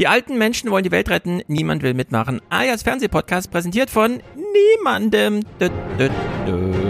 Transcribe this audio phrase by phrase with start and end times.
[0.00, 2.40] Die alten Menschen wollen die Welt retten, niemand will mitmachen.
[2.48, 5.42] Alias Fernsehpodcast präsentiert von niemandem.
[5.60, 6.08] Dö, dö,
[6.46, 6.89] dö.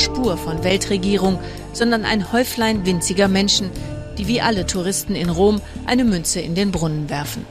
[0.00, 1.38] Spur von Weltregierung,
[1.72, 3.70] sondern ein Häuflein winziger Menschen,
[4.18, 7.44] die wie alle Touristen in Rom eine Münze in den Brunnen werfen.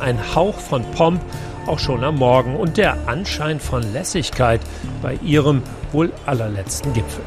[0.00, 1.20] Ein Hauch von Pomp
[1.66, 4.60] auch schon am Morgen und der Anschein von Lässigkeit
[5.02, 7.24] bei ihrem wohl allerletzten Gipfel.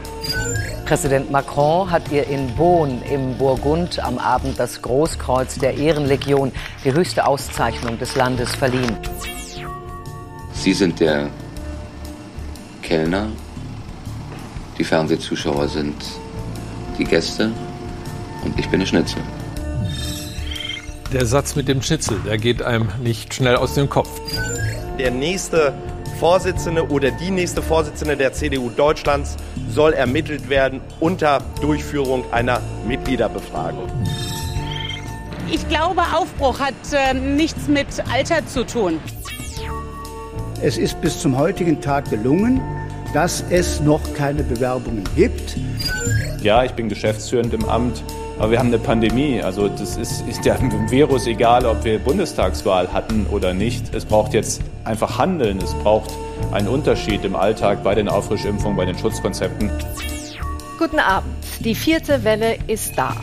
[0.85, 6.51] Präsident Macron hat ihr in Beaune im Burgund am Abend das Großkreuz der Ehrenlegion,
[6.83, 8.97] die höchste Auszeichnung des Landes, verliehen.
[10.53, 11.29] Sie sind der
[12.81, 13.27] Kellner,
[14.81, 15.93] die Fernsehzuschauer sind
[16.97, 17.51] die Gäste
[18.43, 19.21] und ich bin der Schnitzel.
[21.13, 24.09] Der Satz mit dem Schnitzel, der geht einem nicht schnell aus dem Kopf.
[24.97, 25.71] Der nächste
[26.19, 29.37] Vorsitzende oder die nächste Vorsitzende der CDU Deutschlands
[29.69, 33.87] soll ermittelt werden unter Durchführung einer Mitgliederbefragung.
[35.51, 38.99] Ich glaube, Aufbruch hat äh, nichts mit Alter zu tun.
[40.59, 42.61] Es ist bis zum heutigen Tag gelungen,
[43.13, 45.57] dass es noch keine Bewerbungen gibt.
[46.41, 48.03] Ja, ich bin geschäftsführend im Amt,
[48.39, 49.41] aber wir haben eine Pandemie.
[49.41, 53.93] Also das ist, ist ja dem Virus egal, ob wir Bundestagswahl hatten oder nicht.
[53.93, 55.59] Es braucht jetzt einfach Handeln.
[55.59, 56.11] Es braucht
[56.51, 59.69] einen Unterschied im Alltag bei den Auffrischimpfungen, bei den Schutzkonzepten.
[60.79, 61.35] Guten Abend.
[61.59, 63.15] Die vierte Welle ist da.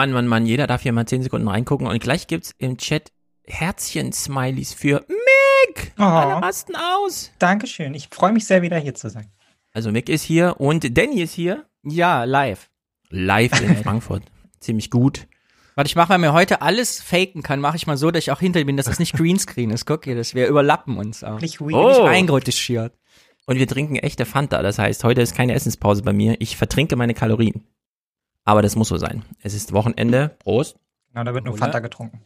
[0.00, 3.12] Mann, Mann, Mann, jeder darf hier mal 10 Sekunden reingucken und gleich gibt's im Chat
[3.46, 5.92] Herzchen-Smileys für Mick.
[5.98, 6.04] Oh.
[6.04, 7.30] Alle rasten aus.
[7.38, 7.92] Dankeschön.
[7.92, 9.30] Ich freue mich sehr, wieder hier zu sein.
[9.74, 11.66] Also Mick ist hier und Danny ist hier.
[11.82, 12.70] Ja, live.
[13.10, 14.22] Live in Frankfurt.
[14.58, 15.26] Ziemlich gut.
[15.74, 18.30] Warte, ich mache, weil mir heute alles faken kann, mache ich mal so, dass ich
[18.30, 19.84] auch hinter bin, dass das nicht Greenscreen ist.
[19.84, 21.42] Guck hier, dass wir überlappen uns auch.
[21.42, 21.98] Nicht weird.
[21.98, 22.94] Nicht eingeräutischiert.
[23.44, 24.62] Und wir trinken echte Fanta.
[24.62, 26.36] Das heißt, heute ist keine Essenspause bei mir.
[26.38, 27.66] Ich vertrinke meine Kalorien.
[28.50, 29.22] Aber das muss so sein.
[29.42, 30.34] Es ist Wochenende.
[30.40, 30.76] Prost.
[31.12, 32.20] Genau, da wird nur Fanta getrunken.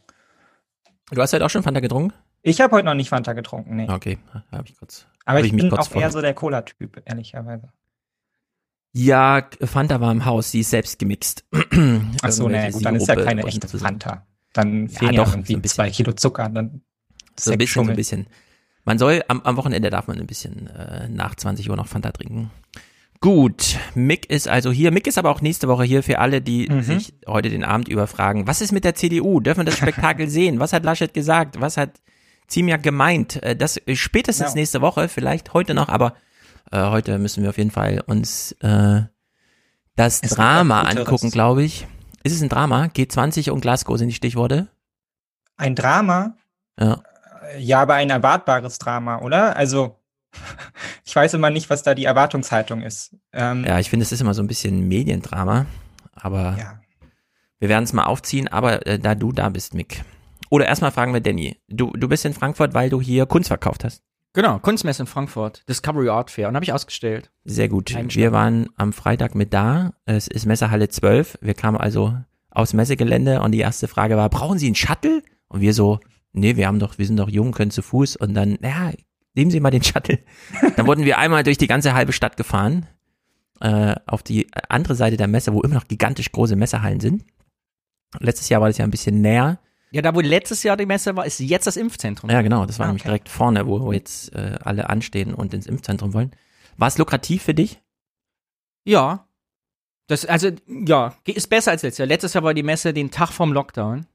[1.11, 2.13] Du hast heute auch schon Fanta getrunken?
[2.41, 3.87] Ich habe heute noch nicht Fanta getrunken, nee.
[3.87, 4.17] Okay,
[4.51, 5.05] habe ich kurz.
[5.25, 7.71] Aber ich, mich bin auch eher so der Cola-Typ, ehrlicherweise.
[8.91, 11.45] Ja, Fanta war im Haus, die ist selbst gemixt.
[11.53, 13.67] Ach so, Irgendwelche naja, gut, dann ist ja keine echte.
[13.67, 14.25] Fanta.
[14.53, 15.75] Dann Ja, fehlen ja, doch, irgendwie so ein bisschen.
[15.75, 16.49] zwei Kilo Zucker.
[16.49, 16.81] Dann
[17.39, 18.25] So ein bisschen, so ein bisschen.
[18.83, 22.11] Man soll, am, am Wochenende darf man ein bisschen äh, nach 20 Uhr noch Fanta
[22.11, 22.49] trinken.
[23.21, 24.91] Gut, Mick ist also hier.
[24.91, 26.81] Mick ist aber auch nächste Woche hier für alle, die Mhm.
[26.83, 29.39] sich heute den Abend über fragen, was ist mit der CDU?
[29.39, 30.59] Dürfen wir das Spektakel sehen?
[30.59, 31.59] Was hat Laschet gesagt?
[31.59, 32.01] Was hat
[32.47, 33.41] Ziemiak gemeint?
[33.41, 34.55] Äh, Das äh, spätestens Ja.
[34.55, 36.13] nächste Woche, vielleicht heute noch, aber
[36.71, 39.01] äh, heute müssen wir auf jeden Fall uns äh,
[39.95, 41.87] das Es Drama angucken, glaube ich.
[42.23, 42.85] Ist es ein Drama?
[42.95, 44.67] G20 und Glasgow sind die Stichworte.
[45.57, 46.35] Ein Drama?
[46.79, 47.01] Ja.
[47.59, 49.55] Ja, aber ein erwartbares Drama, oder?
[49.55, 49.95] Also,
[51.05, 53.15] ich weiß immer nicht, was da die Erwartungshaltung ist.
[53.33, 55.65] Ähm, Ja, ich finde, es ist immer so ein bisschen Mediendrama,
[56.13, 56.79] aber ja.
[57.59, 60.03] wir werden es mal aufziehen, aber äh, da du da bist, Mick.
[60.49, 61.57] Oder erstmal fragen wir Danny.
[61.67, 64.03] Du, du bist in Frankfurt, weil du hier Kunst verkauft hast.
[64.35, 67.31] Genau, Kunstmesse in Frankfurt, Discovery Art Fair und habe ich ausgestellt.
[67.45, 67.95] Sehr gut.
[68.09, 69.93] Wir waren am Freitag mit da.
[70.05, 71.37] Es ist Messehalle 12.
[71.39, 72.17] Wir kamen also
[72.51, 75.23] aufs Messegelände und die erste Frage war, brauchen Sie einen Shuttle?
[75.47, 76.01] Und wir so,
[76.33, 78.17] nee, wir haben doch, wir sind doch jung, können zu Fuß.
[78.17, 78.91] Und dann, ja,
[79.35, 80.19] nehmen Sie mal den Shuttle.
[80.75, 82.87] dann wurden wir einmal durch die ganze halbe Stadt gefahren.
[83.61, 87.23] Äh, auf die andere Seite der Messe, wo immer noch gigantisch große Messehallen sind.
[88.19, 89.59] Letztes Jahr war das ja ein bisschen näher.
[89.91, 92.29] Ja, da wo letztes Jahr die Messe war, ist jetzt das Impfzentrum.
[92.29, 93.09] Ja, genau, das war Ah, nämlich okay.
[93.11, 96.31] direkt vorne, wo, wo jetzt äh, alle anstehen und ins Impfzentrum wollen.
[96.77, 97.81] War es lukrativ für dich?
[98.83, 99.27] Ja.
[100.07, 102.07] Das, also, ja, ist besser als letztes Jahr.
[102.07, 104.05] Letztes Jahr war die Messe den Tag vom Lockdown.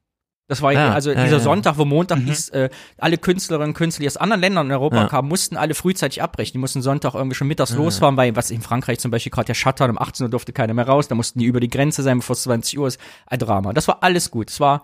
[0.51, 1.43] Das war ja, also ja, dieser ja.
[1.43, 2.27] Sonntag, wo Montag Mhm.
[2.27, 5.07] hieß, äh, alle Künstlerinnen und Künstler, die aus anderen Ländern in Europa Ja.
[5.07, 6.53] kamen, mussten alle frühzeitig abbrechen.
[6.55, 7.77] Die mussten Sonntag irgendwie schon mittags Ja.
[7.77, 10.75] losfahren, weil was in Frankreich zum Beispiel gerade der Shutdown um 18 Uhr durfte keiner
[10.75, 11.07] mehr raus.
[11.09, 13.01] Da mussten die über die Grenze sein, bevor es 20 Uhr ist.
[13.27, 13.73] Ein Drama.
[13.73, 14.51] Das war alles gut.
[14.51, 14.83] Es war,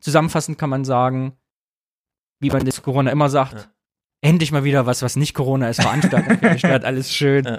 [0.00, 1.32] zusammenfassend kann man sagen,
[2.40, 3.64] wie man das Corona immer sagt, Ja.
[4.20, 7.44] endlich mal wieder was, was nicht Corona ist, Veranstaltung Stadt, alles schön.
[7.44, 7.58] Ja.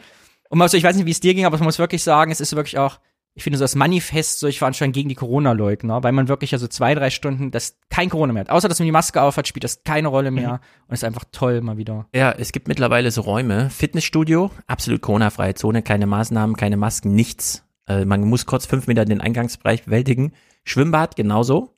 [0.50, 2.40] Und also, ich weiß nicht, wie es dir ging, aber ich muss wirklich sagen, es
[2.40, 3.00] ist wirklich auch
[3.36, 6.68] ich finde so das Manifest solche Veranstaltungen gegen die Corona-Leugner, weil man wirklich ja so
[6.68, 8.50] zwei, drei Stunden das kein Corona mehr hat.
[8.50, 10.60] Außer, dass man die Maske aufhat, spielt das keine Rolle mehr Mhm.
[10.88, 12.08] und ist einfach toll mal wieder.
[12.14, 13.70] Ja, es gibt mittlerweile so Räume.
[13.72, 17.66] Fitnessstudio, absolut Corona-freie Zone, keine Maßnahmen, keine Masken, nichts.
[17.88, 20.34] Äh, man muss kurz fünf Meter den Eingangsbereich bewältigen.
[20.64, 21.76] Schwimmbad genauso.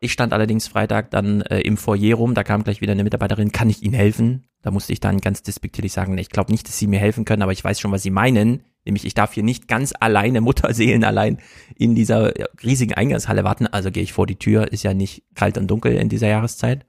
[0.00, 3.52] Ich stand allerdings Freitag dann äh, im Foyer rum, da kam gleich wieder eine Mitarbeiterin,
[3.52, 4.48] kann ich Ihnen helfen?
[4.62, 7.42] Da musste ich dann ganz despektierlich sagen, ich glaube nicht, dass Sie mir helfen können,
[7.42, 8.64] aber ich weiß schon, was Sie meinen.
[8.84, 11.38] Nämlich, ich darf hier nicht ganz alleine, Mutterseelen allein
[11.76, 13.66] in dieser ja, riesigen Eingangshalle warten.
[13.68, 16.84] Also gehe ich vor die Tür, ist ja nicht kalt und dunkel in dieser Jahreszeit.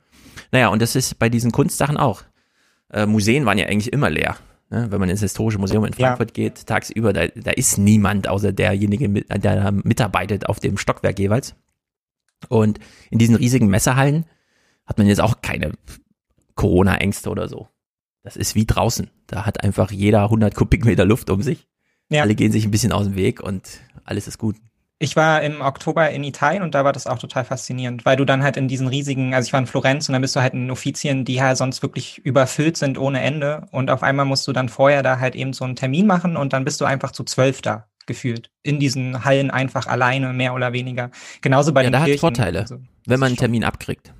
[0.51, 2.23] Naja, und das ist bei diesen Kunstsachen auch.
[2.91, 4.37] Äh, Museen waren ja eigentlich immer leer.
[4.71, 4.87] Ne?
[4.89, 6.07] Wenn man ins Historische Museum in Ja.
[6.07, 10.77] Frankfurt geht, tagsüber, da, da ist niemand außer derjenige, mit- der da mitarbeitet auf dem
[10.79, 11.55] Stockwerk jeweils.
[12.49, 12.79] Und
[13.11, 14.25] in diesen riesigen Messerhallen
[14.85, 15.73] hat man jetzt auch keine
[16.55, 17.67] Corona-Ängste oder so.
[18.23, 19.09] Das ist wie draußen.
[19.27, 21.67] Da hat einfach jeder 100 Kubikmeter Luft um sich.
[22.09, 22.21] Ja.
[22.23, 24.55] Alle gehen sich ein bisschen aus dem Weg und alles ist gut.
[24.99, 28.23] Ich war im Oktober in Italien und da war das auch total faszinierend, weil du
[28.23, 30.53] dann halt in diesen riesigen, also ich war in Florenz und dann bist du halt
[30.53, 34.53] in Offizien, die halt sonst wirklich überfüllt sind ohne Ende und auf einmal musst du
[34.53, 37.23] dann vorher da halt eben so einen Termin machen und dann bist du einfach zu
[37.25, 41.09] zwölf da gefühlt in diesen Hallen einfach alleine mehr oder weniger.
[41.41, 42.19] Genauso bei Ja, den da hat Kirchen.
[42.21, 44.13] Vorteile, Also, wenn man einen Termin abkriegt.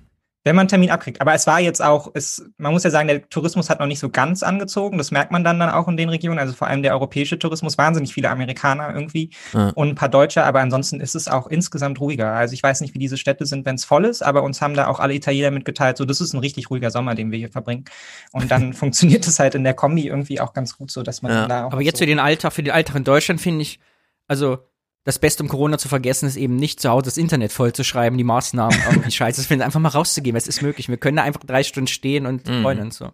[0.45, 1.21] Wenn man einen Termin abkriegt.
[1.21, 3.99] Aber es war jetzt auch, es, man muss ja sagen, der Tourismus hat noch nicht
[3.99, 4.97] so ganz angezogen.
[4.97, 6.37] Das merkt man dann, dann auch in den Regionen.
[6.39, 9.69] Also vor allem der europäische Tourismus, wahnsinnig viele Amerikaner irgendwie Ja.
[9.69, 10.43] und ein paar Deutsche.
[10.43, 12.33] Aber ansonsten ist es auch insgesamt ruhiger.
[12.33, 14.73] Also ich weiß nicht, wie diese Städte sind, wenn es voll ist, aber uns haben
[14.73, 17.49] da auch alle Italiener mitgeteilt, so das ist ein richtig ruhiger Sommer, den wir hier
[17.49, 17.85] verbringen.
[18.33, 21.31] Und dann funktioniert es halt in der Kombi irgendwie auch ganz gut so, dass man
[21.31, 21.47] Ja.
[21.47, 23.79] da auch Aber jetzt so für den Alltag, für den Alltag in Deutschland finde ich,
[24.27, 24.59] also
[25.05, 28.23] das Beste, um Corona zu vergessen, ist eben nicht zu Hause das Internet vollzuschreiben, die
[28.23, 29.41] Maßnahmen irgendwie scheiße.
[29.41, 30.87] Ich finde einfach mal rauszugehen, weil es ist möglich.
[30.89, 32.61] Wir können da einfach drei Stunden stehen und Mhm.
[32.61, 33.11] freuen uns so.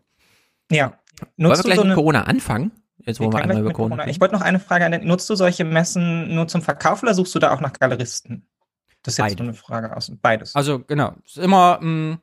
[0.71, 0.85] Ja.
[0.85, 0.97] Wollen
[1.37, 2.71] wir Nutzt du gleich so mit Corona anfangen?
[3.05, 4.11] Jetzt, wo Wir einmal über Corona Corona.
[4.11, 7.13] Ich wollte noch eine Frage an den, nutzt du solche Messen nur zum Verkauf oder
[7.13, 8.45] suchst du da auch nach Galeristen?
[9.03, 9.37] Das ist jetzt Beide.
[9.37, 10.11] so eine Frage aus.
[10.21, 10.55] Beides.
[10.55, 12.19] Also genau, es ist immer mh,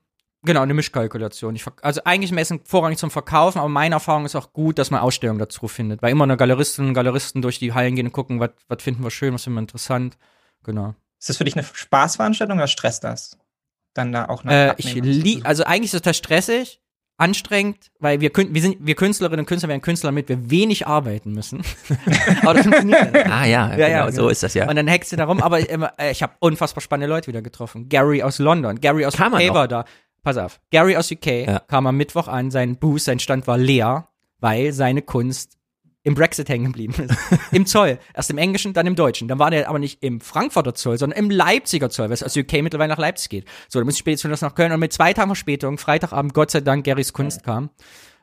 [0.47, 1.55] genau eine Mischkalkulation.
[1.55, 5.01] Ich, also eigentlich messen vorrangig zum Verkaufen, aber meine Erfahrung ist auch gut, dass man
[5.01, 8.41] Ausstellungen dazu findet, weil immer eine Galeristin und Galeristen durch die Hallen gehen und gucken,
[8.41, 10.17] was was finden wir schön, was finden wir interessant.
[10.65, 10.95] Genau.
[11.19, 13.39] Ist das für dich eine Spaßveranstaltung oder stresst das?
[13.95, 16.81] Dann da auch nach Äh, ich li also eigentlich ist total stressig,
[17.19, 21.33] anstrengend, weil wir, wir sind, wir Künstlerinnen und Künstler werden Künstler, damit wir wenig arbeiten
[21.33, 21.63] müssen.
[22.43, 23.15] aber das funktioniert.
[23.15, 23.33] dann.
[23.33, 24.69] Ah ja, genau, so ist das ja.
[24.69, 27.89] Und dann hackst du darum, aber immer, äh, ich habe unfassbar spannende Leute wieder getroffen.
[27.89, 29.85] Gary aus London, Gary aus er war da.
[30.26, 31.61] Pass auf, Gary aus UK Ja.
[31.61, 34.08] kam am Mittwoch an, sein Booth, sein Stand war leer,
[34.40, 35.56] weil seine Kunst
[36.02, 37.17] im Brexit hängen geblieben ist.
[37.52, 38.00] Im Zoll.
[38.12, 39.28] Erst im Englischen, dann im Deutschen.
[39.28, 42.37] Dann war der aber nicht im Frankfurter Zoll, sondern im Leipziger Zoll, weil es aus
[42.37, 43.44] UK mittlerweile nach Leipzig geht.
[43.69, 46.61] So, dann muss ich das nach Köln und mit zwei Tagen Verspätung, Freitagabend, Gott sei
[46.61, 47.70] Dank, Garys Kunst kam.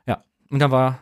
[0.05, 0.23] Ja.
[0.49, 0.99] Und dann war,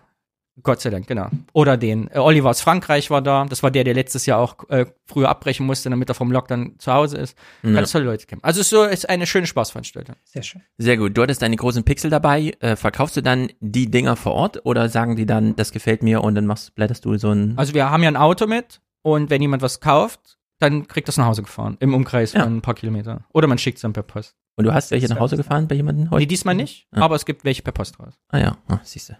[0.63, 1.27] Gott sei Dank, genau.
[1.53, 3.45] Oder den, äh, Oliver aus Frankreich war da.
[3.45, 6.75] Das war der, der letztes Jahr auch äh, früher abbrechen musste, damit er vom Lockdown
[6.77, 7.37] zu Hause ist.
[7.63, 7.71] Ja.
[7.71, 8.41] Ganz tolle Leute kennen.
[8.43, 10.15] Also es ist so, ist eine schöne Spaßveranstaltung.
[10.23, 10.61] Sehr schön.
[10.77, 11.17] Sehr gut.
[11.17, 12.53] Du hattest deine großen Pixel dabei.
[12.59, 16.23] Äh, verkaufst du dann die Dinger vor Ort oder sagen die dann, das gefällt mir
[16.23, 17.57] und dann machst, blätterst du so ein.
[17.57, 21.17] Also wir haben ja ein Auto mit und wenn jemand was kauft, dann kriegt das
[21.17, 21.77] nach Hause gefahren.
[21.79, 22.43] Im Umkreis Ja.
[22.43, 23.25] von ein paar Kilometer.
[23.33, 24.35] Oder man schickt es dann per Post.
[24.57, 26.19] Und du hast welche nach Hause gefahren bei jemandem heute?
[26.19, 27.01] Nee, diesmal nicht, Ah.
[27.01, 28.13] aber es gibt welche per Post raus.
[28.29, 29.13] Ah ja, ah, siehst du.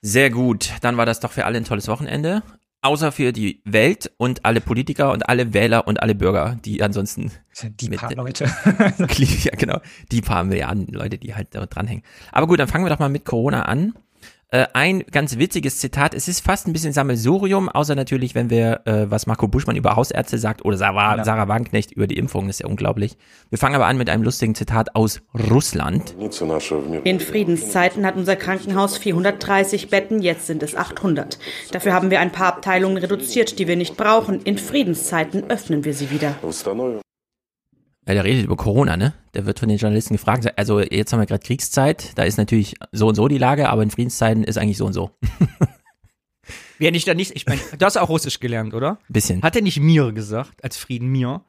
[0.00, 0.72] Sehr gut.
[0.80, 2.42] Dann war das doch für alle ein tolles Wochenende.
[2.80, 7.32] Außer für die Welt und alle Politiker und alle Wähler und alle Bürger, die ansonsten
[7.80, 8.44] Die paar Leute.
[9.44, 9.80] ja genau,
[10.12, 12.04] die paar Milliarden Leute, die halt da dranhängen.
[12.30, 13.94] Aber gut, dann fangen wir doch mal mit Corona an.
[14.50, 18.80] Äh, ein ganz witziges Zitat, es ist fast ein bisschen Sammelsurium, außer natürlich, wenn wir,
[18.86, 21.24] äh, was Marco Buschmann über Hausärzte sagt oder Sarah, Ja.
[21.24, 23.18] Sarah Wagenknecht über die Impfung, das ist ja unglaublich.
[23.50, 26.14] Wir fangen aber an mit einem lustigen Zitat aus Russland.
[27.04, 31.38] In Friedenszeiten hat unser Krankenhaus 430 Betten, jetzt sind es 800.
[31.72, 34.40] Dafür haben wir ein paar Abteilungen reduziert, die wir nicht brauchen.
[34.44, 36.34] In Friedenszeiten öffnen wir sie wieder.
[38.08, 39.12] Ja, der redet über Corona, ne?
[39.34, 42.74] Der wird von den Journalisten gefragt, also jetzt haben wir gerade Kriegszeit, da ist natürlich
[42.90, 45.10] so und so die Lage, aber in Friedenszeiten ist eigentlich so und so.
[46.78, 48.98] Wer nicht da nicht, ich meine, du hast auch Russisch gelernt, oder?
[49.08, 49.42] Bisschen.
[49.42, 51.42] Hat er nicht mir gesagt, als Frieden mir?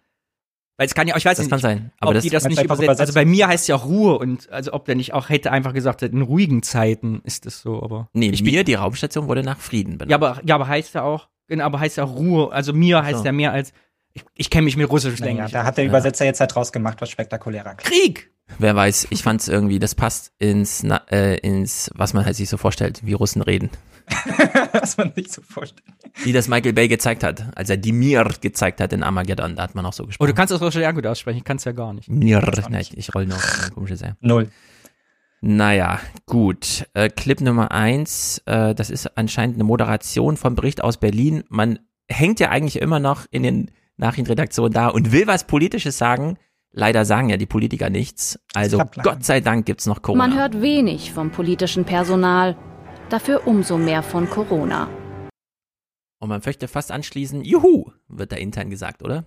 [0.78, 2.46] Weil es kann ja, ich weiß Das nicht, kann sein, aber ob das- die das
[2.46, 3.00] nicht übersetzt.
[3.00, 5.74] Also bei mir heißt es ja Ruhe und also ob der nicht auch hätte einfach
[5.74, 8.10] gesagt, in ruhigen Zeiten ist es so, aber.
[8.14, 10.12] Nee, ich mir, die Raumstation wurde nach Frieden benannt.
[10.12, 12.52] Ja, aber, ja, aber heißt ja auch, genau, aber heißt ja auch Ruhe.
[12.52, 13.26] Also mir heißt so.
[13.26, 13.72] ja mehr als,
[14.20, 15.48] ich, ich kenne mich mit Russisch länger.
[15.50, 18.16] da hat der Übersetzer jetzt halt draus gemacht, was spektakulärer klingt.
[18.16, 18.32] Krieg!
[18.58, 22.58] Wer weiß, ich fand's irgendwie, das passt ins, äh, ins, was man halt sich so
[22.58, 23.70] vorstellt, wie Russen reden.
[24.72, 25.84] was man sich so vorstellt.
[26.24, 29.64] Wie das Michael Bay gezeigt hat, als er die Mir gezeigt hat in Armageddon, da
[29.64, 30.30] hat man auch so Oh, gesprochen.
[30.30, 32.10] du kannst das Russisch ja gut aussprechen, ich kann es ja gar nicht.
[32.10, 34.18] Mir, ne, ich, ich roll noch ein komisches R.
[34.20, 34.50] Null.
[35.42, 36.88] Naja, gut.
[36.94, 41.44] Äh, Clip Nummer eins, äh, das ist anscheinend eine Moderation vom Bericht aus Berlin.
[41.50, 46.38] Man hängt ja eigentlich immer noch in den Nachrichtenredaktionen da und will was Politisches sagen.
[46.72, 48.40] Leider sagen ja die Politiker nichts.
[48.54, 50.28] Also Gott sei Dank gibt's noch Corona.
[50.28, 52.56] Man hört wenig vom politischen Personal,
[53.10, 54.88] dafür umso mehr von Corona.
[56.20, 59.24] Und man möchte fast anschließen, juhu, wird da intern gesagt, oder?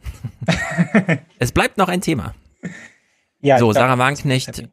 [1.39, 2.35] es bleibt noch ein Thema.
[3.41, 4.69] Ja, so, Sarah Wagenknecht,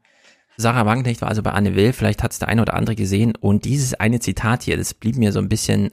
[0.57, 3.65] Sarah Wagenknecht war also bei Anne Will, vielleicht hat's der eine oder andere gesehen und
[3.65, 5.91] dieses eine Zitat hier, das blieb mir so ein bisschen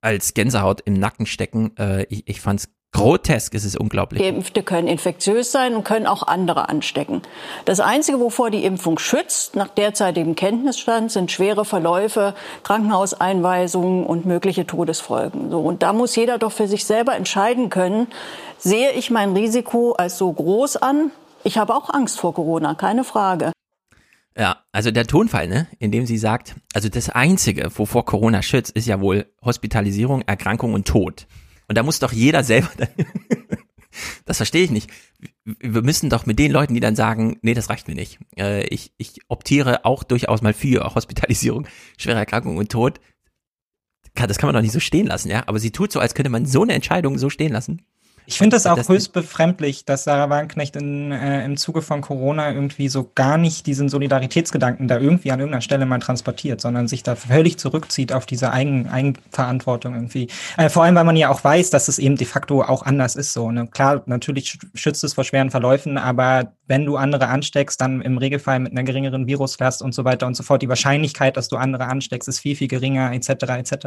[0.00, 1.76] als Gänsehaut im Nacken stecken.
[1.78, 4.22] Äh, ich, ich fand's grotesk, es ist unglaublich.
[4.22, 7.22] Geimpfte können infektiös sein und können auch andere anstecken.
[7.64, 14.66] Das Einzige, wovor die Impfung schützt, nach derzeitigem Kenntnisstand, sind schwere Verläufe, Krankenhauseinweisungen und mögliche
[14.66, 15.50] Todesfolgen.
[15.50, 18.08] So, und da muss jeder doch für sich selber entscheiden können,
[18.56, 21.10] sehe ich mein Risiko als so groß an?
[21.44, 23.52] Ich habe auch Angst vor Corona, keine Frage.
[24.38, 28.70] Ja, also der Tonfall, ne, in dem sie sagt, also das Einzige, wovor Corona schützt,
[28.76, 31.26] ist ja wohl Hospitalisierung, Erkrankung und Tod.
[31.66, 32.70] Und da muss doch jeder selber,
[34.26, 34.90] das verstehe ich nicht.
[35.44, 38.20] Wir müssen doch mit den Leuten, die dann sagen, nee, das reicht mir nicht.
[38.38, 41.66] Äh, ich, ich optiere auch durchaus mal für Hospitalisierung,
[41.96, 43.00] schwere Erkrankung und Tod.
[44.14, 45.44] Das kann man doch nicht so stehen lassen, ja.
[45.46, 47.82] Aber sie tut so, als könnte man so eine Entscheidung so stehen lassen.
[48.30, 52.02] Ich finde es auch Das- höchst befremdlich, dass Sarah Wagenknecht in, äh, im Zuge von
[52.02, 56.88] Corona irgendwie so gar nicht diesen Solidaritätsgedanken da irgendwie an irgendeiner Stelle mal transportiert, sondern
[56.88, 60.28] sich da völlig zurückzieht auf diese Eigen, Eigenverantwortung irgendwie.
[60.58, 63.16] Äh, vor allem, weil man ja auch weiß, dass es eben de facto auch anders
[63.16, 63.50] ist so.
[63.50, 63.66] Ne?
[63.68, 68.18] Klar, natürlich sch- schützt es vor schweren Verläufen, aber wenn du andere ansteckst, dann im
[68.18, 70.60] Regelfall mit einer geringeren Viruslast und so weiter und so fort.
[70.60, 73.30] Die Wahrscheinlichkeit, dass du andere ansteckst, ist viel, viel geringer, etc.
[73.56, 73.86] etc.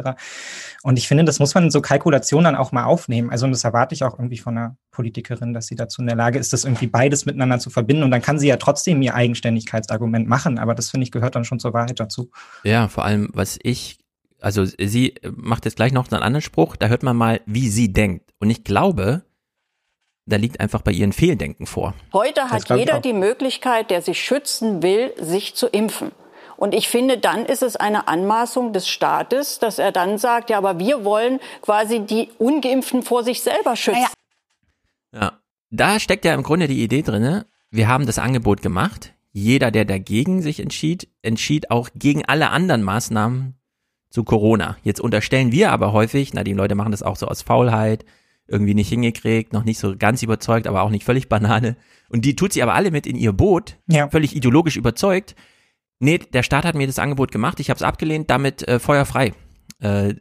[0.82, 3.30] Und ich finde, das muss man in so Kalkulationen dann auch mal aufnehmen.
[3.30, 6.16] Also, und das erwarte ich auch irgendwie von einer Politikerin, dass sie dazu in der
[6.16, 8.02] Lage ist, das irgendwie beides miteinander zu verbinden.
[8.02, 10.58] Und dann kann sie ja trotzdem ihr Eigenständigkeitsargument machen.
[10.58, 12.30] Aber das finde ich gehört dann schon zur Wahrheit dazu.
[12.64, 13.98] Ja, vor allem, was ich,
[14.40, 17.92] also sie macht jetzt gleich noch einen anderen Spruch, da hört man mal, wie sie
[17.92, 18.32] denkt.
[18.38, 19.24] Und ich glaube,
[20.26, 21.94] da liegt einfach bei ihren Fehldenken vor.
[22.12, 26.12] Heute hat jeder die Möglichkeit, der sich schützen will, sich zu impfen.
[26.56, 30.58] Und ich finde, dann ist es eine Anmaßung des Staates, dass er dann sagt, ja,
[30.58, 34.06] aber wir wollen quasi die Ungeimpften vor sich selber schützen.
[35.14, 35.40] Ja,
[35.70, 37.46] da steckt ja im Grunde die Idee drinne.
[37.70, 39.14] Wir haben das Angebot gemacht.
[39.32, 43.54] Jeder, der dagegen sich entschied, entschied auch gegen alle anderen Maßnahmen
[44.10, 44.76] zu Corona.
[44.82, 48.04] Jetzt unterstellen wir aber häufig, na, die Leute machen das auch so aus Faulheit,
[48.46, 51.76] irgendwie nicht hingekriegt, noch nicht so ganz überzeugt, aber auch nicht völlig Banane.
[52.10, 54.08] Und die tut sie aber alle mit in ihr Boot, Ja.
[54.10, 55.34] völlig ideologisch überzeugt.
[55.98, 59.32] Nee, der Staat hat mir das Angebot gemacht, ich habe es abgelehnt, damit äh, feuerfrei.
[59.80, 60.16] Äh,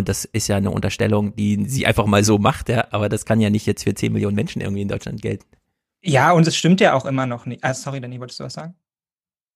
[0.00, 3.24] und das ist ja eine Unterstellung, die sie einfach mal so macht, ja, aber das
[3.24, 5.46] kann ja nicht jetzt für 10 Millionen Menschen irgendwie in Deutschland gelten.
[6.02, 7.62] Ja, und es stimmt ja auch immer noch nicht.
[7.62, 8.74] Ah, sorry, Danny, wolltest du was sagen?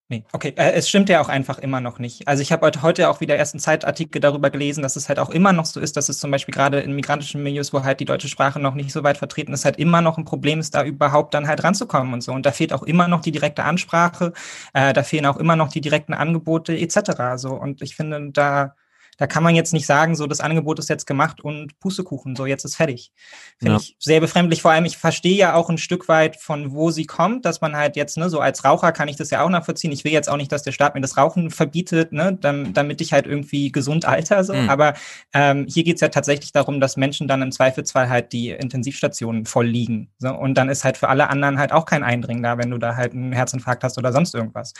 [0.07, 0.53] Nee, okay.
[0.55, 2.27] Äh, es stimmt ja auch einfach immer noch nicht.
[2.27, 5.31] Also ich habe heute, auch wieder erst einen Zeitartikel darüber gelesen, dass es halt auch
[5.31, 8.05] immer noch so ist, dass es zum Beispiel gerade in migrantischen Milieus, wo halt die
[8.05, 10.83] deutsche Sprache noch nicht so weit vertreten ist, halt immer noch ein Problem ist, da
[10.83, 12.33] überhaupt dann halt ranzukommen und so.
[12.33, 14.33] Und da fehlt auch immer noch die direkte Ansprache,
[14.73, 17.37] äh, da fehlen auch immer noch die direkten Angebote etc.
[17.37, 17.55] So.
[17.55, 18.75] Und ich finde, da,
[19.17, 22.45] da kann man jetzt nicht sagen, so das Angebot ist jetzt gemacht und Pustekuchen, so
[22.45, 23.11] jetzt ist fertig.
[23.59, 23.79] Finde Ja.
[23.79, 24.61] ich sehr befremdlich.
[24.61, 27.75] Vor allem, ich verstehe ja auch ein Stück weit, von wo sie kommt, dass man
[27.75, 29.91] halt jetzt, ne, so als Raucher kann ich das ja auch nachvollziehen.
[29.91, 33.01] Ich will jetzt auch nicht, dass der Staat mir das Rauchen verbietet, ne, dam- damit
[33.01, 34.53] ich halt irgendwie gesund alter, so.
[34.53, 34.69] Mhm.
[34.69, 34.93] Aber
[35.33, 39.65] ähm, hier geht's ja tatsächlich darum, dass Menschen dann im Zweifelsfall halt die Intensivstationen voll
[39.67, 40.09] liegen.
[40.19, 40.33] So.
[40.33, 42.95] Und dann ist halt für alle anderen halt auch kein Eindringen da, wenn du da
[42.95, 44.73] halt einen Herzinfarkt hast oder sonst irgendwas.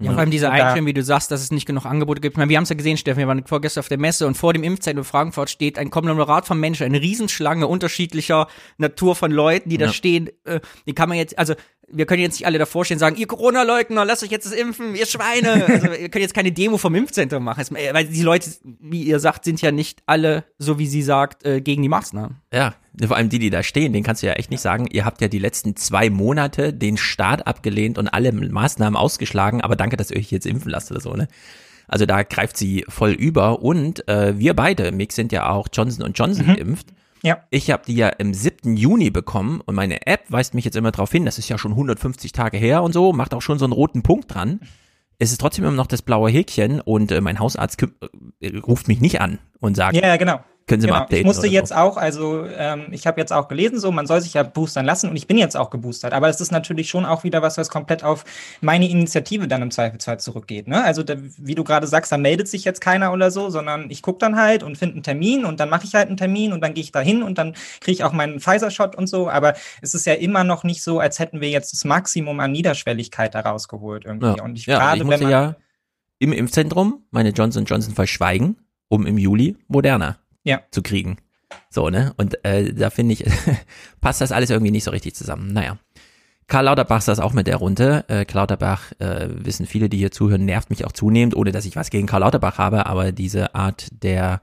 [0.00, 2.34] Ja, Und vor allem diese Einstellung, wie du sagst, dass es nicht genug Angebote gibt.
[2.34, 4.36] Ich meine, wir haben es ja gesehen, Steffen, wir waren vorgestern auf der Messe und
[4.36, 9.30] vor dem Impfzentrum in Frankfurt steht ein Konglomerat von Menschen, eine Riesenschlange unterschiedlicher Natur von
[9.30, 9.92] Leuten, die da Ja.
[9.92, 10.30] stehen.
[10.44, 11.54] Äh, die kann man jetzt, also
[11.86, 14.54] wir können jetzt nicht alle davor stehen und sagen, ihr Corona-Leugner, lasst euch jetzt das
[14.54, 15.66] impfen, ihr Schweine.
[15.74, 17.76] Also ihr könnt jetzt keine Demo vom Impfzentrum machen.
[17.76, 18.50] Äh, Weil die Leute,
[18.80, 22.38] wie ihr sagt, sind ja nicht alle, so wie sie sagt, äh, gegen die Maßnahmen.
[22.52, 22.74] Ja,
[23.06, 25.20] vor allem die, die da stehen, denen kannst du ja echt nicht sagen, ihr habt
[25.20, 30.10] ja die letzten zwei Monate den Staat abgelehnt und alle Maßnahmen ausgeschlagen, aber danke, dass
[30.10, 31.28] ihr euch jetzt impfen lasst oder so, ne?
[31.88, 36.12] Also da greift sie voll über und äh, wir beide, Mix sind ja auch Johnson
[36.14, 36.54] Johnson Mhm.
[36.56, 36.86] geimpft.
[37.22, 37.38] Ja.
[37.50, 38.76] Ich habe die ja im 7.
[38.76, 41.72] Juni bekommen und meine App weist mich jetzt immer darauf hin, das ist ja schon
[41.72, 44.60] 150 Tage her und so, macht auch schon so einen roten Punkt dran.
[45.18, 47.82] Es ist trotzdem immer noch das blaue Häkchen und äh, mein Hausarzt
[48.40, 50.40] äh, ruft mich nicht an und sagt, ja, genau.
[50.66, 50.98] Können Sie genau.
[50.98, 51.20] mal updaten.
[51.20, 51.54] Ich musste oder so.
[51.54, 54.86] jetzt auch, also ähm, ich habe jetzt auch gelesen, so man soll sich ja boostern
[54.86, 56.14] lassen und ich bin jetzt auch geboostert.
[56.14, 58.24] Aber es ist natürlich schon auch wieder was, was komplett auf
[58.62, 60.66] meine Initiative dann im Zweifelsfall zurückgeht.
[60.66, 60.82] Ne?
[60.82, 64.00] Also da, wie du gerade sagst, da meldet sich jetzt keiner oder so, sondern ich
[64.00, 66.62] gucke dann halt und finde einen Termin und dann mache ich halt einen Termin und
[66.62, 69.28] dann gehe ich da hin und dann kriege ich auch meinen Pfizer-Shot und so.
[69.28, 72.52] Aber es ist ja immer noch nicht so, als hätten wir jetzt das Maximum an
[72.52, 74.38] Niederschwelligkeit da rausgeholt irgendwie.
[74.38, 75.56] Ja, Und ich ja, gerade, ich wenn man ja
[76.20, 78.56] im Impfzentrum meine Johnson Johnson verschweigen,
[78.88, 80.62] um im Juli Moderna ja.
[80.70, 81.18] zu kriegen.
[81.70, 82.12] So, ne?
[82.16, 83.24] Und äh, da finde ich,
[84.00, 85.52] passt das alles irgendwie nicht so richtig zusammen.
[85.52, 85.78] Naja.
[86.46, 88.04] Karl Lauterbach saß auch mit der Runde.
[88.08, 91.64] Äh, Karl Lauterbach, äh, wissen viele, die hier zuhören, nervt mich auch zunehmend, ohne dass
[91.64, 94.40] ich was gegen Karl Lauterbach habe, aber diese Art der,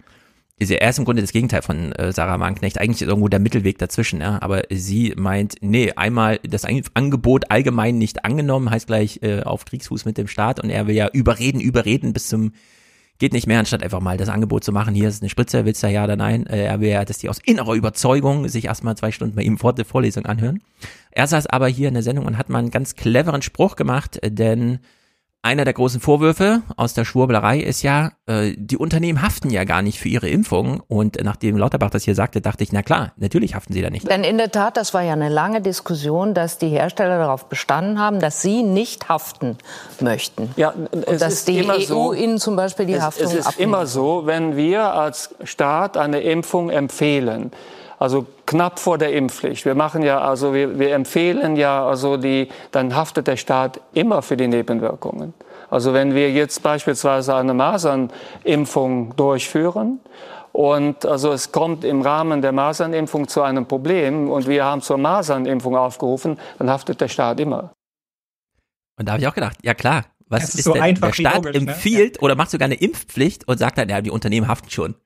[0.59, 2.79] diese, er ist im Grunde das Gegenteil von äh, Sarah Wagenknecht.
[2.79, 4.41] Eigentlich ist irgendwo der Mittelweg dazwischen, ja.
[4.41, 10.05] Aber sie meint, nee, einmal das Angebot allgemein nicht angenommen, heißt gleich äh, auf Kriegsfuß
[10.05, 12.53] mit dem Staat und er will ja überreden, überreden bis zum
[13.21, 15.83] geht nicht mehr, anstatt einfach mal das Angebot zu machen, hier ist eine Spritze, willst
[15.83, 16.47] du ja oder nein?
[16.47, 19.59] Äh, er will ja, dass die aus innerer Überzeugung sich erstmal zwei Stunden bei ihm
[19.59, 20.59] vor der Vorlesung anhören.
[21.11, 24.19] Er saß aber hier in der Sendung und hat mal einen ganz cleveren Spruch gemacht,
[24.25, 24.79] denn
[25.43, 29.81] einer der großen Vorwürfe aus der Schwurblerei ist ja, äh, die Unternehmen haften ja gar
[29.81, 30.83] nicht für ihre Impfung.
[30.87, 34.07] Und nachdem Lauterbach das hier sagte, dachte ich, na klar, natürlich haften sie da nicht.
[34.07, 37.97] Denn in der Tat, das war ja eine lange Diskussion, dass die Hersteller darauf bestanden
[37.99, 39.57] haben, dass sie nicht haften
[39.99, 40.51] möchten.
[40.57, 43.67] Ja, Und dass die EU so, ihnen zum Beispiel die es, Haftung Es ist abnimmt.
[43.67, 47.51] immer so, wenn wir als Staat eine Impfung empfehlen,
[48.01, 49.63] also knapp vor der Impfpflicht.
[49.63, 54.23] Wir machen ja, also wir, wir empfehlen ja, also die, dann haftet der Staat immer
[54.23, 55.35] für die Nebenwirkungen.
[55.69, 59.99] Also wenn wir jetzt beispielsweise eine Masernimpfung durchführen
[60.51, 64.97] und also es kommt im Rahmen der Masernimpfung zu einem Problem und wir haben zur
[64.97, 67.71] Masernimpfung aufgerufen, dann haftet der Staat immer.
[68.97, 71.13] Und da habe ich auch gedacht, ja klar, was ist ist, so denn, einfach der
[71.13, 71.71] Staat logisch, ne?
[71.71, 74.95] empfiehlt oder macht sogar eine Impfpflicht und sagt dann, ja, die Unternehmen haften schon.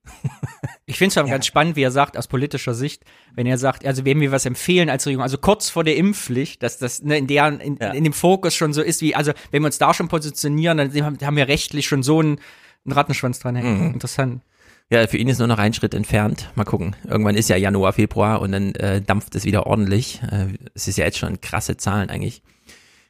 [0.88, 3.84] Ich finde es aber ganz spannend, wie er sagt, aus politischer Sicht, wenn er sagt,
[3.88, 7.17] also wenn wir was empfehlen als Regierung, also kurz vor der Impfpflicht, dass das ne,
[7.17, 9.96] in, der, in, in dem Fokus schon so ist, wie, also wenn wir uns da
[9.96, 12.39] schon positionieren, dann haben, wir rechtlich schon so einen,
[12.86, 13.79] einen Rattenschwanz dran hängen.
[13.79, 13.94] Mhm.
[13.94, 14.44] Interessant.
[14.91, 16.51] Ja, für ihn ist nur noch ein Schritt entfernt.
[16.53, 16.96] Mal gucken.
[17.08, 20.22] Irgendwann ist ja Januar, Februar und dann äh, dampft es wieder ordentlich.
[20.32, 22.44] Äh, es ist ja jetzt schon krasse Zahlen eigentlich.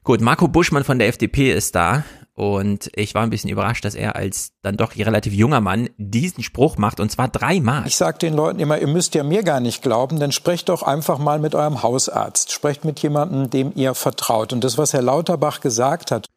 [0.05, 2.03] Gut, Marco Buschmann von der FDP ist da
[2.35, 6.43] und ich war ein bisschen überrascht, dass er als dann doch relativ junger Mann diesen
[6.43, 7.87] Spruch macht und zwar dreimal.
[7.87, 10.83] Ich sage den Leuten immer, ihr müsst ja mir gar nicht glauben, dann sprecht doch
[10.83, 12.51] einfach mal mit eurem Hausarzt.
[12.51, 14.53] Sprecht mit jemandem, dem ihr vertraut.
[14.53, 16.27] Und das, was Herr Lauterbach gesagt hat,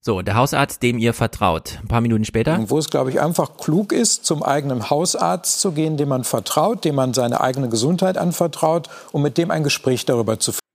[0.00, 1.78] So, der Hausarzt, dem ihr vertraut.
[1.80, 2.58] Ein paar Minuten später.
[2.70, 6.84] wo es, glaube ich, einfach klug ist, zum eigenen Hausarzt zu gehen, dem man vertraut,
[6.84, 10.71] dem man seine eigene Gesundheit anvertraut und mit dem ein Gespräch darüber zu führen.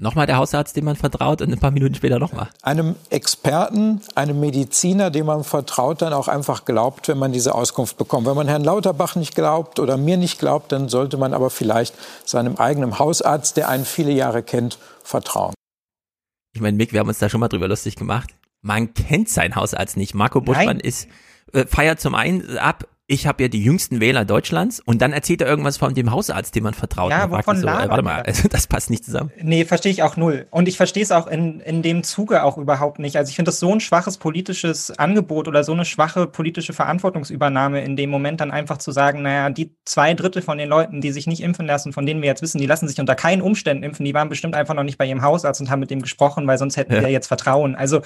[0.00, 2.48] Nochmal der Hausarzt, dem man vertraut und ein paar Minuten später nochmal.
[2.62, 7.96] Einem Experten, einem Mediziner, dem man vertraut, dann auch einfach glaubt, wenn man diese Auskunft
[7.96, 8.24] bekommt.
[8.28, 11.96] Wenn man Herrn Lauterbach nicht glaubt oder mir nicht glaubt, dann sollte man aber vielleicht
[12.24, 15.52] seinem eigenen Hausarzt, der einen viele Jahre kennt, vertrauen.
[16.54, 18.30] Ich meine, Mick, wir haben uns da schon mal drüber lustig gemacht.
[18.62, 20.14] Man kennt seinen Hausarzt nicht.
[20.14, 21.08] Marco Buschmann ist,
[21.52, 25.40] äh, feiert zum einen ab, ich habe ja die jüngsten Wähler Deutschlands und dann erzählt
[25.40, 27.10] er irgendwas von dem Hausarzt, dem man vertraut.
[27.10, 29.32] Ja, wovon so, äh, Warte mal, also das passt nicht zusammen.
[29.40, 30.46] Nee, verstehe ich auch null.
[30.50, 33.16] Und ich verstehe es auch in, in dem Zuge auch überhaupt nicht.
[33.16, 37.82] Also ich finde das so ein schwaches politisches Angebot oder so eine schwache politische Verantwortungsübernahme
[37.82, 41.10] in dem Moment dann einfach zu sagen, naja, die zwei Drittel von den Leuten, die
[41.12, 43.84] sich nicht impfen lassen, von denen wir jetzt wissen, die lassen sich unter keinen Umständen
[43.84, 46.46] impfen, die waren bestimmt einfach noch nicht bei ihrem Hausarzt und haben mit dem gesprochen,
[46.46, 47.00] weil sonst hätten Ja.
[47.00, 47.74] wir jetzt Vertrauen.
[47.74, 48.02] Also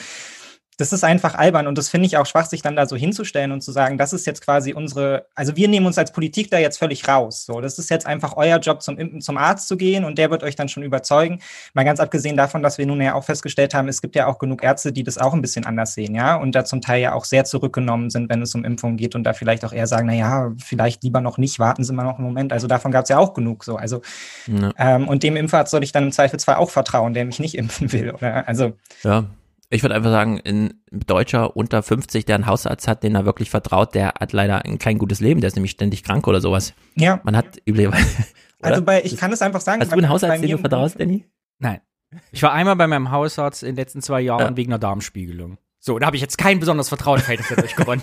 [0.78, 3.52] das ist einfach albern und das finde ich auch schwach, sich dann da so hinzustellen
[3.52, 6.58] und zu sagen, das ist jetzt quasi unsere, also wir nehmen uns als Politik da
[6.58, 7.44] jetzt völlig raus.
[7.44, 10.42] So, das ist jetzt einfach euer Job, zum, zum Arzt zu gehen und der wird
[10.42, 11.40] euch dann schon überzeugen.
[11.74, 14.38] Mal ganz abgesehen davon, dass wir nun ja auch festgestellt haben, es gibt ja auch
[14.38, 17.12] genug Ärzte, die das auch ein bisschen anders sehen, ja, und da zum Teil ja
[17.12, 20.06] auch sehr zurückgenommen sind, wenn es um Impfungen geht und da vielleicht auch eher sagen,
[20.06, 22.52] na ja, vielleicht lieber noch nicht, warten Sie mal noch einen Moment.
[22.52, 23.76] Also davon gab es ja auch genug so.
[23.76, 24.00] Also
[24.46, 24.72] Ja.
[24.78, 27.92] ähm, und dem Impfarzt soll ich dann im Zweifelsfall auch vertrauen, der mich nicht impfen
[27.92, 28.48] will, oder?
[28.48, 28.72] Also
[29.04, 29.24] Ja.
[29.74, 33.48] Ich würde einfach sagen, ein Deutscher unter 50, der einen Hausarzt hat, den er wirklich
[33.48, 36.74] vertraut, der hat leider ein kein gutes Leben, der ist nämlich ständig krank oder sowas.
[36.94, 37.20] Ja.
[37.24, 38.06] Man hat üblicherweise.
[38.64, 39.80] Also bei, ich kann es einfach sagen.
[39.82, 41.26] Hast du einen Hausarzt, den du vertraust, Danny?
[41.58, 41.80] Nein.
[42.30, 44.56] Ich war einmal bei meinem Hausarzt in den letzten zwei Jahren Ja.
[44.56, 45.58] wegen einer Darmspiegelung.
[45.80, 48.02] So, da habe ich jetzt kein besonders Vertrauensverhältnis dadurch gewonnen.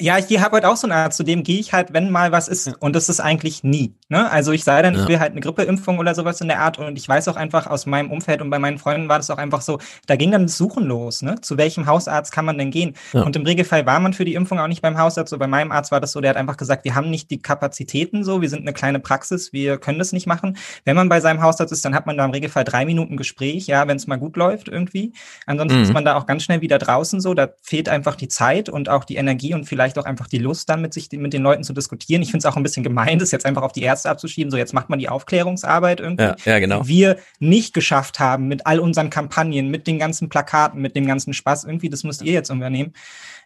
[0.00, 2.32] Ja, ich habe halt auch so eine Art, zu dem gehe ich halt, wenn mal
[2.32, 2.74] was ist.
[2.80, 3.94] Und das ist eigentlich nie.
[4.08, 4.28] Ne?
[4.28, 5.02] Also ich sei dann, Ja.
[5.02, 6.78] ich will halt eine Grippeimpfung oder sowas in der Art.
[6.80, 9.38] Und ich weiß auch einfach aus meinem Umfeld und bei meinen Freunden war das auch
[9.38, 11.22] einfach so, da ging dann das Suchen los.
[11.22, 11.40] Ne?
[11.42, 12.94] Zu welchem Hausarzt kann man denn gehen?
[13.12, 13.22] Ja.
[13.22, 15.30] Und im Regelfall war man für die Impfung auch nicht beim Hausarzt.
[15.30, 17.38] So bei meinem Arzt war das so, der hat einfach gesagt, wir haben nicht die
[17.40, 20.56] Kapazitäten so, wir sind eine kleine Praxis, wir können das nicht machen.
[20.84, 23.68] Wenn man bei seinem Hausarzt ist, dann hat man da im Regelfall drei Minuten Gespräch,
[23.68, 25.12] ja, wenn es mal gut läuft irgendwie.
[25.46, 25.84] Ansonsten Mhm.
[25.84, 27.32] ist man da auch ganz schnell wieder draußen so.
[27.32, 30.68] Da fehlt einfach die Zeit und auch die Energie und vielleicht auch einfach die Lust,
[30.68, 32.22] dann mit sich mit den Leuten zu diskutieren.
[32.22, 34.50] Ich finde es auch ein bisschen gemein, das jetzt einfach auf die Ärzte abzuschieben.
[34.50, 36.24] So, jetzt macht man die Aufklärungsarbeit irgendwie.
[36.24, 36.82] Ja, ja, genau.
[36.82, 41.06] Die wir nicht geschafft haben mit all unseren Kampagnen, mit den ganzen Plakaten, mit dem
[41.06, 41.64] ganzen Spaß.
[41.64, 42.94] Irgendwie, das müsst ihr jetzt übernehmen.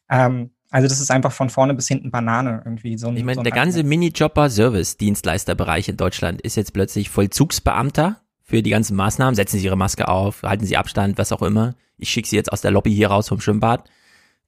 [0.09, 2.99] Ähm, also, das ist einfach von vorne bis hinten Banane irgendwie.
[2.99, 8.63] So ein, Ich meine, so der ganze Minijobber-Service-Dienstleisterbereich in Deutschland ist jetzt plötzlich Vollzugsbeamter für
[8.63, 9.35] die ganzen Maßnahmen.
[9.35, 11.75] Setzen Sie Ihre Maske auf, halten Sie Abstand, was auch immer.
[11.97, 13.89] Ich schicke Sie jetzt aus der Lobby hier raus vom Schwimmbad.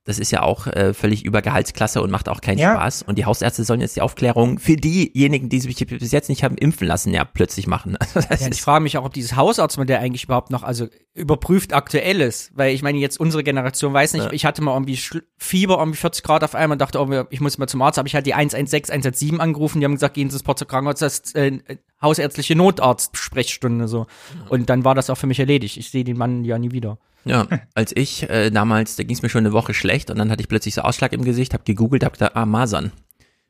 [0.04, 2.74] Das ist ja auch äh, völlig über Gehaltsklasse und macht auch keinen Ja.
[2.74, 3.02] Spaß.
[3.02, 6.56] Und die Hausärzte sollen jetzt die Aufklärung für diejenigen, die sich bis jetzt nicht haben
[6.56, 7.96] impfen lassen, ja plötzlich machen.
[8.14, 12.20] Also Ja, ich frage mich auch, ob dieses Hausarztmodell eigentlich überhaupt noch, also überprüft aktuell
[12.22, 12.50] ist.
[12.56, 14.32] Weil ich meine, jetzt unsere Generation weiß nicht, Ja.
[14.32, 14.98] ich hatte mal irgendwie
[15.36, 18.06] Fieber, irgendwie 40 Grad auf einmal und dachte, oh, ich muss mal zum Arzt, aber
[18.06, 21.18] ich hatte die 116, 117 angerufen, die haben gesagt, gehen Sie ins Porzer Krankenhaus, das
[21.18, 21.58] ist äh,
[22.00, 24.06] hausärztliche Notarzt-Sprechstunde so.
[24.48, 25.76] Und dann war das auch für mich erledigt.
[25.76, 26.98] Ich sehe den Mann ja nie wieder.
[27.24, 30.30] Ja, als ich äh, damals, da ging es mir schon eine Woche schlecht und dann
[30.30, 32.92] hatte ich plötzlich so Ausschlag im Gesicht, habe gegoogelt, hab gedacht, ah, Masern.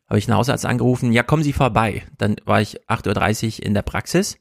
[0.09, 2.02] Habe ich einen Hausarzt angerufen, ja, kommen Sie vorbei.
[2.18, 4.38] Dann war ich 8.30 Uhr in der Praxis,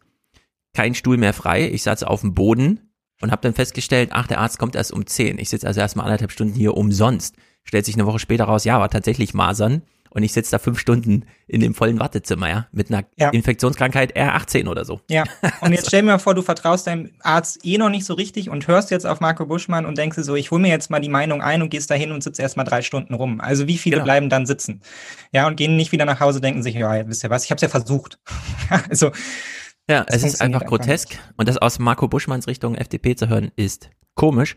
[0.74, 4.40] kein Stuhl mehr frei, ich saß auf dem Boden und habe dann festgestellt, ach, der
[4.40, 5.38] Arzt kommt erst um 10.
[5.38, 7.36] Ich sitze also erstmal anderthalb Stunden hier umsonst.
[7.64, 10.80] Stellt sich eine Woche später raus, ja, war tatsächlich Masern und ich sitze da fünf
[10.80, 13.30] Stunden in dem vollen Wartezimmer, ja, mit einer Ja.
[13.30, 15.02] Infektionskrankheit R18 oder so.
[15.10, 15.24] Ja,
[15.62, 18.50] und jetzt stell mir mal vor, du vertraust deinem Arzt eh noch nicht so richtig
[18.50, 21.00] und hörst jetzt auf Marco Buschmann und denkst dir so, ich hole mir jetzt mal
[21.00, 23.42] die Meinung ein und gehst da hin und sitzt erst mal drei Stunden rum.
[23.42, 24.06] Also wie viele Genau.
[24.06, 24.82] bleiben dann sitzen?
[25.32, 27.58] Ja, und gehen nicht wieder nach Hause, denken sich, ja, wisst ihr was, ich habe
[27.58, 28.20] es ja versucht.
[28.90, 29.12] also
[29.90, 31.20] Ja, es ist einfach funktioniert einfach grotesk.
[31.38, 34.56] Und das aus Marco Buschmanns Richtung FDP zu hören, ist komisch.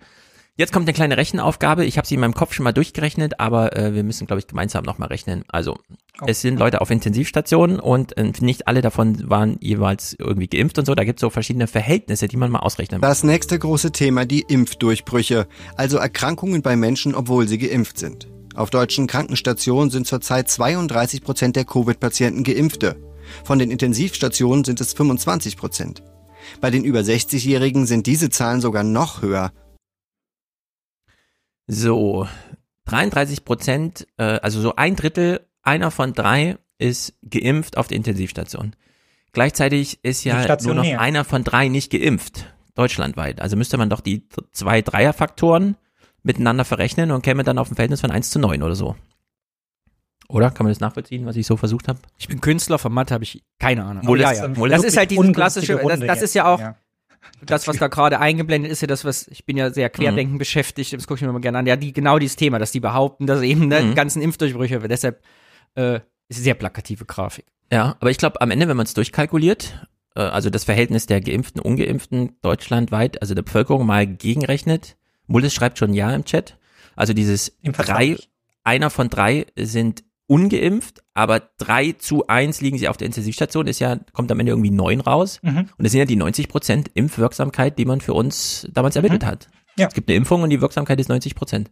[0.59, 1.87] Jetzt kommt eine kleine Rechenaufgabe.
[1.87, 4.47] Ich habe sie in meinem Kopf schon mal durchgerechnet, aber äh, wir müssen, glaube ich,
[4.47, 5.45] gemeinsam nochmal rechnen.
[5.49, 5.79] Also,
[6.27, 10.85] es sind Leute auf Intensivstationen und äh, nicht alle davon waren jeweils irgendwie geimpft und
[10.85, 10.95] so.
[10.95, 13.09] Da gibt es so verschiedene Verhältnisse, die man mal ausrechnen muss.
[13.09, 18.29] Das nächste große Thema die Impfdurchbrüche, also Erkrankungen bei Menschen, obwohl sie geimpft sind.
[18.55, 22.97] Auf deutschen Krankenstationen sind zurzeit 32 Prozent der Covid-Patienten Geimpfte.
[23.43, 26.03] Von den Intensivstationen sind es 25 Prozent.
[26.61, 29.53] Bei den über 60-Jährigen sind diese Zahlen sogar noch höher.
[31.67, 32.27] So,
[32.87, 38.75] 33 Prozent, äh, also so ein Drittel, einer von drei ist geimpft auf der Intensivstation.
[39.33, 43.41] Gleichzeitig ist ja nur noch einer von drei nicht geimpft, deutschlandweit.
[43.41, 45.77] Also müsste man doch die zwei Dreierfaktoren
[46.23, 48.97] miteinander verrechnen und käme dann auf ein Verhältnis von 1 zu 9 oder so.
[50.29, 50.51] Oder?
[50.51, 51.99] Kann man das nachvollziehen, was ich so versucht habe?
[52.19, 54.05] Ich bin Künstler, von Mathe habe ich keine Ahnung.
[54.19, 54.57] Das- ja, ja.
[54.57, 56.77] wohl das das ist halt dieses klassische, das, das ist ja auch Ja.
[57.45, 60.93] Das, was da gerade eingeblendet ist, ja das, was, ich bin ja sehr querdenken beschäftigt,
[60.93, 61.67] das gucke ich mir immer gerne an.
[61.67, 63.89] Ja, die, genau dieses Thema, dass die behaupten, dass eben ne, Mhm.
[63.91, 65.23] die ganzen Impfdurchbrüche, deshalb
[65.75, 65.97] äh,
[66.29, 67.47] ist eine sehr plakative Grafik.
[67.73, 71.21] Ja, aber ich glaube, am Ende, wenn man es durchkalkuliert, äh, also das Verhältnis der
[71.21, 76.59] Geimpften, Ungeimpften deutschlandweit, also der Bevölkerung mal gegenrechnet, Mullis schreibt schon Ja im Chat,
[76.97, 78.17] also dieses drei,
[78.65, 83.81] einer von drei sind ungeimpft, aber drei zu eins liegen sie auf der Intensivstation, ist
[83.81, 85.41] ja, kommt am Ende irgendwie neun raus.
[85.43, 85.59] Mhm.
[85.59, 89.27] Und das sind ja die 90 Prozent Impfwirksamkeit, die man für uns damals ermittelt Mhm.
[89.27, 89.49] hat.
[89.79, 89.89] Ja.
[89.89, 91.71] Es gibt eine Impfung und die Wirksamkeit ist 90 Prozent.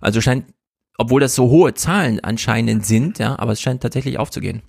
[0.00, 0.46] Also scheint,
[0.98, 4.62] obwohl das so hohe Zahlen anscheinend sind, ja, aber es scheint tatsächlich aufzugehen.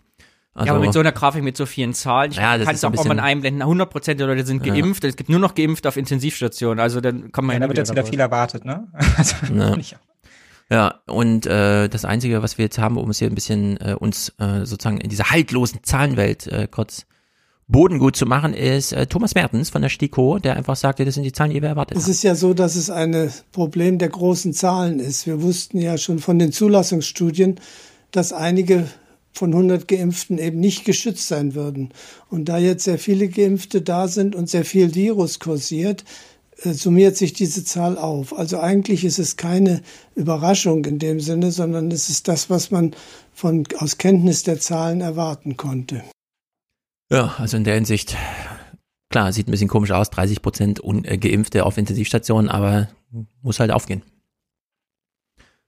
[0.53, 2.75] Also, ja, aber mit so einer Grafik mit so vielen Zahlen, ich Ja, das kann
[2.75, 4.73] es auch ein auch mal bisschen- einblenden, 100% der Leute sind Ja.
[4.73, 7.67] geimpft, es gibt nur noch geimpft auf Intensivstationen, also dann kann man Ja, ja, da
[7.69, 8.89] wird jetzt wieder viel erwartet, ne?
[9.17, 9.75] Also, Ja.
[10.71, 13.93] Ja, und äh, das Einzige, was wir jetzt haben, um es hier ein bisschen äh,
[13.99, 17.05] uns äh, sozusagen in dieser haltlosen Zahlenwelt äh, kurz
[17.67, 21.23] bodengut zu machen, ist äh, Thomas Mertens von der STIKO, der einfach sagte, das sind
[21.23, 22.11] die Zahlen, die wir erwartet Es haben.
[22.11, 25.27] ist ja so, dass es ein Problem der großen Zahlen ist.
[25.27, 27.59] Wir wussten ja schon von den Zulassungsstudien,
[28.11, 28.87] dass einige
[29.33, 31.89] von 100 Geimpften eben nicht geschützt sein würden.
[32.29, 36.03] Und da jetzt sehr viele Geimpfte da sind und sehr viel Virus kursiert,
[36.63, 38.37] summiert sich diese Zahl auf.
[38.37, 39.81] Also eigentlich ist es keine
[40.15, 42.95] Überraschung in dem Sinne, sondern es ist das, was man
[43.33, 46.03] von, aus Kenntnis der Zahlen erwarten konnte.
[47.11, 48.15] Ja, also in der Hinsicht,
[49.09, 52.89] klar, sieht ein bisschen komisch aus, 30 Prozent äh, Geimpfte auf Intensivstationen, aber
[53.41, 54.03] muss halt aufgehen.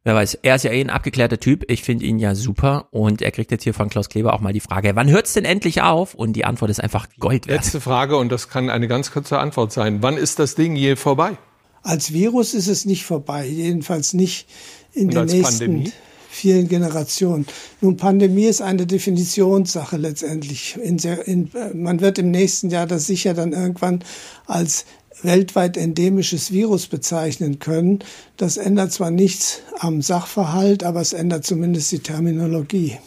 [0.06, 3.22] Wer weiß, er ist ja eh ein abgeklärter Typ, ich finde ihn ja super und
[3.22, 5.82] er kriegt jetzt hier von Klaus Kleber auch mal die Frage, wann hört's denn endlich
[5.82, 6.14] auf?
[6.14, 7.64] Und die Antwort ist einfach Gold wert.
[7.64, 10.02] Letzte Frage, und das kann eine ganz kurze Antwort sein.
[10.02, 11.38] Wann ist das Ding je vorbei?
[11.84, 14.50] Als Virus ist es nicht vorbei, jedenfalls nicht
[14.92, 15.94] in Und den nächsten Pandemie?
[16.34, 17.46] vielen Generationen.
[17.80, 20.78] Nun, Pandemie ist eine Definitionssache letztendlich.
[20.82, 24.04] In sehr, in, äh, man wird im nächsten Jahr das sicher dann irgendwann
[24.48, 24.86] als
[25.24, 28.00] weltweit endemisches Virus bezeichnen können.
[28.38, 32.98] Das ändert zwar nichts am Sachverhalt, aber es ändert zumindest die Terminologie.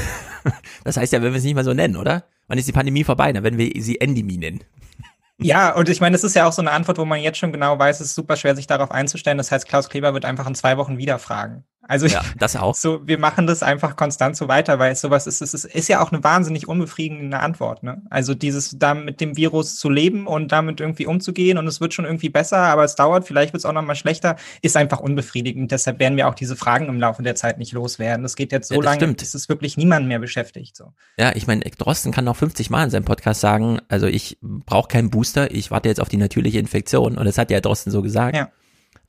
[0.85, 2.23] Das heißt ja, wenn wir es nicht mal so nennen, oder?
[2.47, 3.29] Wann ist die Pandemie vorbei?
[3.33, 4.63] Na, wenn wir sie Endemie nennen.
[5.39, 7.51] Ja, und ich meine, das ist ja auch so eine Antwort, wo man jetzt schon
[7.51, 9.37] genau weiß, es ist super schwer, sich darauf einzustellen.
[9.37, 11.63] Das heißt, Klaus Kleber wird einfach in zwei Wochen wieder fragen.
[11.87, 12.75] Also Ja, das auch.
[12.75, 16.01] so, wir machen das einfach konstant so weiter, weil sowas ist, es ist, ist ja
[16.01, 17.83] auch eine wahnsinnig unbefriedigende Antwort.
[17.83, 18.01] Ne?
[18.09, 21.93] Also dieses, da mit dem Virus zu leben und damit irgendwie umzugehen und es wird
[21.93, 25.71] schon irgendwie besser, aber es dauert, vielleicht wird es auch nochmal schlechter, ist einfach unbefriedigend.
[25.71, 28.23] Deshalb werden wir auch diese Fragen im Laufe der Zeit nicht loswerden.
[28.23, 29.17] Das geht jetzt so Ja, das lange, stimmt.
[29.19, 30.75] bis es wirklich niemanden mehr beschäftigt.
[30.75, 30.93] So.
[31.17, 34.87] Ja, ich meine, Drosten kann noch 50 Mal in seinem Podcast sagen, also ich brauche
[34.87, 37.17] keinen Booster, ich warte jetzt auf die natürliche Infektion.
[37.17, 38.35] Und das hat ja Drosten so gesagt.
[38.35, 38.49] Ja.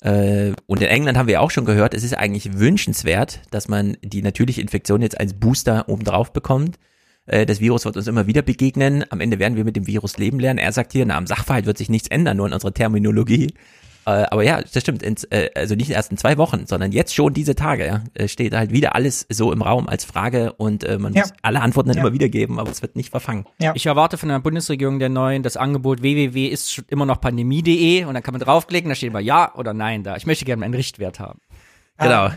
[0.00, 3.96] Äh, und in England haben wir auch schon gehört, es ist eigentlich wünschenswert, dass man
[4.02, 6.78] die natürliche Infektion jetzt als Booster obendrauf bekommt.
[7.26, 9.04] Äh, das Virus wird uns immer wieder begegnen.
[9.10, 10.58] Am Ende werden wir mit dem Virus leben lernen.
[10.58, 13.54] Er sagt hier, na, am Sachverhalt wird sich nichts ändern, nur in unserer Terminologie.
[14.08, 15.02] Äh, aber ja, das stimmt.
[15.02, 17.86] Ins, äh, also nicht erst in zwei Wochen, sondern jetzt schon diese Tage.
[18.18, 21.22] Ja, steht halt wieder alles so im Raum als Frage und äh, man Ja.
[21.22, 22.04] muss alle Antworten dann Ja.
[22.04, 23.44] immer wieder geben, aber es wird nicht verfangen.
[23.74, 28.04] Ich erwarte von der Bundesregierung der neuen das Angebot www ist schon immer noch pandemie.de
[28.04, 30.16] und dann kann man draufklicken, da steht immer ja oder nein da.
[30.16, 31.40] Ich möchte gerne einen Richtwert haben.
[31.98, 32.30] Genau.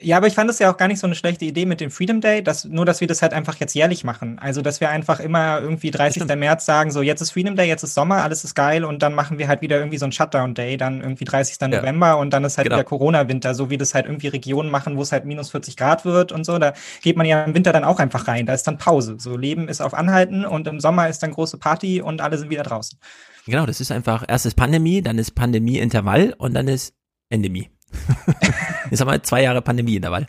[0.00, 1.88] Ja, aber ich fand es ja auch gar nicht so eine schlechte Idee mit dem
[1.88, 4.40] Freedom Day, dass, nur dass wir das halt einfach jetzt jährlich machen.
[4.40, 6.24] Also, dass wir einfach immer irgendwie 30.
[6.34, 9.14] März sagen, so jetzt ist Freedom Day, jetzt ist Sommer, alles ist geil und dann
[9.14, 11.60] machen wir halt wieder irgendwie so einen Shutdown Day, dann irgendwie 30.
[11.68, 12.76] November und dann ist halt Genau.
[12.78, 16.04] wieder Corona-Winter, so wie das halt irgendwie Regionen machen, wo es halt minus 40 Grad
[16.04, 16.58] wird und so.
[16.58, 19.14] Da geht man ja im Winter dann auch einfach rein, da ist dann Pause.
[19.18, 22.50] So Leben ist auf Anhalten und im Sommer ist dann große Party und alle sind
[22.50, 22.98] wieder draußen.
[23.46, 26.94] Genau, das ist einfach, erst ist Pandemie, dann ist Pandemie-Intervall und dann ist
[27.30, 27.70] Endemie.
[28.94, 30.28] Jetzt haben wir zwei Jahre Pandemie-Intervall.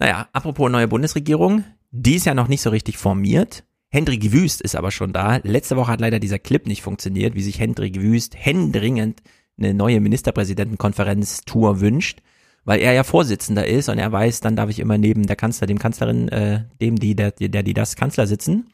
[0.00, 1.62] Naja, apropos neue Bundesregierung,
[1.92, 3.62] die ist ja noch nicht so richtig formiert.
[3.90, 5.36] Hendrik Wüst ist aber schon da.
[5.44, 9.22] Letzte Woche hat leider dieser Clip nicht funktioniert, wie sich Hendrik Wüst händeringend
[9.56, 12.22] eine neue Ministerpräsidentenkonferenz-Tour wünscht,
[12.64, 15.68] weil er ja Vorsitzender ist und er weiß, dann darf ich immer neben der Kanzler,
[15.68, 18.72] dem Kanzlerin, äh, dem die, der, der, die das Kanzler sitzen.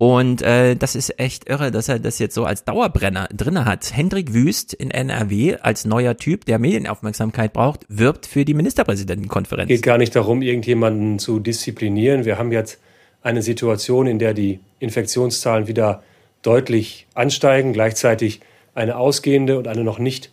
[0.00, 3.96] Und äh, das ist echt irre, dass er das jetzt so als Dauerbrenner drinne hat.
[3.96, 9.66] Hendrik Wüst in NRW als neuer Typ, der Medienaufmerksamkeit braucht, wirbt für die Ministerpräsidentenkonferenz.
[9.66, 12.24] geht gar nicht darum, irgendjemanden zu disziplinieren.
[12.24, 12.78] Wir haben jetzt
[13.22, 16.04] eine Situation, in der die Infektionszahlen wieder
[16.42, 18.40] deutlich ansteigen, gleichzeitig
[18.76, 20.30] eine ausgehende und eine noch nicht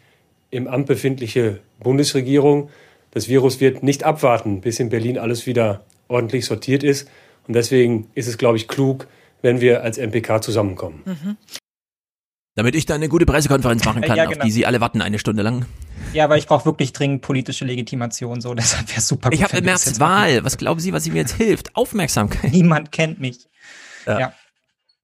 [0.51, 2.69] im Amt befindliche Bundesregierung.
[3.09, 7.09] Das Virus wird nicht abwarten, bis in Berlin alles wieder ordentlich sortiert ist.
[7.47, 9.07] Und deswegen ist es, glaube ich, klug,
[9.45, 11.37] wenn wir als MPK zusammenkommen.
[12.55, 14.43] Damit ich da eine gute Pressekonferenz machen kann, Ja, auf genau.
[14.45, 15.65] die Sie alle warten eine Stunde lang.
[16.13, 19.29] Ja, aber ich brauche wirklich dringend politische Legitimation, so deshalb wäre super.
[19.31, 19.99] Ich gut, habe wenn im März.
[19.99, 20.43] Wahl.
[20.43, 21.75] Was glauben Sie, was ihm jetzt hilft?
[21.75, 22.51] Aufmerksamkeit.
[22.51, 23.47] Niemand kennt mich.
[24.07, 24.19] Ja.
[24.19, 24.33] Ja.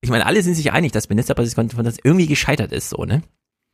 [0.02, 3.22] Ich meine, alle sind sich einig, dass Ministerpräsidentenkonferenz irgendwie gescheitert ist, so, ne?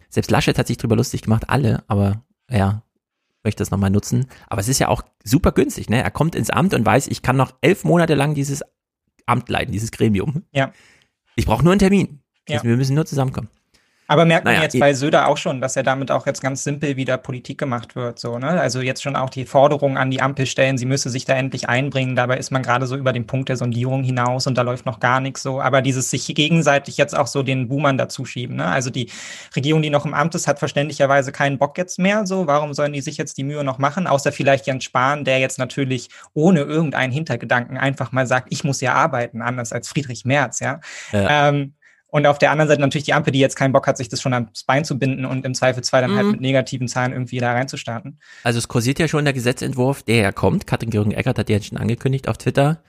[0.10, 2.82] Selbst Laschet hat sich drüber lustig gemacht, alle, aber ja,
[3.44, 4.28] möchte das nochmal nutzen.
[4.48, 6.04] Aber es ist ja auch super günstig, ne?
[6.04, 8.64] Er kommt ins Amt und weiß, ich kann noch elf Monate lang dieses
[9.28, 10.44] Amt leiten, dieses Gremium.
[10.52, 10.74] Ja.
[11.36, 12.20] Ich brauche nur einen Termin.
[12.50, 12.64] Ja.
[12.64, 13.50] Wir müssen nur zusammenkommen.
[14.08, 16.42] Aber merkt man Naja, jetzt eh- bei Söder auch schon, dass er damit auch jetzt
[16.42, 18.48] ganz simpel wieder Politik gemacht wird, so, ne?
[18.62, 21.68] Also jetzt schon auch die Forderung an die Ampel stellen, sie müsse sich da endlich
[21.70, 22.16] einbringen.
[22.16, 25.00] Dabei ist man gerade so über den Punkt der Sondierung hinaus und da läuft noch
[25.00, 25.62] gar nichts so.
[25.62, 28.68] Aber dieses sich gegenseitig jetzt auch so den Boomern dazuschieben, ne?
[28.68, 29.10] Also die
[29.56, 32.48] Regierung, die noch im Amt ist, hat verständlicherweise keinen Bock jetzt mehr, so.
[32.48, 34.08] Warum sollen die sich jetzt die Mühe noch machen?
[34.08, 38.80] Außer vielleicht Jens Spahn, der jetzt natürlich ohne irgendeinen Hintergedanken einfach mal sagt, ich muss
[38.82, 40.80] ja arbeiten, anders als Friedrich Merz, ja.
[41.12, 41.50] Ja.
[41.50, 41.74] Ähm,
[42.10, 44.22] und auf der anderen Seite natürlich die Ampel, die jetzt keinen Bock hat, sich das
[44.22, 46.32] schon ans Bein zu binden und im Zweifelsfall dann halt Mhm.
[46.34, 48.20] mit negativen Zahlen irgendwie da reinzustarten.
[48.44, 50.68] Also es kursiert ja schon der Gesetzentwurf, der ja kommt.
[50.68, 52.82] Katrin Göring-Eckert hat ja jetzt schon angekündigt auf Twitter,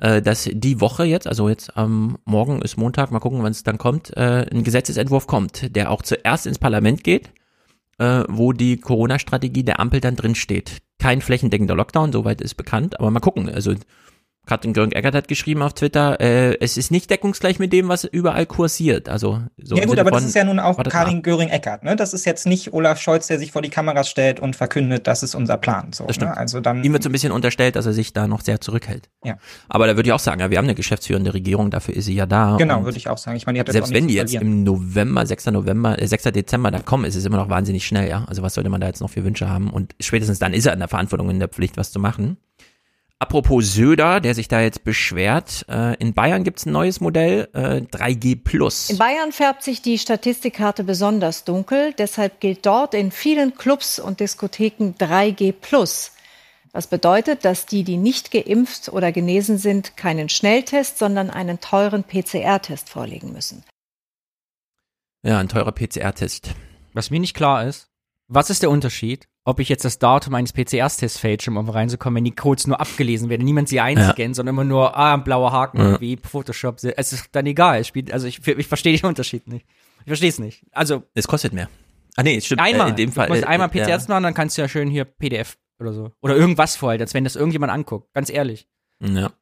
[0.00, 3.62] äh, dass die Woche jetzt, also jetzt am Morgen ist Montag, mal gucken, wann es
[3.64, 7.30] dann kommt, äh, ein Gesetzesentwurf kommt, der auch zuerst ins Parlament geht,
[7.98, 10.78] äh, wo die Corona-Strategie der Ampel dann drin steht.
[10.98, 13.48] Kein flächendeckender Lockdown, soweit ist bekannt, aber mal gucken.
[13.48, 13.74] Also
[14.44, 18.44] Katrin Göring-Eckert hat geschrieben auf Twitter, äh, es ist nicht deckungsgleich mit dem, was überall
[18.44, 19.08] kursiert.
[19.08, 21.94] Also so ja gut, aber das ist ja nun auch Karin Göring-Eckert, ne?
[21.94, 25.22] Das ist jetzt nicht Olaf Scholz, der sich vor die Kameras stellt und verkündet, das
[25.22, 25.92] ist unser Plan.
[25.92, 26.32] So, Das stimmt.
[26.32, 26.36] ne?
[26.36, 26.82] Also dann.
[26.82, 29.08] Ihm wird so ein bisschen unterstellt, dass er sich da noch sehr zurückhält.
[29.22, 29.36] Ja.
[29.68, 32.14] Aber da würde ich auch sagen, ja, wir haben eine geschäftsführende Regierung, dafür ist sie
[32.14, 32.56] ja da.
[32.56, 33.36] Genau, würde ich auch sagen.
[33.36, 35.46] Ich meine, Selbst wenn die jetzt im November, 6.
[35.46, 36.24] November, äh, 6.
[36.32, 38.24] Dezember da kommen, ist es immer noch wahnsinnig schnell, ja.
[38.26, 39.70] Also was sollte man da jetzt noch für Wünsche haben?
[39.70, 42.38] Und spätestens dann ist er in der Verantwortung, in der Pflicht, was zu machen.
[43.22, 47.80] Apropos Söder, der sich da jetzt beschwert, äh, in Bayern gibt's ein neues Modell, äh,
[47.82, 48.90] 3G Plus.
[48.90, 51.92] In Bayern färbt sich die Statistikkarte besonders dunkel.
[51.96, 55.54] Deshalb gilt dort in vielen Clubs und Diskotheken 3G+.
[56.72, 62.02] Was bedeutet, dass die, die nicht geimpft oder genesen sind, keinen Schnelltest, sondern einen teuren
[62.02, 63.62] PCR-Test vorlegen müssen.
[65.24, 66.56] Ja, ein teurer PCR-Test.
[66.92, 67.91] Was mir nicht klar ist,
[68.28, 72.24] was ist der Unterschied, ob ich jetzt das Datum eines PCR-Tests fälsche, um reinzukommen, wenn
[72.24, 75.78] die Codes nur abgelesen werden, niemand sie einscannt, sondern immer nur, ah, ein blauer Haken,
[75.78, 75.84] Ja.
[75.84, 76.76] irgendwie Photoshop.
[76.82, 77.80] Es ist dann egal.
[77.80, 79.66] Es spielt, also ich, ich verstehe den Unterschied nicht.
[80.00, 80.64] Ich verstehe es nicht.
[80.72, 81.02] Also.
[81.14, 81.68] Es kostet mehr.
[82.16, 82.60] Ah nee, es stimmt.
[82.60, 82.88] Einmal.
[82.88, 83.26] Äh, in dem Fall.
[83.28, 85.92] Du musst äh, einmal äh, PCR machen, dann kannst du ja schön hier PDF oder
[85.92, 86.10] so.
[86.20, 88.12] Oder irgendwas vorhalten, als wenn das irgendjemand anguckt.
[88.14, 88.68] Ganz ehrlich.
[89.00, 89.32] Ja.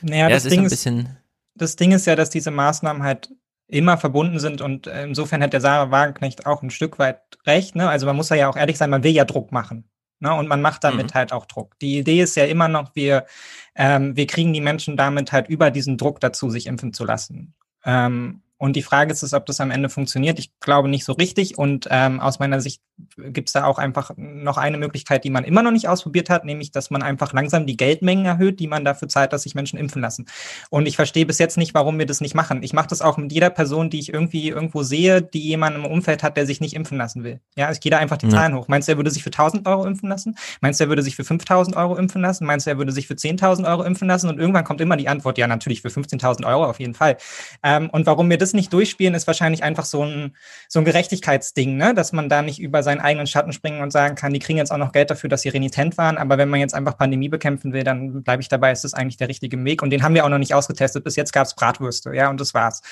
[0.00, 1.16] Naja, Ja, das ist Ding ein ist, bisschen-
[1.54, 3.30] das Ding ist ja, dass diese Maßnahmen halt
[3.70, 7.76] immer verbunden sind und äh, insofern hat der Sarah Wagenknecht auch ein Stück weit recht.
[7.76, 7.88] Ne?
[7.88, 9.88] Also man muss ja auch ehrlich sein, man will ja Druck machen.
[10.18, 10.34] Ne?
[10.34, 11.78] Und man macht damit halt auch Druck.
[11.78, 13.26] Die Idee ist ja immer noch, wir,
[13.74, 17.54] ähm, wir kriegen die Menschen damit halt über diesen Druck dazu, sich impfen zu lassen.
[17.84, 20.38] Ähm, Und die Frage ist, ist, ob das am Ende funktioniert.
[20.38, 21.56] Ich glaube nicht so richtig.
[21.56, 22.82] Und ähm, aus meiner Sicht
[23.16, 26.44] gibt es da auch einfach noch eine Möglichkeit, die man immer noch nicht ausprobiert hat,
[26.44, 29.78] nämlich, dass man einfach langsam die Geldmengen erhöht, die man dafür zahlt, dass sich Menschen
[29.78, 30.26] impfen lassen.
[30.68, 32.62] Und ich verstehe bis jetzt nicht, warum wir das nicht machen.
[32.62, 35.90] Ich mache das auch mit jeder Person, die ich irgendwie irgendwo sehe, die jemanden im
[35.90, 37.40] Umfeld hat, der sich nicht impfen lassen will.
[37.56, 38.32] Ja, ich gehe da einfach die Ja.
[38.32, 38.68] Zahlen hoch.
[38.68, 40.36] Meinst du, er würde sich für 1000 Euro impfen lassen?
[40.60, 42.44] Meinst du, er würde sich für 5000 Euro impfen lassen?
[42.44, 44.28] Meinst du, er würde sich für 10.000 Euro impfen lassen?
[44.28, 47.16] Und irgendwann kommt immer die Antwort, ja, natürlich für 15.000 Euro auf jeden Fall.
[47.62, 50.36] Ähm, und warum wir das nicht durchspielen, ist wahrscheinlich einfach so ein,
[50.68, 51.94] so ein Gerechtigkeitsding, ne?
[51.94, 54.70] dass man da nicht über seinen eigenen Schatten springen und sagen kann, die kriegen jetzt
[54.70, 56.18] auch noch Geld dafür, dass sie renitent waren.
[56.18, 59.16] Aber wenn man jetzt einfach Pandemie bekämpfen will, dann bleibe ich dabei, ist das eigentlich
[59.16, 59.82] der richtige Weg.
[59.82, 61.04] Und den haben wir auch noch nicht ausgetestet.
[61.04, 62.82] Bis jetzt gab es Bratwürste, ja, und das war's.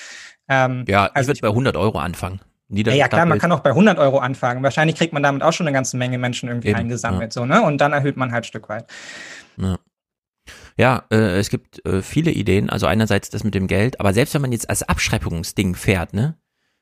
[0.47, 2.41] Ähm, Ja, ich also würde bei 100 Euro anfangen.
[2.69, 4.63] ja, ja, klar, man kann auch bei 100 Euro anfangen.
[4.63, 7.61] Wahrscheinlich kriegt man damit auch schon eine ganze Menge Menschen irgendwie Eben, eingesammelt, so, ne?
[7.61, 8.85] Und dann erhöht man halt ein Stück weit.
[9.57, 9.77] Ja,
[10.79, 12.69] ja äh, es gibt äh, viele Ideen.
[12.69, 16.37] Also einerseits das mit dem Geld, aber selbst wenn man jetzt als Abschreibungsding fährt, ne?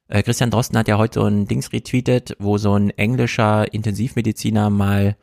[0.08, 4.70] Äh, Christian Drosten hat ja heute so ein Dings retweetet, wo so ein englischer Intensivmediziner
[4.70, 5.18] mal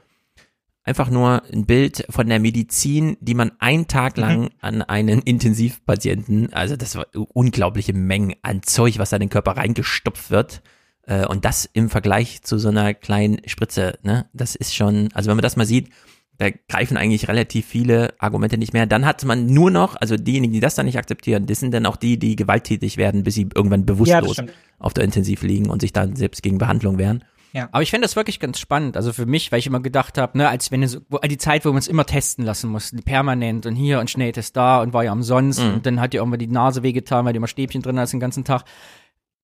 [0.83, 4.51] einfach nur ein Bild von der Medizin, die man einen Tag lang Mhm.
[4.61, 9.57] an einen Intensivpatienten, also das war unglaubliche Mengen an Zeug, was da in den Körper
[9.57, 10.61] reingestopft wird.
[11.07, 14.29] Äh, und das im Vergleich zu so einer kleinen Spritze, ne?
[14.35, 15.89] Das ist schon, also wenn man das mal sieht,
[16.39, 18.87] da greifen eigentlich relativ viele Argumente nicht mehr.
[18.87, 21.87] Dann hat man nur noch, also diejenigen, die das dann nicht akzeptieren, das sind dann
[21.87, 24.53] auch die, die gewalttätig werden, bis sie irgendwann Ja, bewusstlos stimmt.
[24.79, 27.23] auf der Intensiv liegen und sich dann selbst gegen Behandlung wehren.
[27.53, 27.69] Ja.
[27.71, 28.97] Aber ich fände das wirklich ganz spannend.
[28.97, 31.65] Also für mich, weil ich immer gedacht habe, ne, als wenn es, wo, die Zeit,
[31.65, 35.05] wo wir uns immer testen lassen mussten, permanent und hier und Schnelltest da und war
[35.05, 35.75] ja umsonst Mhm.
[35.75, 38.19] und dann hat dir irgendwann die Nase wehgetan, weil du immer Stäbchen drin hast den
[38.19, 38.65] ganzen Tag.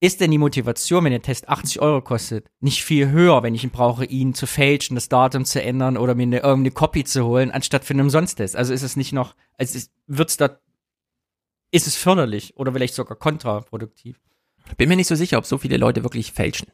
[0.03, 3.65] Ist denn die Motivation, wenn der Test 80 Euro kostet, nicht viel höher, wenn ich
[3.65, 7.27] ihn brauche, ihn zu fälschen, das Datum zu ändern oder mir eine, irgendeine Copy zu
[7.27, 8.57] holen, anstatt für einen Umsonsttest?
[8.57, 10.59] Also ist es nicht noch, also ist, wird's da,
[11.71, 14.19] ist es förderlich oder vielleicht sogar kontraproduktiv?
[14.79, 16.69] Bin mir nicht so sicher, ob so viele Leute wirklich fälschen.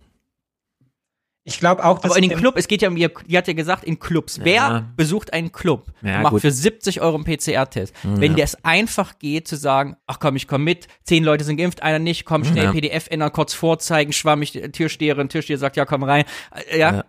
[1.49, 3.47] Ich glaube auch, dass Aber in den Club, es geht ja um ihr, die hat
[3.47, 4.37] ja gesagt, in Clubs.
[4.39, 4.45] Ja.
[4.45, 6.41] Wer besucht einen Club Ja, und macht gut.
[6.43, 7.95] für 70 Euro einen PCR-Test?
[8.03, 8.21] Ja.
[8.21, 11.83] Wenn das einfach geht, zu sagen, ach komm, ich komm mit, zehn Leute sind geimpft,
[11.85, 12.73] einer nicht, komm schnell Ja.
[12.73, 16.25] PDF ändern, kurz vorzeigen, schwammig, Türsteherin, Türsteher sagt, ja komm rein.
[16.71, 17.05] Äh, Ja,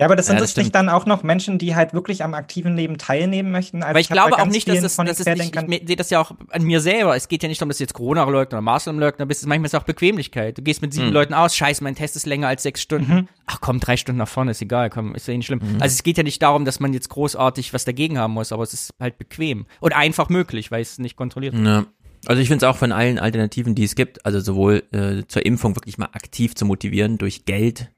[0.00, 0.06] Ja.
[0.06, 2.32] Aber das sind Ja, das das nicht dann auch noch Menschen, die halt wirklich am
[2.32, 3.82] aktiven Leben teilnehmen möchten?
[3.82, 5.96] Also aber ich, glaube auch nicht, dass vielen es, von das ist nicht, ich sehe
[5.96, 7.14] das ja auch an mir selber.
[7.14, 9.46] Es geht ja nicht darum, dass du jetzt Corona-Leugner oder Maßnahmenleugner bist.
[9.46, 10.56] Manchmal ist es auch Bequemlichkeit.
[10.56, 11.12] Du gehst mit sieben Mhm.
[11.12, 13.12] Leuten aus, scheiße, mein Test ist länger als sechs Stunden.
[13.12, 13.28] Mhm.
[13.44, 15.60] Ach komm, drei Stunden nach vorne, ist egal, komm, ist ja nicht schlimm.
[15.62, 15.82] Mhm.
[15.82, 18.62] Also es geht ja nicht darum, dass man jetzt großartig was dagegen haben muss, aber
[18.62, 19.66] es ist halt bequem.
[19.80, 21.66] Und einfach möglich, weil es nicht kontrolliert wird.
[21.66, 21.84] Ja.
[22.24, 25.44] Also ich finde es auch von allen Alternativen, die es gibt, also sowohl äh, zur
[25.44, 27.90] Impfung wirklich mal aktiv zu motivieren durch Geld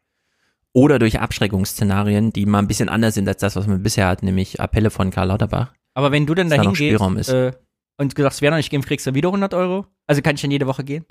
[0.72, 4.22] oder durch Abschreckungsszenarien, die mal ein bisschen anders sind als das, was man bisher hat,
[4.22, 5.72] nämlich Appelle von Karl Lauterbach.
[5.94, 7.34] Aber wenn du dann da dahin noch Spielraum gehst ist.
[7.34, 7.52] äh,
[7.98, 9.86] und gesagt, wer noch nicht geimpft, kriegst du wieder 100 Euro?
[10.06, 11.04] Also kann ich dann jede Woche gehen?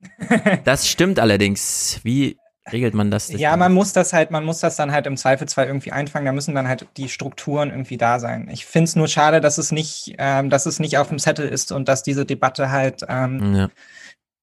[0.64, 2.00] Das stimmt allerdings.
[2.02, 2.36] Wie
[2.70, 3.30] regelt man das?
[3.32, 6.26] Ja, man muss das halt, man muss das dann halt im Zweifelsfall irgendwie einfangen.
[6.26, 8.48] Da müssen dann halt die Strukturen irgendwie da sein.
[8.52, 11.48] Ich finde es nur schade, dass es nicht, ähm, dass es nicht auf dem Zettel
[11.48, 13.68] ist und dass diese Debatte halt ähm, Ja.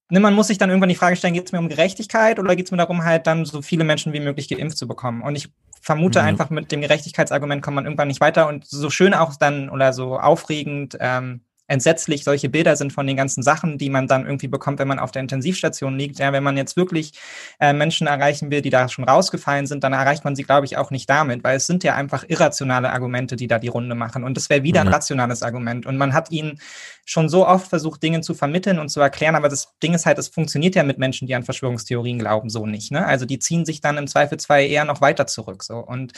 [0.09, 2.55] Ne, man muss sich dann irgendwann die Frage stellen, geht es mir um Gerechtigkeit oder
[2.55, 5.21] geht es mir darum, halt dann so viele Menschen wie möglich geimpft zu bekommen?
[5.21, 5.49] Und ich
[5.81, 6.25] vermute Mhm.
[6.27, 9.93] einfach, mit dem Gerechtigkeitsargument kommt man irgendwann nicht weiter und so schön auch dann oder
[9.93, 11.41] so aufregend, ähm,
[11.73, 14.99] entsetzlich solche Bilder sind von den ganzen Sachen, die man dann irgendwie bekommt, wenn man
[14.99, 16.19] auf der Intensivstation liegt.
[16.19, 17.13] Ja, wenn man jetzt wirklich
[17.59, 20.77] äh, Menschen erreichen will, die da schon rausgefallen sind, dann erreicht man sie, glaube ich,
[20.77, 24.23] auch nicht damit, weil es sind ja einfach irrationale Argumente, die da die Runde machen.
[24.23, 24.93] Und das wäre wieder ein Mhm.
[24.93, 25.85] rationales Argument.
[25.85, 26.59] Und man hat ihnen
[27.05, 30.17] schon so oft versucht, Dinge zu vermitteln und zu erklären, aber das Ding ist halt,
[30.19, 32.91] es funktioniert ja mit Menschen, die an Verschwörungstheorien glauben, so nicht.
[32.91, 33.05] Ne?
[33.05, 35.63] Also die ziehen sich dann im Zweifelsfall eher noch weiter zurück.
[35.63, 35.77] So.
[35.79, 36.13] Und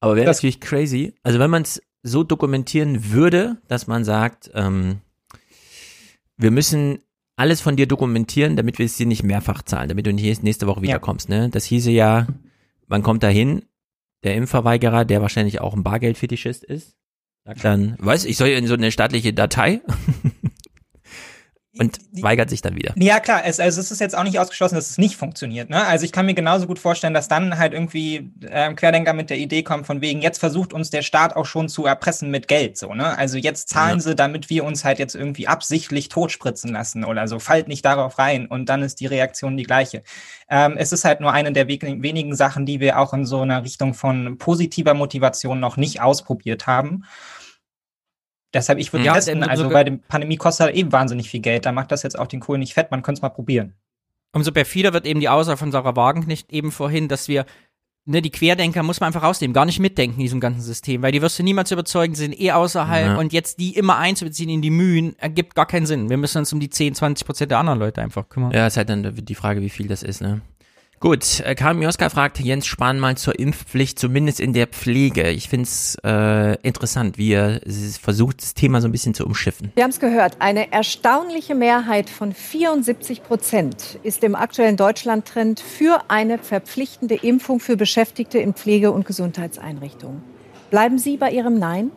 [0.00, 1.14] Aber wäre Das- natürlich crazy.
[1.22, 5.00] Also wenn man es so dokumentieren würde, dass man sagt, ähm,
[6.36, 7.00] wir müssen
[7.36, 10.66] alles von dir dokumentieren, damit wir es dir nicht mehrfach zahlen, damit du nicht nächste
[10.66, 11.28] Woche wiederkommst.
[11.28, 11.48] Ne?
[11.50, 12.26] Das hieße ja,
[12.86, 13.62] man kommt dahin,
[14.24, 16.96] der Impfverweigerer, der wahrscheinlich auch ein Bargeldfetischist ist,
[17.44, 19.80] sagt dann, was, ich soll in so eine staatliche Datei
[21.78, 22.92] und weigert sich dann wieder.
[22.96, 25.70] Ja, klar, es, also es ist jetzt auch nicht ausgeschlossen, dass es nicht funktioniert.
[25.70, 25.86] Ne?
[25.86, 29.38] Also ich kann mir genauso gut vorstellen, dass dann halt irgendwie ähm, Querdenker mit der
[29.38, 32.76] Idee kommen, von wegen, jetzt versucht uns der Staat auch schon zu erpressen mit Geld.
[32.76, 33.16] So, ne?
[33.16, 34.00] Also jetzt zahlen Ja.
[34.00, 37.38] sie, damit wir uns halt jetzt irgendwie absichtlich totspritzen lassen oder so.
[37.38, 40.02] Fallt nicht darauf rein und dann ist die Reaktion die gleiche.
[40.48, 43.42] Ähm, es ist halt nur eine der we wenigen Sachen, die wir auch in so
[43.42, 47.04] einer Richtung von positiver Motivation noch nicht ausprobiert haben.
[48.52, 51.40] Deshalb, ich würde Ja, testen, denn also bei der Pandemie kostet halt eben wahnsinnig viel
[51.40, 51.66] Geld.
[51.66, 53.74] Da macht das jetzt auch den Kohl nicht fett, man könnte es mal probieren.
[54.32, 57.46] Umso perfider wird eben die Aussage von Sarah Wagenknecht eben vorhin, dass wir
[58.06, 61.12] ne, die Querdenker muss man einfach rausnehmen, gar nicht mitdenken in diesem ganzen System, weil
[61.12, 63.16] die wirst du niemals überzeugen, die sind eh außerhalb Ja.
[63.18, 66.10] und jetzt die immer einzubeziehen in die Mühen, ergibt gar keinen Sinn.
[66.10, 68.52] Wir müssen uns um die 10, 20 Prozent der anderen Leute einfach kümmern.
[68.52, 70.40] Ja, ist halt dann die Frage, wie viel das ist, ne?
[71.02, 75.30] Gut, äh, Karl Mioska fragt Jens Spahn mal zur Impfpflicht, zumindest in der Pflege.
[75.30, 77.62] Ich find's äh, interessant, wie er
[77.98, 79.72] versucht, das Thema so ein bisschen zu umschiffen.
[79.76, 86.02] Wir haben es gehört, eine erstaunliche Mehrheit von 74 Prozent ist im aktuellen Deutschland-Trend für
[86.08, 90.22] eine verpflichtende Impfung für Beschäftigte in Pflege- und Gesundheitseinrichtungen.
[90.68, 91.92] Bleiben Sie bei Ihrem Nein?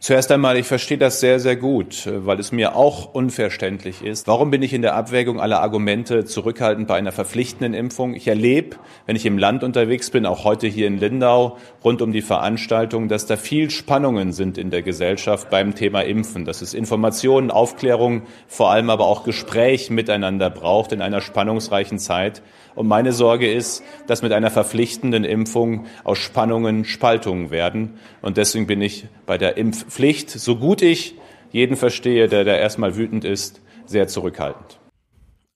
[0.00, 4.28] Zuerst einmal, ich verstehe das sehr, sehr gut, äh, weil es mir auch unverständlich ist.
[4.28, 8.14] Warum bin ich in der Abwägung aller Argumente zurückhaltend bei einer verpflichtenden Impfung?
[8.14, 8.76] Ich erlebe,
[9.06, 13.08] wenn ich im Land unterwegs bin, auch heute hier in Lindau, rund um die Veranstaltung,
[13.08, 16.44] dass da viel Spannungen sind in der Gesellschaft beim Thema Impfen.
[16.44, 22.40] Dass es Informationen, Aufklärung, vor allem aber auch Gespräch miteinander braucht in einer spannungsreichen Zeit.
[22.74, 27.94] Und meine Sorge ist, dass mit einer verpflichtenden Impfung aus Spannungen Spaltungen werden.
[28.22, 31.14] Und deswegen bin ich bei der Impfpflicht, so gut ich
[31.50, 34.78] jeden verstehe, der da erstmal wütend ist, sehr zurückhaltend.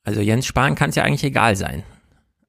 [0.05, 1.85] Also Jens Spahn kann es ja eigentlich egal sein.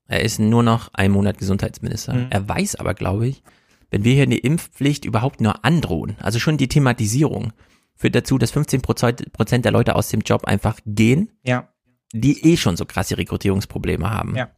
[0.08, 2.14] Er ist nur noch ein Monat Gesundheitsminister.
[2.14, 2.28] Mhm.
[2.30, 3.44] Er weiß aber, glaube ich,
[3.92, 7.54] wenn wir hier eine Impfpflicht überhaupt nur androhen, also schon die Thematisierung,
[7.96, 11.70] führt dazu, dass 15 Prozent der Leute aus dem Job einfach gehen, Ja.
[12.14, 14.36] Die eh schon so krasse Rekrutierungsprobleme haben.
[14.36, 14.52] Ja.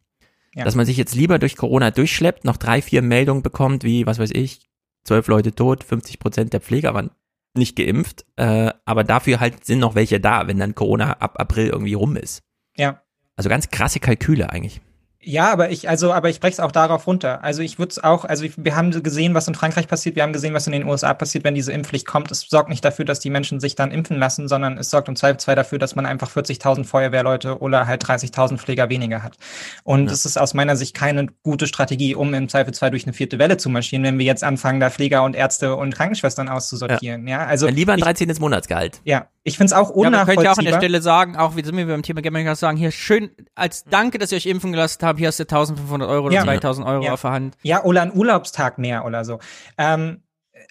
[0.53, 0.63] Ja.
[0.63, 4.19] Dass man sich jetzt lieber durch Corona durchschleppt, noch drei, vier Meldungen bekommt, wie, was
[4.19, 4.69] weiß ich,
[5.03, 7.11] zwölf Leute tot, 50 Prozent der Pfleger waren
[7.57, 11.67] nicht geimpft, äh, aber dafür halt sind noch welche da, wenn dann Corona ab April
[11.67, 12.43] irgendwie rum ist.
[12.75, 13.01] Ja.
[13.35, 14.81] Also ganz krasse Kalküle eigentlich.
[15.27, 17.43] Ja, aber ich, also, aber ich breche es auch darauf runter.
[17.43, 20.21] Also ich würde es auch, also ich, wir haben gesehen, was in Frankreich passiert, wir
[20.21, 22.29] haben gesehen, was in den USA passiert, wenn diese Impfpflicht kommt.
[22.29, 25.15] Es sorgt nicht dafür, dass die Menschen sich dann impfen lassen, sondern es sorgt im
[25.15, 29.37] Zweifelsfall dafür, dass man einfach 40.000 Feuerwehrleute oder halt 30.000 Pfleger weniger hat.
[29.83, 30.13] Und Ja.
[30.13, 33.57] es ist aus meiner Sicht keine gute Strategie, um im Zweifelsfall durch eine vierte Welle
[33.57, 37.27] zu marschieren, wenn wir jetzt anfangen, da Pfleger und Ärzte und Krankenschwestern auszusortieren.
[37.27, 38.31] Ja, also Dann lieber ein ich, 13.
[38.39, 39.01] Monatsgehalt.
[39.05, 40.35] ja, ich finde es auch Ja, unnachvollziehbar.
[40.35, 42.77] könnt ihr auch an der Stelle sagen, auch wie sind wir beim Thema Gemeinschaft sagen,
[42.77, 46.25] hier schön als Danke, dass ihr euch impfen gelassen habt, hier hast du 1500 Euro
[46.27, 46.43] oder Ja.
[46.43, 47.13] 2000 Euro Ja.
[47.13, 47.55] auf der Hand.
[47.63, 49.39] Ja, oder einen Urlaubstag mehr oder so.
[49.77, 50.23] Ähm,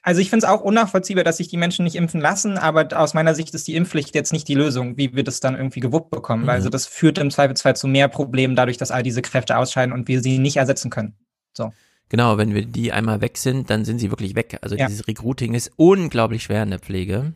[0.02, 3.14] also ich finde es auch unnachvollziehbar, dass sich die Menschen nicht impfen lassen, aber aus
[3.14, 6.10] meiner Sicht ist die Impfpflicht jetzt nicht die Lösung, wie wir das dann irgendwie gewuppt
[6.10, 6.42] bekommen.
[6.42, 6.46] Mhm.
[6.48, 9.94] Weil also das führt im Zweifelsfall zu mehr Problemen, dadurch, dass all diese Kräfte ausscheiden
[9.94, 11.14] und wir sie nicht ersetzen können.
[11.52, 11.72] So.
[12.10, 14.58] Genau, wenn wir die einmal weg sind, dann sind sie wirklich weg.
[14.60, 14.86] Also Ja.
[14.88, 17.32] dieses Recruiting ist unglaublich schwer in der Pflege.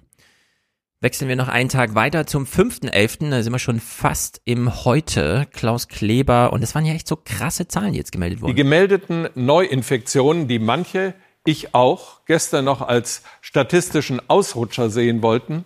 [1.01, 5.47] Wechseln wir noch einen Tag weiter zum 5.11., da sind wir schon fast im Heute.
[5.53, 8.57] Klaus Kleber, und es waren ja echt so krasse Zahlen, die jetzt gemeldet Die wurden.
[8.57, 15.65] gemeldeten Neuinfektionen, die manche, ich auch, gestern noch als statistischen Ausrutscher sehen wollten,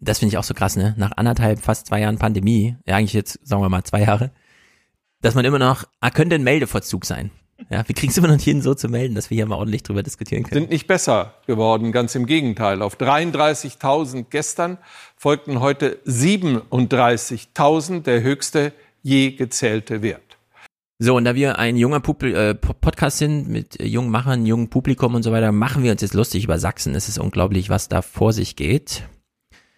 [0.00, 0.94] Das finde ich auch so krass, ne?
[0.98, 4.32] Nach anderthalb, fast zwei Jahren Pandemie, ja eigentlich jetzt, sagen wir mal, zwei Jahre,
[5.22, 7.30] dass man immer noch, ah, könnte ein Meldeverzug sein.
[7.70, 9.56] Ja, wir kriegen es immer noch nicht hin, so zu melden, dass wir hier mal
[9.56, 10.60] ordentlich drüber diskutieren können.
[10.62, 12.82] sind nicht besser geworden, ganz im Gegenteil.
[12.82, 14.78] Auf 33.000 gestern
[15.16, 20.22] folgten heute 37.000, der höchste je gezählte Wert.
[20.98, 24.46] So, und da wir ein junger Publi äh, Po- Podcast sind mit äh, jungen Machern,
[24.46, 26.94] jungen Publikum und so weiter, machen wir uns jetzt lustig über Sachsen.
[26.94, 29.02] Es ist unglaublich, was da vor sich geht.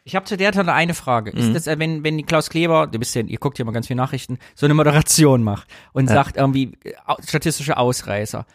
[0.08, 1.30] Ich habe zu der Tat eine Frage.
[1.32, 1.54] Ist Mhm.
[1.54, 3.88] das, äh, wenn, wenn die Klaus Kleber, du bist ja, ihr guckt ja mal ganz
[3.88, 6.14] viele Nachrichten, so eine Moderation macht und Ja.
[6.14, 6.92] sagt irgendwie äh,
[7.26, 8.46] statistische Ausreißer.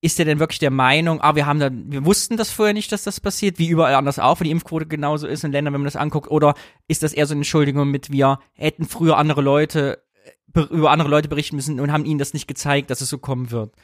[0.00, 2.90] Ist er denn wirklich der Meinung, ah, wir haben da, wir wussten das vorher nicht,
[2.90, 5.80] dass das passiert, wie überall anders auch, wenn die Impfquote genauso ist in Ländern, wenn
[5.82, 6.54] man das anguckt, oder
[6.86, 10.90] ist das eher so eine Entschuldigung mit, wir hätten früher andere Leute, äh, ber- über
[10.90, 13.74] andere Leute berichten müssen und haben ihnen das nicht gezeigt, dass es so kommen wird?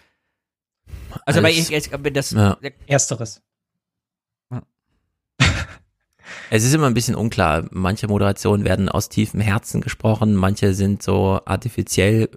[1.26, 2.56] Also, weil Alles- ich, ich, das, Ja.
[2.86, 3.42] Ersteres.
[6.54, 7.64] Es ist immer ein bisschen unklar.
[7.72, 12.28] Manche Moderationen werden aus tiefem Herzen gesprochen, manche sind so artifiziell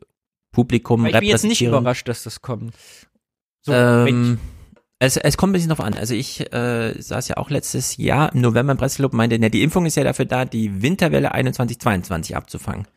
[0.51, 2.73] Publikum ich bin jetzt nicht überrascht, dass das kommt.
[3.61, 4.39] So, ähm,
[4.97, 5.93] es, es kommt ein bisschen drauf an.
[5.93, 9.49] Also ich äh, saß ja auch letztes Jahr im November im Presseclub und meinte, na,
[9.49, 12.87] die Impfung ist ja dafür da, die Winterwelle 21-22 abzufangen.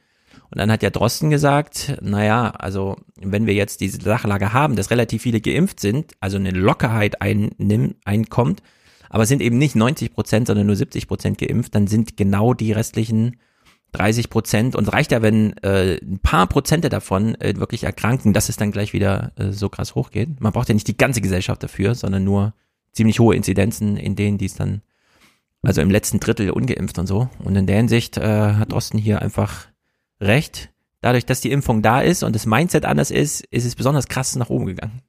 [0.50, 4.90] Und dann hat ja Drosten gesagt, naja, also wenn wir jetzt diese Sachlage haben, dass
[4.90, 8.62] relativ viele geimpft sind, also eine Lockerheit einnimm, einkommt,
[9.10, 12.72] aber sind eben nicht 90 Prozent, sondern nur 70 Prozent geimpft, dann sind genau die
[12.72, 13.36] restlichen
[13.92, 18.48] 30 Prozent und reicht ja, wenn äh, ein paar Prozente davon äh, wirklich erkranken, dass
[18.48, 20.40] es dann gleich wieder äh, so krass hochgeht.
[20.40, 22.54] Man braucht ja nicht die ganze Gesellschaft dafür, sondern nur
[22.92, 24.82] ziemlich hohe Inzidenzen in denen, die es dann,
[25.62, 27.28] also im letzten Drittel ungeimpft und so.
[27.42, 29.66] Und in der Hinsicht äh, hat Drosten hier einfach
[30.20, 30.70] recht.
[31.00, 34.36] Dadurch, dass die Impfung da ist und das Mindset anders ist, ist es besonders krass
[34.36, 35.02] nach oben gegangen.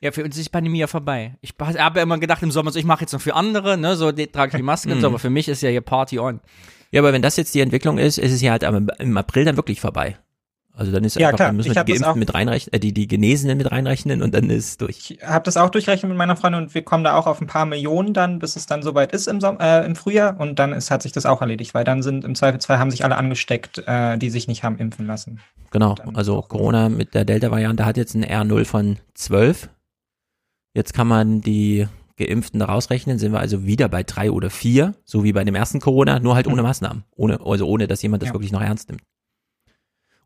[0.00, 1.34] Ja, für uns ist die Pandemie ja vorbei.
[1.40, 3.96] Ich habe ja immer gedacht im Sommer, so ich mache jetzt noch für andere, ne,
[3.96, 5.14] so die, trage ich die Maske und so, Mhm.
[5.14, 6.40] aber für mich ist ja hier Party on.
[6.92, 9.56] Ja, aber wenn das jetzt die Entwicklung ist, ist es ja halt im April dann
[9.56, 10.16] wirklich vorbei.
[10.72, 11.48] Also dann ist Ja, einfach, klar.
[11.48, 14.32] dann müssen wir die Geimpften auch- mit reinrechnen, äh, die, die Genesenen mit reinrechnen und
[14.32, 15.10] dann ist es durch.
[15.10, 17.48] Ich habe das auch durchrechnet mit meiner Freundin und wir kommen da auch auf ein
[17.48, 20.72] paar Millionen dann, bis es dann soweit ist im, Som äh, im Frühjahr und dann
[20.72, 23.82] ist, hat sich das auch erledigt, weil dann sind im Zweifelsfall haben sich alle angesteckt,
[23.88, 25.40] äh, die sich nicht haben impfen lassen.
[25.72, 29.68] Genau, also Corona mit der Delta-Variante hat jetzt ein R0 von 12.
[30.78, 35.24] Jetzt kann man die Geimpften rausrechnen, sind wir also wieder bei drei oder vier, so
[35.24, 38.28] wie bei dem ersten Corona, nur halt ohne Maßnahmen, ohne, also ohne, dass jemand das
[38.28, 38.34] Ja.
[38.34, 39.02] wirklich noch ernst nimmt.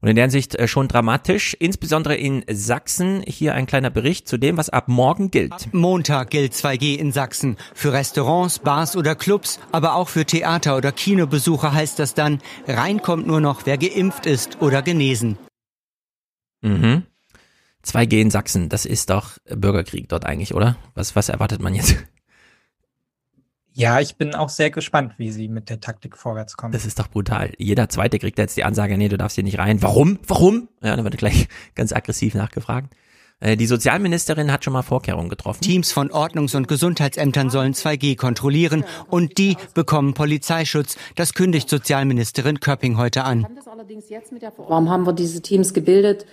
[0.02, 3.22] Und in der Hinsicht äh, schon dramatisch, insbesondere in Sachsen.
[3.26, 5.72] Hier ein kleiner Bericht zu dem, was ab morgen gilt.
[5.72, 7.56] Montag gilt 2G in Sachsen.
[7.72, 13.26] Für Restaurants, Bars oder Clubs, aber auch für Theater- oder Kinobesucher heißt das dann, reinkommt
[13.26, 15.38] nur noch, wer geimpft ist oder genesen.
[16.60, 17.04] Mhm.
[17.84, 20.76] 2G in Sachsen, das ist doch Bürgerkrieg dort eigentlich, oder?
[20.94, 21.96] Was, was erwartet man jetzt?
[23.74, 26.72] Ja, ich bin auch sehr gespannt, wie sie mit der Taktik vorwärts kommen.
[26.72, 27.52] Das ist doch brutal.
[27.56, 29.82] Jeder Zweite kriegt jetzt die Ansage, nee, du darfst hier nicht rein.
[29.82, 30.18] Warum?
[30.26, 30.68] Warum?
[30.82, 32.94] Ja, dann wird gleich ganz aggressiv nachgefragt.
[33.40, 35.62] Äh, Die Sozialministerin hat schon mal Vorkehrungen getroffen.
[35.62, 40.96] Teams von Ordnungs- und Gesundheitsämtern sollen 2G kontrollieren und die bekommen Polizeischutz.
[41.16, 43.46] Das kündigt Sozialministerin Köpping heute an.
[44.58, 46.26] Warum haben wir diese Teams gebildet?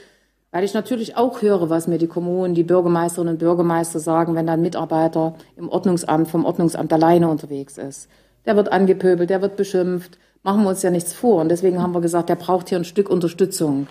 [0.52, 4.48] Weil ich natürlich auch höre, was mir die Kommunen, die Bürgermeisterinnen und Bürgermeister sagen, wenn
[4.48, 8.10] dann ein Mitarbeiter im Ordnungsamt, vom Ordnungsamt alleine unterwegs ist.
[8.46, 10.18] Der wird angepöbelt, der wird beschimpft.
[10.42, 11.42] Machen wir uns ja nichts vor.
[11.42, 13.88] Und deswegen haben wir gesagt, der braucht hier ein Stück Unterstützung.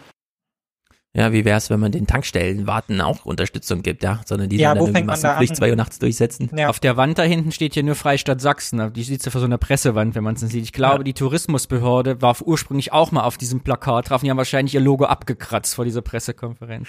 [1.15, 4.21] Ja, wie wär's, wenn man den Tankstellen warten auch Unterstützung gibt, ja?
[4.27, 6.51] Sondern die Ja, dann wo irgendwie fängt man da Massenpflicht zwei Uhr nachts durchsetzen.
[6.67, 8.93] Auf der Wand da hinten steht hier nur Freistaat Sachsen.
[8.93, 10.63] Die sieht ja vor so einer Pressewand, wenn man es sieht.
[10.63, 14.21] Ich glaube, die Tourismusbehörde war ursprünglich auch mal auf diesem Plakat drauf.
[14.21, 16.89] und Die haben wahrscheinlich ihr Logo abgekratzt vor dieser Pressekonferenz.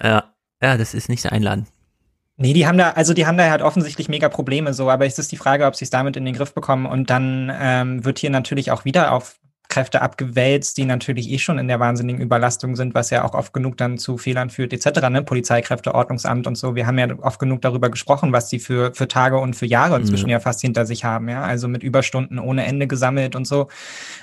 [0.00, 0.24] Ja,
[0.62, 1.68] ja, das ist nicht so einladend.
[2.36, 5.18] Nee, die haben da, also die haben da halt offensichtlich mega Probleme so, aber es
[5.18, 8.20] ist die Frage, ob sie es damit in den Griff bekommen und dann ähm, wird
[8.20, 12.74] hier natürlich auch wieder auf Kräfte abgewälzt, die natürlich eh schon in der wahnsinnigen Überlastung
[12.74, 15.22] sind, was ja auch oft genug dann zu Fehlern führt, etc., ne?
[15.22, 16.74] Polizeikräfte, Ordnungsamt und so.
[16.74, 19.96] Wir haben ja oft genug darüber gesprochen, was die für, für Tage und für Jahre
[19.96, 20.36] inzwischen Ja.
[20.36, 21.42] ja fast hinter sich haben, ja.
[21.42, 23.68] Also mit Überstunden ohne Ende gesammelt und so.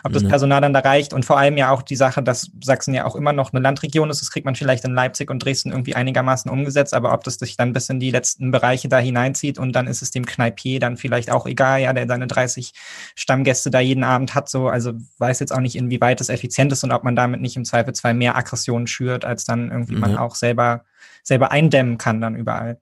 [0.03, 0.29] Ob das Ja.
[0.29, 3.15] Personal dann da reicht und vor allem ja auch die Sache, dass Sachsen ja auch
[3.15, 6.49] immer noch eine Landregion ist, das kriegt man vielleicht in Leipzig und Dresden irgendwie einigermaßen
[6.49, 9.87] umgesetzt, aber ob das sich dann bis in die letzten Bereiche da hineinzieht und dann
[9.87, 12.73] ist es dem Kneipier dann vielleicht auch egal, ja, der seine 30
[13.15, 16.83] Stammgäste da jeden Abend hat, so, also weiß jetzt auch nicht, inwieweit das effizient ist
[16.83, 20.19] und ob man damit nicht im Zweifelsfall mehr Aggressionen schürt, als dann irgendwie man Ja.
[20.19, 20.85] auch selber,
[21.23, 22.79] selber eindämmen kann dann überall.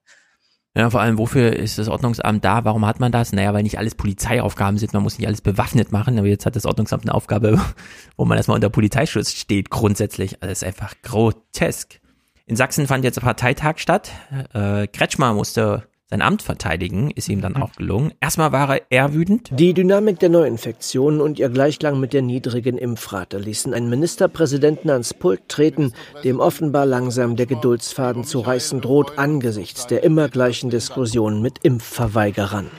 [0.76, 2.64] Ja, vor allem, wofür ist das Ordnungsamt da?
[2.64, 3.32] Warum hat man das?
[3.32, 6.56] Naja, weil nicht alles Polizeiaufgaben sind, man muss nicht alles bewaffnet machen, aber jetzt hat
[6.56, 7.60] das Ordnungsamt eine Aufgabe,
[8.16, 10.42] wo man erstmal unter Polizeischutz steht, grundsätzlich.
[10.42, 12.00] Also das ist einfach grotesk.
[12.46, 14.10] In Sachsen fand jetzt ein Parteitag statt.
[14.52, 15.84] Äh, Kretschmer musste
[16.14, 18.12] sein Amt verteidigen, ist ihm dann auch gelungen.
[18.20, 19.50] Erstmal war er eher wütend.
[19.50, 25.12] Die Dynamik der Neuinfektionen und ihr Gleichklang mit der niedrigen Impfrate ließen einen Ministerpräsidenten ans
[25.12, 25.92] Pult treten,
[26.22, 32.70] dem offenbar langsam der Geduldsfaden zu reißen droht angesichts der immer gleichen Diskussionen mit Impfverweigerern.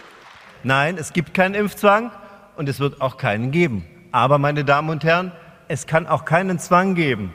[0.63, 2.11] Nein, es gibt keinen Impfzwang
[2.55, 3.83] und es wird auch keinen geben.
[4.13, 5.33] Aber, meine Damen und Herren,
[5.67, 7.33] es kann auch keinen Zwang geben,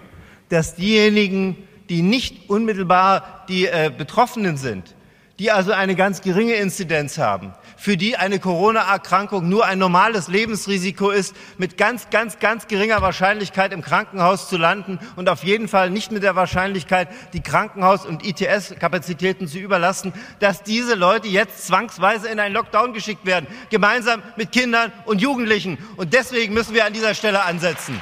[0.49, 1.59] dass diejenigen,
[1.91, 4.95] die nicht unmittelbar die äh, Betroffenen sind,
[5.41, 11.09] die also eine ganz geringe Inzidenz haben, für die eine Corona-Erkrankung nur ein normales Lebensrisiko
[11.09, 15.89] ist, mit ganz, ganz, ganz geringer Wahrscheinlichkeit im Krankenhaus zu landen und auf jeden Fall
[15.89, 22.29] nicht mit der Wahrscheinlichkeit, die Krankenhaus- und ITS-Kapazitäten zu überlasten, dass diese Leute jetzt zwangsweise
[22.29, 25.79] in einen Lockdown geschickt werden, gemeinsam mit Kindern und Jugendlichen.
[25.97, 27.99] Und deswegen müssen wir an dieser Stelle ansetzen.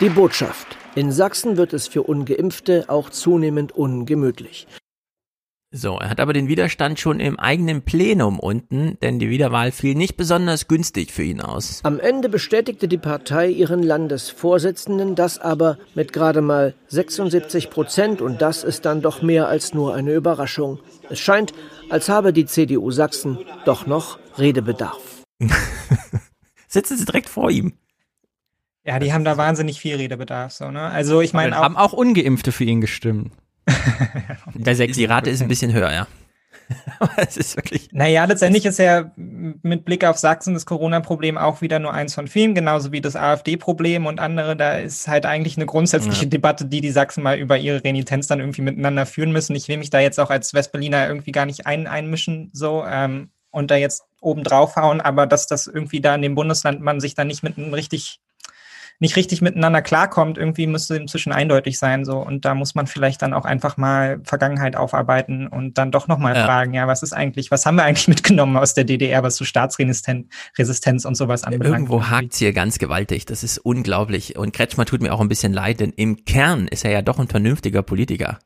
[0.00, 0.78] Die Botschaft.
[0.94, 4.66] In Sachsen wird es für ungeimpfte auch zunehmend ungemütlich.
[5.76, 9.94] So, er hat aber den Widerstand schon im eigenen Plenum unten, denn die Wiederwahl fiel
[9.94, 11.80] nicht besonders günstig für ihn aus.
[11.82, 18.40] Am Ende bestätigte die Partei ihren Landesvorsitzenden, das aber mit gerade mal 76 Prozent und
[18.40, 20.80] das ist dann doch mehr als nur eine Überraschung.
[21.10, 21.52] Es scheint,
[21.90, 25.24] als habe die CDU Sachsen doch noch Redebedarf.
[26.68, 27.74] Sitzen sie direkt vor ihm.
[28.82, 30.80] Ja, die haben da wahnsinnig viel Redebedarf, so, ne?
[30.80, 31.64] Also ich meine auch.
[31.64, 33.32] haben auch Ungeimpfte für ihn gestimmt.
[34.54, 36.06] Der die Rate ist ein bisschen höher, ja.
[36.98, 37.88] Aber es ist wirklich.
[37.92, 42.26] Naja, letztendlich ist ja mit Blick auf Sachsen das Corona-Problem auch wieder nur eins von
[42.26, 44.56] vielen, genauso wie das AfD-Problem und andere.
[44.56, 46.30] Da ist halt eigentlich eine grundsätzliche Ja.
[46.30, 49.54] Debatte, die die Sachsen mal über ihre Renitenz dann irgendwie miteinander führen müssen.
[49.54, 53.30] Ich will mich da jetzt auch als Westberliner irgendwie gar nicht ein, einmischen, so, ähm,
[53.50, 57.00] und da jetzt oben drauf hauen, aber dass das irgendwie da in dem Bundesland man
[57.00, 58.20] sich da nicht mit einem richtig
[58.98, 60.38] nicht richtig miteinander klarkommt.
[60.38, 62.04] Irgendwie müsste inzwischen eindeutig sein.
[62.04, 62.18] So.
[62.18, 66.34] Und da muss man vielleicht dann auch einfach mal Vergangenheit aufarbeiten und dann doch nochmal
[66.34, 66.44] Ja.
[66.44, 69.44] fragen, ja, was ist eigentlich, was haben wir eigentlich mitgenommen aus der DDR, was so
[69.44, 70.26] Staatsresistenz
[70.58, 71.74] Resistenz und sowas anbelangt?
[71.88, 73.26] Irgendwo hakt's hier ganz gewaltig.
[73.26, 74.36] Das ist unglaublich.
[74.36, 77.18] Und Kretschmer tut mir auch ein bisschen leid, denn im Kern ist er ja doch
[77.18, 78.38] ein vernünftiger Politiker.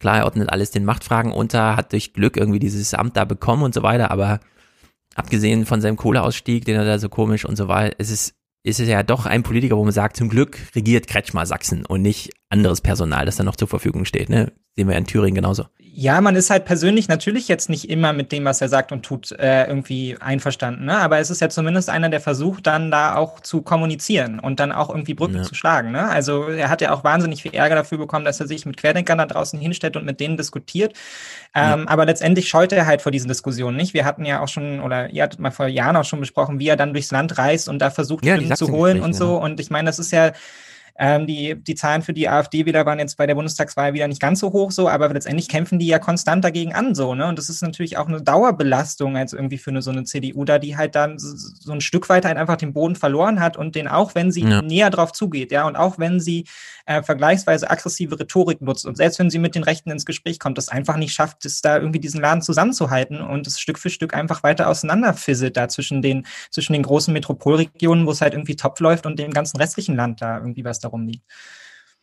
[0.00, 3.64] Klar, er ordnet alles den Machtfragen unter, hat durch Glück irgendwie dieses Amt da bekommen
[3.64, 4.38] und so weiter, aber
[5.16, 8.80] abgesehen von seinem Kohleausstieg, den er da so komisch und so weiter, es ist, ist
[8.80, 12.30] es ja doch ein Politiker, wo man sagt, zum Glück regiert Kretschmer Sachsen und nicht
[12.50, 14.30] anderes Personal, das da noch zur Verfügung steht.
[14.30, 14.52] Ne?
[14.74, 15.64] Sehen wir ja in Thüringen genauso.
[15.80, 19.04] Ja, man ist halt persönlich natürlich jetzt nicht immer mit dem, was er sagt und
[19.04, 20.84] tut, äh, irgendwie einverstanden.
[20.84, 20.96] Ne?
[20.96, 24.70] Aber es ist ja zumindest einer, der versucht, dann da auch zu kommunizieren und dann
[24.70, 25.42] auch irgendwie Brücken Ja.
[25.42, 25.90] zu schlagen.
[25.90, 26.08] Ne?
[26.08, 29.18] Also er hat ja auch wahnsinnig viel Ärger dafür bekommen, dass er sich mit Querdenkern
[29.18, 30.94] da draußen hinstellt und mit denen diskutiert.
[31.54, 33.92] Ähm, Aber letztendlich scheut er halt vor diesen Diskussionen nicht.
[33.92, 36.68] Wir hatten ja auch schon, oder ihr hattet mal vor Jahren auch schon besprochen, wie
[36.68, 39.42] er dann durchs Land reist und da versucht, Ja, Stimmen zu holen und Sachsengespräche, so.
[39.42, 40.30] Und ich meine, das ist ja
[40.98, 44.40] ähm, die, die Zahlen für die AfD-Wähler waren jetzt bei der Bundestagswahl wieder nicht ganz
[44.40, 47.26] so hoch so, aber letztendlich kämpfen die ja konstant dagegen an so, ne?
[47.28, 50.58] Und das ist natürlich auch eine Dauerbelastung als irgendwie für eine, so eine CDU da,
[50.58, 53.74] die halt dann so, so ein Stück weit halt einfach den Boden verloren hat und
[53.76, 54.60] den auch, wenn sie Ja.
[54.62, 56.44] näher drauf zugeht, ja, und auch wenn sie
[56.88, 60.56] äh, vergleichsweise aggressive Rhetorik nutzt und selbst wenn sie mit den Rechten ins Gespräch kommt,
[60.56, 64.14] das einfach nicht schafft, es da irgendwie diesen Laden zusammenzuhalten und es Stück für Stück
[64.14, 68.80] einfach weiter auseinanderfisselt da zwischen den, zwischen den großen Metropolregionen, wo es halt irgendwie top
[68.80, 71.24] läuft und dem ganzen restlichen Land da irgendwie was darum liegt.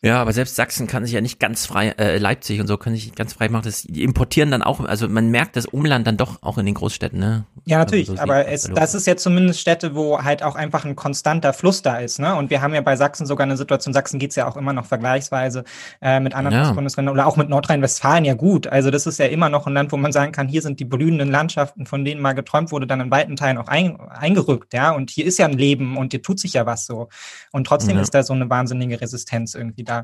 [0.05, 2.95] Ja, aber selbst Sachsen kann sich ja nicht ganz frei, äh, Leipzig und so können
[2.95, 3.63] sich ganz frei machen.
[3.65, 6.75] Das, die importieren dann auch, also man merkt das Umland dann doch auch in den
[6.75, 7.45] Großstädten, ne?
[7.65, 10.85] Ja, natürlich, Also so aber es, das ist ja zumindest Städte, wo halt auch einfach
[10.85, 12.19] ein konstanter Fluss da ist.
[12.19, 12.35] Ne?
[12.35, 14.85] Und wir haben ja bei Sachsen sogar eine Situation, Sachsen geht's ja auch immer noch
[14.85, 15.63] vergleichsweise
[16.03, 16.71] äh, mit anderen Ja.
[16.73, 18.67] Bundesländern oder auch mit Nordrhein-Westfalen ja gut.
[18.67, 20.85] Also das ist ja immer noch ein Land, wo man sagen kann, hier sind die
[20.85, 24.75] blühenden Landschaften, von denen mal geträumt wurde, dann in weiten Teilen auch ein, eingerückt.
[24.75, 27.09] Ja, und hier ist ja ein Leben und hier tut sich ja was so.
[27.51, 28.03] Und trotzdem Ja.
[28.03, 29.94] ist da so eine wahnsinnige Resistenz irgendwie da.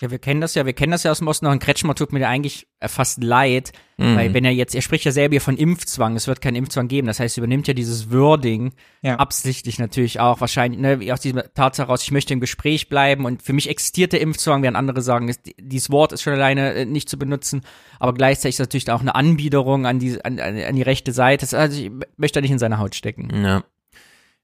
[0.00, 1.52] Ja, wir kennen das ja, wir kennen das ja aus dem Osten noch.
[1.52, 4.14] Und Kretschmer tut mir ja eigentlich äh, fast leid, Mhm.
[4.14, 6.86] weil wenn er jetzt, er spricht ja selber hier von Impfzwang, es wird keinen Impfzwang
[6.86, 7.06] geben.
[7.06, 8.74] Das heißt, er übernimmt ja dieses Wording
[9.16, 13.24] absichtlich natürlich auch wahrscheinlich, ne, wie aus dieser Tatsache heraus, ich möchte im Gespräch bleiben
[13.24, 16.74] und für mich existiert der Impfzwang, während andere sagen, es, dieses Wort ist schon alleine
[16.74, 17.62] äh, nicht zu benutzen,
[17.98, 21.56] aber gleichzeitig ist natürlich auch eine Anbiederung an die, an, an die rechte Seite.
[21.56, 23.30] Also ich möchte da nicht in seine Haut stecken.
[23.34, 23.64] Ja.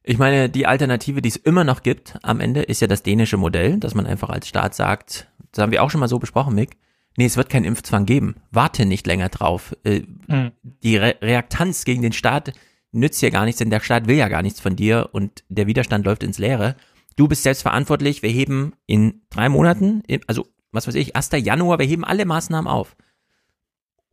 [0.04, 3.36] Ich meine, die Alternative, die es immer noch gibt am Ende, ist ja das dänische
[3.36, 6.54] Modell, dass man einfach als Staat sagt, das haben wir auch schon mal so besprochen,
[6.54, 6.76] Mick,
[7.16, 8.36] nee, es wird keinen Impfzwang geben.
[8.50, 9.76] Warte nicht länger drauf.
[9.84, 10.52] Äh, Mhm.
[10.82, 12.52] Die Re Reaktanz gegen den Staat
[12.90, 15.66] nützt ja gar nichts, denn der Staat will ja gar nichts von dir und der
[15.66, 16.76] Widerstand läuft ins Leere.
[17.16, 21.30] Du bist selbst verantwortlich, wir heben in drei Monaten, also was weiß ich, 1.
[21.36, 22.96] Januar, wir heben alle Maßnahmen auf.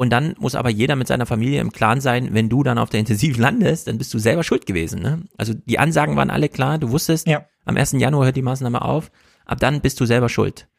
[0.01, 2.89] Und dann muss aber jeder mit seiner Familie im Klaren sein, wenn du dann auf
[2.89, 5.01] der Intensiv landest, dann bist du selber schuld gewesen.
[5.01, 5.23] Ne?
[5.37, 7.27] Also die Ansagen waren alle klar, du wusstest,
[7.65, 7.91] am 1.
[7.97, 9.11] Januar hört die Maßnahme auf,
[9.43, 10.69] ab dann bist du selber schuld.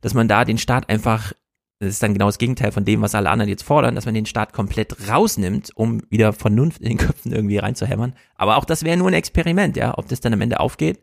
[0.00, 1.34] Dass man da den Staat einfach,
[1.80, 4.14] das ist dann genau das Gegenteil von dem, was alle anderen jetzt fordern, dass man
[4.14, 8.14] den Staat komplett rausnimmt, um wieder Vernunft in den Köpfen irgendwie reinzuhämmern.
[8.36, 10.98] Aber auch das wäre nur ein Experiment, ja, ob das dann am Ende aufgeht.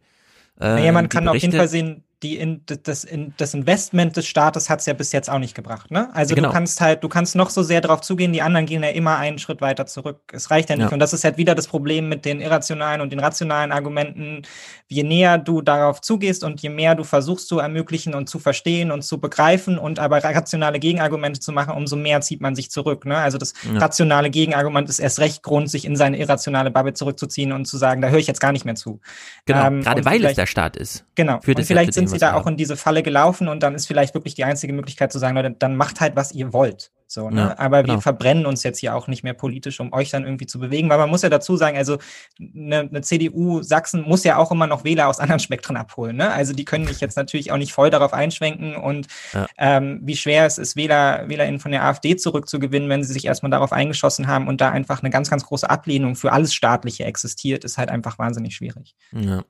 [0.60, 3.54] Äh, ja, man die kann auf jeden Berichte- Fall sehen, die in, das, in, das
[3.54, 5.90] Investment des Staates hat es ja bis jetzt auch nicht gebracht.
[5.90, 6.14] Ne?
[6.14, 6.50] Also Genau.
[6.50, 9.18] du kannst halt, du kannst noch so sehr drauf zugehen, die anderen gehen ja immer
[9.18, 10.20] einen Schritt weiter zurück.
[10.34, 10.88] Es reicht ja nicht.
[10.88, 10.92] Ja.
[10.92, 14.42] Und das ist halt wieder das Problem mit den irrationalen und den rationalen Argumenten.
[14.88, 18.92] Je näher du darauf zugehst und je mehr du versuchst zu ermöglichen und zu verstehen
[18.92, 23.06] und zu begreifen und aber rationale Gegenargumente zu machen, umso mehr zieht man sich zurück.
[23.06, 23.18] Ne?
[23.18, 23.80] Also das Ja.
[23.80, 28.02] rationale Gegenargument ist erst recht Grund, sich in seine irrationale Bubble zurückzuziehen und zu sagen,
[28.02, 29.00] da höre ich jetzt gar nicht mehr zu.
[29.46, 31.06] Genau, Ähm, gerade weil es der Staat ist.
[31.16, 31.36] Genau.
[31.46, 34.14] Und vielleicht dem, sind sie da auch in diese Falle gelaufen und dann ist vielleicht
[34.14, 36.92] wirklich die einzige Möglichkeit zu sagen, Leute, dann macht halt, was ihr wollt.
[37.12, 37.42] So, ne?
[37.42, 37.96] Ja, Aber genau.
[37.96, 40.90] wir verbrennen uns jetzt hier auch nicht mehr politisch, um euch dann irgendwie zu bewegen.
[40.90, 41.98] Weil man muss ja dazu sagen, also
[42.40, 46.18] eine, eine CDU Sachsen muss ja auch immer noch Wähler aus anderen Spektren abholen.
[46.18, 46.32] Ne?
[46.32, 49.48] Also die können sich jetzt natürlich auch nicht voll darauf einschwenken und Ja.
[49.58, 53.50] ähm, wie schwer es ist, Wähler, WählerInnen von der AfD zurückzugewinnen, wenn sie sich erstmal
[53.50, 57.64] darauf eingeschossen haben und da einfach eine ganz, ganz große Ablehnung für alles Staatliche existiert,
[57.64, 58.96] ist halt einfach wahnsinnig schwierig.
[59.14, 59.44] Ja.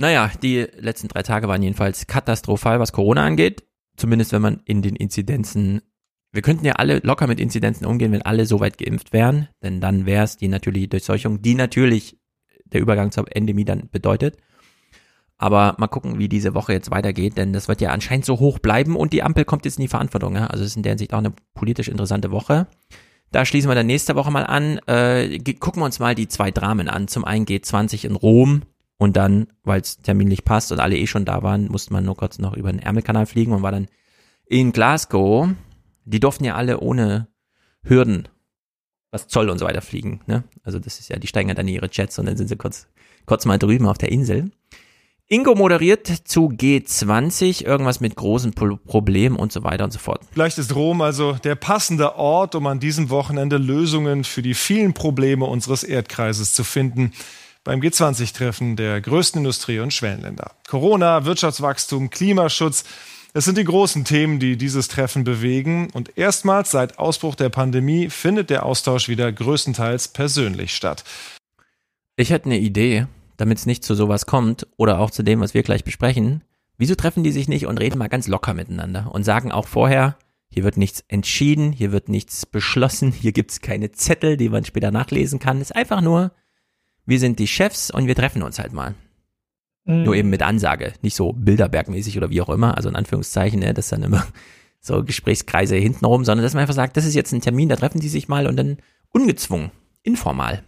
[0.00, 3.64] Naja, die letzten drei Tage waren jedenfalls katastrophal, was Corona angeht.
[3.98, 5.82] Zumindest wenn man in den Inzidenzen,
[6.32, 9.82] wir könnten ja alle locker mit Inzidenzen umgehen, wenn alle so weit geimpft wären, denn
[9.82, 12.18] dann wäre es die natürliche Durchseuchung, die natürlich
[12.64, 14.38] der Übergang zur Endemie dann bedeutet.
[15.36, 18.58] Aber mal gucken, wie diese Woche jetzt weitergeht, denn das wird ja anscheinend so hoch
[18.58, 20.34] bleiben und die Ampel kommt jetzt in die Verantwortung.
[20.34, 20.46] Ja?
[20.46, 22.68] Also es ist in der Hinsicht auch eine politisch interessante Woche.
[23.32, 24.78] Da schließen wir dann nächste Woche mal an.
[24.86, 27.06] Äh, gucken wir uns mal die zwei Dramen an.
[27.06, 28.62] Zum einen G20 in Rom
[29.00, 32.18] und dann, weil es terminlich passt und alle eh schon da waren, musste man nur
[32.18, 33.88] kurz noch über den Ärmelkanal fliegen und war dann
[34.44, 35.48] in Glasgow.
[36.04, 37.26] Die durften ja alle ohne
[37.82, 38.28] Hürden,
[39.10, 40.20] was Zoll und so weiter fliegen.
[40.26, 40.44] Ne?
[40.64, 42.56] Also das ist ja, die steigen ja dann in ihre Jets und dann sind sie
[42.56, 42.88] kurz,
[43.24, 44.50] kurz mal drüben auf der Insel.
[45.28, 50.20] Ingo moderiert zu G20, irgendwas mit großen Pro Problemen und so weiter und so fort.
[50.30, 54.92] Vielleicht ist Rom also der passende Ort, um an diesem Wochenende Lösungen für die vielen
[54.92, 57.12] Probleme unseres Erdkreises zu finden.
[57.64, 60.52] Beim G20-Treffen der größten Industrie- und Schwellenländer.
[60.68, 62.84] Corona, Wirtschaftswachstum, Klimaschutz.
[63.32, 65.90] Es sind die großen Themen, die dieses Treffen bewegen.
[65.92, 71.04] Und erstmals seit Ausbruch der Pandemie findet der Austausch wieder größtenteils persönlich statt.
[72.16, 73.06] Ich hätte eine Idee
[73.40, 76.44] damit es nicht zu sowas kommt oder auch zu dem, was wir gleich besprechen,
[76.76, 80.16] wieso treffen die sich nicht und reden mal ganz locker miteinander und sagen auch vorher,
[80.50, 84.90] hier wird nichts entschieden, hier wird nichts beschlossen, hier gibt's keine Zettel, die man später
[84.90, 85.56] nachlesen kann.
[85.56, 86.32] Es ist einfach nur,
[87.06, 88.94] wir sind die Chefs und wir treffen uns halt mal.
[89.84, 90.04] Mhm.
[90.04, 93.74] Nur eben mit Ansage, nicht so Bilderbergmäßig oder wie auch immer, also in Anführungszeichen, ne,
[93.74, 94.26] das dann immer
[94.80, 98.00] so Gesprächskreise hintenrum, sondern dass man einfach sagt, das ist jetzt ein Termin, da treffen
[98.00, 98.78] die sich mal und dann
[99.10, 99.70] ungezwungen,
[100.02, 100.62] informal.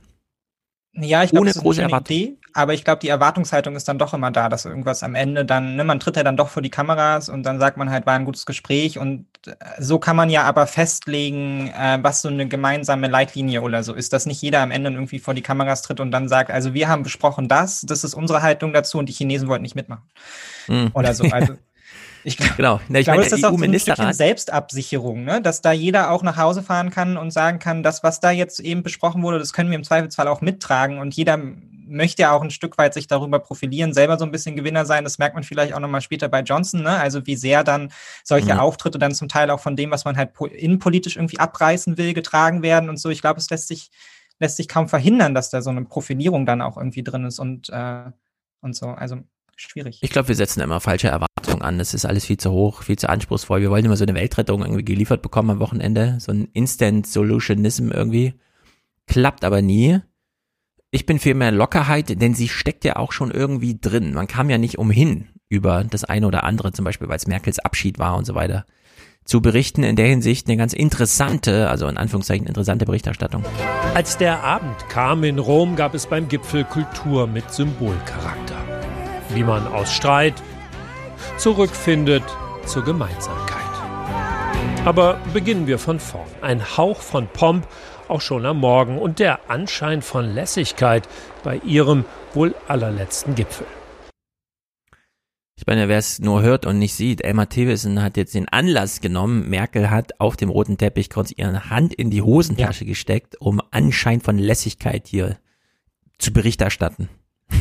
[0.94, 3.98] Ja, ich glaube, das ist große eine Idee, aber ich glaube, die Erwartungshaltung ist dann
[3.98, 6.62] doch immer da, dass irgendwas am Ende dann, ne, man tritt ja dann doch vor
[6.62, 10.16] die Kameras und dann sagt man halt, war ein gutes Gespräch und äh, so kann
[10.16, 14.42] man ja aber festlegen, äh, was so eine gemeinsame Leitlinie oder so ist, dass nicht
[14.42, 17.48] jeder am Ende irgendwie vor die Kameras tritt und dann sagt, also wir haben besprochen
[17.48, 20.04] das, das ist unsere Haltung dazu und die Chinesen wollten nicht mitmachen.
[20.68, 20.90] Mhm.
[20.94, 21.54] Oder so, also
[22.24, 22.80] Ich glaub, genau.
[22.88, 25.42] Na, ich, ich glaube, das ist auch so ein Stückchen Selbstabsicherung, ne?
[25.42, 28.60] dass da jeder auch nach Hause fahren kann und sagen kann, das, was da jetzt
[28.60, 31.38] eben besprochen wurde, das können wir im Zweifelsfall auch mittragen und jeder
[31.86, 35.04] möchte ja auch ein Stück weit sich darüber profilieren, selber so ein bisschen Gewinner sein.
[35.04, 36.90] Das merkt man vielleicht auch nochmal später bei Johnson, ne?
[36.90, 37.92] also wie sehr dann
[38.24, 38.60] solche mhm.
[38.60, 42.62] Auftritte dann zum Teil auch von dem, was man halt innenpolitisch irgendwie abreißen will, getragen
[42.62, 43.10] werden und so.
[43.10, 43.90] Ich glaube, es lässt sich,
[44.38, 47.68] lässt sich kaum verhindern, dass da so eine Profilierung dann auch irgendwie drin ist und,
[47.70, 48.04] äh,
[48.60, 48.88] und so.
[48.88, 49.18] Also
[49.56, 49.98] schwierig.
[50.02, 51.78] Ich glaube, wir setzen immer falsche Erwartungen an.
[51.78, 53.60] Das ist alles viel zu hoch, viel zu anspruchsvoll.
[53.60, 56.16] Wir wollen immer so eine Weltrettung irgendwie geliefert bekommen am Wochenende.
[56.20, 58.34] So ein Instant Solutionism irgendwie.
[59.06, 60.00] Klappt aber nie.
[60.94, 64.12] Ich bin für mehr Lockerheit, denn sie steckt ja auch schon irgendwie drin.
[64.12, 67.58] Man kam ja nicht umhin, über das eine oder andere, zum Beispiel, weil es Merkels
[67.58, 68.66] Abschied war und so weiter,
[69.24, 69.84] zu berichten.
[69.84, 73.42] In der Hinsicht eine ganz interessante, also in Anführungszeichen interessante Berichterstattung.
[73.94, 78.62] Als der Abend kam in Rom, gab es beim Gipfel Kultur mit Symbolcharakter
[79.34, 80.34] wie man aus Streit
[81.38, 82.24] zurückfindet
[82.66, 83.58] zur Gemeinsamkeit.
[84.84, 86.28] Aber beginnen wir von vorn.
[86.40, 87.66] Ein Hauch von Pomp,
[88.12, 91.08] auch schon am Morgen, und der Anschein von Lässigkeit
[91.42, 92.04] bei ihrem
[92.34, 93.66] wohl allerletzten Gipfel.
[95.56, 99.00] Ich meine, wer es nur hört und nicht sieht, Elmar Thewissen hat jetzt den Anlass
[99.00, 102.90] genommen, Merkel hat auf dem roten Teppich kurz ihre Hand in die Hosentasche ja.
[102.90, 105.38] gesteckt, um Anschein von Lässigkeit hier
[106.18, 107.08] zu Bericht erstatten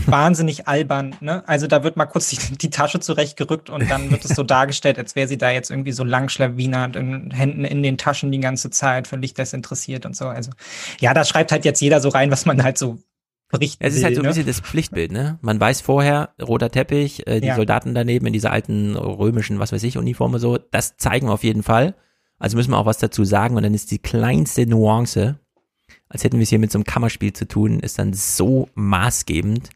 [0.06, 1.16] wahnsinnig albern.
[1.20, 1.48] Ne?
[1.48, 4.98] Also da wird mal kurz die, die, Tasche zurechtgerückt und dann wird es so dargestellt,
[4.98, 8.70] als wäre sie da jetzt irgendwie so langschlawinert und Händen in den Taschen die ganze
[8.70, 10.28] Zeit, völlig desinteressiert und so.
[10.28, 10.52] Also
[11.00, 13.00] ja, da schreibt halt jetzt jeder so rein, was man halt so
[13.50, 14.30] berichten Es ist halt so ein ne?
[14.30, 15.38] bisschen das Pflichtbild, ne?
[15.42, 17.56] Man weiß vorher, roter Teppich, äh, die ja.
[17.56, 21.44] Soldaten daneben in dieser alten römischen, was weiß ich, Uniform so, das zeigen wir auf
[21.44, 21.96] jeden Fall.
[22.40, 25.40] Also müssen wir auch was dazu sagen und dann ist die kleinste Nuance,
[26.10, 29.70] als hätten wir es hier mit so einem Kammerspiel zu tun, ist dann so maßgebend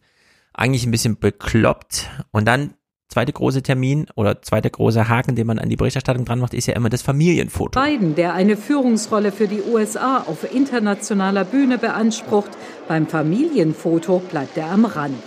[0.58, 2.10] eigentlich ein bisschen bekloppt.
[2.32, 2.76] Und dann
[3.10, 6.68] zweite große Termin oder zweiter große Haken, den man an die Berichterstattung dran macht, ist
[6.68, 7.80] ja immer das Familienfoto.
[7.80, 12.52] Biden, der eine Führungsrolle für die USA auf internationaler Bühne beansprucht,
[12.88, 15.24] beim Familienfoto bleibt er am Rand.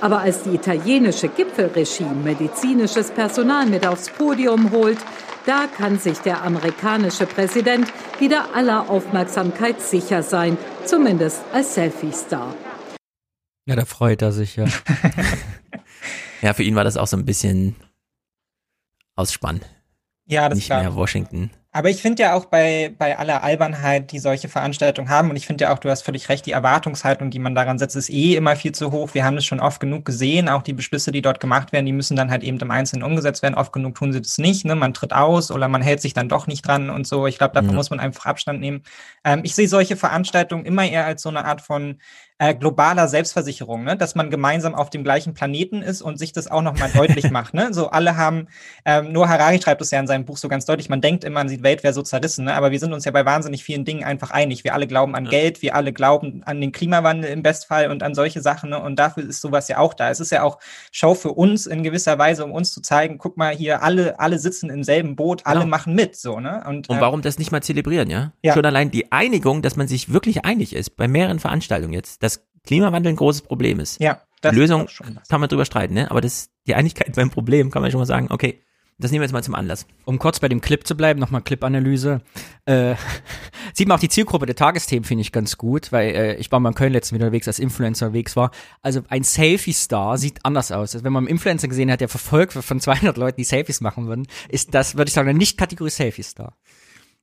[0.00, 4.98] Aber als die italienische Gipfelregime medizinisches Personal mit aufs Podium holt,
[5.46, 7.86] da kann sich der amerikanische Präsident
[8.18, 12.54] wieder aller Aufmerksamkeit sicher sein, zumindest als Selfie-Star.
[13.66, 14.66] Ja, da freut er sich, ja.
[16.42, 17.74] ja, für ihn war das auch so ein bisschen
[19.16, 19.60] Ausspann.
[20.24, 21.50] Ja, das Nicht mehr Washington.
[21.76, 25.46] Aber ich finde ja auch bei, bei aller Albernheit, die solche Veranstaltungen haben, und ich
[25.46, 28.34] finde ja auch, du hast völlig recht, die Erwartungshaltung, die man daran setzt, ist eh
[28.34, 29.10] immer viel zu hoch.
[29.12, 30.48] Wir haben das schon oft genug gesehen.
[30.48, 33.42] Auch die Beschlüsse, die dort gemacht werden, die müssen dann halt eben im Einzelnen umgesetzt
[33.42, 33.54] werden.
[33.54, 34.64] Oft genug tun sie das nicht.
[34.64, 34.74] Ne?
[34.74, 37.26] Man tritt aus oder man hält sich dann doch nicht dran und so.
[37.26, 37.76] Ich glaube, davon ja.
[37.76, 38.82] muss man einfach Abstand nehmen.
[39.22, 41.98] Ähm, ich sehe solche Veranstaltungen immer eher als so eine Art von
[42.38, 43.96] äh, globaler Selbstversicherung, ne?
[43.96, 47.54] dass man gemeinsam auf dem gleichen Planeten ist und sich das auch nochmal deutlich macht.
[47.54, 47.72] Ne?
[47.72, 48.48] So alle haben,
[48.84, 51.44] ähm, nur Harari schreibt es ja in seinem Buch so ganz deutlich, man denkt immer,
[51.44, 52.54] die Welt wäre so zerrissen, ne?
[52.54, 54.64] aber wir sind uns ja bei wahnsinnig vielen Dingen einfach einig.
[54.64, 55.30] Wir alle glauben an ja.
[55.30, 58.82] Geld, wir alle glauben an den Klimawandel im Bestfall und an solche Sachen ne?
[58.82, 60.10] und dafür ist sowas ja auch da.
[60.10, 60.58] Es ist ja auch
[60.92, 64.38] Show für uns in gewisser Weise, um uns zu zeigen, guck mal hier, alle, alle
[64.38, 65.70] sitzen im selben Boot, alle genau.
[65.70, 66.62] machen mit, so, ne?
[66.66, 68.32] Und, und warum äh, das nicht mal zelebrieren, ja?
[68.42, 68.52] ja?
[68.52, 72.22] Schon allein die Einigung, dass man sich wirklich einig ist, bei mehreren Veranstaltungen jetzt,
[72.66, 74.00] Klimawandel ein großes Problem ist.
[74.00, 74.20] Ja.
[74.42, 74.86] Das Lösung
[75.28, 76.10] kann man drüber streiten, ne?
[76.10, 78.60] Aber das, die Einigkeit beim Problem kann man schon mal sagen, okay,
[78.98, 79.86] Das nehmen wir jetzt mal zum Anlass.
[80.06, 82.22] Um kurz bei dem Clip zu bleiben, nochmal Clip-Analyse.
[82.64, 82.94] Äh,
[83.74, 86.60] sieht man auch die Zielgruppe der Tagesthemen, finde ich ganz gut, weil äh, ich war
[86.60, 88.52] mal in Köln letztens wieder unterwegs, als Influencer unterwegs war.
[88.80, 90.94] Also ein Selfie-Star sieht anders aus.
[90.94, 93.82] Also wenn man einen Influencer gesehen hat, der verfolgt wird von 200 Leuten, die Selfies
[93.82, 96.56] machen würden, ist das, würde ich sagen, nicht Kategorie Selfie-Star.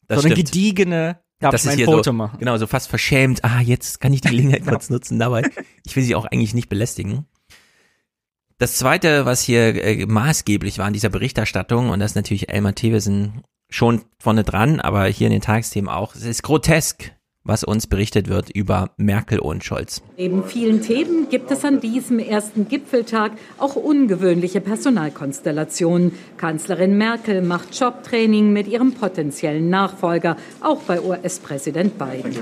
[0.07, 0.51] Das sondern stimmt.
[0.51, 2.39] gediegene, darf das ich mein ist Foto so, machen.
[2.39, 3.43] Genau, so fast verschämt.
[3.43, 5.49] Ah, jetzt kann ich die Gelegenheit kurz nutzen dabei.
[5.85, 7.25] Ich will sie auch eigentlich nicht belästigen.
[8.57, 12.75] Das zweite, was hier äh, maßgeblich war in dieser Berichterstattung, und das ist natürlich Elmar
[12.75, 17.11] Thewesen schon vorne dran, aber hier in den Tagesthemen auch, es ist grotesk,
[17.43, 20.01] was uns berichtet wird über Merkel und Scholz.
[20.17, 26.13] Neben vielen Themen gibt es an diesem ersten Gipfeltag auch ungewöhnliche Personalkonstellationen.
[26.37, 32.37] Kanzlerin Merkel macht Jobtraining mit ihrem potenziellen Nachfolger, auch bei US-Präsident Biden.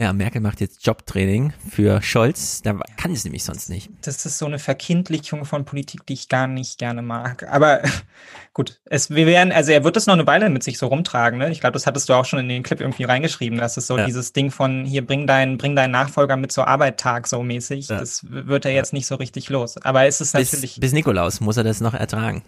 [0.00, 2.62] Ja, Merkel macht jetzt Jobtraining für Scholz.
[2.62, 3.90] Da kann es nämlich sonst nicht.
[4.00, 7.46] Das ist so eine Verkindlichung von Politik, die ich gar nicht gerne mag.
[7.52, 7.82] Aber
[8.54, 11.38] gut, es, wir werden, also er wird das noch eine Weile mit sich so rumtragen.
[11.38, 11.50] Ne?
[11.50, 13.58] Ich glaube, das hattest du auch schon in den Clip irgendwie reingeschrieben.
[13.58, 14.06] Das ist so Ja.
[14.06, 17.88] dieses Ding von hier bring deinen, bring deinen Nachfolger mit zur Arbeit Tag so mäßig.
[17.88, 18.00] Ja.
[18.00, 19.76] Das wird er jetzt nicht so richtig los.
[19.82, 22.42] Aber es ist natürlich Bis, bis Nikolaus muss er das noch ertragen.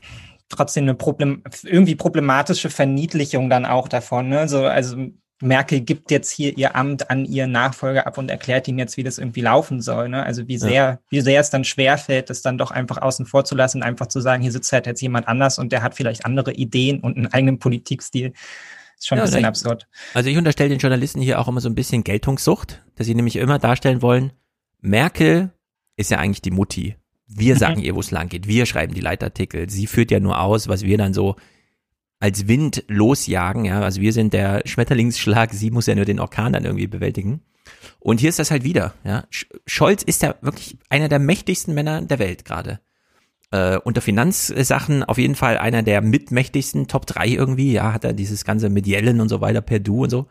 [0.48, 4.30] trotzdem eine Problem, irgendwie problematische Verniedlichung dann auch davon.
[4.30, 4.48] Ne?
[4.48, 4.96] So, also
[5.42, 9.02] Merkel gibt jetzt hier ihr Amt an ihren Nachfolger ab und erklärt ihm jetzt, wie
[9.02, 10.08] das irgendwie laufen soll.
[10.08, 10.22] Ne?
[10.22, 10.58] Also wie Ja.
[10.58, 14.06] sehr, wie sehr es dann schwerfällt, das dann doch einfach außen vor zu lassen, einfach
[14.06, 17.16] zu sagen, hier sitzt halt jetzt jemand anders und der hat vielleicht andere Ideen und
[17.16, 18.32] einen eigenen Politikstil.
[18.98, 19.48] Ist schon Ja, ein bisschen recht.
[19.48, 19.88] absurd.
[20.14, 23.36] Also ich unterstelle den Journalisten hier auch immer so ein bisschen Geltungssucht, dass sie nämlich
[23.36, 24.32] immer darstellen wollen,
[24.80, 25.50] Merkel
[25.96, 26.96] ist ja eigentlich die Mutti.
[27.26, 28.46] Wir sagen ihr, wo es lang geht.
[28.46, 29.70] Wir schreiben die Leitartikel.
[29.70, 31.36] Sie führt ja nur aus, was wir dann so
[32.22, 33.64] als Wind losjagen.
[33.64, 35.52] Ja, also wir sind der Schmetterlingsschlag.
[35.52, 37.42] Sie muss ja nur den Orkan dann irgendwie bewältigen.
[37.98, 38.94] Und hier ist das halt wieder.
[39.04, 42.80] Ja, Sch- Scholz ist ja wirklich einer der mächtigsten Männer der Welt gerade.
[43.50, 48.12] Äh, unter Finanzsachen auf jeden Fall einer der mitmächtigsten, Top 3 irgendwie, ja, hat er
[48.12, 50.26] dieses ganze mit Yellen und so weiter per Du und so.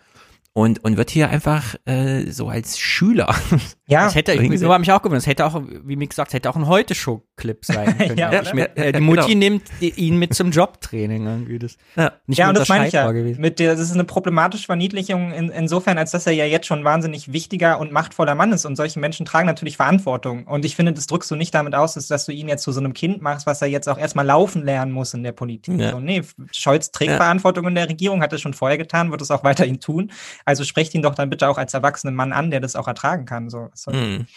[0.53, 3.35] Und, und wird hier einfach äh, so als Schüler.
[3.91, 6.49] Ja, Das hätte, ich habe mich auch gewundert, es hätte auch, wie mir gesagt, hätte
[6.49, 8.17] auch ein Heute-Show-Clip sein können.
[8.17, 8.55] Ja, oder?
[8.55, 9.39] mit, Ja, äh, ja, die Mutti genau.
[9.39, 11.59] nimmt ihn mit zum Jobtraining irgendwie.
[11.59, 12.13] Das Ja.
[12.25, 13.11] nicht ja, und das meine ich ja.
[13.11, 13.41] gewesen.
[13.41, 16.79] Mit der, das ist eine problematische Verniedlichung in, insofern, als dass er ja jetzt schon
[16.79, 18.65] ein wahnsinnig wichtiger und machtvoller Mann ist.
[18.65, 20.45] Und solche Menschen tragen natürlich Verantwortung.
[20.47, 22.79] Und ich finde, das drückst du nicht damit aus, dass du ihn jetzt zu so
[22.79, 25.77] einem Kind machst, was er jetzt auch erstmal laufen lernen muss in der Politik.
[25.77, 25.91] Ja.
[25.91, 26.21] So, nee,
[26.53, 27.17] Scholz trägt Ja.
[27.17, 30.11] Verantwortung in der Regierung, hat es schon vorher getan, wird es auch weiterhin tun.
[30.45, 33.25] Also sprecht ihn doch dann bitte auch als erwachsenen Mann an, der das auch ertragen
[33.25, 33.49] kann.
[33.49, 33.69] So.
[33.81, 33.91] So.
[33.91, 34.27] Hm.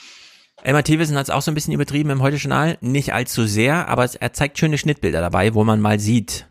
[0.63, 2.79] Elmar Thewesen hat es auch so ein bisschen übertrieben im Heute-Journal.
[2.81, 6.47] Nicht allzu sehr, aber es, er zeigt schöne Schnittbilder dabei, wo man mal sieht,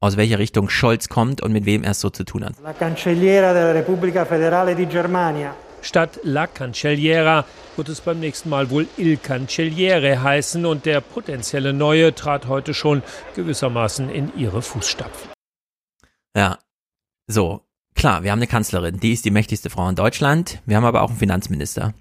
[0.00, 2.54] aus welcher Richtung Scholz kommt und mit wem er es so zu tun hat.
[2.62, 5.56] La cancelliera della Repubblica Federale di Germania.
[5.82, 7.44] Statt La Cancelliera
[7.76, 12.72] wird es beim nächsten Mal wohl Il Cancelliere heißen und der potenzielle Neue trat heute
[12.72, 13.02] schon
[13.34, 15.30] gewissermaßen in ihre Fußstapfen.
[16.36, 16.58] Ja,
[17.26, 17.65] so,
[17.96, 20.62] klar, wir haben eine Kanzlerin, die ist die mächtigste Frau in Deutschland.
[20.66, 21.94] Wir haben aber auch einen Finanzminister.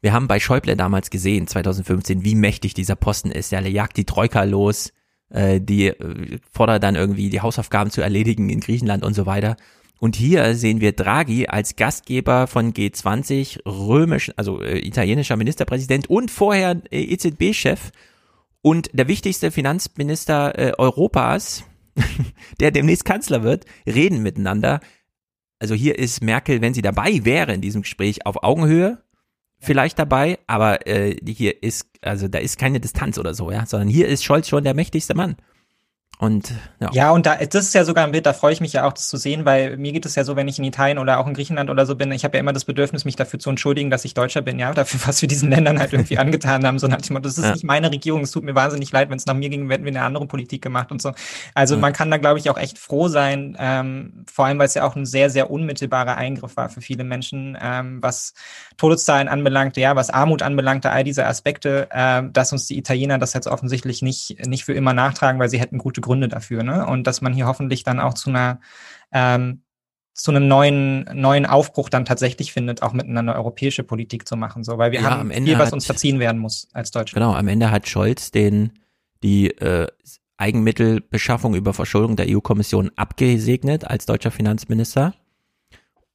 [0.00, 3.52] Wir haben bei Schäuble damals gesehen, 2015, wie mächtig dieser Posten ist.
[3.52, 4.92] Der jagt die Troika los,
[5.30, 9.56] äh, die äh, fordert dann irgendwie die Hausaufgaben zu erledigen in Griechenland und so weiter.
[9.98, 16.30] Und hier sehen wir Draghi als Gastgeber von G20, römisch, also äh, italienischer Ministerpräsident und
[16.30, 17.90] vorher äh, EZB-Chef
[18.62, 21.64] und der wichtigste Finanzminister äh, Europas,
[22.60, 24.80] der demnächst Kanzler wird, reden miteinander.
[25.60, 28.98] Also hier ist Merkel, wenn sie dabei wäre in diesem Gespräch, auf Augenhöhe
[29.58, 33.88] vielleicht dabei, aber äh, hier ist, also da ist keine Distanz oder so, ja, sondern
[33.88, 35.36] hier ist Scholz schon der mächtigste Mann.
[36.20, 36.90] Und ja.
[36.92, 38.92] Ja, und da, das ist ja sogar ein Bild, da freue ich mich ja auch,
[38.92, 41.26] das zu sehen, weil mir geht es ja so, wenn ich in Italien oder auch
[41.26, 43.88] in Griechenland oder so bin, ich habe ja immer das Bedürfnis, mich dafür zu entschuldigen,
[43.88, 46.78] dass ich Deutscher bin, ja, dafür, was wir diesen Ländern halt irgendwie angetan haben.
[46.78, 47.52] So nach dem Motto, das ist Ja.
[47.52, 49.92] nicht meine Regierung, es tut mir wahnsinnig leid, wenn es nach mir ging, hätten wir
[49.92, 51.12] eine andere Politik gemacht und so.
[51.54, 54.74] Also man kann da, glaube ich, auch echt froh sein, ähm, vor allem, weil es
[54.74, 58.34] ja auch ein sehr, sehr unmittelbarer Eingriff war für viele Menschen, ähm, was
[58.76, 63.32] Todeszahlen anbelangt, ja, was Armut anbelangte, all diese Aspekte, ähm, dass uns die Italiener das
[63.32, 66.86] jetzt offensichtlich nicht, nicht für immer nachtragen, weil sie hätten gute Gründe dafür, ne?
[66.86, 68.60] Und dass man hier hoffentlich dann auch zu einer
[69.12, 69.62] ähm,
[70.12, 74.76] zu einem neuen, neuen Aufbruch dann tatsächlich findet, auch miteinander europäische Politik zu machen, so,
[74.76, 77.14] weil wir Ja, haben am Ende viel, was hat- uns verziehen werden muss als Deutschland.
[77.24, 78.72] Genau, am Ende hat Scholz den
[79.22, 79.86] die äh,
[80.36, 85.14] Eigenmittelbeschaffung über Verschuldung der EU-Kommission abgesegnet als deutscher Finanzminister.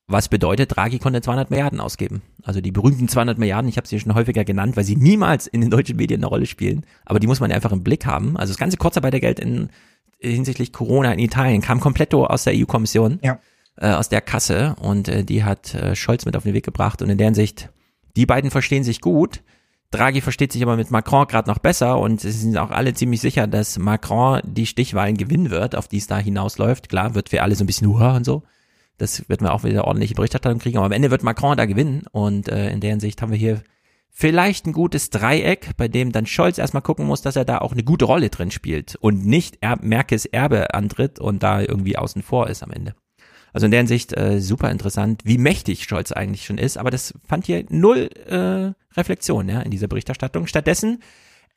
[0.07, 2.21] Was bedeutet, Draghi konnte 200 Milliarden ausgeben.
[2.43, 5.61] Also die berühmten 200 Milliarden, ich habe sie schon häufiger genannt, weil sie niemals in
[5.61, 6.85] den deutschen Medien eine Rolle spielen.
[7.05, 8.37] Aber die muss man einfach im Blick haben.
[8.37, 9.69] Also das ganze Kurzarbeitergeld in,
[10.19, 13.39] hinsichtlich Corona in Italien kam komplett aus der EU-Kommission, Ja.
[13.77, 14.75] äh, aus der Kasse.
[14.79, 17.01] Und äh, die hat äh, Scholz mit auf den Weg gebracht.
[17.01, 17.69] Und in der Hinsicht,
[18.15, 19.41] die beiden verstehen sich gut.
[19.89, 23.21] Draghi versteht sich aber mit Macron gerade noch besser und sie sind auch alle ziemlich
[23.21, 26.89] sicher, dass Macron die Stichwahlen gewinnen wird, auf die es da hinausläuft.
[26.89, 28.43] Klar, wird für alle so ein bisschen Hurra und so.
[28.97, 32.03] Das wird man auch wieder ordentliche Berichterstattung kriegen, aber am Ende wird Macron da gewinnen
[32.11, 33.61] und äh, in der Hinsicht haben wir hier
[34.09, 37.73] vielleicht ein gutes Dreieck, bei dem dann Scholz erstmal gucken muss, dass er da auch
[37.73, 42.23] eine gute Rolle drin spielt und nicht er Merkels Erbe antritt und da irgendwie außen
[42.23, 42.95] vor ist am Ende.
[43.51, 47.13] Also in der Hinsicht äh, super interessant, wie mächtig Scholz eigentlich schon ist, aber das
[47.27, 50.47] fand hier null äh, Reflexion ja, in dieser Berichterstattung.
[50.47, 51.01] Stattdessen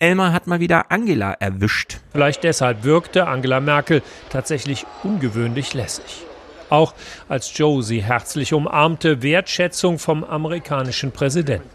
[0.00, 1.98] Elmar hat mal wieder Angela erwischt.
[2.12, 6.27] Vielleicht deshalb wirkte Angela Merkel tatsächlich ungewöhnlich lässig.
[6.70, 6.94] Auch
[7.28, 11.68] als Joe sie herzlich umarmte, Wertschätzung vom amerikanischen Präsidenten.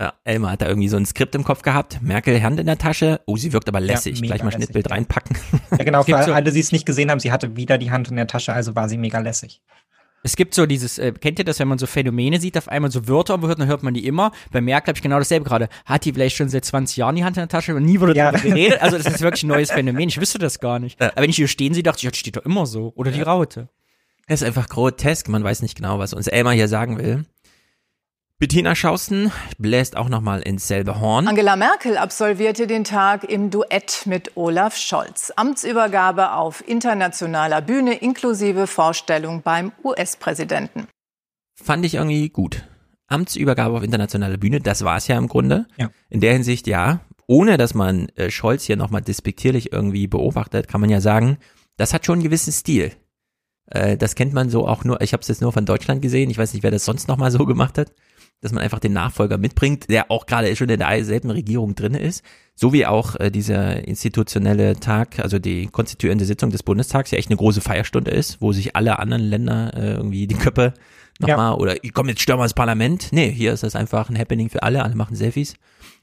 [0.00, 2.02] Ja, Elmar hat da irgendwie so ein Skript im Kopf gehabt.
[2.02, 3.20] Merkel Hand in der Tasche.
[3.26, 4.18] Oh, sie wirkt aber lässig.
[4.18, 4.64] Ja, Gleich mal lässig.
[4.64, 5.36] Schnittbild reinpacken.
[5.70, 8.16] Ja, genau, für alle, die es nicht gesehen haben, sie hatte wieder die Hand in
[8.16, 9.62] der Tasche, also war sie mega lässig.
[10.26, 12.90] Es gibt so dieses, äh, kennt ihr das, wenn man so Phänomene sieht, auf einmal
[12.90, 14.32] so Wörter hört, dann hört man die immer.
[14.50, 15.68] Bei Merkel habe ich genau dasselbe gerade.
[15.84, 18.16] Hat die vielleicht schon seit 20 Jahren die Hand in der Tasche und nie wurde
[18.16, 18.32] Ja.
[18.32, 18.80] darüber geredet?
[18.80, 20.08] Also das ist wirklich ein neues Phänomen.
[20.08, 21.00] Ich wüsste das gar nicht.
[21.00, 22.92] Aber wenn ich hier stehen sehe, dachte ich, ja, das steht doch immer so.
[22.96, 23.68] Oder die Raute.
[24.26, 25.28] Es ist einfach grotesk.
[25.28, 27.26] Man weiß nicht genau, was uns Elmar hier sagen will.
[28.40, 31.28] Bettina Schausten bläst auch nochmal ins selbe Horn.
[31.28, 35.32] Angela Merkel absolvierte den Tag im Duett mit Olaf Scholz.
[35.36, 40.88] Amtsübergabe auf internationaler Bühne inklusive Vorstellung beim US-Präsidenten.
[41.54, 42.64] Fand ich irgendwie gut.
[43.06, 45.66] Amtsübergabe auf internationaler Bühne, das war es ja im Grunde.
[45.76, 45.90] Ja.
[46.10, 50.80] In der Hinsicht, ja, ohne dass man äh, Scholz hier nochmal despektierlich irgendwie beobachtet, kann
[50.80, 51.38] man ja sagen,
[51.76, 52.90] das hat schon einen gewissen Stil.
[53.66, 56.30] Äh, das kennt man so auch nur, ich habe es jetzt nur von Deutschland gesehen,
[56.30, 57.92] ich weiß nicht, wer das sonst nochmal so gemacht hat,
[58.44, 61.94] dass man einfach den Nachfolger mitbringt, der auch gerade schon in der selben Regierung drin
[61.94, 62.22] ist,
[62.54, 67.30] so wie auch äh, dieser institutionelle Tag, also die konstituierende Sitzung des Bundestags ja echt
[67.30, 70.74] eine große Feierstunde ist, wo sich alle anderen Länder äh, irgendwie die Köpfe
[71.20, 73.08] nochmal oder komm, jetzt stürmen wir ins Parlament.
[73.12, 75.54] Nee, hier ist das einfach ein Happening für alle, alle machen Selfies.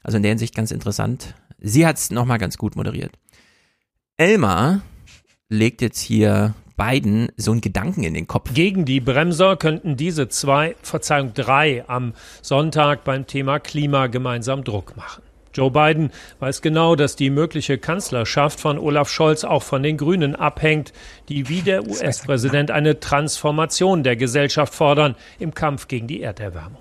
[0.02, 1.34] Also in der Hinsicht ganz interessant.
[1.60, 3.12] Sie hat's noch nochmal ganz gut moderiert.
[4.16, 4.80] Elmar
[5.48, 8.52] legt jetzt hier beiden so einen Gedanken in den Kopf.
[8.54, 14.96] Gegen die Bremser könnten diese zwei, Verzeihung, drei am Sonntag beim Thema Klima gemeinsam Druck
[14.96, 15.22] machen.
[15.54, 16.10] Joe Biden
[16.40, 20.92] weiß genau, dass die mögliche Kanzlerschaft von Olaf Scholz auch von den Grünen abhängt,
[21.28, 26.78] die wie der US-Präsident eine Transformation der Gesellschaft fordern im Kampf gegen die Erderwärmung.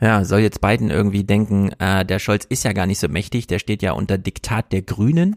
[0.00, 3.46] Ja, soll jetzt Biden irgendwie denken, äh, der Scholz ist ja gar nicht so mächtig,
[3.46, 5.36] der steht ja unter Diktat der Grünen.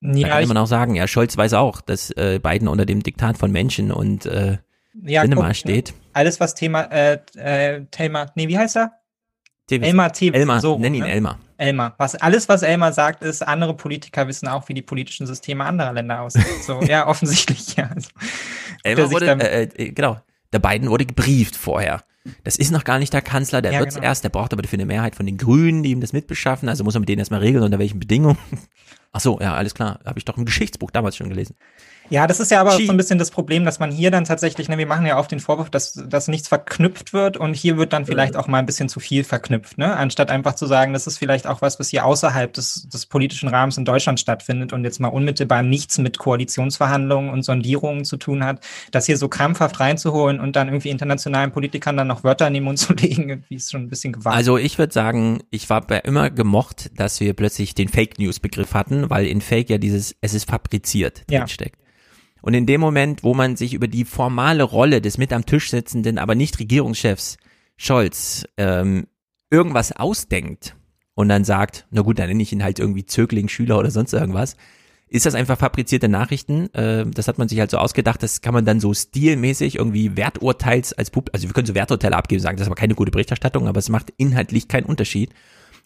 [0.00, 2.86] Da Ja, kann ich, man auch sagen, ja, Scholz weiß auch, dass äh, Biden unter
[2.86, 4.58] dem Diktat von Menschen und äh,
[5.02, 5.94] ja, Sinema guck, steht.
[6.12, 8.92] Alles, was Thema, äh, äh, Thema, nee, wie heißt er?
[9.66, 9.86] Tevis.
[9.86, 10.38] Elmar Tevis.
[10.38, 11.10] Elmar, so, nenn ihn ne?
[11.10, 11.38] Elmar.
[11.58, 11.94] Elmar.
[11.98, 15.92] Was, alles, was Elmar sagt, ist, andere Politiker wissen auch, wie die politischen Systeme anderer
[15.92, 16.62] Länder aussehen.
[16.62, 17.90] So, ja, offensichtlich, ja.
[17.94, 18.08] Also,
[18.82, 20.18] Elmar wurde, äh, äh, genau,
[20.52, 22.02] der Biden wurde gebrieft vorher.
[22.44, 24.06] Das ist noch gar nicht der Kanzler, der Ja, wird's genau.
[24.06, 26.84] erst, der braucht aber dafür eine Mehrheit von den Grünen, die ihm das mitbeschaffen, also
[26.84, 28.38] muss er mit denen erstmal regeln, unter welchen Bedingungen.
[29.12, 31.56] Ach so, ja, alles klar, habe ich doch im Geschichtsbuch damals schon gelesen.
[32.10, 32.86] Ja, das ist ja aber Chi.
[32.86, 35.30] so ein bisschen das Problem, dass man hier dann tatsächlich, ne, wir machen ja oft
[35.30, 38.66] den Vorwurf, dass, dass nichts verknüpft wird und hier wird dann vielleicht auch mal ein
[38.66, 39.96] bisschen zu viel verknüpft, ne?
[39.96, 43.48] Anstatt einfach zu sagen, das ist vielleicht auch was, was hier außerhalb des, des politischen
[43.48, 48.44] Rahmens in Deutschland stattfindet und jetzt mal unmittelbar nichts mit Koalitionsverhandlungen und Sondierungen zu tun
[48.44, 52.54] hat, das hier so krampfhaft reinzuholen und dann irgendwie internationalen Politikern dann noch Wörter in
[52.54, 54.36] den Mund zu legen, irgendwie ist schon ein bisschen gewagt.
[54.36, 58.40] Also ich würde sagen, ich war bei immer gemocht, dass wir plötzlich den Fake News
[58.40, 61.40] Begriff hatten, weil in Fake ja dieses, es ist fabriziert Ja.
[61.40, 61.87] drinsteckt.
[62.42, 65.70] Und in dem Moment, wo man sich über die formale Rolle des mit am Tisch
[65.70, 67.36] sitzenden, aber nicht Regierungschefs
[67.76, 69.06] Scholz ähm,
[69.50, 70.76] irgendwas ausdenkt
[71.14, 74.12] und dann sagt, na gut, dann nenne ich ihn halt irgendwie Zögling, Schüler oder sonst
[74.12, 74.56] irgendwas,
[75.08, 76.72] ist das einfach fabrizierte Nachrichten.
[76.74, 80.16] Äh, das hat man sich halt so ausgedacht, das kann man dann so stilmäßig irgendwie
[80.16, 83.10] Werturteils als Pub, also wir können so Werturteile abgeben, sagen, das ist aber keine gute
[83.10, 85.30] Berichterstattung, aber es macht inhaltlich keinen Unterschied.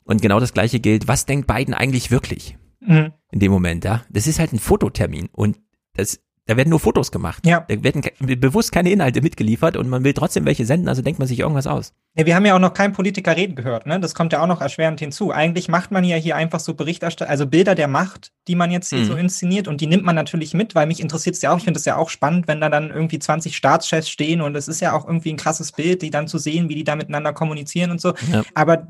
[0.05, 3.13] Und genau das gleiche gilt, was denkt Biden eigentlich wirklich Mhm.
[3.31, 4.03] in dem Moment, ja?
[4.11, 5.61] Das ist halt ein Fototermin und
[5.95, 6.21] das
[6.53, 7.47] da werden nur Fotos gemacht.
[7.47, 7.65] Ja.
[7.67, 11.27] Da werden bewusst keine Inhalte mitgeliefert und man will trotzdem welche senden, also denkt man
[11.27, 11.95] sich irgendwas aus.
[12.15, 13.99] Ja, wir haben ja auch noch keinen Politiker reden gehört, ne?
[13.99, 15.33] Das kommt ja auch noch erschwerend hinzu.
[15.33, 18.91] Eigentlich macht man ja hier einfach so Berichterstattung, also Bilder der Macht, die man jetzt
[18.91, 19.05] hier Mhm.
[19.07, 21.57] so inszeniert und die nimmt man natürlich mit, weil mich interessiert es ja auch.
[21.57, 24.69] Ich finde es ja auch spannend, wenn da dann irgendwie 20 Staatschefs stehen und es
[24.69, 27.33] ist ja auch irgendwie ein krasses Bild, die dann zu sehen, wie die da miteinander
[27.33, 28.13] kommunizieren und so.
[28.31, 28.43] Ja.
[28.55, 28.89] Aber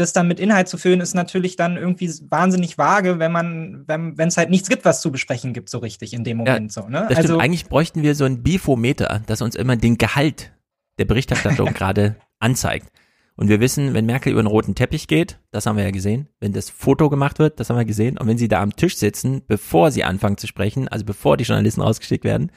[0.00, 4.16] das dann mit Inhalt zu füllen, ist natürlich dann irgendwie wahnsinnig vage, wenn man, wenn
[4.28, 7.06] es halt nichts gibt, was zu besprechen gibt, so richtig in dem Moment so, ne?
[7.08, 7.40] Das stimmt.
[7.40, 10.52] Eigentlich bräuchten wir so ein Bifometer, das uns immer den Gehalt
[10.98, 12.88] der Berichterstattung gerade anzeigt.
[13.36, 16.28] Und wir wissen, wenn Merkel über den roten Teppich geht, das haben wir ja gesehen,
[16.40, 18.96] wenn das Foto gemacht wird, das haben wir gesehen, und wenn sie da am Tisch
[18.98, 22.52] sitzen, bevor sie anfangen zu sprechen, also bevor die Journalisten rausgeschickt werden,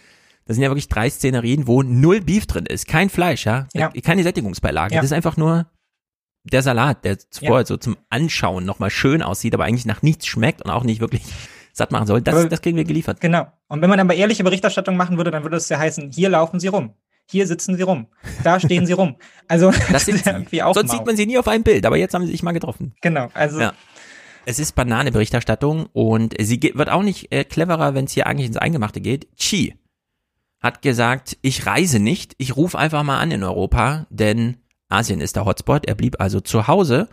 [0.45, 3.91] das sind ja wirklich drei Szenerien, wo null Beef drin ist, kein Fleisch, ja, Ja.
[4.03, 4.99] keine Sättigungsbeilage, Ja.
[4.99, 5.67] das ist einfach nur
[6.43, 7.65] der Salat, der zuvor ja.
[7.65, 11.23] so zum Anschauen nochmal schön aussieht, aber eigentlich nach nichts schmeckt und auch nicht wirklich
[11.73, 13.21] satt machen soll, das, das kriegen wir geliefert.
[13.21, 13.47] Genau.
[13.67, 16.59] Und wenn man aber ehrliche Berichterstattung machen würde, dann würde es ja heißen, hier laufen
[16.59, 16.93] sie rum.
[17.29, 18.07] Hier sitzen sie rum.
[18.43, 19.15] Da stehen sie rum.
[19.47, 22.13] Also, das, ist irgendwie auch Sonst sieht man sie nie auf einem Bild, aber jetzt
[22.13, 22.93] haben sie sich mal getroffen.
[23.01, 23.29] Genau.
[23.33, 23.73] Also, ja.
[24.45, 28.57] Es ist Banane-Berichterstattung und sie wird auch nicht äh, cleverer, wenn es hier eigentlich ins
[28.57, 29.33] Eingemachte geht.
[29.37, 29.75] Chi
[30.59, 34.57] hat gesagt, ich reise nicht, ich rufe einfach mal an in Europa, denn
[34.93, 35.85] Asien ist der Hotspot.
[35.85, 37.07] Er blieb also zu Hause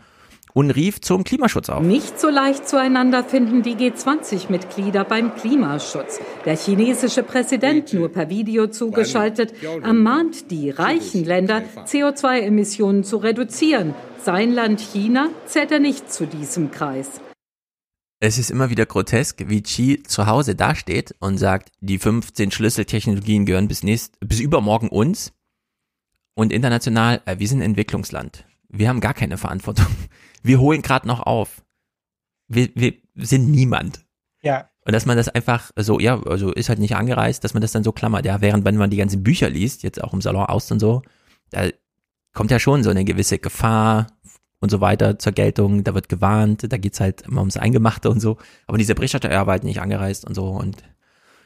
[0.52, 1.82] und rief zum Klimaschutz auf.
[1.82, 6.20] Nicht so leicht zueinander finden die G20-Mitglieder beim Klimaschutz.
[6.44, 13.94] Der chinesische Präsident, nur per Video zugeschaltet, ermahnt die reichen Länder, CO2-Emissionen zu reduzieren.
[14.22, 17.20] Sein Land China zählt er nicht zu diesem Kreis.
[18.22, 23.46] Es ist immer wieder grotesk, wie Xi zu Hause dasteht und sagt, die 15 Schlüsseltechnologien
[23.46, 25.32] gehören bis nächst, bis übermorgen uns.
[26.34, 28.44] Und international, äh, wir sind ein Entwicklungsland.
[28.68, 29.86] Wir haben gar keine Verantwortung.
[30.42, 31.62] Wir holen gerade noch auf.
[32.48, 34.06] Wir, wir sind niemand.
[34.40, 34.70] Ja.
[34.86, 37.72] Und dass man das einfach so, ja, also ist halt nicht angereist, dass man das
[37.72, 38.24] dann so klammert.
[38.24, 41.02] Ja, während wenn man die ganzen Bücher liest, jetzt auch im Salon aus und so,
[41.50, 41.68] da
[42.32, 44.06] kommt ja schon so eine gewisse Gefahr
[44.60, 45.84] und so weiter zur Geltung.
[45.84, 48.38] Da wird gewarnt, da geht's halt immer ums Eingemachte und so.
[48.66, 50.82] Aber dieser Berichterstatter, er war halt nicht angereist und so und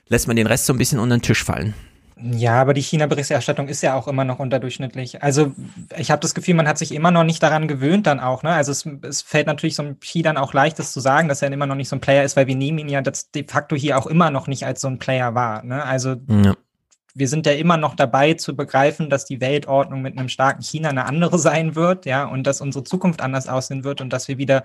[0.09, 1.75] lässt man den Rest so ein bisschen unter den Tisch fallen.
[2.17, 5.23] Ja, aber die China-Berichterstattung ist ja auch immer noch unterdurchschnittlich.
[5.23, 5.53] Also
[5.97, 8.45] ich habe das Gefühl, man hat sich immer noch nicht daran gewöhnt dann auch.
[8.45, 8.51] Ne?
[8.51, 11.43] Also es, es fällt natürlich so einem Xi dann auch leicht, das zu sagen, dass
[11.43, 13.45] er immer noch nicht so ein Player ist, weil wir nehmen ihn ja das de
[13.47, 15.65] facto hier auch immer noch nicht als so ein Player wahr.
[15.65, 15.85] Ne?
[15.85, 16.55] Also ja.
[17.15, 20.91] wir sind ja immer noch dabei zu begreifen, dass die Weltordnung mit einem starken China
[20.91, 24.39] eine andere sein wird, ja, und dass unsere Zukunft anders aussehen wird und dass wir
[24.39, 24.63] wieder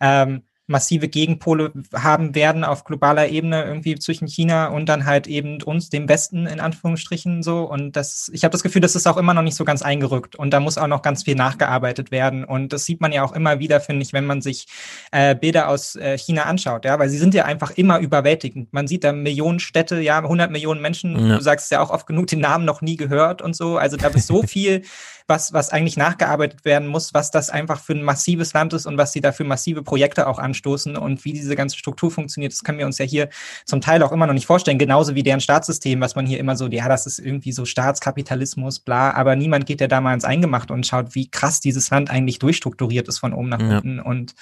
[0.00, 5.62] ähm, massive Gegenpole haben werden auf globaler Ebene irgendwie zwischen China und dann halt eben
[5.62, 7.64] uns, dem Westen in Anführungsstrichen so.
[7.64, 10.36] Und das, ich habe das Gefühl, das ist auch immer noch nicht so ganz eingerückt
[10.36, 12.44] und da muss auch noch ganz viel nachgearbeitet werden.
[12.44, 14.66] Und das sieht man ja auch immer wieder, finde ich, wenn man sich
[15.12, 18.72] äh, Bilder aus äh, China anschaut, ja, weil sie sind ja einfach immer überwältigend.
[18.72, 21.28] Man sieht da Millionen Städte, ja, 100 Millionen Menschen.
[21.28, 21.36] Ja.
[21.36, 23.76] Du sagst ja auch oft genug den Namen noch nie gehört und so.
[23.76, 24.82] Also da ist so viel
[25.26, 28.98] was, was eigentlich nachgearbeitet werden muss, was das einfach für ein massives Land ist und
[28.98, 32.78] was sie dafür massive Projekte auch anstoßen und wie diese ganze Struktur funktioniert, das können
[32.78, 33.30] wir uns ja hier
[33.64, 36.56] zum Teil auch immer noch nicht vorstellen, genauso wie deren Staatssystem, was man hier immer
[36.56, 40.24] so, ja, das ist irgendwie so Staatskapitalismus, bla, aber niemand geht ja da mal ins
[40.24, 43.76] Eingemachte und schaut, wie krass dieses Land eigentlich durchstrukturiert ist von oben nach ja.
[43.76, 44.34] unten und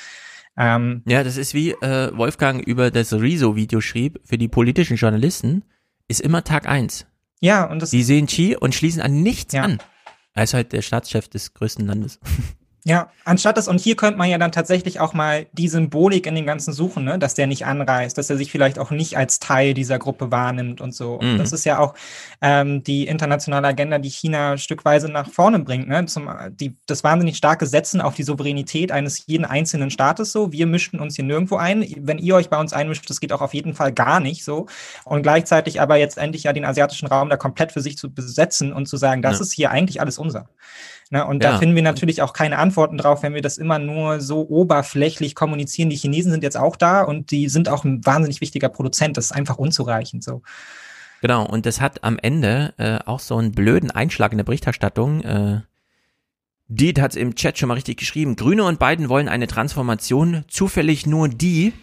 [0.56, 5.64] ähm, ja, das ist wie äh, Wolfgang über das Rezo-Video schrieb, für die politischen Journalisten
[6.08, 7.06] ist immer Tag eins.
[7.40, 7.90] Ja, und das.
[7.90, 9.62] Die sehen Chi und schließen an nichts ja.
[9.62, 9.78] an.
[10.34, 12.18] Er ist halt der Staatschef des größten Landes.
[12.84, 16.34] Ja, anstatt das, und hier könnte man ja dann tatsächlich auch mal die Symbolik in
[16.34, 17.16] den ganzen suchen, ne?
[17.16, 20.80] dass der nicht anreist, dass er sich vielleicht auch nicht als Teil dieser Gruppe wahrnimmt
[20.80, 21.20] und so.
[21.22, 21.32] Mhm.
[21.32, 21.94] Und das ist ja auch
[22.40, 25.86] ähm, die internationale Agenda, die China stückweise nach vorne bringt.
[25.86, 26.06] Ne?
[26.06, 30.50] Zum, die, das wahnsinnig starke Setzen auf die Souveränität eines jeden einzelnen Staates so.
[30.50, 31.86] Wir mischten uns hier nirgendwo ein.
[31.98, 34.66] Wenn ihr euch bei uns einmischt, das geht auch auf jeden Fall gar nicht so.
[35.04, 38.72] Und gleichzeitig aber jetzt endlich ja den asiatischen Raum da komplett für sich zu besetzen
[38.72, 39.42] und zu sagen, das ja.
[39.42, 40.48] ist hier eigentlich alles unser.
[41.12, 41.26] Ne?
[41.26, 41.50] Und ja.
[41.52, 45.34] da finden wir natürlich auch keine Antworten drauf, wenn wir das immer nur so oberflächlich
[45.34, 45.90] kommunizieren.
[45.90, 49.18] Die Chinesen sind jetzt auch da und die sind auch ein wahnsinnig wichtiger Produzent.
[49.18, 50.40] Das ist einfach unzureichend so.
[51.20, 55.20] Genau, und das hat am Ende äh, auch so einen blöden Einschlag in der Berichterstattung.
[55.20, 55.60] Äh,
[56.68, 58.34] Diet hat es im Chat schon mal richtig geschrieben.
[58.34, 61.74] Grüne und Biden wollen eine Transformation, zufällig nur die,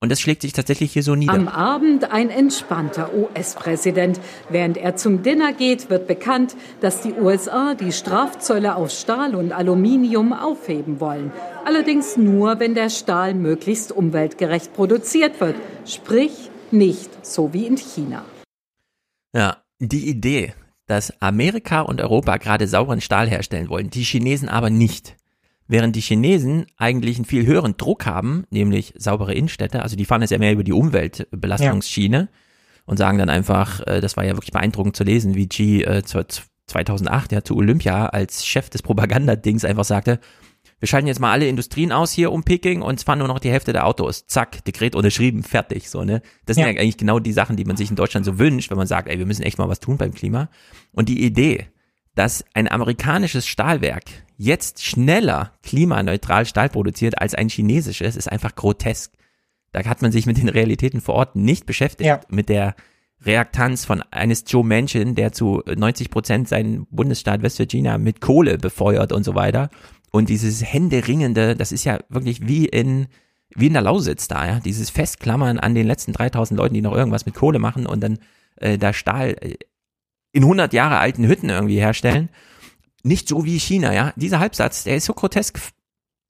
[0.00, 1.32] und das schlägt sich tatsächlich hier so nieder.
[1.32, 4.20] Am Abend ein entspannter US-Präsident.
[4.50, 9.52] Während er zum Dinner geht, wird bekannt, dass die USA die Strafzölle auf Stahl und
[9.52, 11.32] Aluminium aufheben wollen.
[11.64, 15.56] Allerdings nur, wenn der Stahl möglichst umweltgerecht produziert wird.
[15.86, 18.22] Sprich, nicht so wie in China.
[19.34, 20.52] Ja, die Idee,
[20.86, 25.16] dass Amerika und Europa gerade sauren Stahl herstellen wollen, die Chinesen aber nicht.
[25.68, 30.20] Während die Chinesen eigentlich einen viel höheren Druck haben, nämlich saubere Innenstädte, also die fahren
[30.20, 32.28] jetzt ja mehr über die Umweltbelastungsschiene ja.
[32.84, 36.02] und sagen dann einfach, äh, das war ja wirklich beeindruckend zu lesen, wie Xi äh,
[36.04, 40.20] 2008 ja zu Olympia als Chef des Propagandadings einfach sagte,
[40.78, 43.38] wir schalten jetzt mal alle Industrien aus hier um Peking und es fahren nur noch
[43.38, 44.26] die Hälfte der Autos.
[44.26, 46.20] Zack, Dekret unterschrieben, fertig, so, ne?
[46.44, 46.70] Das sind ja.
[46.70, 49.08] ja eigentlich genau die Sachen, die man sich in Deutschland so wünscht, wenn man sagt,
[49.08, 50.50] ey, wir müssen echt mal was tun beim Klima.
[50.92, 51.68] Und die Idee,
[52.16, 54.04] dass ein amerikanisches Stahlwerk
[54.38, 59.12] jetzt schneller klimaneutral Stahl produziert als ein chinesisches, ist einfach grotesk.
[59.72, 62.20] Da hat man sich mit den Realitäten vor Ort nicht beschäftigt, ja.
[62.28, 62.74] mit der
[63.22, 68.56] Reaktanz von eines Joe Manchin, der zu 90 Prozent seinen Bundesstaat West Virginia mit Kohle
[68.56, 69.68] befeuert und so weiter.
[70.10, 73.08] Und dieses händeringende, das ist ja wirklich wie in,
[73.54, 76.96] wie in der Lausitz da, ja, dieses Festklammern an den letzten 3000 Leuten, die noch
[76.96, 78.18] irgendwas mit Kohle machen und dann
[78.56, 79.56] äh, da Stahl äh,
[80.36, 82.28] in 100 Jahre alten Hütten irgendwie herstellen.
[83.02, 84.12] nicht so wie China, ja.
[84.16, 85.58] Dieser Halbsatz, der ist so grotesk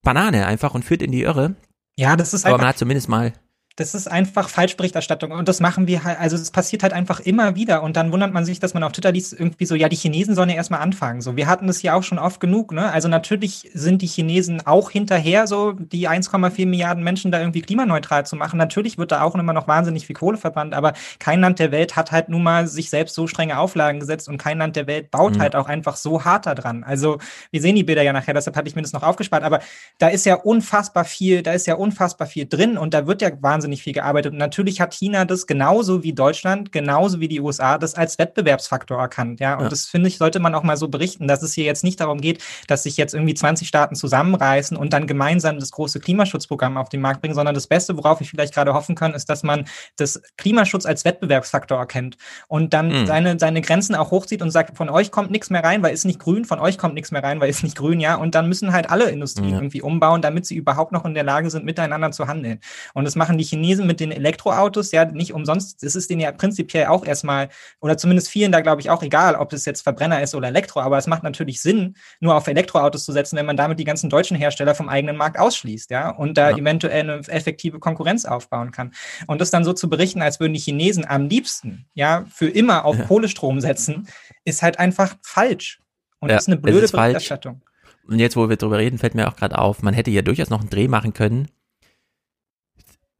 [0.04, 1.56] Banane einfach und führt in die Irre.
[1.98, 2.62] Ja, das ist Aber einfach.
[2.62, 3.32] man hat zumindest mal
[3.78, 7.56] Das ist einfach Falschberichterstattung und das machen wir halt, also es passiert halt einfach immer
[7.56, 9.96] wieder und dann wundert man sich, dass man auf Twitter liest, irgendwie so, ja, die
[9.96, 11.20] Chinesen sollen ja erstmal anfangen.
[11.20, 12.90] So, wir hatten das ja auch schon oft genug, ne?
[12.90, 18.24] Also natürlich sind die Chinesen auch hinterher, so die 1,4 Milliarden Menschen da irgendwie klimaneutral
[18.24, 18.56] zu machen.
[18.56, 21.96] Natürlich wird da auch immer noch wahnsinnig viel Kohle verbrannt, aber kein Land der Welt
[21.96, 25.10] hat halt nun mal sich selbst so strenge Auflagen gesetzt und kein Land der Welt
[25.10, 25.40] baut Mhm.
[25.42, 26.82] halt auch einfach so hart da dran.
[26.82, 27.18] Also
[27.50, 29.60] wir sehen die Bilder ja nachher, deshalb hatte ich mir das noch aufgespart, aber
[29.98, 33.30] da ist ja unfassbar viel, da ist ja unfassbar viel drin und da wird ja
[33.42, 34.32] wahnsinnig viel gearbeitet.
[34.32, 38.98] Und natürlich hat China das genauso wie Deutschland, genauso wie die USA, das als Wettbewerbsfaktor
[38.98, 39.40] erkannt.
[39.40, 39.68] Ja, und Ja.
[39.68, 42.20] das finde ich, sollte man auch mal so berichten, dass es hier jetzt nicht darum
[42.20, 46.88] geht, dass sich jetzt irgendwie 20 Staaten zusammenreißen und dann gemeinsam das große Klimaschutzprogramm auf
[46.88, 49.64] den Markt bringen, sondern das Beste, worauf wir vielleicht gerade hoffen können, ist, dass man
[49.96, 52.16] das Klimaschutz als Wettbewerbsfaktor erkennt
[52.48, 53.06] und dann Mhm.
[53.06, 56.04] seine, seine Grenzen auch hochzieht und sagt, von euch kommt nichts mehr rein, weil ist
[56.04, 58.14] nicht grün, von euch kommt nichts mehr rein, weil ist nicht grün, ja.
[58.16, 59.56] Und dann müssen halt alle Industrien Ja.
[59.56, 62.60] irgendwie umbauen, damit sie überhaupt noch in der Lage sind, miteinander zu handeln.
[62.94, 65.82] Und das machen die Chinesen mit den Elektroautos, ja, nicht umsonst.
[65.82, 67.48] Das ist denen ja prinzipiell auch erstmal,
[67.80, 70.80] oder zumindest vielen da, glaube ich, auch egal, ob es jetzt Verbrenner ist oder Elektro,
[70.80, 74.10] aber es macht natürlich Sinn, nur auf Elektroautos zu setzen, wenn man damit die ganzen
[74.10, 76.56] deutschen Hersteller vom eigenen Markt ausschließt, ja, und da Ja.
[76.56, 78.92] eventuell eine effektive Konkurrenz aufbauen kann.
[79.26, 82.84] Und das dann so zu berichten, als würden die Chinesen am liebsten, ja, für immer
[82.84, 83.04] auf Ja.
[83.04, 84.08] Kohlestrom setzen,
[84.44, 85.80] ist halt einfach falsch.
[86.20, 87.12] Und Ja, das ist eine es blöde ist falsch.
[87.12, 87.62] Berichterstattung.
[88.08, 90.48] Und jetzt, wo wir drüber reden, fällt mir auch gerade auf, man hätte ja durchaus
[90.48, 91.48] noch einen Dreh machen können.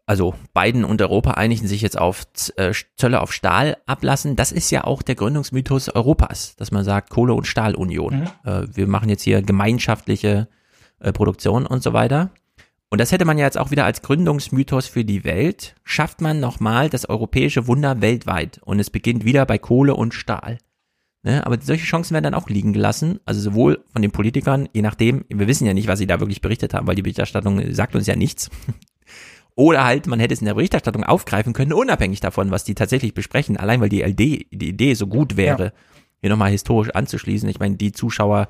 [0.07, 2.27] Also Biden und Europa einigen sich jetzt auf
[2.57, 4.37] äh, Zölle auf Stahl ablassen.
[4.37, 8.21] Das ist ja auch der Gründungsmythos Europas, dass man sagt Kohle- und Stahlunion.
[8.21, 8.29] Mhm.
[8.45, 10.49] Äh, wir machen jetzt hier gemeinschaftliche
[11.01, 12.31] äh, Produktion und so weiter.
[12.89, 15.75] Und das hätte man ja jetzt auch wieder als Gründungsmythos für die Welt.
[15.83, 18.61] Schafft man nochmal das europäische Wunder weltweit.
[18.65, 20.59] Und es beginnt wieder bei Kohle und Stahl.
[21.25, 21.45] Ne?
[21.45, 23.19] Aber solche Chancen werden dann auch liegen gelassen.
[23.25, 26.41] Also sowohl von den Politikern, je nachdem, wir wissen ja nicht, was sie da wirklich
[26.41, 28.51] berichtet haben, weil die Berichterstattung sagt uns ja nichts.
[29.57, 33.15] Oder halt, man hätte es in der Berichterstattung aufgreifen können, unabhängig davon, was die tatsächlich
[33.15, 35.73] besprechen, allein weil die LD, die Idee so gut wäre,
[36.21, 37.49] hier nochmal historisch anzuschließen.
[37.49, 38.49] Ich meine, die Zuschauer,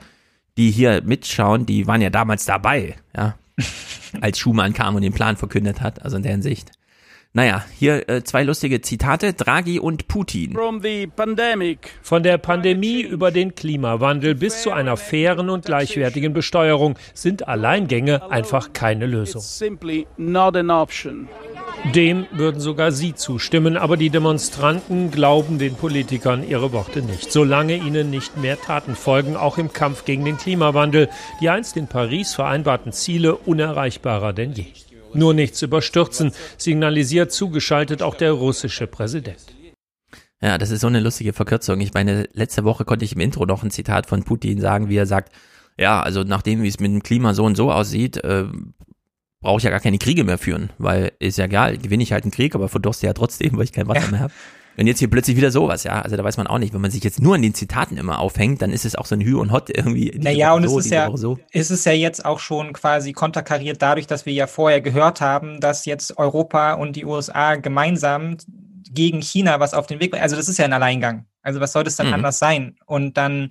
[0.57, 3.37] die hier mitschauen, die waren ja damals dabei, ja,
[4.21, 6.73] als Schumann kam und den Plan verkündet hat, also in der Hinsicht.
[7.37, 10.57] Naja, hier äh, zwei lustige Zitate, Draghi und Putin.
[12.01, 18.31] Von der Pandemie über den Klimawandel bis zu einer fairen und gleichwertigen Besteuerung sind Alleingänge
[18.31, 19.43] einfach keine Lösung.
[21.95, 27.77] Dem würden sogar Sie zustimmen, aber die Demonstranten glauben den Politikern ihre Worte nicht, solange
[27.77, 31.11] ihnen nicht mehr Taten folgen, auch im Kampf gegen den Klimawandel,
[31.43, 34.65] die einst in Paris vereinbarten Ziele unerreichbarer denn je.
[35.17, 39.41] Nur nichts überstürzen, signalisiert zugeschaltet auch der russische Präsident.
[40.43, 41.81] Ja, das ist so eine lustige Verkürzung.
[41.81, 44.97] Ich meine, letzte Woche konnte ich im Intro noch ein Zitat von Putin sagen, wie
[44.97, 45.33] er sagt,
[45.79, 48.45] ja, also nachdem, wie es mit dem Klima so und so aussieht, äh,
[49.41, 52.25] brauche ich ja gar keine Kriege mehr führen, weil ist ja egal, gewinne ich halt
[52.25, 54.33] einen Krieg, aber verdurste ja trotzdem, weil ich kein Wasser mehr habe.
[54.79, 56.03] Und jetzt hier plötzlich wieder sowas, ja.
[56.03, 58.19] Also da weiß man auch nicht, wenn man sich jetzt nur an den Zitaten immer
[58.19, 60.13] aufhängt, dann ist es auch so ein Hü und Hot irgendwie.
[60.19, 61.39] Naja, und es so, ist diese ja, so.
[61.53, 65.61] es ist ja jetzt auch schon quasi konterkariert dadurch, dass wir ja vorher gehört haben,
[65.61, 68.37] dass jetzt Europa und die USA gemeinsam
[68.91, 71.27] gegen China was auf den Weg, also das ist ja ein Alleingang.
[71.43, 72.15] Also was soll das dann Mhm.
[72.15, 72.77] anders sein?
[72.87, 73.51] Und dann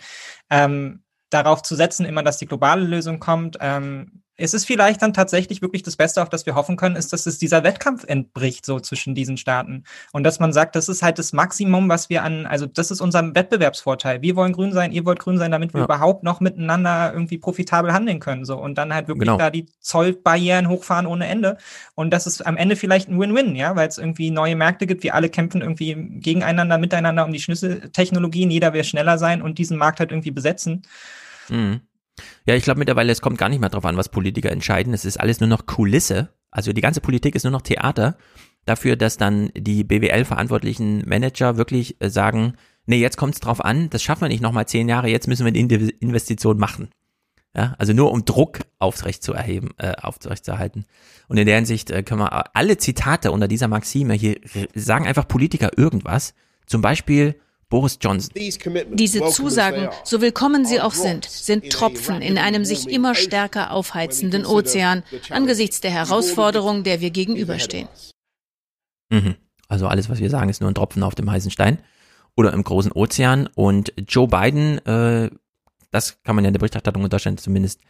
[0.49, 5.13] ähm, darauf zu setzen, immer, dass die globale Lösung kommt, ähm, es ist vielleicht dann
[5.13, 8.65] tatsächlich wirklich das Beste, auf das wir hoffen können, ist, dass es dieser Wettkampf entbricht,
[8.65, 9.83] so zwischen diesen Staaten.
[10.11, 12.99] Und dass man sagt, das ist halt das Maximum, was wir an, also das ist
[12.99, 14.21] unser Wettbewerbsvorteil.
[14.21, 15.85] Wir wollen grün sein, ihr wollt grün sein, damit wir Ja.
[15.85, 18.43] überhaupt noch miteinander irgendwie profitabel handeln können.
[18.43, 18.57] So.
[18.57, 19.37] Und dann halt wirklich Genau.
[19.37, 21.57] da die Zollbarrieren hochfahren ohne Ende.
[21.95, 25.03] Und das ist am Ende vielleicht ein Win-Win, ja, weil es irgendwie neue Märkte gibt.
[25.03, 28.51] Wir alle kämpfen irgendwie gegeneinander, miteinander um die Schlüsseltechnologien.
[28.51, 30.81] Jeder will schneller sein und diesen Markt halt irgendwie besetzen.
[31.49, 31.81] Mhm.
[32.45, 34.93] Ja, ich glaube mittlerweile, es kommt gar nicht mehr drauf an, was Politiker entscheiden.
[34.93, 36.29] Es ist alles nur noch Kulisse.
[36.51, 38.17] Also die ganze Politik ist nur noch Theater
[38.65, 42.53] dafür, dass dann die BWL-verantwortlichen Manager wirklich äh, sagen,
[42.85, 45.45] nee, jetzt kommt es drauf an, das schaffen wir nicht nochmal zehn Jahre, jetzt müssen
[45.45, 46.89] wir die Inve- Investition machen.
[47.55, 50.85] Ja, also nur um Druck aufrecht zu erheben, äh, aufrechtzuerhalten.
[51.29, 54.39] Und in der Hinsicht äh, können wir alle Zitate unter dieser Maxime hier
[54.73, 56.33] sagen einfach Politiker irgendwas.
[56.65, 57.39] Zum Beispiel
[57.69, 58.33] Boris Johnson.
[58.93, 64.45] Diese Zusagen, so willkommen sie auch sind, sind Tropfen in einem sich immer stärker aufheizenden
[64.45, 67.87] Ozean angesichts der Herausforderung, der wir gegenüberstehen.
[69.09, 69.35] Mhm.
[69.67, 71.79] Also alles, was wir sagen, ist nur ein Tropfen auf dem heißen Stein
[72.35, 73.49] oder im großen Ozean.
[73.55, 75.29] Und Joe Biden, äh,
[75.91, 77.81] das kann man ja in der Berichterstattung in Deutschland zumindest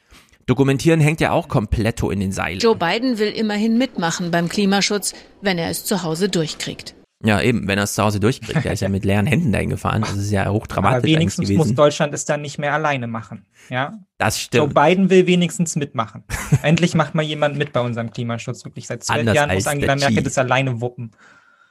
[0.45, 2.60] dokumentieren, hängt ja auch kompletto in den Seilen.
[2.60, 6.95] Joe Biden will immerhin mitmachen beim Klimaschutz, wenn er es zu Hause durchkriegt.
[7.26, 8.64] Ja, eben, wenn er es zu Hause durchkriegt.
[8.65, 10.02] Der ist ja mit leeren Händen dahin gefahren.
[10.02, 13.45] Das ist ja hochdramatisch Aber wenigstens muss Deutschland es dann nicht mehr alleine machen.
[13.69, 13.93] Ja.
[14.18, 14.76] Das stimmt.
[14.76, 16.23] Joe Biden will wenigstens mitmachen.
[16.61, 18.64] Endlich macht mal jemand mit bei unserem Klimaschutz.
[18.64, 21.11] Wirklich seit zwölf Anders Jahren muss Angela Merkel das alleine wuppen.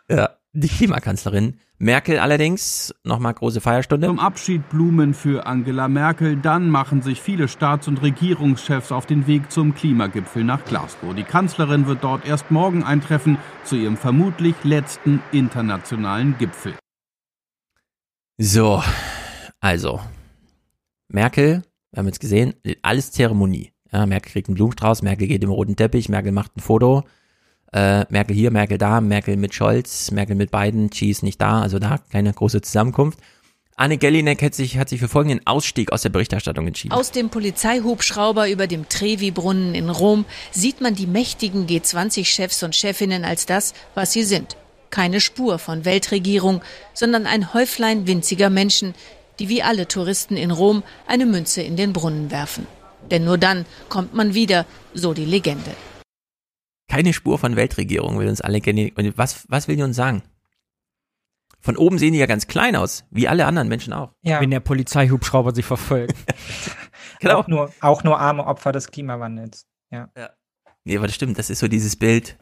[0.08, 1.58] Ja, die Klimakanzlerin.
[1.78, 4.06] Merkel allerdings, nochmal große Feierstunde.
[4.06, 6.36] Zum Abschied Blumen für Angela Merkel.
[6.36, 11.14] Dann machen sich viele Staats- und Regierungschefs auf den Weg zum Klimagipfel nach Glasgow.
[11.14, 16.74] Die Kanzlerin wird dort erst morgen eintreffen zu ihrem vermutlich letzten internationalen Gipfel.
[18.38, 18.82] So,
[19.60, 20.00] also,
[21.08, 23.72] Merkel, wir haben jetzt gesehen, alles Zeremonie.
[23.92, 27.04] Ja, Merkel kriegt einen Blumenstrauß, Merkel geht im roten Teppich, Merkel macht ein Foto.
[27.74, 31.80] Äh, Merkel hier, Merkel da, Merkel mit Scholz, Merkel mit Biden, Cheese nicht da, also
[31.80, 33.18] da keine große Zusammenkunft.
[33.74, 36.94] Anne Gellinek hat sich, hat sich für folgenden Ausstieg aus der Berichterstattung entschieden.
[36.94, 43.24] Aus dem Polizeihubschrauber über dem Trevi-Brunnen in Rom sieht man die mächtigen G20-Chefs und Chefinnen
[43.24, 44.56] als das, was sie sind.
[44.90, 48.94] Keine Spur von Weltregierung, sondern ein Häuflein winziger Menschen,
[49.40, 52.68] die wie alle Touristen in Rom eine Münze in den Brunnen werfen.
[53.10, 55.72] Denn nur dann kommt man wieder, so die Legende.
[56.88, 58.90] Keine Spur von Weltregierung will uns alle kennen.
[58.94, 60.22] Und was, was will die uns sagen?
[61.60, 64.12] Von oben sehen die ja ganz klein aus, wie alle anderen Menschen auch.
[64.22, 64.40] Ja.
[64.40, 66.16] Wenn der Polizeihubschrauber sie verfolgt.
[67.20, 67.38] Genau.
[67.38, 69.66] Auch nur, auch nur arme Opfer des Klimawandels.
[69.90, 70.10] Ja.
[70.84, 72.36] Nee, aber das stimmt, das ist so dieses Bild.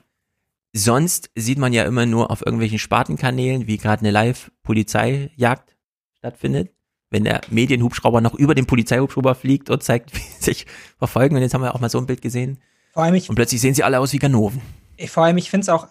[0.72, 5.76] Sonst sieht man ja immer nur auf irgendwelchen Spartenkanälen, wie gerade eine Live-Polizeijagd
[6.16, 6.72] stattfindet.
[7.10, 10.66] Wenn der Medienhubschrauber noch über den Polizeihubschrauber fliegt und zeigt, wie sie sich
[10.98, 11.36] verfolgen.
[11.36, 12.58] Und jetzt haben wir auch mal so ein Bild gesehen.
[12.92, 14.60] Vor allem ich, Und plötzlich sehen sie alle aus wie Ganoven.
[15.08, 15.88] vor allem, ich finde es auch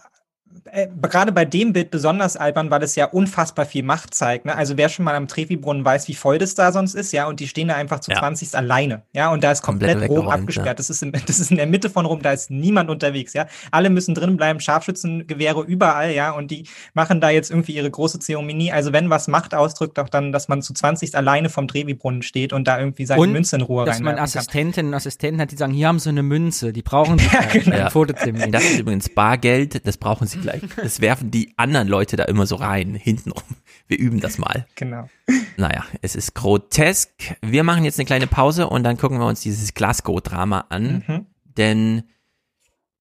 [0.73, 4.45] äh, gerade bei dem Bild besonders albern, weil es ja unfassbar viel Macht zeigt.
[4.45, 4.55] Ne?
[4.55, 7.39] Also wer schon mal am Trevi-Brunnen weiß, wie voll das da sonst ist, ja, und
[7.39, 8.19] die stehen da einfach zu Ja.
[8.19, 10.67] 20 alleine, ja, und da ist komplett, Komplett Rom abgesperrt.
[10.67, 10.73] ja.
[10.73, 13.47] Das, ist in, das ist in der Mitte von Rom, da ist niemand unterwegs, ja.
[13.71, 18.19] Alle müssen drin bleiben, Scharfschützengewehre überall, ja, und die machen da jetzt irgendwie ihre große
[18.19, 18.71] Zeremonie.
[18.71, 22.53] Also wenn was Macht ausdrückt, auch dann, dass man zu 20 alleine vom Trevi-Brunnen steht
[22.53, 24.39] und da irgendwie seine Und Münze in Ruhe dass man reinwerfen kann.
[24.39, 27.41] Assistentinnen und Assistenten hat, die sagen, hier haben sie eine Münze, die brauchen sie Ja,
[27.51, 27.89] genau.
[27.89, 28.51] Fototermin.
[28.51, 30.60] Das ist übrigens Bargeld, das brauchen sie gleich.
[30.75, 33.43] Das werfen die anderen Leute da immer so rein, hintenrum.
[33.87, 34.65] Wir üben das mal.
[34.75, 35.09] Genau.
[35.57, 37.09] Naja, es ist grotesk.
[37.41, 41.03] Wir machen jetzt eine kleine Pause und dann gucken wir uns dieses Glasgow-Drama an.
[41.07, 41.25] Mhm.
[41.57, 42.03] Denn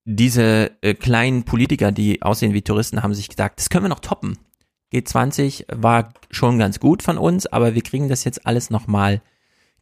[0.05, 4.01] diese äh, kleinen Politiker, die aussehen wie Touristen, haben sich gesagt, das können wir noch
[4.01, 4.39] toppen.
[4.93, 9.23] G20 war schon ganz gut von uns, aber wir kriegen das jetzt alles nochmal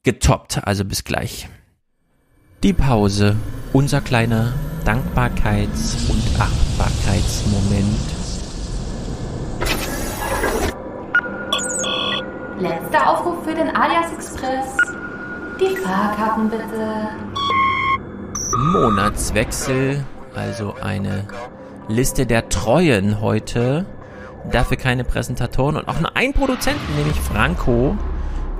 [0.02, 0.66] getoppt.
[0.66, 1.48] Also bis gleich.
[2.64, 3.36] Die Pause,
[3.72, 4.52] unser kleiner
[4.84, 8.00] Dankbarkeits- und Achtbarkeitsmoment.
[12.58, 14.76] Letzter Aufruf für den Alias Express.
[15.60, 17.10] Die Fahrkarten bitte.
[18.56, 20.04] Monatswechsel,
[20.34, 21.28] also eine
[21.86, 23.86] Liste der Treuen heute.
[24.50, 27.96] Dafür keine Präsentatoren und auch nur ein Produzenten, nämlich Franco.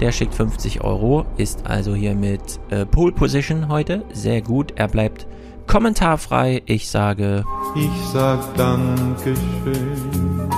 [0.00, 4.04] Der schickt 50 Euro, ist also hier mit äh, Pole Position heute.
[4.12, 5.26] Sehr gut, er bleibt
[5.66, 6.62] kommentarfrei.
[6.66, 7.44] Ich sage
[7.74, 10.48] Ich sag Dankeschön.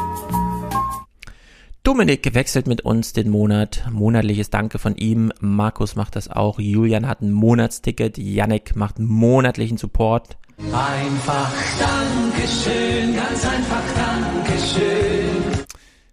[1.83, 3.85] Dominik wechselt mit uns den Monat.
[3.91, 5.33] Monatliches Danke von ihm.
[5.41, 6.59] Markus macht das auch.
[6.59, 8.19] Julian hat ein Monatsticket.
[8.19, 10.37] Yannick macht monatlichen Support.
[10.59, 11.51] Einfach
[11.81, 15.20] Dankeschön, ganz einfach Dankeschön.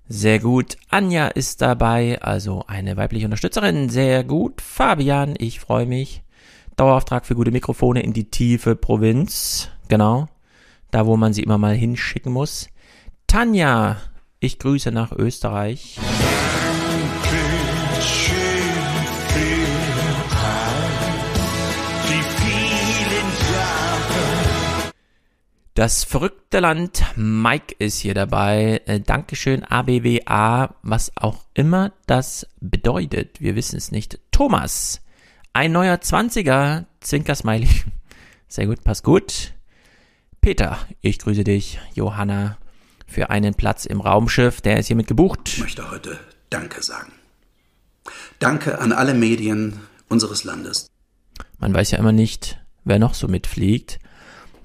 [0.10, 0.78] Sehr gut.
[0.90, 3.90] Anja ist dabei, also eine weibliche Unterstützerin.
[3.90, 4.62] Sehr gut.
[4.62, 6.24] Fabian, ich freue mich.
[6.78, 9.70] Dauerauftrag für gute Mikrofone in die tiefe Provinz.
[9.90, 10.28] Genau.
[10.92, 12.70] Da, wo man sie immer mal hinschicken muss.
[13.28, 13.98] Tanja,
[14.40, 16.00] ich grüße nach Österreich.
[25.78, 28.82] Das verrückte Land, Mike ist hier dabei.
[28.88, 33.42] Äh, Dankeschön, ABWA, was auch immer das bedeutet.
[33.42, 34.20] Wir wissen es nicht.
[34.32, 35.02] Thomas,
[35.54, 37.70] ein neuer 20er, Zwinker-Smiley.
[38.48, 39.54] Sehr gut, passt gut.
[40.42, 41.80] Peter, ich grüße dich.
[41.94, 42.58] Johanna,
[43.06, 45.42] für einen Platz im Raumschiff, der ist hiermit gebucht.
[45.46, 47.12] Ich möchte heute Danke sagen.
[48.40, 49.80] Danke an alle Medien
[50.10, 50.88] unseres Landes.
[51.60, 54.00] Man weiß ja immer nicht, wer noch so mitfliegt.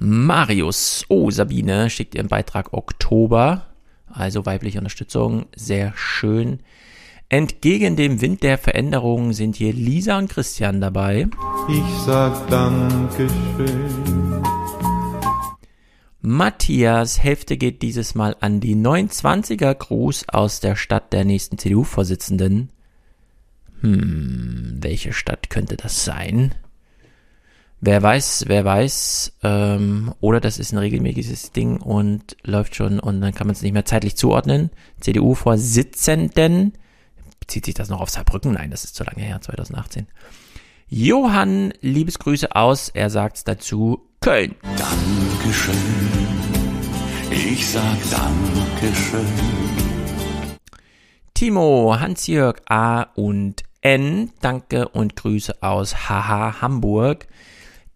[0.04, 3.66] Marius, oh, Sabine schickt ihren Beitrag Oktober,
[4.10, 6.58] also weibliche Unterstützung, sehr schön.
[7.28, 11.28] Entgegen dem Wind der Veränderungen sind hier Lisa und Christian dabei.
[11.68, 14.42] Ich sag Dankeschön.
[16.20, 22.70] Matthias Hälfte geht dieses Mal an die 29er Gruß aus der Stadt der nächsten CDU-Vorsitzenden.
[23.82, 26.56] Hm, welche Stadt könnte das sein?
[27.84, 33.20] Wer weiß, wer weiß, ähm, oder das ist ein regelmäßiges Ding und läuft schon und
[33.20, 34.70] dann kann man es nicht mehr zeitlich zuordnen.
[35.00, 36.74] CDU-Vorsitzenden,
[37.40, 38.52] bezieht sich das noch auf Saarbrücken?
[38.52, 40.06] Nein, das ist zu lange her, 2018.
[40.90, 44.54] Johann, Liebesgrüße aus, er sagt dazu Köln.
[44.62, 45.74] Dankeschön.
[47.32, 49.26] Ich sag Dankeschön.
[51.34, 57.26] Timo, Hans-Jörg A und N, danke und Grüße aus Haha Hamburg.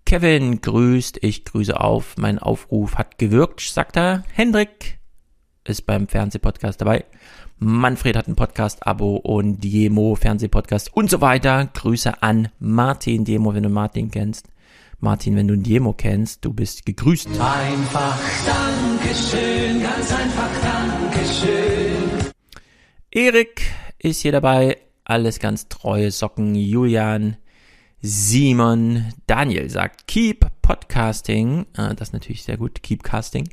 [0.07, 4.23] Kevin grüßt, ich grüße auf, mein Aufruf hat gewirkt, sagt er.
[4.33, 5.01] Hendrik
[5.65, 7.05] ist beim Fernsehpodcast dabei.
[7.59, 11.69] Manfred hat ein Podcast-Abo und Diemo Fernsehpodcast und so weiter.
[11.75, 14.47] Grüße an Martin Diemo, wenn du Martin kennst.
[15.01, 17.29] Martin, wenn du Diemo kennst, du bist gegrüßt.
[17.41, 18.17] Einfach
[18.47, 22.31] Dankeschön, ganz einfach Dankeschön.
[23.11, 23.61] Erik
[23.99, 26.55] ist hier dabei, alles ganz treue Socken.
[26.55, 27.39] Julian,
[28.09, 33.49] Simon, Daniel sagt Keep Podcasting, äh, das ist natürlich sehr gut, Keep Casting.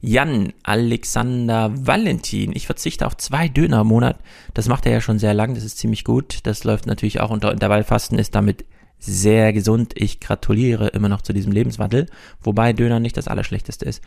[0.00, 4.18] Jan, Alexander, Valentin, ich verzichte auf zwei Döner im Monat.
[4.54, 6.40] Das macht er ja schon sehr lang, das ist ziemlich gut.
[6.42, 8.64] Das läuft natürlich auch unter Intervallfasten, ist damit
[8.98, 9.92] sehr gesund.
[9.94, 12.06] Ich gratuliere immer noch zu diesem Lebenswandel,
[12.40, 14.02] wobei Döner nicht das Allerschlechteste ist.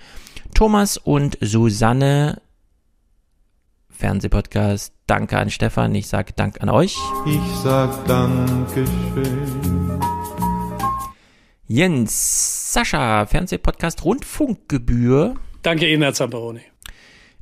[0.53, 2.41] Thomas und Susanne,
[3.97, 6.97] Fernsehpodcast, danke an Stefan, ich sage Dank an euch.
[7.25, 9.99] Ich sag Dankeschön.
[11.67, 15.35] Jens, Sascha, Fernsehpodcast, Rundfunkgebühr.
[15.63, 16.61] Danke Ihnen, Herr Zamperoni.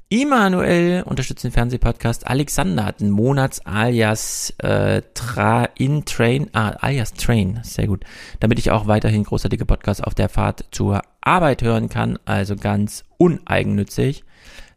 [0.09, 2.27] Immanuel unterstützt den Fernsehpodcast.
[2.27, 8.03] Alexander hat einen Monats-Alias äh, Tra in Train, ah, Alias Train, sehr gut.
[8.39, 13.03] Damit ich auch weiterhin großartige Podcasts auf der Fahrt zur Arbeit hören kann, also ganz
[13.17, 14.23] uneigennützig.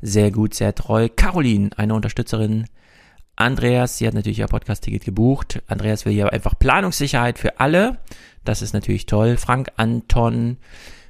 [0.01, 1.09] Sehr gut, sehr treu.
[1.14, 2.66] Caroline, eine Unterstützerin.
[3.36, 5.62] Andreas, sie hat natürlich ihr Podcast-Ticket gebucht.
[5.66, 7.98] Andreas will hier einfach Planungssicherheit für alle.
[8.44, 9.36] Das ist natürlich toll.
[9.36, 10.56] Frank Anton,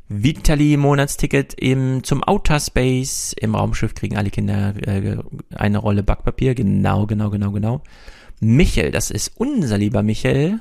[0.09, 3.33] Vitali Monatsticket im, zum Outer Space.
[3.33, 5.19] Im Raumschiff kriegen alle Kinder äh,
[5.55, 6.55] eine Rolle Backpapier.
[6.55, 7.83] Genau, genau, genau, genau.
[8.41, 10.61] Michel, das ist unser lieber Michel.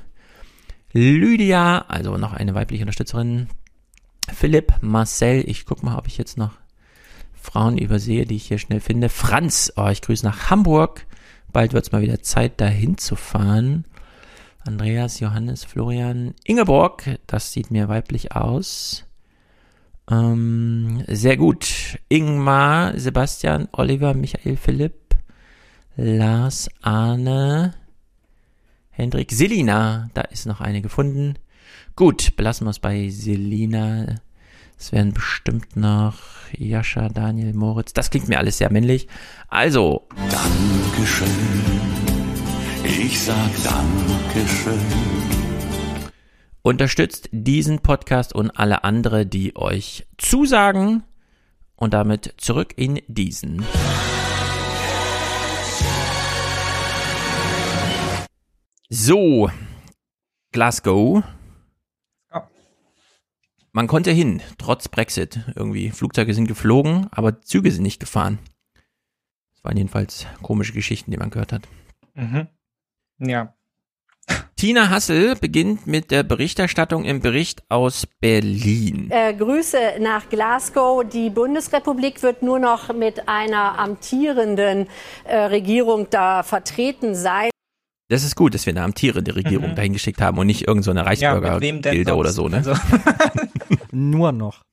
[0.94, 3.48] Lydia, also noch eine weibliche Unterstützerin.
[4.34, 6.54] Philipp, Marcel, ich guck mal, ob ich jetzt noch
[7.46, 9.10] Frauen übersehe, die ich hier schnell finde.
[9.10, 11.06] Franz, oh, ich grüße nach Hamburg.
[11.54, 13.86] Bald wird's mal wieder Zeit, dahin zu fahren.
[14.66, 19.06] Andreas, Johannes, Florian, Ingeborg, das sieht mir weiblich aus.
[20.10, 22.00] Ähm, sehr gut.
[22.10, 25.16] Ingmar, Sebastian, Oliver, Michael, Philipp,
[25.96, 27.76] Lars, Arne,
[28.90, 31.36] Hendrik, Selina, da ist noch eine gefunden.
[31.96, 34.16] Gut, belassen wir es bei Selina.
[34.78, 36.18] Es werden bestimmt noch
[36.52, 37.94] Jascha, Daniel, Moritz.
[37.94, 39.08] Das klingt mir alles sehr männlich.
[39.48, 40.08] Also.
[40.32, 41.28] Dankeschön.
[42.84, 44.80] Ich sag Dankeschön.
[46.62, 51.04] Unterstützt diesen Podcast und alle andere, die euch zusagen.
[51.76, 53.66] Und damit zurück in diesen.
[58.90, 59.50] So,
[60.52, 61.24] Glasgow.
[63.76, 65.42] Man konnte hin, trotz Brexit.
[65.54, 68.40] Irgendwie, Flugzeuge sind geflogen, aber Züge sind nicht gefahren.
[69.54, 71.64] Das waren jedenfalls komische Geschichten, die man gehört hat.
[72.14, 72.48] Mhm.
[73.20, 73.54] Ja.
[74.56, 79.12] Tina Hassel beginnt mit der Berichterstattung im Bericht aus Berlin.
[79.12, 81.04] Äh, Grüße nach Glasgow.
[81.08, 84.88] Die Bundesrepublik wird nur noch mit einer amtierenden
[85.26, 87.50] äh, Regierung da vertreten sein.
[88.08, 89.76] Das ist gut, dass wir eine amtierende Regierung Mhm.
[89.76, 92.64] dahin geschickt haben und nicht irgendeine so Ja, Reichsbürger-Gilde oder sonst?
[92.64, 92.78] so, ne?
[92.78, 93.42] Also,
[93.92, 94.64] Nur noch.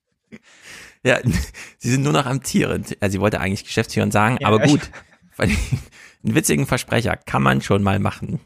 [1.04, 1.18] Ja,
[1.78, 2.96] sie sind nur noch amtierend.
[3.00, 4.90] Also sie wollte eigentlich Geschäftsführer sagen, Ja, aber gut.
[5.38, 5.56] Einen
[6.22, 8.40] witzigen Versprecher kann man schon mal machen.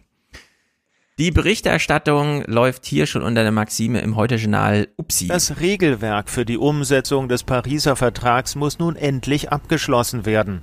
[1.18, 5.28] Die Berichterstattung läuft hier schon unter der Maxime im Heute-Journal Upsi.
[5.28, 10.62] Das Regelwerk für die Umsetzung des Pariser Vertrags muss nun endlich abgeschlossen werden.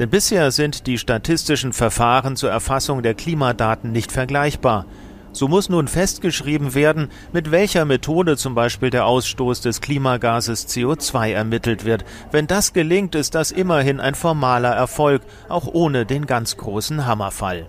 [0.00, 4.86] Denn bisher sind die statistischen Verfahren zur Erfassung der Klimadaten nicht vergleichbar.
[5.34, 11.32] So muss nun festgeschrieben werden, mit welcher Methode zum Beispiel der Ausstoß des Klimagases CO2
[11.32, 12.04] ermittelt wird.
[12.30, 17.68] Wenn das gelingt, ist das immerhin ein formaler Erfolg, auch ohne den ganz großen Hammerfall.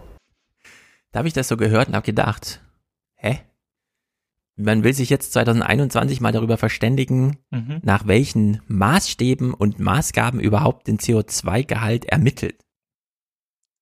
[1.11, 2.61] Da habe ich das so gehört und habe gedacht,
[3.15, 3.39] hä?
[4.57, 7.79] Man will sich jetzt 2021 mal darüber verständigen, Mhm.
[7.81, 12.64] nach welchen Maßstäben und Maßgaben überhaupt den CO2-Gehalt ermittelt.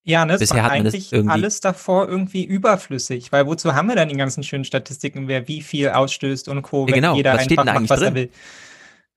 [0.03, 3.45] Ja, ne, es Bisher war hat man das eigentlich irgendwie- alles davor irgendwie überflüssig, weil
[3.47, 6.87] wozu haben wir dann die ganzen schönen Statistiken, wer wie viel ausstößt und Co., Ja,
[6.87, 8.15] wenn genau, jeder was steht einfach macht, eigentlich was er drin?
[8.15, 8.29] will.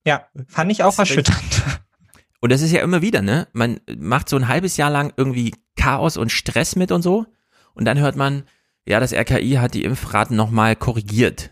[0.05, 1.41] Ja, fand ich auch Das erschütternd.
[2.41, 3.49] Und das ist ja immer wieder, ne?
[3.55, 7.27] Man macht so ein halbes Jahr lang irgendwie Chaos und Stress mit und so.
[7.75, 8.45] Und dann hört man,
[8.87, 11.51] ja, das RKI hat die Impfraten nochmal korrigiert.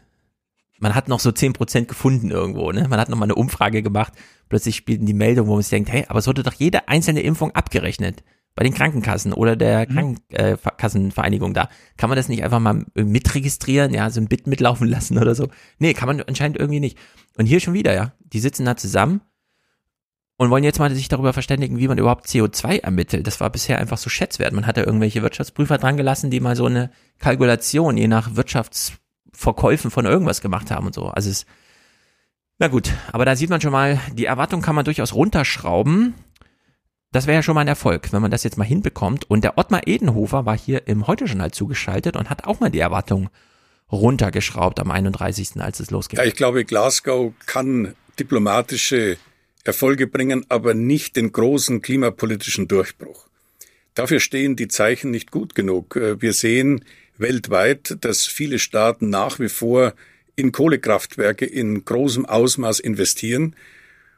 [0.79, 2.87] man hat noch so 10% gefunden irgendwo, ne?
[2.87, 4.13] Man hat noch mal eine Umfrage gemacht,
[4.51, 7.23] plötzlich spielten die Meldungen, wo man sich denkt, hey, aber es wurde doch jede einzelne
[7.23, 8.23] Impfung abgerechnet
[8.55, 10.17] bei den Krankenkassen oder der Mhm.
[10.29, 11.69] Krankenkassenvereinigung da.
[11.97, 15.49] Kann man das nicht einfach mal mitregistrieren, ja, so ein Bit mitlaufen lassen oder so?
[15.79, 16.99] Nee, kann man anscheinend irgendwie nicht.
[17.37, 18.13] Und hier schon wieder, ja.
[18.21, 19.23] Die sitzen da zusammen
[20.37, 23.27] und wollen jetzt mal sich darüber verständigen, wie man überhaupt CO2 ermittelt.
[23.27, 24.53] Das war bisher einfach so schätzwert.
[24.53, 30.07] Man hatte irgendwelche Wirtschaftsprüfer dran gelassen, die mal so eine Kalkulation je nach Wirtschaftsverkäufen von
[30.07, 31.07] irgendwas gemacht haben und so.
[31.07, 31.47] Also es,
[32.59, 36.15] na gut, aber da sieht man schon mal, die Erwartung kann man durchaus runterschrauben.
[37.15, 39.31] Das wäre ja schon mal ein Erfolg, wenn man das jetzt mal hinbekommt.
[39.31, 43.31] Und der Ottmar Edenhofer war hier im Heute-Journal zugeschaltet und hat auch mal die Erwartung
[43.93, 46.19] runtergeschraubt am 31., als es losging.
[46.19, 49.17] Ja, ich glaube, Glasgow kann diplomatische
[49.63, 53.29] Erfolge bringen, aber nicht den großen klimapolitischen Durchbruch.
[53.95, 55.95] Dafür stehen die Zeichen nicht gut genug.
[55.95, 56.85] Äh, Wir sehen
[57.17, 59.95] weltweit, dass viele Staaten nach wie vor
[60.35, 63.55] in Kohlekraftwerke in großem Ausmaß investieren.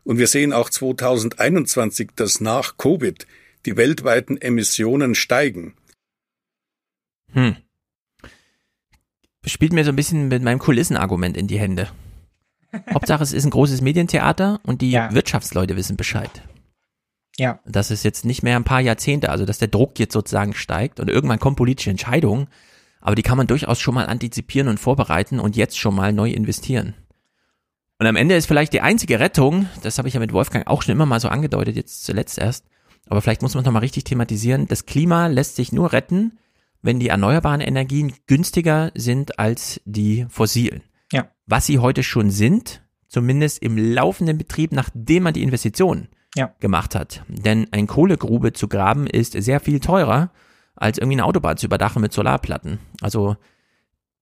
[0.07, 3.27] Und wir sehen auch 2021, dass nach Covid
[3.67, 5.75] die weltweiten Emissionen steigen.
[7.33, 7.57] Hm.
[9.45, 11.91] Spielt mir so ein bisschen mit meinem Kulissenargument in die Hände.
[12.95, 16.31] Hauptsache, es ist ein großes Medientheater und die Wirtschaftsleute wissen Bescheid.
[17.37, 17.59] Ja.
[17.67, 21.01] Das ist jetzt nicht mehr ein paar Jahrzehnte, also dass der Druck jetzt sozusagen steigt
[21.01, 22.47] und irgendwann kommen politische Entscheidungen,
[23.01, 26.31] aber die kann man durchaus schon mal antizipieren und vorbereiten und jetzt schon mal neu
[26.31, 26.95] investieren.
[27.99, 30.83] Und am Ende ist vielleicht die einzige Rettung, das habe ich ja mit Wolfgang auch
[30.83, 32.67] schon immer mal so angedeutet, jetzt zuletzt erst,
[33.09, 36.39] aber vielleicht muss man es nochmal richtig thematisieren, das Klima lässt sich nur retten,
[36.83, 40.83] wenn die erneuerbaren Energien günstiger sind als die fossilen.
[41.11, 41.29] Ja.
[41.47, 46.53] Was sie heute schon sind, zumindest im laufenden Betrieb, nachdem man die Investitionen Ja.
[46.61, 47.23] gemacht hat.
[47.29, 50.31] Denn ein Kohlegrube zu graben ist sehr viel teurer,
[50.75, 52.79] als irgendwie eine Autobahn zu überdachen mit Solarplatten.
[53.01, 53.37] Also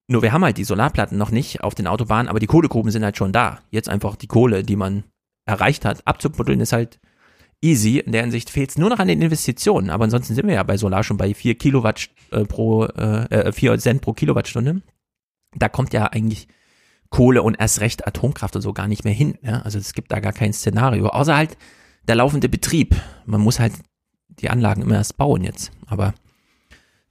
[0.06, 3.04] nur wir haben halt die Solarplatten noch nicht auf den Autobahnen, aber die Kohlegruben sind
[3.04, 3.60] halt schon da.
[3.70, 5.04] Jetzt einfach die Kohle, die man
[5.46, 7.00] erreicht hat, abzubuddeln ist halt
[7.62, 7.98] easy.
[7.98, 9.90] In der Hinsicht fehlt es nur noch an den Investitionen.
[9.90, 13.78] Aber ansonsten sind wir ja bei Solar schon bei 4 Kilowatt äh, pro, äh, 4
[13.78, 14.82] Cent pro Kilowattstunde.
[15.56, 16.48] Da kommt ja eigentlich
[17.10, 19.38] Kohle und erst recht Atomkraft und so gar nicht mehr hin.
[19.42, 19.62] Ja?
[19.62, 21.08] Also es gibt da gar kein Szenario.
[21.08, 21.56] Außer halt
[22.06, 22.94] der laufende Betrieb.
[23.24, 23.72] Man muss halt
[24.28, 25.70] die Anlagen immer erst bauen jetzt.
[25.86, 26.12] Aber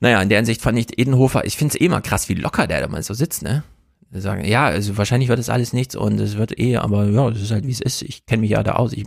[0.03, 2.67] naja, in der Hinsicht fand ich Edenhofer, ich finde es eh mal krass, wie locker
[2.67, 3.63] der da mal so sitzt, ne?
[4.11, 7.41] Sagen, ja, also wahrscheinlich wird es alles nichts und es wird eh, aber ja, es
[7.41, 8.01] ist halt wie es ist.
[8.01, 8.91] Ich kenne mich ja da aus.
[8.91, 9.05] Ich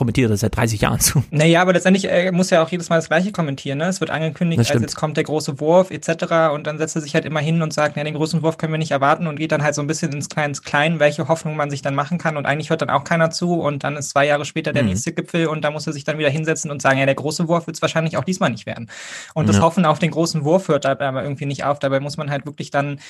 [0.00, 1.22] kommentiere das seit 30 Jahren zu.
[1.30, 3.76] Naja, aber letztendlich äh, muss ja auch jedes Mal das Gleiche kommentieren.
[3.76, 3.84] Ne?
[3.84, 4.80] Es wird angekündigt, Das stimmt.
[4.80, 6.52] jetzt kommt der große Wurf etc.
[6.54, 8.72] Und dann setzt er sich halt immer hin und sagt, ja, den großen Wurf können
[8.72, 11.28] wir nicht erwarten und geht dann halt so ein bisschen ins Klein, ins Klein, welche
[11.28, 12.38] Hoffnung man sich dann machen kann.
[12.38, 13.60] Und eigentlich hört dann auch keiner zu.
[13.60, 14.88] Und dann ist zwei Jahre später der Mhm.
[14.88, 17.46] nächste Gipfel und da muss er sich dann wieder hinsetzen und sagen, ja, der große
[17.46, 18.88] Wurf wird es wahrscheinlich auch diesmal nicht werden.
[19.34, 19.62] Und das Ja.
[19.62, 21.78] Hoffen auf den großen Wurf hört dabei aber irgendwie nicht auf.
[21.78, 23.00] Dabei muss man halt wirklich dann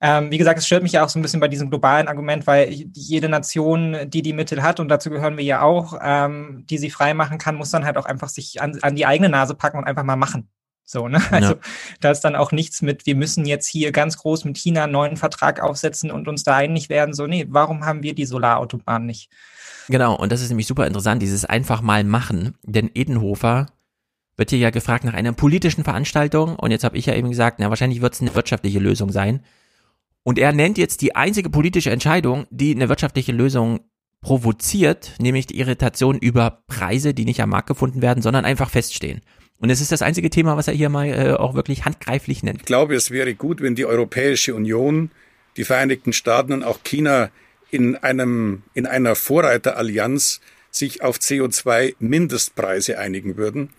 [0.00, 2.46] ähm, wie gesagt, es stört mich ja auch so ein bisschen bei diesem globalen Argument,
[2.46, 6.78] weil jede Nation, die die Mittel hat, und dazu gehören wir ja auch, ähm, die
[6.78, 9.54] sie frei machen kann, muss dann halt auch einfach sich an, an die eigene Nase
[9.54, 10.48] packen und einfach mal machen.
[10.84, 11.20] So, ne?
[11.32, 11.60] Also Ja.
[12.00, 14.92] da ist dann auch nichts mit, wir müssen jetzt hier ganz groß mit China einen
[14.92, 17.12] neuen Vertrag aufsetzen und uns da einig werden.
[17.12, 19.30] So, nee, warum haben wir die Solarautobahn nicht?
[19.88, 22.54] Genau, und das ist nämlich super interessant, dieses einfach mal machen.
[22.62, 23.66] Denn Edenhofer
[24.36, 27.58] wird hier ja gefragt nach einer politischen Veranstaltung und jetzt habe ich ja eben gesagt,
[27.58, 29.40] na wahrscheinlich wird es eine wirtschaftliche Lösung sein.
[30.26, 33.78] Und er nennt jetzt die einzige politische Entscheidung, die eine wirtschaftliche Lösung
[34.22, 39.20] provoziert, nämlich die Irritation über Preise, die nicht am Markt gefunden werden, sondern einfach feststehen.
[39.58, 42.58] Und es ist das einzige Thema, was er hier mal äh, auch wirklich handgreiflich nennt.
[42.58, 45.12] Ich glaube, es wäre gut, wenn die Europäische Union,
[45.56, 47.30] die Vereinigten Staaten und auch China
[47.70, 50.40] in einem, in einer Vorreiterallianz
[50.72, 53.70] sich auf CO2-Mindestpreise einigen würden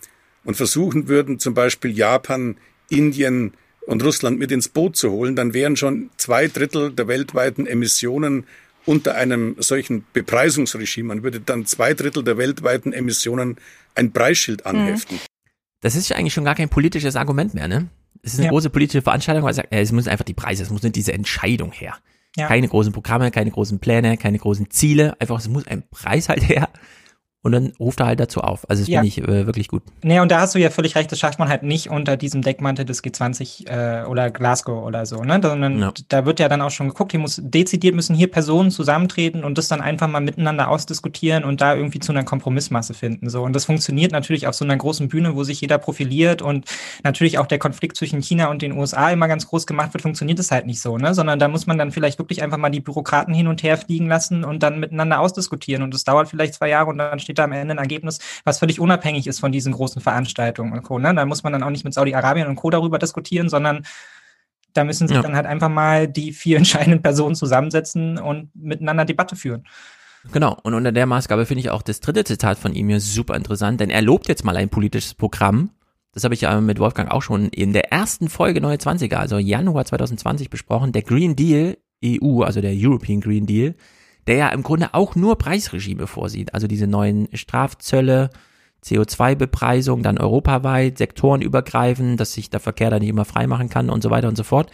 [0.46, 2.56] und versuchen würden, zum Beispiel Japan,
[2.90, 3.52] Indien
[3.88, 8.46] und Russland mit ins Boot zu holen, dann wären schon zwei Drittel der weltweiten Emissionen
[8.86, 11.08] unter einem solchen Bepreisungsregime.
[11.08, 13.58] Man würde dann zwei Drittel der weltweiten Emissionen
[13.96, 15.20] ein Preisschild anheften.
[15.82, 17.88] Das ist ja eigentlich schon gar kein politisches Argument mehr, ne?
[18.24, 18.52] Es ist eine Ja.
[18.52, 20.96] große politische Veranstaltung, weil er sagt, äh, es müssen einfach die Preise, es muss nicht
[20.96, 21.96] diese Entscheidung her.
[22.36, 22.48] Ja.
[22.48, 26.48] Keine großen Programme, keine großen Pläne, keine großen Ziele, einfach es muss ein Preis halt
[26.48, 26.70] her.
[27.48, 28.70] Und dann ruft er halt dazu auf.
[28.70, 29.00] Also das Ja.
[29.02, 29.82] finde ich äh, wirklich gut.
[30.04, 32.42] Nee, und da hast du ja völlig recht, das schafft man halt nicht unter diesem
[32.42, 35.40] Deckmantel des G20 äh, oder Glasgow oder so, ne?
[35.42, 35.94] Sondern Ja.
[36.10, 39.58] da wird ja dann auch schon geguckt, hier muss dezidiert müssen hier Personen zusammentreten und
[39.58, 43.30] das dann einfach mal miteinander ausdiskutieren und da irgendwie zu einer Kompromissmasse finden.
[43.30, 43.44] So.
[43.44, 46.66] Und das funktioniert natürlich auf so einer großen Bühne, wo sich jeder profiliert und
[47.06, 50.38] natürlich auch der Konflikt zwischen China und den USA immer ganz groß gemacht wird, funktioniert
[50.40, 51.14] es halt nicht so, ne?
[51.14, 54.08] Sondern da muss man dann vielleicht wirklich einfach mal die Bürokraten hin und her fliegen
[54.08, 55.84] lassen und dann miteinander ausdiskutieren.
[55.84, 58.60] Und das dauert vielleicht zwei Jahre und dann steht da am Ende ein Ergebnis, was
[58.60, 61.00] völlig unabhängig ist von diesen großen Veranstaltungen und Co.
[61.00, 61.14] Ne?
[61.16, 62.70] Da muss man dann auch nicht mit Saudi-Arabien und Co.
[62.70, 63.86] darüber diskutieren, sondern
[64.74, 65.24] Da müssen sich Ja.
[65.24, 69.66] dann halt einfach mal die vier entscheidenden Personen zusammensetzen und miteinander Debatte führen.
[70.32, 73.36] Genau, und unter der Maßgabe finde ich auch das dritte Zitat von ihm hier super
[73.36, 75.72] interessant, denn er lobt jetzt mal ein politisches Programm.
[76.12, 79.38] Das habe ich ja mit Wolfgang auch schon in der ersten Folge Neue 20er, also
[79.38, 80.92] Januar 2020 besprochen.
[80.92, 83.74] Der Green Deal EU, also der European Green Deal,
[84.28, 86.54] der ja im Grunde auch nur Preisregime vorsieht.
[86.54, 88.30] Also diese neuen Strafzölle,
[88.84, 94.04] CO2-Bepreisung, dann europaweit, sektorenübergreifend, dass sich der Verkehr da nicht immer frei machen kann und
[94.04, 94.72] so weiter und so fort.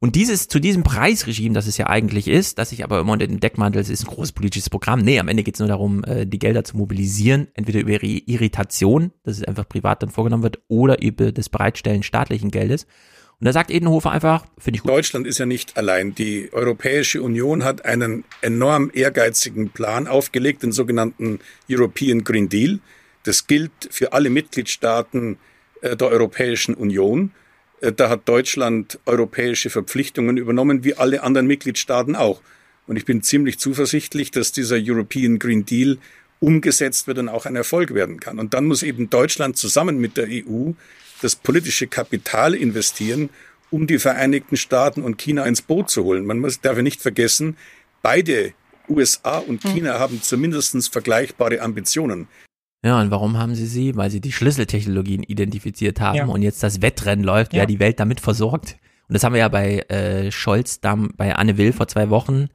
[0.00, 3.26] Und dieses, zu diesem Preisregime, das es ja eigentlich ist, das sich aber immer unter
[3.26, 5.00] dem Deckmantel, es ist ein großes politisches Programm.
[5.00, 9.10] Nee, am Ende geht es nur darum, äh, die Gelder zu mobilisieren, entweder über Irritation,
[9.24, 12.86] dass es einfach privat dann vorgenommen wird, oder über das Bereitstellen staatlichen Geldes.
[13.40, 14.90] Und da sagt Edenhofer einfach, finde ich gut.
[14.90, 16.12] Deutschland ist ja nicht allein.
[16.12, 21.38] Die Europäische Union hat einen enorm ehrgeizigen Plan aufgelegt, den sogenannten
[21.70, 22.80] European Green Deal.
[23.22, 25.38] Das gilt für alle Mitgliedstaaten
[25.82, 27.30] äh, der Europäischen Union.
[27.80, 32.40] Äh, Da hat Deutschland europäische Verpflichtungen übernommen, wie alle anderen Mitgliedstaaten auch.
[32.88, 35.98] Und ich bin ziemlich zuversichtlich, dass dieser European Green Deal
[36.40, 38.40] umgesetzt wird und auch ein Erfolg werden kann.
[38.40, 40.72] Und dann muss eben Deutschland zusammen mit der EU
[41.22, 43.30] das politische Kapital investieren,
[43.70, 46.24] um die Vereinigten Staaten und China ins Boot zu holen.
[46.24, 47.56] Man muss, darf ja nicht vergessen,
[48.02, 48.52] beide
[48.88, 52.28] USA und China haben zumindest vergleichbare Ambitionen.
[52.82, 53.96] Ja, und warum haben sie sie?
[53.96, 56.24] Weil sie die Schlüsseltechnologien identifiziert haben Ja.
[56.26, 57.60] und jetzt das Wettrennen läuft, Ja.
[57.60, 58.76] wer die Welt damit versorgt.
[59.08, 62.48] Und das haben wir ja bei äh, Scholz, da, bei Anne Will vor zwei Wochen,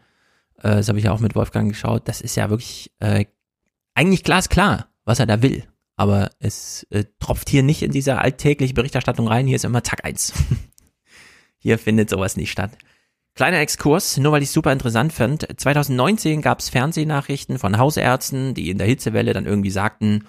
[0.60, 3.26] äh, das habe ich ja auch mit Wolfgang geschaut, das ist ja wirklich äh,
[3.95, 5.64] eigentlich glasklar, was er da will.
[5.95, 10.06] Aber es äh, tropft hier nicht in diese alltägliche Berichterstattung rein, hier ist immer Tag
[10.06, 10.34] eins.
[11.57, 12.72] hier findet sowas nicht statt.
[13.36, 15.48] Kleiner Exkurs, nur weil ich es super interessant fand.
[15.60, 20.28] 2019 gab es Fernsehnachrichten von Hausärzten, die in der Hitzewelle dann irgendwie sagten,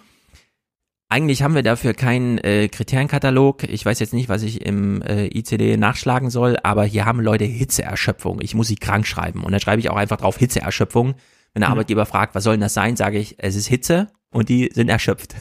[1.11, 3.65] eigentlich haben wir dafür keinen äh, Kriterienkatalog.
[3.65, 7.45] Ich weiß jetzt nicht, was ich im äh, ICD nachschlagen soll, aber hier haben Leute
[7.45, 8.41] Hitzeerschöpfung.
[8.41, 9.45] Ich muss sie krank schreiben.
[9.45, 11.15] Und dann schreibe ich auch einfach drauf Hitzeerschöpfung.
[11.53, 11.75] Wenn der Mhm.
[11.75, 14.89] Arbeitgeber fragt, was soll denn das sein, sage ich, es ist Hitze und die sind
[14.89, 15.35] erschöpft.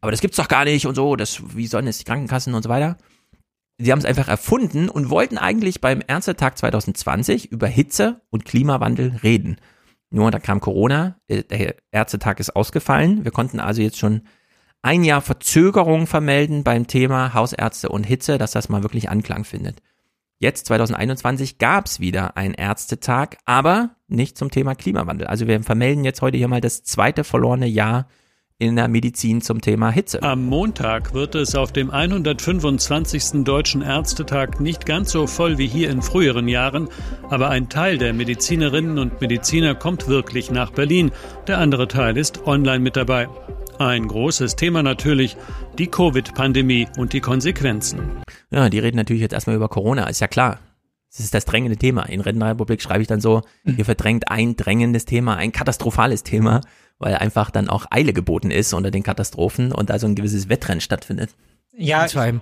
[0.00, 1.16] Aber das gibt's doch gar nicht und so.
[1.16, 2.96] Das, wie sollen es die Krankenkassen und so weiter?
[3.78, 9.16] Sie haben es einfach erfunden und wollten eigentlich beim Ärztetag 2020 über Hitze und Klimawandel
[9.22, 9.56] reden.
[10.10, 13.24] Nur da kam Corona, äh, der Ärztetag ist ausgefallen.
[13.24, 14.22] Wir konnten also jetzt schon
[14.82, 19.80] ein Jahr Verzögerung vermelden beim Thema Hausärzte und Hitze, dass das mal wirklich Anklang findet.
[20.44, 25.26] Jetzt, 2021, gab es wieder einen Ärztetag, aber nicht zum Thema Klimawandel.
[25.26, 28.08] Also wir vermelden jetzt heute hier mal das zweite verlorene Jahr
[28.64, 30.22] in der Medizin zum Thema Hitze.
[30.22, 33.44] Am Montag wird es auf dem 125.
[33.44, 36.88] Deutschen Ärztetag nicht ganz so voll wie hier in früheren Jahren,
[37.30, 41.12] aber ein Teil der Medizinerinnen und Mediziner kommt wirklich nach Berlin,
[41.46, 43.28] der andere Teil ist online mit dabei.
[43.78, 45.36] Ein großes Thema natürlich,
[45.78, 48.22] die Covid-Pandemie und die Konsequenzen.
[48.50, 50.60] Ja, die reden natürlich jetzt erstmal über Corona, ist ja klar.
[51.10, 52.04] Das ist das drängende Thema.
[52.04, 56.60] In Rentenrepublik schreibe ich dann so, hier verdrängt ein drängendes Thema, ein katastrophales Thema,
[56.98, 60.48] weil einfach dann auch Eile geboten ist unter den Katastrophen und da so ein gewisses
[60.48, 61.34] Wettrennen stattfindet.
[61.72, 62.34] Ja, Zwei.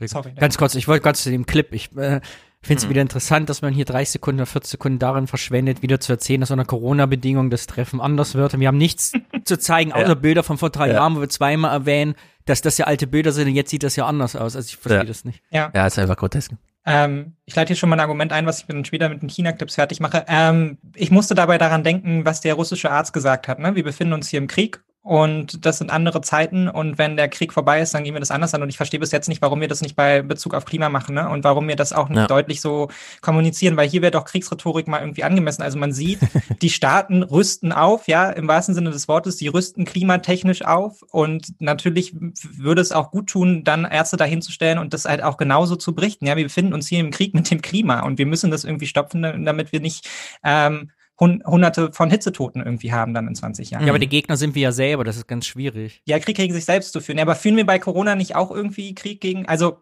[0.00, 0.32] Sorry.
[0.38, 1.72] Ganz kurz, ich wollte ganz zu dem Clip.
[1.72, 2.20] Ich äh,
[2.62, 2.90] finde es Mhm.
[2.90, 6.40] wieder interessant, dass man hier 30 Sekunden oder 40 Sekunden darin verschwendet, wieder zu erzählen,
[6.40, 8.54] dass unter Corona-Bedingungen das Treffen anders wird.
[8.54, 9.12] Und wir haben nichts
[9.44, 10.14] zu zeigen, außer Ja.
[10.14, 10.94] Bilder von vor drei Ja.
[10.94, 12.14] Jahren, wo wir zweimal erwähnen,
[12.44, 14.54] dass das ja alte Bilder sind und jetzt sieht das ja anders aus.
[14.54, 15.04] Also ich verstehe Ja.
[15.04, 15.42] das nicht.
[15.50, 15.72] Ja.
[15.74, 16.52] Ja, ist einfach grotesk.
[16.88, 19.28] Ähm, ich leite hier schon mal ein Argument ein, was ich dann später mit den
[19.28, 20.24] China-Clips fertig mache.
[20.26, 23.58] Ähm, ich musste dabei daran denken, was der russische Arzt gesagt hat.
[23.58, 23.74] Ne?
[23.74, 27.54] Wir befinden uns hier im Krieg und das sind andere Zeiten und wenn der Krieg
[27.54, 28.60] vorbei ist, dann gehen wir das anders an.
[28.62, 31.14] Und ich verstehe bis jetzt nicht, warum wir das nicht bei Bezug auf Klima machen
[31.14, 31.30] ne?
[31.30, 32.26] und warum wir das auch nicht Ja.
[32.26, 32.88] deutlich so
[33.22, 35.62] kommunizieren, weil hier wäre doch Kriegsrhetorik mal irgendwie angemessen.
[35.62, 36.18] Also man sieht,
[36.60, 41.58] die Staaten rüsten auf, ja, im wahrsten Sinne des Wortes, die rüsten klimatechnisch auf und
[41.58, 45.94] natürlich würde es auch gut tun, dann Ärzte dahinzustellen und das halt auch genauso zu
[45.94, 46.26] berichten.
[46.26, 48.86] Ja, wir befinden uns hier im Krieg mit dem Klima und wir müssen das irgendwie
[48.86, 50.06] stopfen, damit wir nicht
[50.44, 50.90] ähm,
[51.20, 53.84] hun hunderte von Hitzetoten irgendwie haben dann in 20 Jahren.
[53.84, 56.02] Ja, aber die Gegner sind wir ja selber, das ist ganz schwierig.
[56.06, 57.18] Ja, Krieg gegen sich selbst zu führen.
[57.18, 59.78] Ja, aber führen wir bei Corona nicht auch irgendwie Krieg gegen, also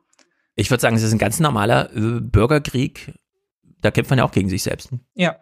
[0.54, 3.12] Ich würde sagen, es ist ein ganz normaler äh, Bürgerkrieg.
[3.82, 4.90] Da kämpft man ja auch gegen sich selbst.
[5.14, 5.36] ja.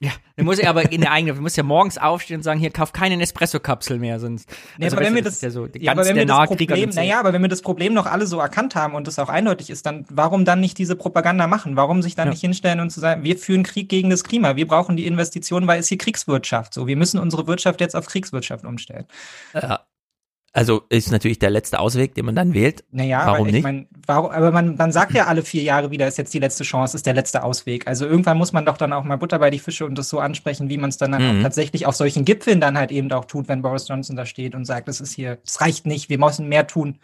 [0.00, 2.60] Ja, dann muss er aber in der eigenen, du musst ja morgens aufstehen und sagen,
[2.60, 4.48] hier, kauf keine Nespresso-Kapsel mehr, sonst.
[4.78, 6.24] Nee, also, aber wenn weißt wir du, das, ist ja so, ja, aber wenn wir
[6.24, 9.18] das Problem, naja, aber wenn wir das Problem noch alle so erkannt haben und das
[9.18, 11.74] auch eindeutig ist, dann warum dann nicht diese Propaganda machen?
[11.74, 12.30] Warum sich dann Ja.
[12.30, 15.66] nicht hinstellen und zu sagen, wir führen Krieg gegen das Klima, wir brauchen die Investitionen,
[15.66, 16.86] weil es hier Kriegswirtschaft so.
[16.86, 19.06] Wir müssen unsere Wirtschaft jetzt auf Kriegswirtschaft umstellen.
[19.52, 19.80] Ja.
[20.58, 22.82] Also ist natürlich der letzte Ausweg, den man dann wählt.
[22.90, 23.62] Naja, Warum aber ich nicht?
[23.62, 26.64] meine, warum, aber man, man sagt ja alle vier Jahre wieder, ist jetzt die letzte
[26.64, 27.86] Chance, ist der letzte Ausweg.
[27.86, 30.18] Also irgendwann muss man doch dann auch mal Butter bei die Fische und das so
[30.18, 31.38] ansprechen, wie man es dann, dann Mhm.
[31.38, 34.56] auch tatsächlich auf solchen Gipfeln dann halt eben auch tut, wenn Boris Johnson da steht
[34.56, 36.98] und sagt, das ist hier, das reicht nicht, wir müssen mehr tun.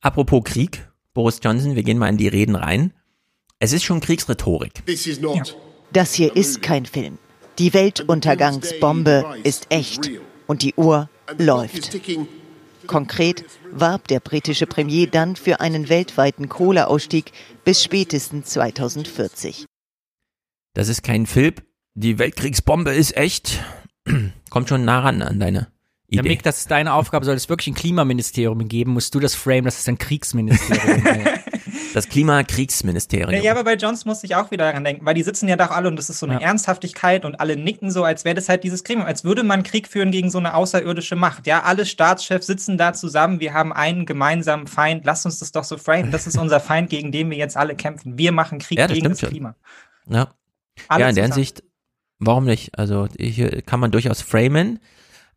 [0.00, 2.92] Apropos Krieg, Boris Johnson, wir gehen mal in die Reden rein.
[3.60, 4.82] Es ist schon Kriegsrhetorik.
[5.92, 7.18] Das hier ist kein Film.
[7.60, 10.10] Die Weltuntergangsbombe ist echt
[10.48, 11.08] und die Uhr
[11.38, 11.96] läuft.
[12.86, 17.32] Konkret warb der britische Premier dann für einen weltweiten Kohleausstieg
[17.64, 19.66] bis spätestens 2040.
[20.74, 21.54] Das ist kein Film.
[21.94, 23.64] Die Weltkriegsbombe ist echt.
[24.50, 25.68] Kommt schon nah ran an deine
[26.08, 26.28] Ja, Idee.
[26.28, 27.24] Mick, das ist deine Aufgabe.
[27.24, 31.02] Soll es wirklich ein Klimaministerium geben, musst du das frame, das ist ein Kriegsministerium.
[31.94, 33.42] Das Klimakriegsministerium.
[33.42, 35.70] Ja, aber bei Johnson musste ich auch wieder daran denken, weil die sitzen ja doch
[35.70, 38.64] alle und das ist so eine Ernsthaftigkeit und alle nicken so, als wäre das halt
[38.64, 41.46] dieses Gremium, als würde man Krieg führen gegen so eine außerirdische Macht.
[41.46, 45.64] Ja, alle Staatschefs sitzen da zusammen, wir haben einen gemeinsamen Feind, lasst uns das doch
[45.64, 46.10] so frame.
[46.10, 48.18] Das ist unser Feind, gegen den wir jetzt alle kämpfen.
[48.18, 49.30] Wir machen Krieg Ja, das gegen das schon.
[49.30, 49.54] Klima.
[50.08, 50.28] Ja.
[50.88, 51.24] Alle ja, in der.
[51.24, 51.62] Hinsicht,
[52.18, 52.78] warum nicht?
[52.78, 54.78] Also hier kann man durchaus framen.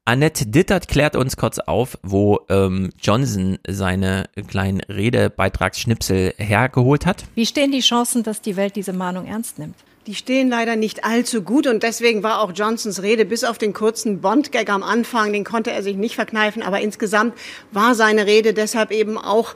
[0.05, 7.25] Annette Dittert klärt uns kurz auf, wo ähm, Johnson seine kleinen Redebeitragsschnipsel hergeholt hat.
[7.35, 9.75] Wie stehen die Chancen, dass die Welt diese Mahnung ernst nimmt?
[10.07, 13.73] Die stehen leider nicht allzu gut und deswegen war auch Johnsons Rede bis auf den
[13.73, 17.35] kurzen Bond-Gag am Anfang, den konnte er sich nicht verkneifen, aber insgesamt
[17.71, 19.53] war seine Rede deshalb eben auch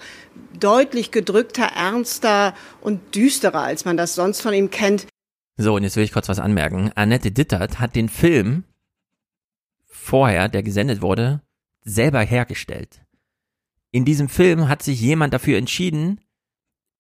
[0.60, 5.08] deutlich gedrückter, ernster und düsterer, als man das sonst von ihm kennt.
[5.58, 6.92] So, und jetzt will ich kurz was anmerken.
[6.94, 8.64] Annette Dittert hat den Film
[10.04, 11.42] vorher, der gesendet wurde,
[11.84, 13.02] selber hergestellt.
[13.92, 16.20] In diesem Film hat sich jemand dafür entschieden,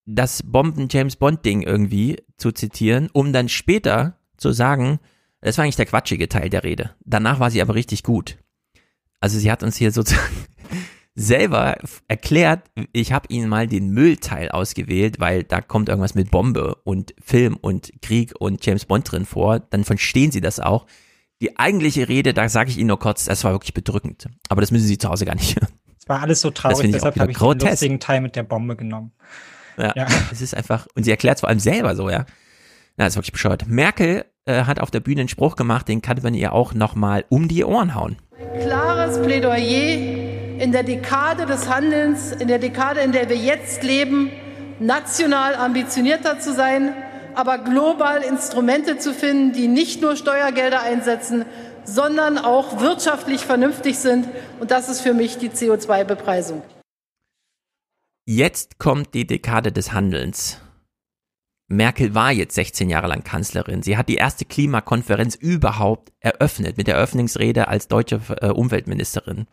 [0.05, 4.99] das Bomben-James-Bond-Ding irgendwie zu zitieren, um dann später zu sagen,
[5.41, 6.95] das war eigentlich der quatschige Teil der Rede.
[7.03, 8.37] Danach war sie aber richtig gut.
[9.19, 10.27] Also sie hat uns hier sozusagen
[11.15, 11.77] selber
[12.07, 17.13] erklärt, ich habe ihnen mal den Müllteil ausgewählt, weil da kommt irgendwas mit Bombe und
[17.21, 20.85] Film und Krieg und James Bond drin vor, dann verstehen sie das auch.
[21.43, 24.27] Die eigentliche Rede, da sage ich Ihnen nur kurz, das war wirklich bedrückend.
[24.49, 25.67] Aber das müssen Sie zu Hause gar nicht hören.
[25.99, 27.71] Es war alles so Das traurig, finde ich auch deshalb habe ich den grotesk.
[27.71, 29.11] lustigen Teil mit der Bombe genommen.
[29.77, 30.07] Ja, Ja.
[30.31, 32.19] es ist einfach, und sie erklärt es vor allem selber so, ja.
[32.19, 32.25] Ja,
[32.95, 33.67] das ist wirklich bescheuert.
[33.67, 37.25] Merkel äh, hat auf der Bühne einen Spruch gemacht, den kann man ihr auch nochmal
[37.29, 38.17] um die Ohren hauen.
[38.61, 44.29] klares Plädoyer in der Dekade des Handelns, in der Dekade, in der wir jetzt leben,
[44.79, 46.93] national ambitionierter zu sein,
[47.35, 51.45] aber global Instrumente zu finden, die nicht nur Steuergelder einsetzen,
[51.85, 54.27] sondern auch wirtschaftlich vernünftig sind.
[54.59, 56.61] Und das ist für mich die CO2-Bepreisung.
[58.25, 60.61] Jetzt kommt die Dekade des Handelns.
[61.67, 63.83] Merkel war jetzt 16 Jahre lang Kanzlerin.
[63.83, 69.47] Sie hat die erste Klimakonferenz überhaupt eröffnet mit der Eröffnungsrede als deutsche äh, Umweltministerin.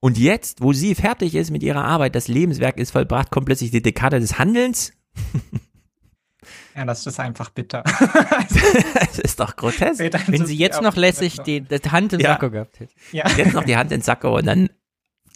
[0.00, 3.70] Und jetzt, wo sie fertig ist mit ihrer Arbeit, das Lebenswerk ist vollbracht, kommt plötzlich
[3.70, 4.92] die Dekade des Handelns.
[6.76, 7.82] Ja, das ist einfach bitter.
[9.00, 9.98] das ist doch grotesk.
[10.28, 12.32] Wenn sie jetzt noch lässig die, die Hand im Ja.
[12.32, 12.92] Sakko gehabt hätte.
[13.12, 13.28] Ja.
[13.36, 14.68] Jetzt noch die Hand ins Sakko und dann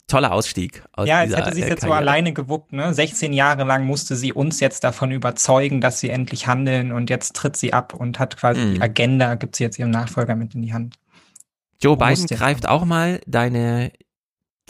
[0.07, 2.73] toller Ausstieg aus Ja, als dieser hätte sie es äh, jetzt so alleine gewuppt.
[2.73, 2.93] Ne?
[2.93, 7.37] 16 Jahre lang musste sie uns jetzt davon überzeugen, dass sie endlich handeln und jetzt
[7.37, 8.75] tritt sie ab und hat quasi Mhm.
[8.75, 10.97] die Agenda, gibt sie jetzt ihrem Nachfolger mit in die Hand.
[11.83, 13.93] Joe Biden jetzt greift auch mal deine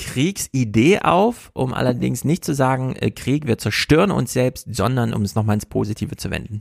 [0.01, 5.23] Kriegsidee auf, um allerdings nicht zu sagen, äh, Krieg, wir zerstören uns selbst, sondern um
[5.23, 6.61] es nochmal ins Positive zu wenden.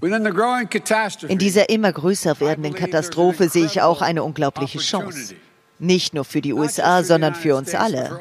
[1.27, 5.35] In dieser immer größer werdenden Katastrophe sehe ich auch eine unglaubliche Chance.
[5.79, 8.19] Nicht nur für die USA, sondern für uns alle.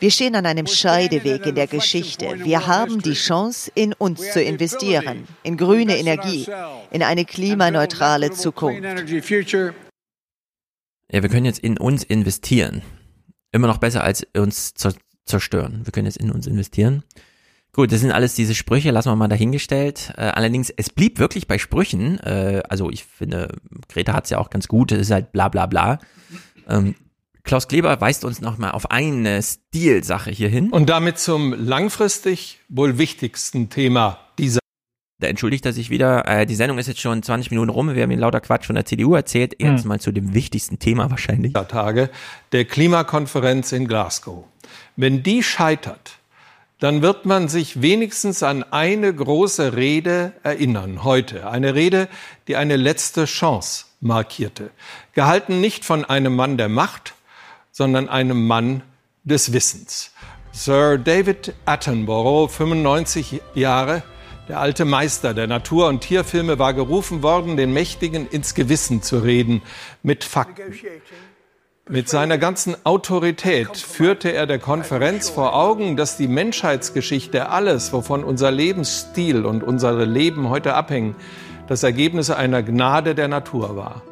[0.00, 2.44] Wir stehen an einem Scheideweg in der Geschichte.
[2.44, 6.46] Wir haben die Chance, in uns zu investieren, in grüne Energie,
[6.90, 8.82] in eine klimaneutrale Zukunft.
[11.10, 12.82] Ja, wir können jetzt in uns investieren.
[13.54, 14.94] Immer noch besser als uns zer
[15.26, 15.82] zerstören.
[15.84, 17.04] Wir können jetzt in uns investieren.
[17.72, 20.12] Gut, das sind alles diese Sprüche, lassen wir mal dahingestellt.
[20.16, 22.18] Äh, allerdings, es blieb wirklich bei Sprüchen.
[22.18, 23.56] Äh, also ich finde,
[23.88, 24.90] Greta hat es ja auch ganz gut.
[24.90, 26.00] Es ist halt bla bla bla.
[26.68, 26.96] Ähm,
[27.44, 30.70] Klaus Kleber weist uns nochmal auf eine Stilsache hier hin.
[30.70, 34.63] Und damit zum langfristig wohl wichtigsten Thema dieser
[35.20, 36.26] Da entschuldigt er sich wieder.
[36.26, 37.94] Äh, die Sendung ist jetzt schon 20 Minuten rum.
[37.94, 39.54] Wir haben ihn lauter Quatsch von der CDU erzählt.
[39.60, 39.88] Jetzt Hm.
[39.88, 41.52] mal zu dem wichtigsten Thema wahrscheinlich.
[41.52, 42.10] Tage
[42.52, 44.44] der Klimakonferenz in Glasgow.
[44.96, 46.18] Wenn die scheitert,
[46.80, 51.48] dann wird man sich wenigstens an eine große Rede erinnern heute.
[51.48, 52.08] Eine Rede,
[52.48, 54.70] die eine letzte Chance markierte.
[55.14, 57.14] Gehalten nicht von einem Mann der Macht,
[57.70, 58.82] sondern einem Mann
[59.22, 60.12] des Wissens.
[60.52, 64.02] Sir David Attenborough, 95 Jahre,
[64.48, 69.18] der alte Meister der Natur- und Tierfilme, war gerufen worden, den Mächtigen ins Gewissen zu
[69.18, 69.62] reden
[70.02, 70.74] mit Fakten.
[71.88, 78.24] Mit seiner ganzen Autorität führte er der Konferenz vor Augen, dass die Menschheitsgeschichte, alles, wovon
[78.24, 81.14] unser Lebensstil und unsere Leben heute abhängen,
[81.66, 84.02] das Ergebnis einer Gnade der Natur war.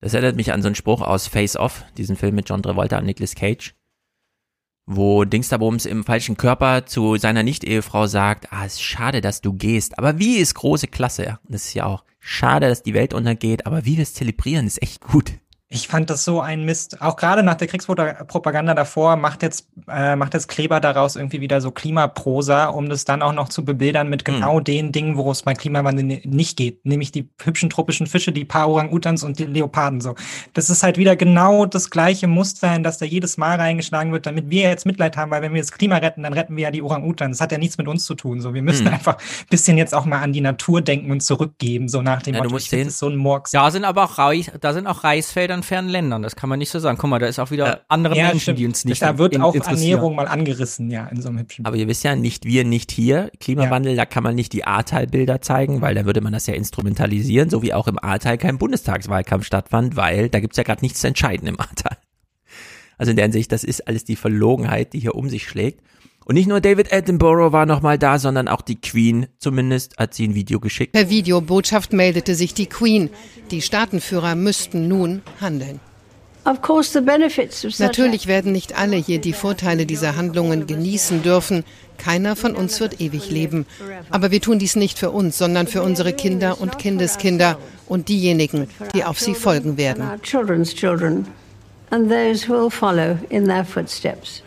[0.00, 2.98] Das erinnert mich an so einen Spruch aus Face Off, diesen Film mit John Travolta
[2.98, 3.74] und Nicolas Cage.
[4.86, 9.52] Wo Dingsterbums im falschen Körper zu seiner Nicht-Ehefrau sagt, ah, es ist schade, dass du
[9.54, 11.38] gehst, aber wie ist große Klasse.
[11.48, 14.82] Das ist ja auch schade, dass die Welt untergeht, aber wie wir es zelebrieren, ist
[14.82, 15.34] echt gut.
[15.74, 17.02] Ich fand das so ein Mist.
[17.02, 21.60] Auch gerade nach der Kriegspropaganda davor macht jetzt, äh, macht jetzt Kleber daraus irgendwie wieder
[21.60, 24.64] so Klimaprosa, um das dann auch noch zu bebildern mit genau mhm.
[24.64, 26.86] den Dingen, worum es bei Klimawandel nicht geht.
[26.86, 30.14] Nämlich die hübschen tropischen Fische, die paar Orang-Utans und die Leoparden so.
[30.52, 34.26] Das ist halt wieder genau das gleiche Muster, in das da jedes Mal reingeschlagen wird,
[34.26, 36.70] damit wir jetzt Mitleid haben, weil wenn wir das Klima retten, dann retten wir ja
[36.70, 37.38] die Orang-Utans.
[37.38, 38.40] Das hat ja nichts mit uns zu tun.
[38.40, 38.92] So, wir müssen mhm.
[38.92, 42.34] einfach ein bisschen jetzt auch mal an die Natur denken und zurückgeben, so nach dem
[42.34, 43.50] ja, Motto, du musst sehen, so ein Murks.
[43.50, 46.22] Da sind aber auch Reis, da sind auch Reisfelder in fernen Ländern.
[46.22, 46.96] Das kann man nicht so sagen.
[46.98, 47.80] Guck mal, da ist auch wieder Ja.
[47.88, 48.58] andere Ja, Menschen, stimmt.
[48.60, 49.54] die uns nicht Da wird in- auch.
[49.54, 52.92] Ernährung mal angerissen, ja, in so einem hübschen Aber ihr wisst ja, nicht wir, nicht
[52.92, 53.30] hier.
[53.40, 57.50] Klimawandel, da kann man nicht die Ahrtal-Bilder zeigen, weil da würde man das ja instrumentalisieren,
[57.50, 61.08] so wie auch im Ahrtal kein Bundestagswahlkampf stattfand, weil da gibt's ja gerade nichts zu
[61.08, 61.96] entscheiden im Ahrtal.
[62.96, 65.80] Also in der Hinsicht, das ist alles die Verlogenheit, die hier um sich schlägt.
[66.26, 69.26] Und nicht nur David Attenborough war nochmal da, sondern auch die Queen.
[69.38, 70.92] Zumindest hat sie ein Video geschickt.
[70.92, 73.10] Per Videobotschaft meldete sich die Queen.
[73.50, 75.80] Die Staatenführer müssten nun handeln.
[77.78, 81.64] Natürlich werden nicht alle hier die Vorteile dieser Handlungen genießen dürfen.
[81.96, 83.64] Keiner von uns wird ewig leben.
[84.10, 88.68] Aber wir tun dies nicht für uns, sondern für unsere Kinder und Kindeskinder und diejenigen,
[88.94, 90.02] die auf sie folgen werden.
[90.02, 91.26] our children's children
[91.90, 94.42] and those who will follow in their footsteps.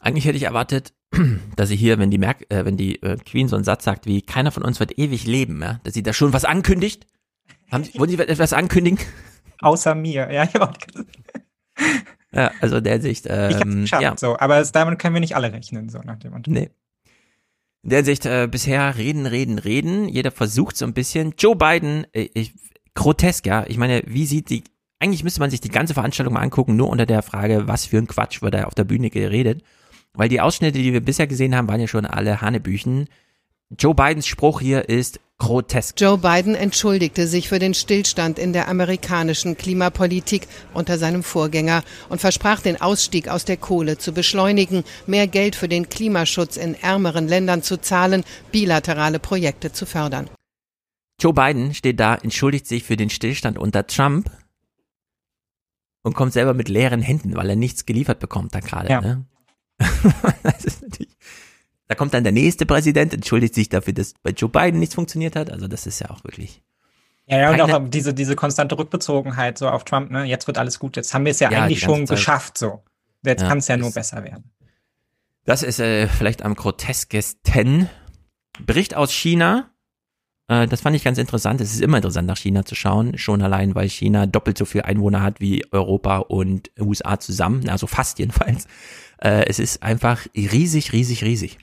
[0.00, 0.92] Eigentlich hätte ich erwartet,
[1.56, 4.06] dass sie hier, wenn die Merk äh, wenn die äh, Queen so einen Satz sagt
[4.06, 7.06] wie keiner von uns wird ewig leben, ja, dass sie da schon was ankündigt.
[7.70, 8.98] Haben sie, wollen sie etwas ankündigen?
[9.60, 10.44] Außer mir, ja.
[10.44, 10.76] Ich hab auch
[12.32, 14.16] Ja, also in der Sicht, Ich hab's ähm, geschafft, ja.
[14.16, 14.38] so.
[14.38, 16.50] Aber es, damit können wir nicht alle rechnen, so nach dem Motto.
[16.50, 16.70] Nee.
[17.82, 20.08] In der Sicht äh, bisher reden, reden, reden.
[20.08, 21.34] Jeder versucht so ein bisschen.
[21.38, 22.54] Joe Biden, äh, ich,
[22.94, 23.64] grotesk, ja.
[23.68, 24.64] Ich meine, wie sieht die,
[24.98, 27.98] eigentlich müsste man sich die ganze Veranstaltung mal angucken, nur unter der Frage, was für
[27.98, 29.62] ein Quatsch wird da auf der Bühne geredet.
[30.14, 33.08] Weil die Ausschnitte, die wir bisher gesehen haben, waren ja schon alle Hanebüchen.
[33.78, 36.00] Joe Bidens Spruch hier ist grotesk.
[36.00, 42.20] Joe Biden entschuldigte sich für den Stillstand in der amerikanischen Klimapolitik unter seinem Vorgänger und
[42.20, 47.26] versprach, den Ausstieg aus der Kohle zu beschleunigen, mehr Geld für den Klimaschutz in ärmeren
[47.26, 50.28] Ländern zu zahlen, bilaterale Projekte zu fördern.
[51.20, 54.30] Joe Biden steht da, entschuldigt sich für den Stillstand unter Trump
[56.02, 58.88] und kommt selber mit leeren Händen, weil er nichts geliefert bekommt da gerade.
[58.88, 59.00] Ja.
[59.00, 59.24] Ne?
[60.42, 61.16] das ist natürlich,
[61.88, 65.36] da kommt dann der nächste Präsident, entschuldigt sich dafür, dass bei Joe Biden nichts funktioniert
[65.36, 65.50] hat.
[65.50, 66.62] Also das ist ja auch wirklich.
[67.26, 70.24] Ja, ja, und auch diese, diese konstante Rückbezogenheit so auf Trump, ne?
[70.24, 70.96] Jetzt wird alles gut.
[70.96, 72.16] Jetzt haben wir es ja, Ja, eigentlich schon Zeit.
[72.16, 72.82] geschafft, so.
[73.24, 74.50] Jetzt Ja, kann es ja nur besser werden.
[75.44, 77.88] Das ist äh, vielleicht am groteskesten.
[78.66, 79.70] Bericht aus China.
[80.48, 81.60] Äh, das fand ich ganz interessant.
[81.60, 83.16] Es ist immer interessant, nach China zu schauen.
[83.16, 87.68] Schon allein, weil China doppelt so viel Einwohner hat wie Europa und USA zusammen.
[87.68, 88.66] Also fast jedenfalls.
[89.22, 91.58] Äh, es ist einfach riesig, riesig, riesig.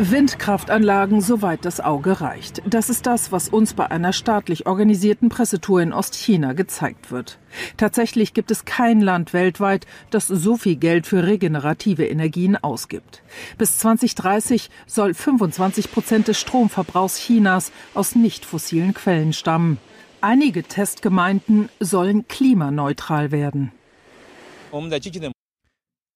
[0.00, 2.62] Windkraftanlagen, soweit das Auge reicht.
[2.64, 7.40] Das ist das, was uns bei einer staatlich organisierten Pressetour in Ostchina gezeigt wird.
[7.76, 13.22] Tatsächlich gibt es kein Land weltweit, das so viel Geld für regenerative Energien ausgibt.
[13.58, 19.78] Bis 2030 soll 25 Prozent des Stromverbrauchs Chinas aus nicht fossilen Quellen stammen.
[20.20, 23.72] Einige Testgemeinden sollen klimaneutral werden.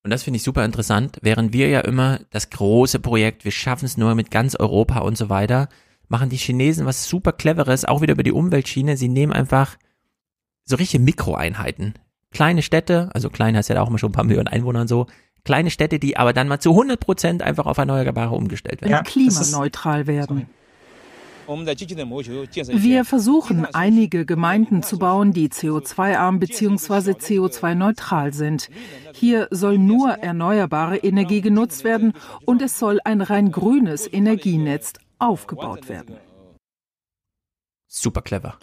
[0.04, 3.84] Und das finde ich super interessant, während wir ja immer das große Projekt, wir schaffen
[3.84, 5.68] es nur mit ganz Europa und so weiter,
[6.08, 8.96] machen die Chinesen was super cleveres, auch wieder über die Umweltschiene.
[8.96, 9.76] Sie nehmen einfach
[10.64, 11.94] so richtige Mikroeinheiten.
[12.30, 15.06] Kleine Städte, also klein heißt ja auch mal schon ein paar Millionen Einwohner und so,
[15.44, 18.92] kleine Städte, die aber dann mal zu 100 Prozent einfach auf Erneuerbare umgestellt werden.
[19.02, 20.46] klimaneutral werden.
[21.46, 27.12] Wir versuchen, einige Gemeinden zu bauen, die CO2-arm bzw.
[27.12, 28.68] CO2-neutral sind.
[29.14, 32.12] Hier soll nur erneuerbare Energie genutzt werden
[32.44, 36.16] und es soll ein rein grünes Energienetz aufgebaut werden.
[37.86, 38.58] Super clever.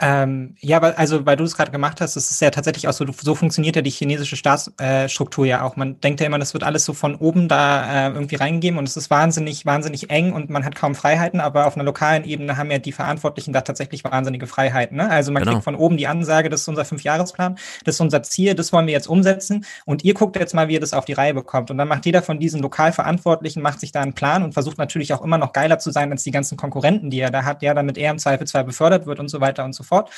[0.00, 2.92] Ähm, ja, weil, also weil du es gerade gemacht hast, das ist ja tatsächlich auch
[2.92, 5.76] so, so funktioniert ja die chinesische Staatsstruktur äh, ja auch.
[5.76, 8.88] Man denkt ja immer, das wird alles so von oben da äh, irgendwie reingegeben und
[8.88, 12.56] es ist wahnsinnig, wahnsinnig eng und man hat kaum Freiheiten, aber auf einer lokalen Ebene
[12.56, 14.96] haben ja die Verantwortlichen da tatsächlich wahnsinnige Freiheiten.
[14.96, 15.08] Ne?
[15.08, 15.52] Also man Genau.
[15.52, 18.86] kriegt von oben die Ansage, das ist unser Fünfjahresplan, das ist unser Ziel, das wollen
[18.86, 21.70] wir jetzt umsetzen und ihr guckt jetzt mal, wie ihr das auf die Reihe bekommt.
[21.70, 25.12] Und dann macht jeder von diesen Lokalverantwortlichen, macht sich da einen Plan und versucht natürlich
[25.14, 27.74] auch immer noch geiler zu sein als die ganzen Konkurrenten, die er da hat, ja,
[27.74, 30.10] damit er im Zweifelsfall befördert wird und so weiter und so fort.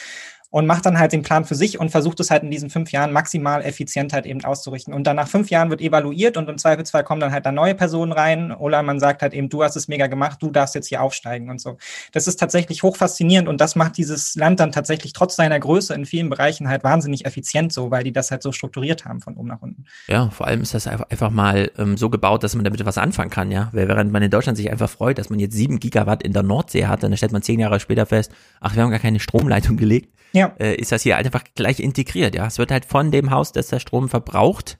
[0.50, 2.90] Und macht dann halt den Plan für sich und versucht es halt in diesen fünf
[2.90, 4.94] Jahren maximal effizient halt eben auszurichten.
[4.94, 7.74] Und dann nach fünf Jahren wird evaluiert und im Zweifelsfall kommen dann halt da neue
[7.74, 10.88] Personen rein oder man sagt halt eben, du hast es mega gemacht, du darfst jetzt
[10.88, 11.76] hier aufsteigen und so.
[12.12, 15.92] Das ist tatsächlich hoch faszinierend und das macht dieses Land dann tatsächlich trotz seiner Größe
[15.94, 19.36] in vielen Bereichen halt wahnsinnig effizient so, weil die das halt so strukturiert haben von
[19.36, 19.84] oben nach unten.
[20.06, 23.30] Ja, vor allem ist das einfach mal ähm, so gebaut, dass man damit was anfangen
[23.30, 23.68] kann, ja.
[23.72, 26.86] Während man in Deutschland sich einfach freut, dass man jetzt sieben Gigawatt in der Nordsee
[26.86, 30.17] hat, dann stellt man zehn Jahre später fest, ach, wir haben gar keine Stromleitung gelegt
[30.32, 30.55] ja.
[30.59, 32.34] äh, ist das hier einfach gleich integriert.
[32.34, 34.78] Ja, es wird halt von dem Haus, das der Strom verbraucht,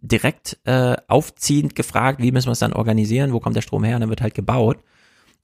[0.00, 3.96] direkt äh, aufziehend gefragt, wie müssen wir es dann organisieren, wo kommt der Strom her,
[3.96, 4.78] und dann wird halt gebaut.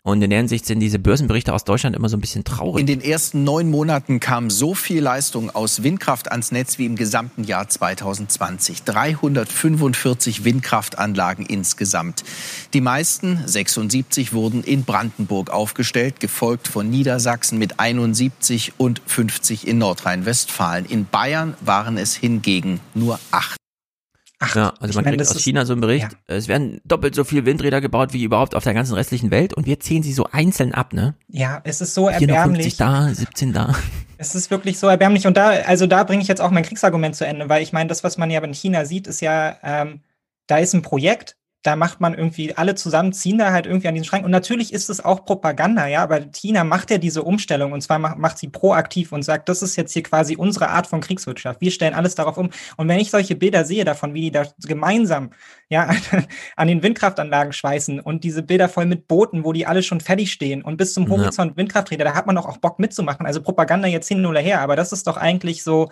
[0.07, 2.79] Und in der Hinsicht sind diese Börsenberichte aus Deutschland immer so ein bisschen traurig.
[2.79, 6.95] In den ersten neun Monaten kam so viel Leistung aus Windkraft ans Netz wie im
[6.95, 8.83] gesamten Jahr 2020.
[8.83, 12.23] 345 Windkraftanlagen insgesamt.
[12.75, 19.79] Die meisten, 76, wurden in Brandenburg aufgestellt, gefolgt von Niedersachsen mit 71 und 50 in
[19.79, 20.85] Nordrhein-Westfalen.
[20.85, 23.57] In Bayern waren es hingegen nur acht.
[24.45, 26.35] Ach, ja, also man meine, kriegt aus China so einen Bericht, ja.
[26.35, 29.67] es werden doppelt so viele Windräder gebaut wie überhaupt auf der ganzen restlichen Welt und
[29.67, 31.15] wir zählen sie so einzeln ab, ne?
[31.29, 32.77] Ja, es ist so erbärmlich.
[32.77, 33.75] 50 da, 17 da.
[34.17, 37.17] Es ist wirklich so erbärmlich und da, also da bringe ich jetzt auch mein Kriegsargument
[37.17, 40.01] zu Ende, weil ich meine, das, was man ja in China sieht, ist ja, ähm,
[40.47, 43.95] da ist ein Projekt, da macht man irgendwie, alle zusammen ziehen da halt irgendwie an
[43.95, 44.25] diesen Schrank.
[44.25, 47.99] Und natürlich ist es auch Propaganda, ja, aber China macht ja diese Umstellung und zwar
[47.99, 51.63] macht, macht sie proaktiv und sagt, das ist jetzt hier quasi unsere Art von Kriegswirtschaft.
[51.63, 52.51] Wir stellen alles darauf um.
[52.77, 55.31] Und wenn ich solche Bilder sehe davon, wie die da gemeinsam,
[55.71, 55.89] ja,
[56.57, 60.33] an den Windkraftanlagen schweißen und diese Bilder voll mit Booten, wo die alle schon fertig
[60.33, 61.57] stehen und bis zum Horizont ja.
[61.57, 63.25] Windkrafträder, da hat man doch auch Bock mitzumachen.
[63.25, 65.89] Also Propaganda jetzt hin oder her, aber das ist doch eigentlich so,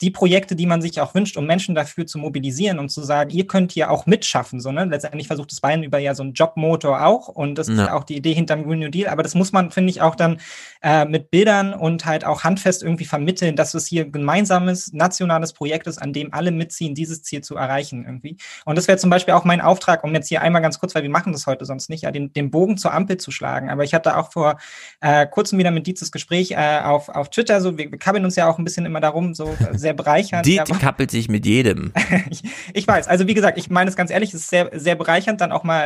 [0.00, 3.30] die Projekte, die man sich auch wünscht, um Menschen dafür zu mobilisieren und zu sagen,
[3.30, 4.60] ihr könnt hier auch mitschaffen.
[4.60, 4.84] So, ne?
[4.84, 7.84] Letztendlich versucht es Bayern über ja so einen Jobmotor auch und das ja.
[7.84, 9.08] ist auch die Idee hinterm Green New Deal.
[9.08, 10.40] Aber das muss man, finde ich, auch dann
[10.82, 15.88] äh, mit Bildern und halt auch handfest irgendwie vermitteln, dass es hier gemeinsames nationales Projekt
[15.88, 18.36] ist, an dem alle mitziehen, dieses Ziel zu erreichen irgendwie.
[18.64, 21.02] Und das wäre zum Beispiel auch mein Auftrag, um jetzt hier einmal ganz kurz, weil
[21.02, 23.68] wir machen das heute sonst nicht, ja, den, den Bogen zur Ampel zu schlagen.
[23.68, 24.58] Aber ich hatte auch vor
[25.00, 28.24] äh, kurzem wieder mit Dietz das Gespräch äh, auf, auf Twitter, so wir, wir kabbeln
[28.24, 30.44] uns ja auch ein bisschen immer darum, so sehr sehr bereichernd.
[30.44, 31.92] Die, die kappelt sich mit jedem.
[32.30, 32.42] ich,
[32.74, 35.40] ich, weiß, also wie gesagt, ich meine es ganz ehrlich, es ist sehr, sehr bereichernd,
[35.40, 35.84] dann auch mal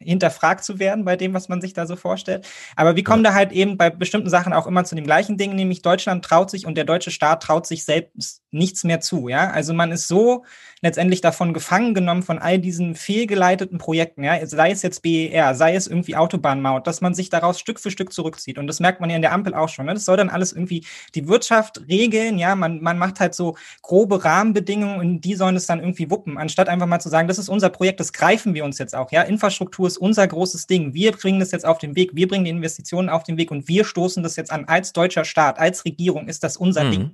[0.00, 2.46] äh, hinterfragt zu werden bei dem, was man sich da so vorstellt.
[2.74, 3.30] Aber wir kommen ja.
[3.30, 6.50] da halt eben bei bestimmten Sachen auch immer zu dem gleichen Ding, nämlich Deutschland traut
[6.50, 9.28] sich und der deutsche Staat traut sich selbst nichts mehr zu.
[9.28, 10.44] Ja, also man ist so
[10.84, 15.74] letztendlich davon gefangen genommen von all diesen fehlgeleiteten Projekten, ja, sei es jetzt BER, sei
[15.74, 18.58] es irgendwie Autobahnmaut, dass man sich daraus Stück für Stück zurückzieht.
[18.58, 19.86] Und das merkt man ja in der Ampel auch schon.
[19.86, 19.94] Ne?
[19.94, 20.84] Das soll dann alles irgendwie
[21.14, 25.64] die Wirtschaft regeln, ja, man, man macht halt so grobe Rahmenbedingungen und die sollen es
[25.64, 28.66] dann irgendwie wuppen, anstatt einfach mal zu sagen, das ist unser Projekt, das greifen wir
[28.66, 29.22] uns jetzt auch, ja.
[29.22, 30.92] Infrastruktur ist unser großes Ding.
[30.92, 33.68] Wir bringen das jetzt auf den Weg, wir bringen die Investitionen auf den Weg und
[33.68, 34.66] wir stoßen das jetzt an.
[34.66, 36.90] Als deutscher Staat, als Regierung ist das unser mhm.
[36.90, 37.10] Ding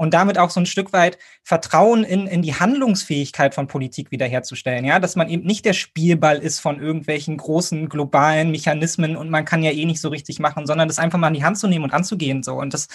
[0.00, 4.86] und damit auch so ein Stück weit Vertrauen in, in die Handlungsfähigkeit von Politik wiederherzustellen.
[4.86, 9.44] Ja, dass man eben nicht der Spielball ist von irgendwelchen großen globalen Mechanismen und man
[9.44, 11.66] kann ja eh nicht so richtig machen, sondern das einfach mal in die Hand zu
[11.66, 12.42] nehmen und anzugehen.
[12.42, 12.54] So.
[12.54, 12.88] Und das,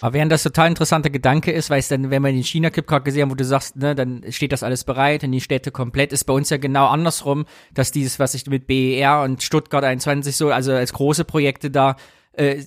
[0.00, 3.04] aber während das total interessanter Gedanke ist, weil es dann, wenn wir den China-Clip gerade
[3.04, 6.12] gesehen haben, wo du sagst, ne, dann steht das alles bereit und die Städte komplett,
[6.12, 7.44] ist bei uns ja genau andersrum,
[7.74, 11.94] dass dieses, was ich mit BER und Stuttgart 21 so, also als große Projekte da,
[12.32, 12.64] äh,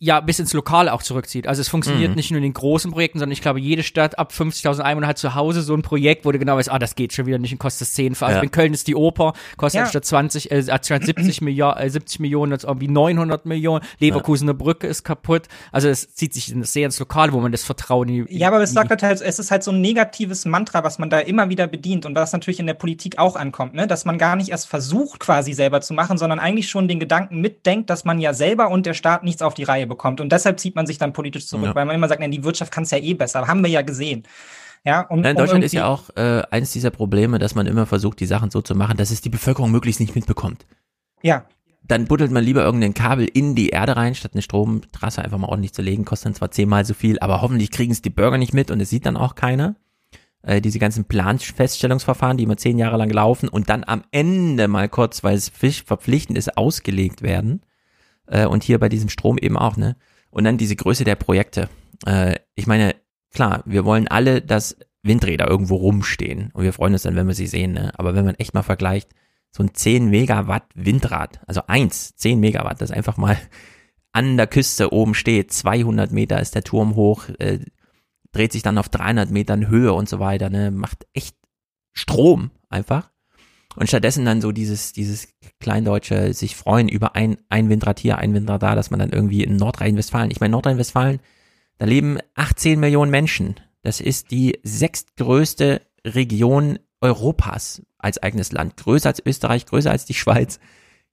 [0.00, 1.48] ja bis ins Lokale auch zurückzieht.
[1.48, 2.16] Also es funktioniert mhm.
[2.16, 5.18] nicht nur in den großen Projekten, sondern ich glaube, jede Stadt ab 50.000 Einwohner hat
[5.18, 7.50] zu Hause so ein Projekt, wo du genau weißt, ah, das geht schon wieder nicht
[7.50, 8.12] und kostet 10.
[8.12, 8.40] Also ja.
[8.40, 9.86] in Köln ist die Oper, kostet ja.
[9.86, 13.84] statt 20, äh, statt 70, Milliard, äh, 70 Millionen jetzt irgendwie 900 Millionen.
[13.98, 14.56] Leverkusener ja.
[14.56, 15.48] Brücke ist kaputt.
[15.72, 18.72] Also es zieht sich sehr ins Lokale, wo man das Vertrauen in Ja, aber es
[18.72, 22.06] sagt halt, es ist halt so ein negatives Mantra, was man da immer wieder bedient
[22.06, 23.88] und was natürlich in der Politik auch ankommt, ne?
[23.88, 27.40] dass man gar nicht erst versucht, quasi selber zu machen, sondern eigentlich schon den Gedanken
[27.40, 30.20] mitdenkt, dass man ja selber und der Staat nichts auf die Reihe bekommt.
[30.20, 31.74] Und deshalb zieht man sich dann politisch zurück, ja.
[31.74, 33.46] weil man immer sagt, nein, die Wirtschaft kann es ja eh besser.
[33.46, 34.24] Haben wir ja gesehen.
[34.84, 37.66] Ja, um, ja, in Deutschland um ist ja auch äh, eines dieser Probleme, dass man
[37.66, 40.66] immer versucht, die Sachen so zu machen, dass es die Bevölkerung möglichst nicht mitbekommt.
[41.22, 41.46] Ja.
[41.82, 45.48] Dann buddelt man lieber irgendein Kabel in die Erde rein, statt eine Stromtrasse einfach mal
[45.48, 48.38] ordentlich zu legen, kostet dann zwar zehnmal so viel, aber hoffentlich kriegen es die Bürger
[48.38, 49.74] nicht mit und es sieht dann auch keiner.
[50.42, 54.88] Äh, diese ganzen Planfeststellungsverfahren, die immer zehn Jahre lang laufen und dann am Ende mal
[54.88, 57.62] kurz, weil es verpflichtend ist, ausgelegt werden.
[58.30, 59.96] Äh, und hier bei diesem Strom eben auch, ne?
[60.30, 61.68] Und dann diese Größe der Projekte.
[62.06, 62.94] Äh, ich meine,
[63.30, 66.50] klar, wir wollen alle, dass Windräder irgendwo rumstehen.
[66.52, 67.72] Und wir freuen uns dann, wenn wir sie sehen.
[67.72, 67.92] Ne?
[67.98, 69.10] Aber wenn man echt mal vergleicht,
[69.50, 73.38] so ein 10 Megawatt Windrad, also eins, 10 Megawatt, das einfach mal
[74.12, 77.60] an der Küste oben steht, 200 Meter ist der Turm hoch, äh,
[78.32, 80.70] dreht sich dann auf 300 Metern Höhe und so weiter, ne?
[80.70, 81.36] macht echt
[81.92, 83.10] Strom einfach.
[83.78, 85.28] Und stattdessen dann so dieses, dieses
[85.60, 89.44] Kleindeutsche sich freuen über ein, ein Windrad hier, ein Windrad da, dass man dann irgendwie
[89.44, 91.20] in Nordrhein-Westfalen, ich meine Nordrhein-Westfalen,
[91.78, 93.54] Da leben 18 Millionen Menschen.
[93.82, 98.76] Das ist die sechstgrößte Region Europas als eigenes Land.
[98.78, 100.58] Größer als Österreich, größer als die Schweiz.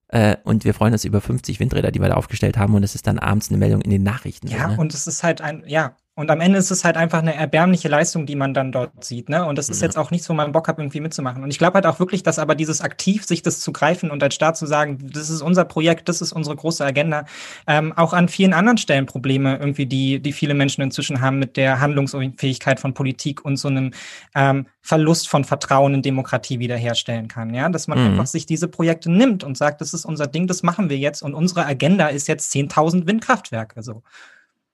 [0.07, 2.73] Äh, und wir freuen uns über 50 Windräder, die wir da aufgestellt haben.
[2.73, 4.47] Und es ist dann abends eine Meldung in den Nachrichten.
[4.47, 4.77] Ja, so, ne?
[4.79, 7.89] und es ist halt ein, ja, und am Ende ist es halt einfach eine erbärmliche
[7.89, 9.27] Leistung, die man dann dort sieht.
[9.27, 9.43] Ne?
[9.45, 9.87] Und das ist Ja.
[9.87, 11.43] jetzt auch nichts, wo man Bock hat, irgendwie mitzumachen.
[11.43, 14.23] Und ich glaube halt auch wirklich, dass aber dieses aktiv, sich das zu greifen und
[14.23, 17.25] als Staat zu sagen, das ist unser Projekt, das ist unsere große Agenda,
[17.67, 21.57] ähm, auch an vielen anderen Stellen Probleme irgendwie, die, die viele Menschen inzwischen haben mit
[21.57, 23.91] der Handlungsfähigkeit von Politik und so einem
[24.35, 27.53] ähm, Verlust von Vertrauen in Demokratie wiederherstellen kann.
[27.53, 28.05] Ja, dass man Mhm.
[28.11, 31.21] einfach sich diese Projekte nimmt und sagt, das ist unser Ding, das machen wir jetzt
[31.23, 33.83] und unsere Agenda ist jetzt 10.000 Windkraftwerke.
[33.83, 34.01] So.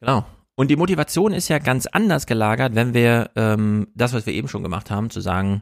[0.01, 0.23] Genau.
[0.61, 4.47] Und die Motivation ist ja ganz anders gelagert, wenn wir ähm, das, was wir eben
[4.47, 5.61] schon gemacht haben, zu sagen,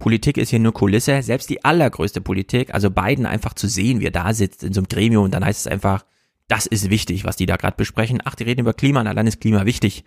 [0.00, 4.06] Politik ist hier nur Kulisse, selbst die allergrößte Politik, also Biden einfach zu sehen, wie
[4.06, 6.04] er da sitzt in so einem Gremium und dann heißt es einfach,
[6.48, 8.22] das ist wichtig, was die da gerade besprechen.
[8.24, 10.02] Ach, die reden über Klima, na dann ist Klima wichtig.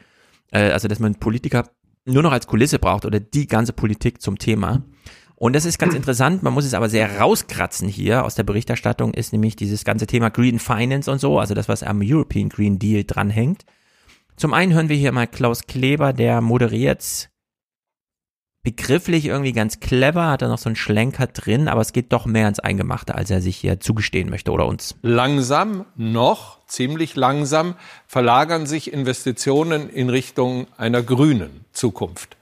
[0.52, 1.70] Äh, also, dass man Politiker
[2.04, 4.84] nur noch als Kulisse braucht oder die ganze Politik zum Thema.
[5.36, 9.14] Und das ist ganz interessant, man muss es aber sehr rauskratzen hier aus der Berichterstattung,
[9.14, 12.78] ist nämlich dieses ganze Thema Green Finance und so, also das, was am European Green
[12.78, 13.64] Deal dranhängt.
[14.36, 17.30] Zum einen hören wir hier mal Klaus Kleber, der moderiert
[18.64, 22.26] begrifflich irgendwie ganz clever, hat da noch so einen Schlenker drin, aber es geht doch
[22.26, 24.96] mehr ins Eingemachte, als er sich hier zugestehen möchte oder uns.
[25.02, 27.76] Langsam, noch ziemlich langsam,
[28.08, 32.38] verlagern sich Investitionen in Richtung einer grünen Zukunft.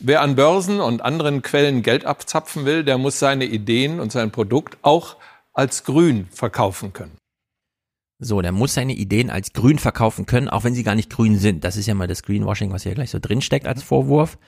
[0.00, 4.32] Wer an Börsen und anderen Quellen Geld abzapfen will, der muss seine Ideen und sein
[4.32, 5.16] Produkt auch
[5.52, 7.21] als grün verkaufen können.
[8.24, 11.38] So, der muss seine Ideen als grün verkaufen können, auch wenn sie gar nicht grün
[11.38, 11.64] sind.
[11.64, 14.38] Das ist ja mal das Greenwashing, was hier gleich so drinsteckt als Vorwurf.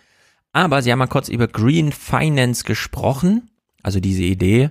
[0.52, 3.51] Aber sie haben mal kurz über Green Finance gesprochen.
[3.82, 4.70] Also diese Idee,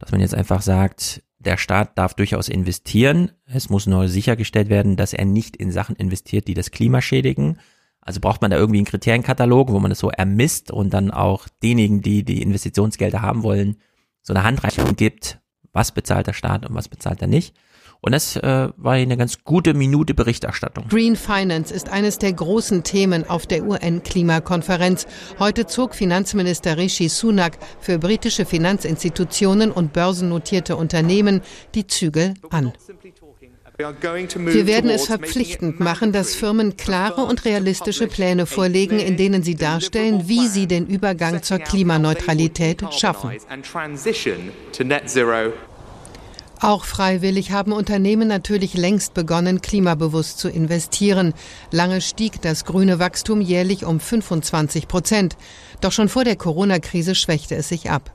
[0.00, 3.30] dass man jetzt einfach sagt, der Staat darf durchaus investieren.
[3.46, 7.56] Es muss nur sichergestellt werden, dass er nicht in Sachen investiert, die das Klima schädigen.
[8.00, 11.46] Also braucht man da irgendwie einen Kriterienkatalog, wo man das so ermisst und dann auch
[11.62, 13.76] denjenigen, die die Investitionsgelder haben wollen,
[14.22, 15.38] so eine Handreichung gibt,
[15.72, 17.54] was bezahlt der Staat und was bezahlt er nicht.
[18.02, 20.88] Und das äh, war eine ganz gute Minute Berichterstattung.
[20.88, 25.06] Green Finance ist eines der großen Themen auf der UN-Klimakonferenz.
[25.38, 31.42] Heute zog Finanzminister Rishi Sunak für britische Finanzinstitutionen und börsennotierte Unternehmen
[31.74, 32.72] die Zügel an.
[33.78, 39.54] Wir werden es verpflichtend machen, dass Firmen klare und realistische Pläne vorlegen, in denen sie
[39.54, 43.30] darstellen, wie sie den Übergang zur Klimaneutralität schaffen.
[46.62, 51.32] Auch freiwillig haben Unternehmen natürlich längst begonnen, klimabewusst zu investieren.
[51.70, 55.38] Lange stieg das grüne Wachstum jährlich um 25 Prozent.
[55.80, 58.12] Doch schon vor der Corona-Krise schwächte es sich ab.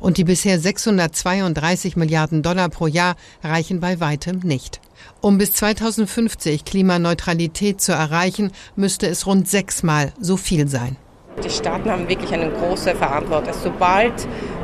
[0.00, 3.14] Und die bisher 632 Milliarden Dollar pro Jahr
[3.44, 4.80] reichen bei weitem nicht.
[5.20, 10.96] Um bis 2050 Klimaneutralität zu erreichen, müsste es rund sechsmal so viel sein.
[11.42, 13.52] Die Staaten haben wirklich eine große Verantwortung.
[13.52, 14.12] Sobald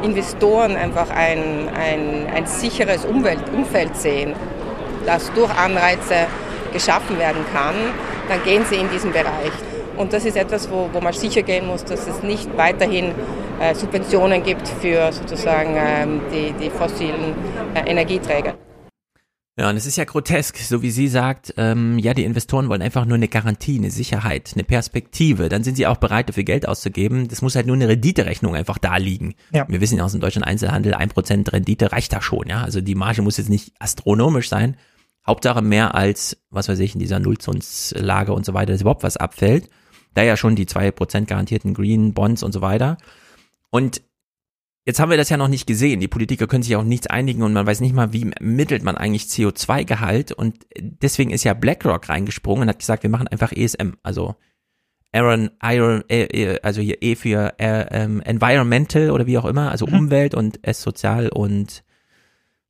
[0.03, 4.35] Investoren einfach ein, ein, ein sicheres Umwelt, Umfeld sehen,
[5.05, 6.27] das durch Anreize
[6.73, 7.75] geschaffen werden kann,
[8.29, 9.53] dann gehen sie in diesen Bereich.
[9.97, 13.13] Und das ist etwas, wo, wo man sicher gehen muss, dass es nicht weiterhin
[13.61, 17.35] äh, Subventionen gibt für sozusagen ähm, die, die fossilen
[17.75, 18.55] äh, Energieträger.
[19.59, 22.83] Ja, und es ist ja grotesk, so wie sie sagt, ähm, ja, die Investoren wollen
[22.83, 25.49] einfach nur eine Garantie, eine Sicherheit, eine Perspektive.
[25.49, 27.29] Dann sind sie auch bereit, dafür Geld auszugeben.
[27.29, 29.35] Das muss halt nur eine Renditerechnung einfach da liegen.
[29.53, 29.67] Ja.
[29.69, 32.63] Wir wissen ja aus dem deutschen Einzelhandel, ein Prozent Rendite reicht da schon, ja.
[32.63, 34.77] Also die Marge muss jetzt nicht astronomisch sein.
[35.27, 39.17] Hauptsache mehr als, was weiß ich, in dieser Nullzinslage und so weiter, dass überhaupt was
[39.19, 39.69] abfällt.
[40.15, 42.97] Da ja schon die zwei Prozent garantierten Green Bonds und so weiter.
[43.71, 44.03] Und
[44.91, 46.01] Jetzt haben wir das ja noch nicht gesehen.
[46.01, 48.97] Die Politiker können sich auf nichts einigen und man weiß nicht mal, wie ermittelt man
[48.97, 50.33] eigentlich CO2-Gehalt.
[50.33, 54.35] Und deswegen ist ja BlackRock reingesprungen und hat gesagt, wir machen einfach ESM, also
[55.13, 59.71] Aaron, Iron, äh, äh, also hier E für äh, ähm, Environmental oder wie auch immer,
[59.71, 59.95] also Mhm.
[59.95, 61.85] Umwelt und S sozial und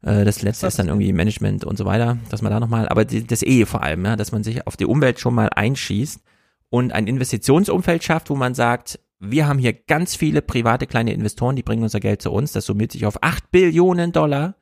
[0.03, 3.07] äh, das letzte ist dann irgendwie Management und so weiter, dass man da nochmal, aber
[3.07, 6.21] die, das E vor allem, ja, dass man sich auf die Umwelt schon mal einschießt
[6.69, 11.55] und ein Investitionsumfeld schafft, wo man sagt, wir haben hier ganz viele private kleine Investoren,
[11.55, 14.57] die bringen unser Geld zu uns, das summiert sich auf 8 Billionen Dollar.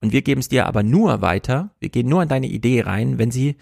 [0.00, 3.18] Und wir geben es dir aber nur weiter, wir gehen nur in deine Idee rein,
[3.18, 3.56] wenn sie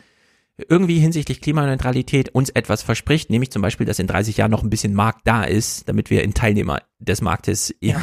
[0.68, 4.70] irgendwie hinsichtlich Klimaneutralität uns etwas verspricht, nämlich zum Beispiel, dass in 30 Jahren noch ein
[4.70, 8.00] bisschen Markt da ist, damit wir in Teilnehmer des Marktes ja.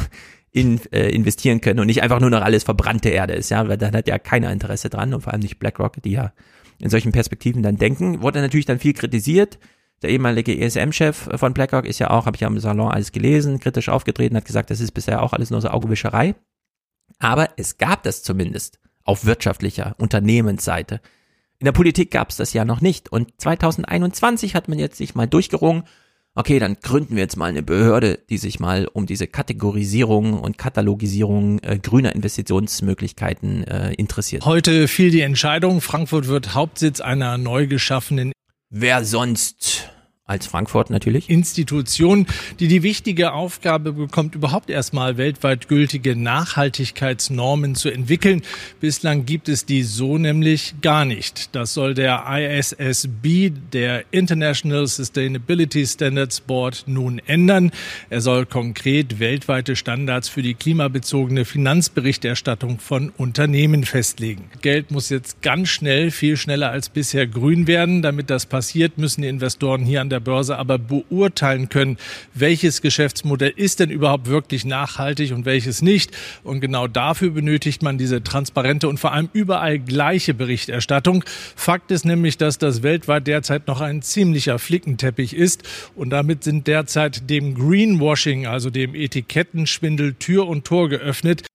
[0.52, 3.76] in, äh, investieren können und nicht einfach nur noch alles verbrannte Erde ist, ja, weil
[3.76, 6.32] dann hat ja keiner Interesse dran und vor allem nicht BlackRock, die ja
[6.78, 9.58] in solchen Perspektiven dann denken, wurde natürlich dann viel kritisiert,
[10.02, 13.60] der ehemalige ESM-Chef von BlackRock ist ja auch, habe ich ja im Salon alles gelesen,
[13.60, 16.34] kritisch aufgetreten, hat gesagt, das ist bisher auch alles nur so Augenwischerei.
[17.18, 21.00] Aber es gab das zumindest auf wirtschaftlicher Unternehmensseite
[21.58, 23.12] In der Politik gab es das ja noch nicht.
[23.12, 25.84] Und 2021 hat man jetzt sich mal durchgerungen,
[26.34, 30.56] okay, dann gründen wir jetzt mal eine Behörde, die sich mal um diese Kategorisierung und
[30.56, 34.46] Katalogisierung äh, grüner Investitionsmöglichkeiten äh, interessiert.
[34.46, 38.32] Heute fiel die Entscheidung, Frankfurt wird Hauptsitz einer neu geschaffenen
[38.72, 39.90] Wer sonst
[40.30, 41.28] als Frankfurt natürlich.
[41.28, 42.26] Institution,
[42.60, 48.42] die die wichtige Aufgabe bekommt, überhaupt erstmal weltweit gültige Nachhaltigkeitsnormen zu entwickeln.
[48.80, 51.54] Bislang gibt es die so nämlich gar nicht.
[51.54, 57.72] Das soll der ISSB, der International Sustainability Standards Board, nun ändern.
[58.08, 64.44] Er soll konkret weltweite Standards für die klimabezogene Finanzberichterstattung von Unternehmen festlegen.
[64.62, 68.02] Geld muss jetzt ganz schnell, viel schneller als bisher grün werden.
[68.02, 71.96] Damit das passiert, müssen die Investoren hier an der der Börse aber beurteilen können,
[72.34, 76.10] welches Geschäftsmodell ist denn überhaupt wirklich nachhaltig und welches nicht.
[76.44, 81.24] Und genau dafür benötigt man diese transparente und vor allem überall gleiche Berichterstattung.
[81.56, 85.62] Fakt ist nämlich, dass das weltweit derzeit noch ein ziemlicher Flickenteppich ist.
[85.96, 91.46] Und damit sind derzeit dem Greenwashing, also dem Etikettenschwindel, Tür und Tor geöffnet.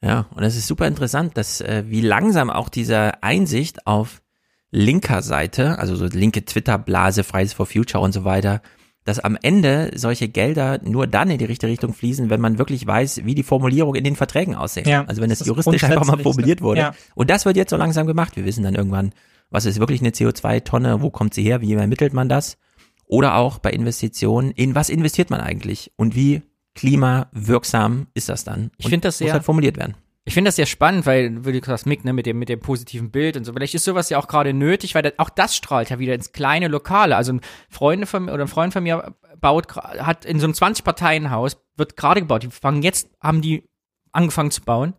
[0.00, 4.20] Ja, und es ist super interessant, dass äh, wie langsam auch diese Einsicht auf
[4.70, 8.60] linker Seite, also so linke Twitter-Blase, Fridays for Future und so weiter,
[9.04, 12.86] dass am Ende solche Gelder nur dann in die richtige Richtung fließen, wenn man wirklich
[12.86, 14.86] weiß, wie die Formulierung in den Verträgen aussehen.
[14.86, 16.80] Ja, also wenn es juristisch einfach mal formuliert wurde.
[16.80, 16.94] Ja.
[17.14, 18.36] Und das wird jetzt so langsam gemacht.
[18.36, 19.12] Wir wissen dann irgendwann,
[19.48, 22.58] was ist wirklich eine CO2-Tonne, wo kommt sie her, wie ermittelt man das?
[23.06, 26.42] Oder auch bei Investitionen, in was investiert man eigentlich und wie
[26.74, 28.70] klimawirksam ist das dann?
[28.76, 29.94] Ich finde das sehr, muss halt formuliert werden.
[30.28, 32.60] Ich finde das sehr spannend, weil, wie du sagst, Mick, ne, mit dem, mit dem
[32.60, 33.54] positiven Bild und so.
[33.54, 36.32] Vielleicht ist sowas ja auch gerade nötig, weil das, auch das strahlt ja wieder ins
[36.32, 37.16] kleine Lokale.
[37.16, 37.40] Also ein
[37.70, 41.96] Freund von mir oder ein Freund von mir baut, hat in so einem 20-Parteien-Haus, wird
[41.96, 42.42] gerade gebaut.
[42.42, 43.70] Die fangen jetzt, haben die
[44.12, 44.92] angefangen zu bauen.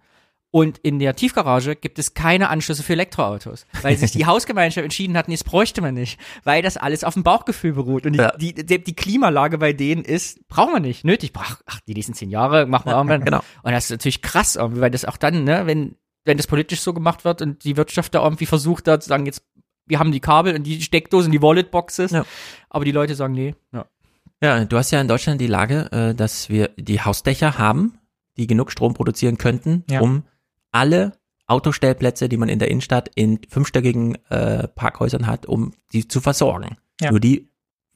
[0.52, 5.16] Und in der Tiefgarage gibt es keine Anschlüsse für Elektroautos, weil sich die Hausgemeinschaft entschieden
[5.16, 8.08] hat, nee, das bräuchte man nicht, weil das alles auf dem Bauchgefühl beruht.
[8.08, 8.36] Und die, ja.
[8.36, 11.34] die, die, die, Klimalage bei denen ist, brauchen wir nicht, nötig.
[11.36, 13.24] Ach, die nächsten zehn Jahre machen wir irgendwann.
[13.26, 13.42] genau.
[13.62, 15.96] Und das ist natürlich krass, weil das auch dann, ne, wenn,
[16.26, 19.28] wenn das politisch so gemacht wird und die Wirtschaft da irgendwie versucht da zu sagen,
[19.28, 19.44] jetzt,
[19.86, 22.26] wir haben die Kabel und die Steckdosen, die Walletboxes, ja.
[22.72, 23.86] aber die Leute sagen, nee, ja.
[24.42, 28.00] Ja, du hast ja in Deutschland die Lage, äh, dass wir die Hausdächer haben,
[28.38, 30.00] die genug Strom produzieren könnten, ja.
[30.00, 30.24] um
[30.72, 31.14] alle
[31.48, 36.78] Autostellplätze, die man in der Innenstadt in fünfstöckigen äh, Parkhäusern hat, um die zu versorgen.
[37.02, 37.12] Ja.
[37.12, 37.50] Nur die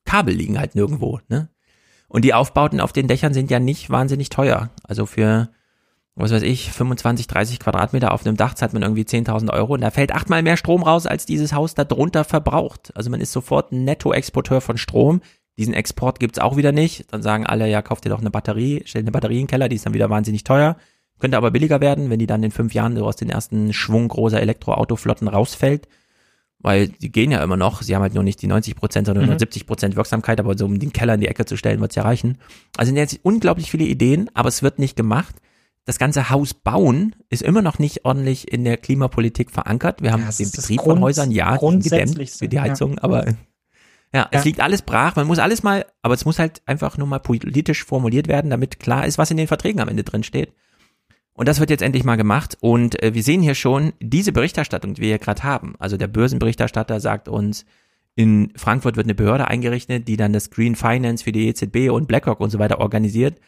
[0.06, 1.20] Kabel liegen halt nirgendwo.
[1.30, 1.50] Ne?
[2.08, 4.72] Und die Aufbauten auf den Dächern sind ja nicht wahnsinnig teuer.
[4.84, 5.50] Also für,
[6.16, 9.82] was weiß ich, 25, 30 Quadratmeter auf einem Dach zahlt man irgendwie 10.000 Euro und
[9.82, 12.91] da fällt achtmal mehr Strom raus, als dieses Haus da drunter verbraucht.
[12.95, 15.22] Also man ist sofort ein Nettoexporteur von Strom.
[15.58, 17.12] Diesen Export gibt's auch wieder nicht.
[17.14, 19.70] Dann sagen alle, ja, kauft dir doch eine Batterie, stellt eine Batterie in den Keller,
[19.70, 20.78] die ist dann wieder wahnsinnig teuer.
[21.24, 24.10] Könnte aber billiger werden, wenn die dann in fünf Jahren so aus den ersten Schwung
[24.10, 25.88] großer Elektroautoflotten rausfällt.
[26.60, 27.82] Weil die gehen ja immer noch.
[27.82, 29.30] Sie haben halt nur nicht die 90 Prozent, sondern mhm.
[29.30, 31.95] nur 70 Prozent Wirksamkeit, aber so um den Keller in die Ecke zu stellen, wird's
[31.95, 32.40] ja reichen.
[32.76, 35.38] Also sind jetzt unglaublich viele Ideen, aber es wird nicht gemacht.
[35.86, 40.02] Das ganze Haus bauen ist immer noch nicht ordentlich in der Klimapolitik verankert.
[40.02, 43.04] Wir haben ja, den Betrieb von Häusern, ja, gedämmt für die Heizung, ja.
[43.04, 43.36] aber ja,
[44.14, 45.16] ja, es liegt alles brach.
[45.16, 48.82] Man muss alles mal, aber es muss halt einfach nur mal politisch formuliert werden, damit
[48.82, 50.52] klar ist, was in den Verträgen am Ende drin steht.
[51.34, 52.57] Und das wird jetzt endlich mal gemacht.
[52.60, 55.76] Und äh, wir sehen hier schon diese Berichterstattung, die wir hier gerade haben.
[55.80, 57.65] Also der Börsenberichterstatter sagt uns,
[58.15, 62.07] in Frankfurt wird eine Behörde eingerichtet, die dann das Green Finance für die EZB und
[62.07, 63.39] BlackRock und so weiter organisiert.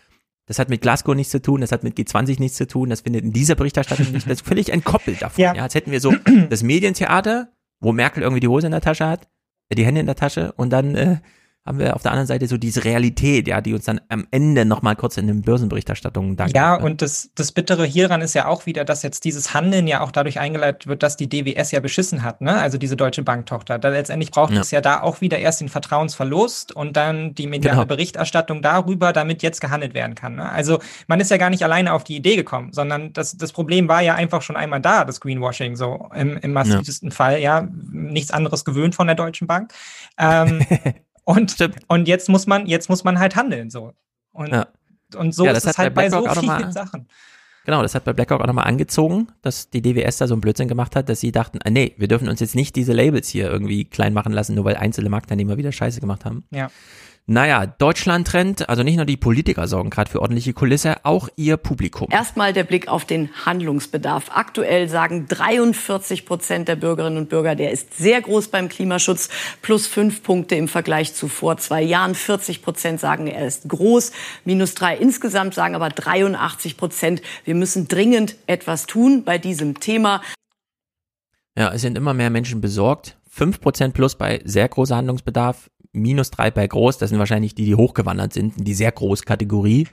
[0.47, 3.01] Das hat mit Glasgow nichts zu tun, das hat mit G20 nichts zu tun, das
[3.01, 5.43] findet in dieser Berichterstattung nicht, das ist völlig entkoppelt davon.
[5.43, 5.55] Ja.
[5.55, 6.13] ja, als hätten wir so
[6.49, 7.49] das Medientheater,
[7.79, 9.27] wo Merkel irgendwie die Hose in der Tasche hat,
[9.69, 11.17] äh, die Hände in der Tasche und dann äh,
[11.65, 14.65] haben wir auf der anderen Seite so diese Realität, ja, die uns dann am Ende
[14.65, 16.55] nochmal kurz in den Börsenberichterstattungen danken.
[16.55, 20.01] Ja, und das, das Bittere hieran ist ja auch wieder, dass jetzt dieses Handeln ja
[20.01, 22.55] auch dadurch eingeleitet wird, dass die DWS ja beschissen hat, ne?
[22.55, 23.79] Also diese deutsche Banktochter.
[23.79, 24.61] Da letztendlich braucht ja.
[24.61, 27.87] es ja da auch wieder erst den Vertrauensverlust und dann die mediale genau.
[27.87, 30.35] Berichterstattung darüber, damit jetzt gehandelt werden kann.
[30.35, 30.47] Ne?
[30.47, 33.87] Also man ist ja gar nicht alleine auf die Idee gekommen, sondern das, das Problem
[33.87, 37.15] war ja einfach schon einmal da, das Greenwashing, so im, im massivsten ja.
[37.15, 39.73] Fall, ja, nichts anderes gewöhnt von der Deutschen Bank.
[40.19, 40.63] Ähm,
[41.25, 41.57] Und,
[41.87, 43.93] und jetzt muss man, jetzt muss man halt handeln, so.
[44.31, 44.67] Und, ja.
[45.17, 47.07] und so ja, ist es halt bei, bei so vielen Sachen.
[47.65, 50.67] Genau, das hat bei BlackRock auch nochmal angezogen, dass die DWS da so einen Blödsinn
[50.67, 53.49] gemacht hat, dass sie dachten, ah, nee, wir dürfen uns jetzt nicht diese Labels hier
[53.49, 56.45] irgendwie klein machen lassen, nur weil einzelne Marktteilnehmer wieder Scheiße gemacht haben.
[56.51, 56.69] Ja.
[57.27, 62.07] Naja, Deutschland-Trend, also nicht nur die Politiker sorgen gerade für ordentliche Kulisse, auch ihr Publikum.
[62.11, 64.29] Erstmal der Blick auf den Handlungsbedarf.
[64.31, 69.29] Aktuell sagen 43 Prozent der Bürgerinnen und Bürger, der ist sehr groß beim Klimaschutz,
[69.63, 72.13] plus fünf Punkte im Vergleich zu vor zwei Jahren.
[72.13, 74.11] 40 Prozent sagen, er ist groß,
[74.43, 74.95] minus drei.
[74.95, 80.21] Insgesamt sagen aber 83 Prozent, wir müssen dringend etwas tun bei diesem Thema.
[81.57, 83.17] Ja, es sind immer mehr Menschen besorgt.
[83.35, 86.97] 5% plus bei sehr großer Handlungsbedarf, minus 3 bei groß.
[86.97, 89.87] Das sind wahrscheinlich die, die hochgewandert sind, in die sehr groß Kategorie.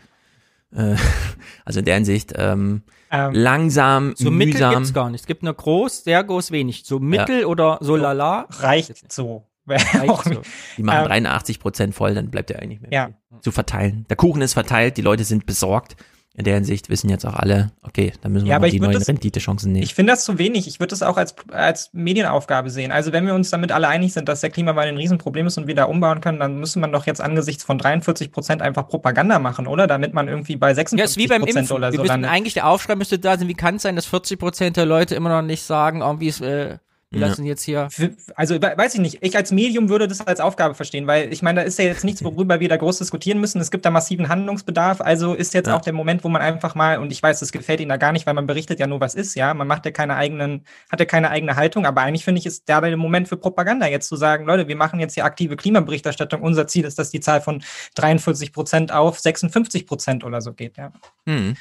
[0.74, 0.96] Äh,
[1.64, 4.74] also in der Hinsicht ähm, Ähm, langsam, So mittel mühsam.
[4.74, 5.20] gibt's gar nicht.
[5.20, 6.84] Es gibt nur groß, sehr groß, wenig.
[6.84, 8.46] So mittel oder so lala.
[8.50, 9.46] Reicht so.
[9.66, 10.42] Reicht so.
[10.76, 13.10] Die machen Ähm, 83 Prozent voll, dann bleibt ja eigentlich mehr Ja.
[13.42, 14.06] zu verteilen.
[14.08, 15.94] Der Kuchen ist verteilt, die Leute sind besorgt.
[16.34, 18.72] In der Hinsicht wissen jetzt auch alle, okay, dann müssen wir Ja, aber mal ich
[18.72, 19.82] die neuen das- Renditechancen nehmen.
[19.84, 20.66] Ich finde das zu wenig.
[20.66, 22.90] Ich würde das auch als, als Medienaufgabe sehen.
[22.90, 25.66] Also wenn wir uns damit alle einig sind, dass der Klimawandel ein Riesenproblem ist und
[25.66, 29.38] wir da umbauen können, dann müsste man doch jetzt angesichts von 43 Prozent einfach Propaganda
[29.38, 29.86] machen, oder?
[29.86, 31.76] Damit man irgendwie bei Ja, 56 ist wie beim Prozent Impfen.
[31.76, 32.30] oder Wir so müssen landet.
[32.30, 35.14] eigentlich der Aufschrei müsste da sein, wie kann es sein, dass 40 Prozent der Leute
[35.14, 36.78] immer noch nicht sagen, irgendwie ist, äh,
[37.12, 37.26] wir Ja.
[37.28, 37.88] lassen jetzt hier.
[38.34, 39.18] Also we- weiß ich nicht.
[39.20, 42.04] Ich als Medium würde das als Aufgabe verstehen, weil ich meine, da ist ja jetzt
[42.04, 43.60] nichts, worüber wir da groß diskutieren müssen.
[43.60, 45.00] Es gibt da massiven Handlungsbedarf.
[45.00, 45.76] Also ist jetzt Ja.
[45.76, 48.12] auch der Moment, wo man einfach mal, und ich weiß, das gefällt Ihnen da gar
[48.12, 49.52] nicht, weil man berichtet ja nur, was ist, ja.
[49.54, 52.68] Man macht ja keine eigenen, hat ja keine eigene Haltung, aber eigentlich finde ich, ist
[52.68, 56.42] da der Moment für Propaganda, jetzt zu sagen, Leute, wir machen jetzt hier aktive Klimaberichterstattung.
[56.42, 57.62] Unser Ziel ist, dass die Zahl von
[57.94, 60.92] 43 Prozent auf 56 Prozent oder so geht, ja.
[61.26, 61.56] Hm.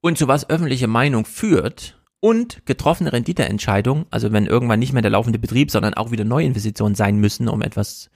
[0.00, 5.10] Und zu was öffentliche Meinung führt und getroffene Renditeentscheidungen, also wenn irgendwann nicht mehr der
[5.10, 8.10] laufende Betrieb, sondern auch wieder Neuinvestitionen sein müssen, um etwas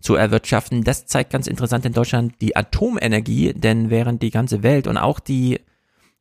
[0.00, 4.86] zu erwirtschaften, das zeigt ganz interessant in Deutschland die Atomenergie, denn während die ganze Welt
[4.86, 5.60] und auch die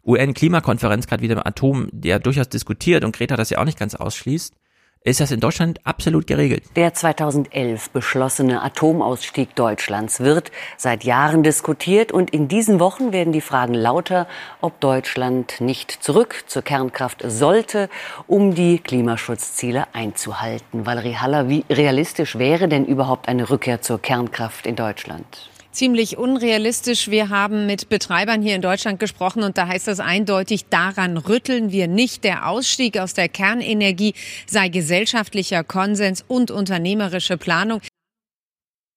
[0.04, 3.96] UN-Klimakonferenz gerade wieder im Atom, ja durchaus diskutiert und Greta das ja auch nicht ganz
[3.96, 4.56] ausschließt,
[5.04, 6.64] ist das in Deutschland absolut geregelt.
[6.76, 13.42] Der 2011 beschlossene Atomausstieg Deutschlands wird seit Jahren diskutiert und in diesen Wochen werden die
[13.42, 14.28] Fragen lauter,
[14.62, 17.90] ob Deutschland nicht zurück zur Kernkraft sollte,
[18.28, 20.86] um die Klimaschutzziele einzuhalten.
[20.86, 25.50] Valerie Haller, wie realistisch wäre denn überhaupt eine Rückkehr zur Kernkraft in Deutschland?
[25.80, 27.10] Ziemlich unrealistisch.
[27.10, 31.72] Wir haben mit Betreibern hier in Deutschland gesprochen und da heißt das eindeutig, daran rütteln
[31.72, 32.26] wir nicht.
[32.26, 34.14] Der Ausstieg aus der Kernenergie
[34.46, 37.80] sei gesellschaftlicher Konsens und unternehmerische Planung.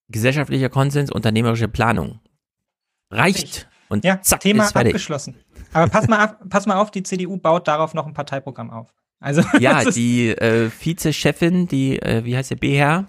[0.09, 2.18] Gesellschaftlicher Konsens, unternehmerische Planung.
[3.12, 3.68] Reicht.
[3.88, 4.94] Und Ja, zack, Thema ist fertig.
[4.94, 5.36] abgeschlossen.
[5.72, 8.92] Aber pass mal, auf, pass mal auf, die CDU baut darauf noch ein Parteiprogramm auf.
[9.20, 13.06] Also Ja, die äh, Vizechefin, die, äh, wie heißt der, BH,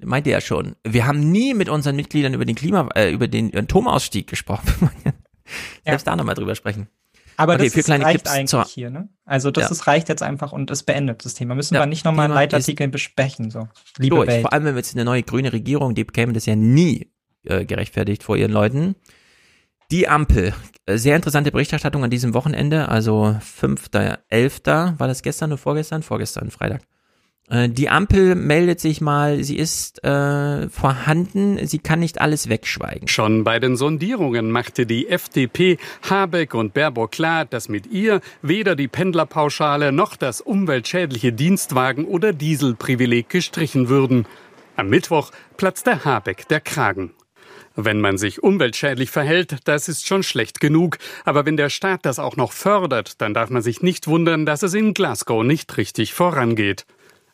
[0.00, 3.54] meinte ja schon, wir haben nie mit unseren Mitgliedern über den Klima, äh, über den
[3.56, 4.90] Atomausstieg gesprochen.
[5.84, 6.88] Selbst da nochmal drüber sprechen.
[7.36, 9.08] Aber Okay, das ist, reicht Clips eigentlich zur- hier, ne?
[9.24, 9.70] Also das Ja.
[9.70, 11.54] ist, reicht jetzt einfach und es beendet das Thema.
[11.54, 13.68] Müssen Ja, wir nicht nochmal einen Leitartikel besprechen, so.
[13.96, 14.26] Liebe durch.
[14.28, 14.42] Welt.
[14.42, 17.12] Vor allem, wenn wir jetzt eine neue grüne Regierung, die bekämen das ja nie
[17.44, 18.96] äh, gerechtfertigt vor ihren Leuten.
[19.92, 20.52] Die Ampel.
[20.86, 24.98] Äh, Sehr interessante Berichterstattung an diesem Wochenende, also 5.11.
[24.98, 26.02] War das gestern oder vorgestern?
[26.02, 26.82] Vorgestern, Freitag.
[27.50, 33.08] Äh, Die Ampel meldet sich mal, sie ist äh, vorhanden, sie kann nicht alles wegschweigen.
[33.08, 38.76] Schon bei den Sondierungen machte die FDP Habeck und Baerbock klar, dass mit ihr weder
[38.76, 44.26] die Pendlerpauschale noch das umweltschädliche Dienstwagen- oder Dieselprivileg gestrichen würden.
[44.76, 47.12] Am Mittwoch platzte Habeck der Kragen.
[47.80, 50.98] Wenn man sich umweltschädlich verhält, das ist schon schlecht genug.
[51.24, 54.64] Aber wenn der Staat das auch noch fördert, dann darf man sich nicht wundern, dass
[54.64, 56.86] es in Glasgow nicht richtig vorangeht.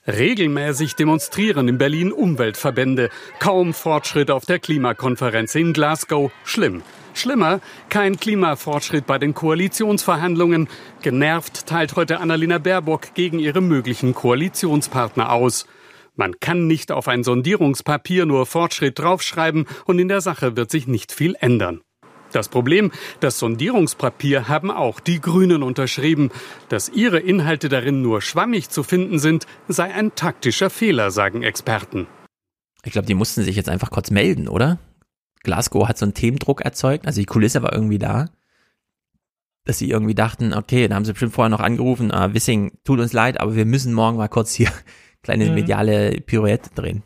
[0.07, 3.09] Regelmäßig demonstrieren in Berlin Umweltverbände.
[3.39, 6.31] Kaum Fortschritt auf der Klimakonferenz in Glasgow.
[6.45, 6.83] Schlimm.
[7.15, 10.69] Schlimmer, kein Klimafortschritt bei den Koalitionsverhandlungen.
[11.01, 15.67] Genervt teilt heute Annalena Baerbock gegen ihre möglichen Koalitionspartner aus.
[16.17, 20.87] Man kann nicht auf ein Sondierungspapier nur Fortschritt draufschreiben und in der Sache wird sich
[20.87, 21.81] nicht viel ändern.
[22.35, 22.91] Das Problem,
[23.21, 26.33] das Sondierungspapier haben auch die Grünen unterschrieben.
[26.69, 32.09] Dass ihre Inhalte darin nur schwammig zu finden sind, sei ein taktischer Fehler, sagen Experten.
[32.83, 34.79] Ich glaube, die mussten sich jetzt einfach kurz melden, oder?
[35.45, 38.31] Glasgow hat so einen Themendruck erzeugt, also die Kulisse war irgendwie da,
[39.65, 42.99] dass sie irgendwie dachten, okay, da haben sie bestimmt vorher noch angerufen, ah, Wissing, tut
[42.99, 44.73] uns leid, aber wir müssen morgen mal kurz hier
[45.23, 45.55] kleine Mhm.
[45.55, 47.05] mediale Pirouette drehen.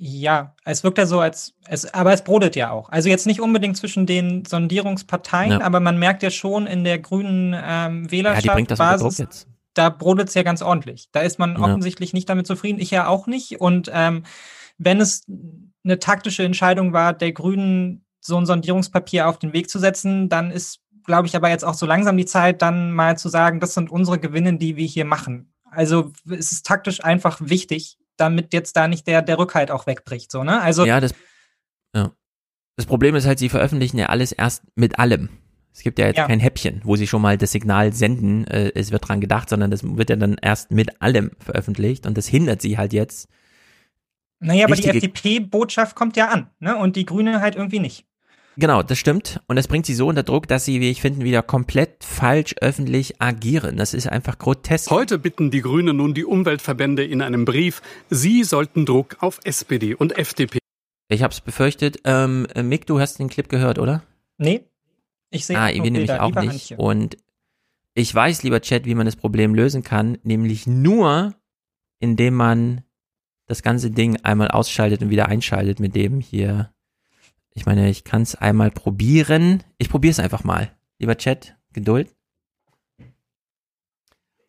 [0.00, 2.88] Ja, es wirkt ja so, als es, aber es brodelt ja auch.
[2.88, 5.60] Also jetzt nicht unbedingt zwischen den Sondierungsparteien, Ja.
[5.60, 9.48] aber man merkt ja schon in der grünen ähm, Ja, Wählerschaft jetzt.
[9.74, 11.08] da brodelt es ja ganz ordentlich.
[11.10, 11.62] Da ist man Ja.
[11.62, 12.78] offensichtlich nicht damit zufrieden.
[12.80, 13.60] Ich ja auch nicht.
[13.60, 14.22] Und ähm,
[14.78, 15.24] wenn es
[15.84, 20.52] eine taktische Entscheidung war, der Grünen so ein Sondierungspapier auf den Weg zu setzen, dann
[20.52, 23.74] ist, glaube ich, aber jetzt auch so langsam die Zeit, dann mal zu sagen, das
[23.74, 25.52] sind unsere Gewinne, die wir hier machen.
[25.70, 30.30] Also es ist taktisch einfach wichtig, damit jetzt da nicht der, der Rückhalt auch wegbricht.
[30.30, 30.60] So, ne?
[30.60, 31.14] Also ja, das,
[31.94, 32.12] ja.
[32.76, 35.28] Das Problem ist halt, sie veröffentlichen ja alles erst mit allem.
[35.72, 36.26] Es gibt ja jetzt Ja.
[36.26, 39.70] kein Häppchen, wo sie schon mal das Signal senden, äh, es wird dran gedacht, sondern
[39.70, 43.28] das wird ja dann erst mit allem veröffentlicht und das hindert sie halt jetzt.
[44.40, 46.76] Naja, aber die FDP-Botschaft kommt ja an, ne?
[46.76, 48.07] Und die Grüne halt irgendwie nicht.
[48.58, 49.40] Genau, das stimmt.
[49.46, 52.54] Und das bringt sie so unter Druck, dass sie, wie ich finde, wieder komplett falsch
[52.60, 53.76] öffentlich agieren.
[53.76, 54.90] Das ist einfach grotesk.
[54.90, 57.80] Heute bitten die Grünen nun die Umweltverbände in einem Brief,
[58.10, 60.58] sie sollten Druck auf SPD und FDP.
[61.08, 62.00] Ich habe es befürchtet.
[62.04, 64.02] Ähm, Mick, du hast den Clip gehört, oder?
[64.36, 64.64] Nee.
[65.30, 66.50] Ich sehe Ah, wir nämlich auch nicht.
[66.72, 66.76] Antje.
[66.76, 67.16] Und
[67.94, 71.34] ich weiß, lieber Chat, wie man das Problem lösen kann, nämlich nur,
[72.00, 72.82] indem man
[73.46, 76.70] das ganze Ding einmal ausschaltet und wieder einschaltet mit dem hier.
[77.58, 79.64] Ich meine, ich kann es einmal probieren.
[79.78, 80.70] Ich probiere es einfach mal.
[81.00, 82.14] Lieber Chat, Geduld.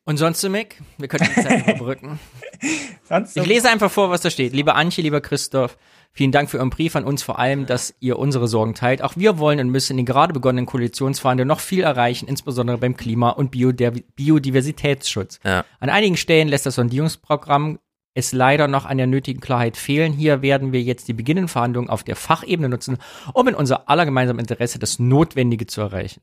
[0.06, 2.19] Und sonst, Mick, wir können die Zeit überbrücken.
[3.06, 4.53] Sonst Ich lese einfach vor, was da steht.
[4.53, 5.76] Lieber Antje, lieber Christoph,
[6.11, 9.02] vielen Dank für Ihren Brief an uns, vor allem, dass ihr unsere Sorgen teilt.
[9.02, 12.95] Auch wir wollen und müssen in den gerade begonnenen Koalitionsverhandlungen noch viel erreichen, insbesondere beim
[12.95, 15.40] Klima- und Biodiver- Biodiversitätsschutz.
[15.44, 15.65] Ja.
[15.80, 17.80] An einigen Stellen lässt das Sondierungsprogramm
[18.14, 20.14] es leider noch an der nötigen Klarheit fehlen.
[20.14, 22.98] Hier werden wir jetzt die beginnenden Verhandlungen auf der Fachebene nutzen,
[23.34, 26.22] um in unser aller gemeinsamen Interesse das Notwendige zu erreichen.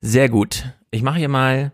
[0.00, 0.64] Sehr gut.
[0.90, 1.72] Ich mache hier mal.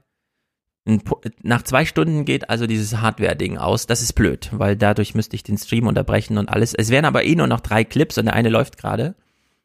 [1.43, 3.87] Nach zwei Stunden geht also dieses Hardware-Ding aus.
[3.87, 6.75] Das ist blöd, weil dadurch müsste ich den Stream unterbrechen und alles.
[6.75, 9.15] Es wären aber eh nur noch drei Clips und der eine läuft gerade.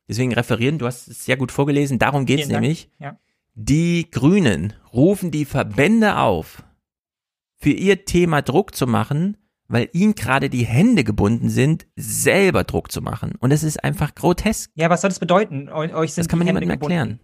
[0.07, 1.97] Deswegen referieren, du hast es sehr gut vorgelesen.
[1.97, 2.61] Darum geht's Vielen Dank.
[2.61, 2.89] nämlich.
[2.99, 3.17] Ja.
[3.55, 6.63] Die Grünen rufen die Verbände auf,
[7.55, 12.91] für ihr Thema Druck zu machen, weil ihnen gerade die Hände gebunden sind, selber Druck
[12.91, 13.33] zu machen.
[13.39, 14.71] Und es ist einfach grotesk.
[14.75, 15.69] Ja, was soll das bedeuten?
[15.69, 17.19] Eu euch sind Das kann man niemandem erklären.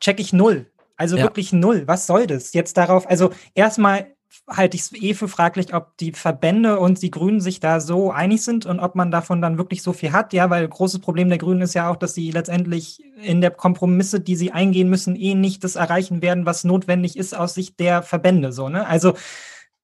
[0.00, 0.66] Check ich null.
[0.96, 1.22] Also Ja.
[1.24, 1.84] wirklich null.
[1.86, 3.08] Was soll das jetzt darauf?
[3.08, 4.06] Also erstmal
[4.48, 8.10] halte ich es eh für fraglich, ob die Verbände und die Grünen sich da so
[8.10, 10.32] einig sind und ob man davon dann wirklich so viel hat.
[10.32, 14.20] Ja, weil großes Problem der Grünen ist ja auch, dass sie letztendlich in der Kompromisse,
[14.20, 18.02] die sie eingehen müssen, eh nicht das erreichen werden, was notwendig ist aus Sicht der
[18.02, 18.52] Verbände.
[18.52, 18.86] So, ne?
[18.86, 19.14] Also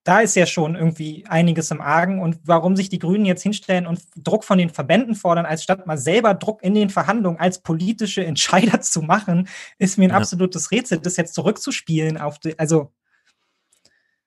[0.06, 2.20] da ist ja schon irgendwie einiges im Argen.
[2.20, 5.86] Und warum sich die Grünen jetzt hinstellen und Druck von den Verbänden fordern, als statt
[5.86, 10.16] mal selber Druck in den Verhandlungen als politische Entscheider zu machen, ist mir ein Ja.
[10.16, 12.92] absolutes Rätsel, das jetzt zurückzuspielen auf die, also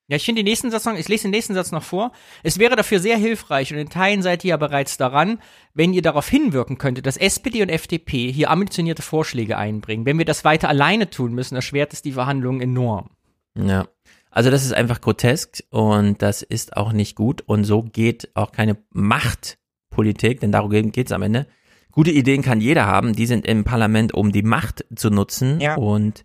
[0.07, 2.11] Ja, ich finde den nächsten Satz noch, ich lese den nächsten Satz noch vor.
[2.41, 5.39] Es wäre dafür sehr hilfreich und in Teilen seid ihr ja bereits daran,
[5.75, 10.05] wenn ihr darauf hinwirken könntet, dass SPD und FDP hier ambitionierte Vorschläge einbringen.
[10.07, 13.11] Wenn wir das weiter alleine tun müssen, erschwert es die Verhandlungen enorm.
[13.55, 13.87] Ja.
[14.31, 18.51] Also das ist einfach grotesk und das ist auch nicht gut und so geht auch
[18.51, 21.47] keine Machtpolitik, denn darum geht's am Ende.
[21.91, 25.75] Gute Ideen kann jeder haben, die sind im Parlament, um die Macht zu nutzen Ja.
[25.75, 26.23] und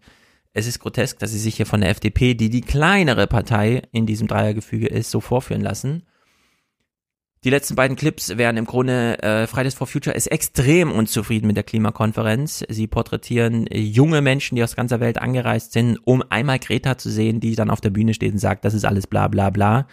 [0.53, 4.07] es ist grotesk, dass sie sich hier von der FDP, die die kleinere Partei in
[4.07, 6.05] diesem Dreiergefüge ist, so vorführen lassen.
[7.45, 11.57] Die letzten beiden Clips wären im Grunde, äh, Fridays for Future ist extrem unzufrieden mit
[11.57, 12.65] der Klimakonferenz.
[12.71, 17.11] Sie porträtieren äh, junge Menschen, die aus ganzer Welt angereist sind, um einmal Greta zu
[17.11, 19.87] sehen, die dann auf der Bühne steht und sagt, das ist alles bla bla bla.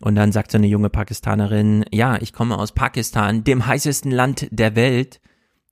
[0.00, 4.48] Und dann sagt so eine junge Pakistanerin, ja, ich komme aus Pakistan, dem heißesten Land
[4.50, 5.20] der Welt.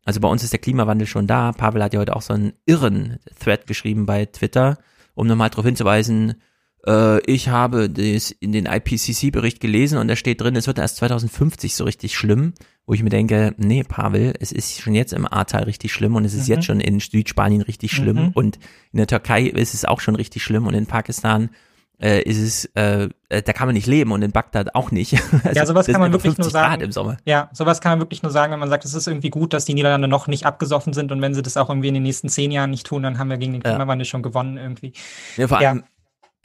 [0.05, 1.51] Also bei uns ist der Klimawandel schon da.
[1.51, 4.79] Pavel hat ja heute auch so einen irren Thread geschrieben bei Twitter,
[5.15, 6.41] um nochmal darauf hinzuweisen,
[6.87, 10.97] äh, ich habe das in den IPCC-Bericht gelesen und da steht drin, es wird erst
[10.97, 12.55] 2050 so richtig schlimm,
[12.87, 16.25] wo ich mir denke, nee, Pavel, es ist schon jetzt im Ahrtal richtig schlimm und
[16.25, 16.55] es ist Mhm.
[16.55, 18.31] jetzt schon in Südspanien richtig schlimm Mhm.
[18.35, 18.57] und
[18.93, 21.51] in der Türkei ist es auch schon richtig schlimm und in Pakistan
[21.99, 25.13] äh, ist es, äh, äh, da kann man nicht leben und in Bagdad auch nicht.
[25.45, 26.69] Also, ja, sowas kann man wirklich nur 50 sagen.
[26.73, 27.17] Grad im Sommer.
[27.25, 29.65] Ja, sowas kann man wirklich nur sagen, wenn man sagt, es ist irgendwie gut, dass
[29.65, 32.29] die Niederlande noch nicht abgesoffen sind und wenn sie das auch irgendwie in den nächsten
[32.29, 33.71] zehn Jahren nicht tun, dann haben wir gegen den Ja.
[33.71, 34.93] Klimawandel schon gewonnen irgendwie.
[35.39, 35.77] Ja, vor Ja.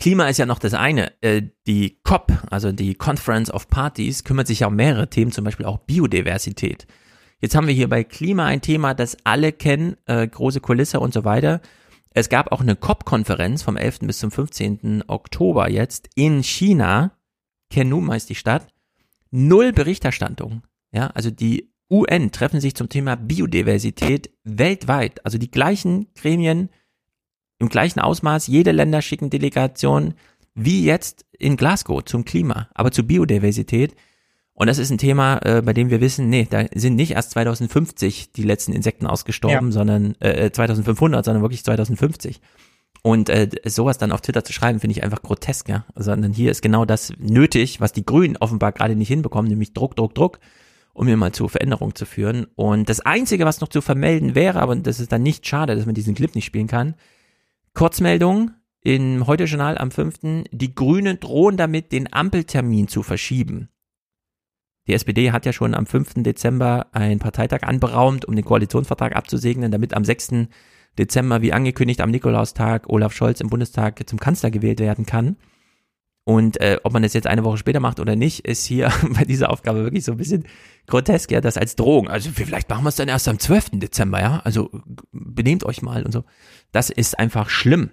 [0.02, 1.14] Klima ist ja noch das eine.
[1.22, 5.46] Äh, die COP, also die Conference of Parties, kümmert sich ja um mehrere Themen, zum
[5.46, 6.88] Beispiel auch Biodiversität.
[7.40, 11.14] Jetzt haben wir hier bei Klima ein Thema, das alle kennen, äh, große Kulisse und
[11.14, 11.62] so weiter.
[12.10, 14.00] Es gab auch eine COP-Konferenz vom 11.
[14.08, 15.04] bis zum 15.
[15.06, 17.12] Oktober jetzt in China.
[17.70, 18.74] Kenum heißt die Stadt.
[19.30, 20.64] Null Berichterstattung.
[20.92, 25.24] Ja, also die UN treffen sich zum Thema Biodiversität weltweit.
[25.24, 26.70] Also die gleichen Gremien
[27.62, 28.48] im gleichen Ausmaß.
[28.48, 30.16] Jede Länder schicken Delegationen
[30.54, 33.96] wie jetzt in Glasgow zum Klima, aber zur Biodiversität.
[34.54, 37.32] Und das ist ein Thema, äh, bei dem wir wissen, nee, da sind nicht erst
[37.32, 39.72] 2050 die letzten Insekten ausgestorben, Ja.
[39.72, 42.42] sondern äh, 2500, sondern wirklich 2050.
[43.02, 45.86] Und äh, sowas dann auf Twitter zu schreiben, finde ich einfach grotesk, ja.
[45.96, 49.96] Sondern hier ist genau das nötig, was die Grünen offenbar gerade nicht hinbekommen, nämlich Druck,
[49.96, 50.40] Druck, Druck,
[50.94, 52.46] um hier mal zu Veränderungen zu führen.
[52.56, 55.86] Und das Einzige, was noch zu vermelden wäre, aber das ist dann nicht schade, dass
[55.86, 56.94] man diesen Clip nicht spielen kann,
[57.74, 58.52] Kurzmeldung
[58.84, 60.46] im Heute-Journal am 5.
[60.52, 63.70] Die Grünen drohen damit, den Ampeltermin zu verschieben.
[64.88, 66.16] Die SPD hat ja schon am 5.
[66.24, 70.48] Dezember einen Parteitag anberaumt, um den Koalitionsvertrag abzusegnen, damit am 6.
[70.98, 75.38] Dezember, wie angekündigt, am Nikolaustag Olaf Scholz im Bundestag zum Kanzler gewählt werden kann.
[76.32, 79.26] Und äh, ob man das jetzt eine Woche später macht oder nicht, ist hier bei
[79.26, 80.46] dieser Aufgabe wirklich so ein bisschen
[80.88, 82.08] grotesk, ja, das als Drohung.
[82.08, 83.72] Also vielleicht machen wir es dann erst am 12.
[83.74, 84.40] Dezember, ja.
[84.46, 84.70] Also
[85.12, 86.24] benehmt euch mal und so.
[86.72, 87.90] Das ist einfach schlimm.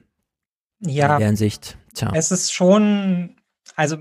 [0.78, 1.14] Ja.
[1.14, 1.78] In der Hinsicht.
[1.94, 2.12] Tja.
[2.14, 3.34] Es ist schon,
[3.74, 3.96] also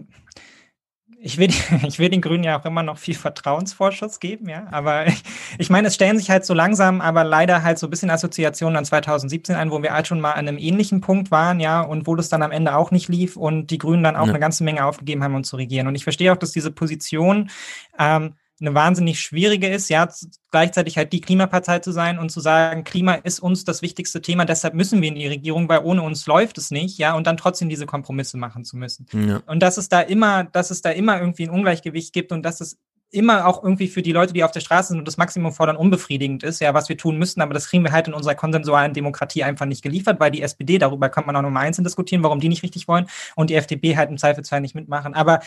[1.27, 1.49] ich will,
[1.87, 4.65] ich will den Grünen ja auch immer noch viel Vertrauensvorschuss geben, ja.
[4.71, 5.21] Aber ich,
[5.57, 8.77] ich meine, es stellen sich halt so langsam, aber leider halt so ein bisschen Assoziationen
[8.77, 12.07] an 2017 ein, wo wir halt schon mal an einem ähnlichen Punkt waren, ja, und
[12.07, 14.31] wo das dann am Ende auch nicht lief und die Grünen dann auch Ja.
[14.31, 15.87] eine ganze Menge aufgegeben haben, um zu regieren.
[15.87, 17.49] Und ich verstehe auch, dass diese Position
[17.99, 20.07] ähm, eine wahnsinnig schwierige ist, ja,
[20.51, 24.45] gleichzeitig halt die Klimapartei zu sein und zu sagen, Klima ist uns das wichtigste Thema,
[24.45, 27.37] deshalb müssen wir in die Regierung, weil ohne uns läuft es nicht, ja, und dann
[27.37, 29.05] trotzdem diese Kompromisse machen zu müssen.
[29.13, 29.41] Ja.
[29.45, 32.61] Und dass es da immer, dass es da immer irgendwie ein Ungleichgewicht gibt und dass
[32.61, 32.77] es
[33.09, 35.77] immer auch irgendwie für die Leute, die auf der Straße sind und das Maximum fordern,
[35.77, 38.93] unbefriedigend ist, ja, was wir tun müssen, aber das kriegen wir halt in unserer konsensualen
[38.93, 42.39] Demokratie einfach nicht geliefert, weil die SPD, darüber kann man auch nochmal einzeln diskutieren, warum
[42.39, 45.13] die nicht richtig wollen und die FDP halt im Zweifelsfall nicht mitmachen.
[45.13, 45.39] Aber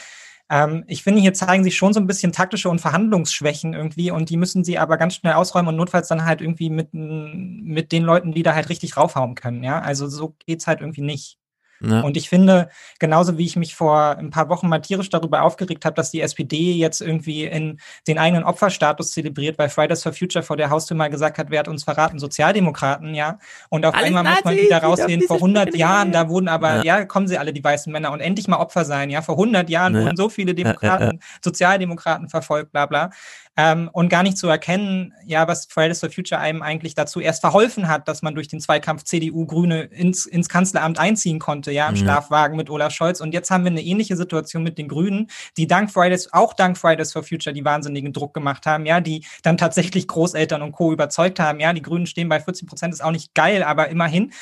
[0.50, 4.30] ähm, ich finde, hier zeigen sich schon so ein bisschen taktische und Verhandlungsschwächen irgendwie und
[4.30, 8.04] die müssen sie aber ganz schnell ausräumen und notfalls dann halt irgendwie mit, mit den
[8.04, 9.80] Leuten, die da halt richtig raufhauen können, ja.
[9.80, 11.39] Also so geht's halt irgendwie nicht.
[11.82, 12.00] Ja.
[12.02, 15.84] Und ich finde, genauso wie ich mich vor ein paar Wochen mal tierisch darüber aufgeregt
[15.84, 20.42] habe, dass die SPD jetzt irgendwie in den eigenen Opferstatus zelebriert, weil Fridays for Future
[20.42, 22.18] vor der Haustür mal gesagt hat, wer hat uns verraten?
[22.18, 23.38] Sozialdemokraten, ja.
[23.70, 25.78] Und auf Alles einmal muss man Nazis, wieder raussehen, vor 100 Spinne.
[25.78, 26.98] Jahren, da wurden aber, Ja.
[26.98, 27.04] ja.
[27.06, 29.22] kommen sie alle, die weißen Männer, und endlich mal Opfer sein, ja.
[29.22, 30.02] Vor 100 Jahren Ja.
[30.04, 33.10] wurden so viele Ja, ja, Demokraten, Sozialdemokraten verfolgt, bla bla.
[33.56, 37.40] Ähm, und gar nicht zu erkennen, ja, was Fridays for Future einem eigentlich dazu erst
[37.40, 41.96] verholfen hat, dass man durch den Zweikampf CDU-Grüne ins, ins Kanzleramt einziehen konnte, ja, im
[41.96, 42.02] Ja.
[42.02, 43.20] Schlafwagen mit Olaf Scholz.
[43.20, 46.78] Und jetzt haben wir eine ähnliche Situation mit den Grünen, die dank Fridays, auch dank
[46.78, 50.92] Fridays for Future, die wahnsinnigen Druck gemacht haben, ja, die dann tatsächlich Großeltern und Co.
[50.92, 54.32] überzeugt haben, ja, die Grünen stehen bei 14 Prozent, ist auch nicht geil, aber immerhin.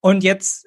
[0.00, 0.66] Und jetzt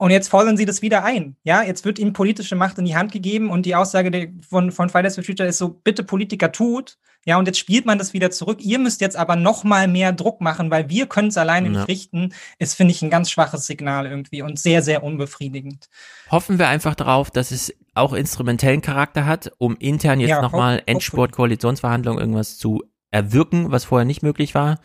[0.00, 1.36] und jetzt fordern sie das wieder ein.
[1.44, 4.88] Ja, jetzt wird ihnen politische Macht in die Hand gegeben und die Aussage von, von
[4.88, 6.96] Fridays for Future ist so, bitte Politiker tut.
[7.26, 8.62] Ja, und jetzt spielt man das wieder zurück.
[8.62, 11.72] Ihr müsst jetzt aber noch mal mehr Druck machen, weil wir können es alleine Ja.
[11.72, 12.32] nicht richten.
[12.58, 15.90] Ist, finde ich, ein ganz schwaches Signal irgendwie und sehr, sehr unbefriedigend.
[16.30, 20.80] Hoffen wir einfach drauf, dass es auch instrumentellen Charakter hat, um intern jetzt Ja, nochmal
[20.86, 24.78] Endspurt-Koalitionsverhandlungen irgendwas zu erwirken, was vorher nicht möglich war.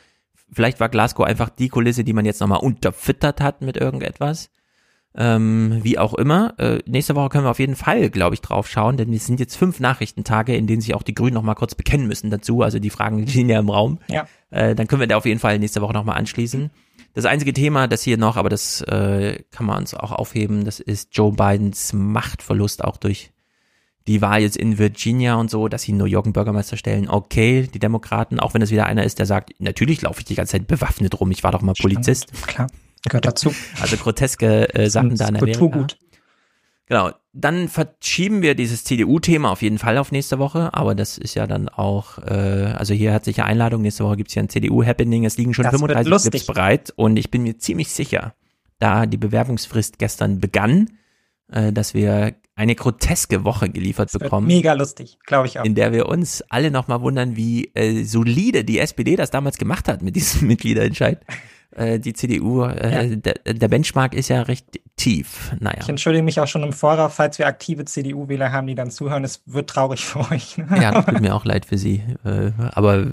[0.52, 4.50] Vielleicht war Glasgow einfach die Kulisse, die man jetzt nochmal unterfüttert hat mit irgendetwas.
[5.18, 6.54] Ähm, wie auch immer.
[6.60, 9.40] Äh, nächste Woche können wir auf jeden Fall, glaube ich, drauf schauen, denn es sind
[9.40, 12.62] jetzt fünf Nachrichtentage, in denen sich auch die Grünen nochmal kurz bekennen müssen dazu.
[12.62, 14.00] Also die Fragen liegen ja im Raum.
[14.08, 14.28] Ja.
[14.50, 16.70] Äh, dann können wir da auf jeden Fall nächste Woche nochmal anschließen.
[17.14, 20.82] Das einzige Thema, das hier noch, aber das äh, kann man uns auch aufheben, das
[20.82, 23.32] ist Joe Bidens Machtverlust auch durch
[24.08, 27.10] die Wahl jetzt in Virginia und so, dass sie New York einen Bürgermeister stellen.
[27.10, 30.36] Okay, die Demokraten, auch wenn es wieder einer ist, der sagt, natürlich laufe ich die
[30.36, 32.32] ganze Zeit bewaffnet rum, ich war doch mal Polizist.
[32.46, 32.68] Klar,
[33.10, 33.54] gehört dazu.
[33.80, 35.60] Also groteske äh, Sachen da in Amerika.
[35.60, 35.98] Kulturgut.
[36.88, 37.12] Genau.
[37.34, 41.48] Dann verschieben wir dieses CDU-Thema auf jeden Fall auf nächste Woche, aber das ist ja
[41.48, 45.26] dann auch, äh, also hier hat sich ja Einladung, nächste Woche gibt's ja ein CDU-Happening,
[45.26, 46.32] es liegen schon Das wird 35 lustig.
[46.32, 48.36] Clips bereit und ich bin mir ziemlich sicher,
[48.80, 50.92] da die Bewerbungsfrist gestern begann,
[51.52, 55.66] äh, dass wir eine groteske Woche geliefert Wird bekommen mega lustig, glaube ich auch.
[55.66, 59.90] in der wir uns alle nochmal wundern, wie äh, solide die SPD das damals gemacht
[59.90, 61.20] hat mit diesem Mitgliederentscheid.
[61.76, 65.54] Äh, die CDU, äh, der, der Benchmark ist ja recht tief.
[65.60, 65.80] Naja.
[65.82, 69.24] Ich entschuldige mich auch schon im Voraus, falls wir aktive CDU-Wähler haben, die dann zuhören.
[69.24, 70.58] Es wird traurig für euch.
[70.58, 70.68] ne?
[70.82, 72.02] Ja, das tut mir auch leid für Sie.
[72.24, 73.08] Äh, aber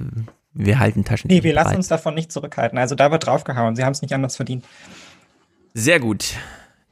[0.55, 1.29] wir halten Taschen.
[1.29, 2.79] Nee, wir lassen uns davon nicht zurückhalten.
[2.79, 3.75] Also da wird draufgehauen.
[3.75, 4.65] Sie haben es nicht anders verdient.
[5.75, 6.35] Sehr gut.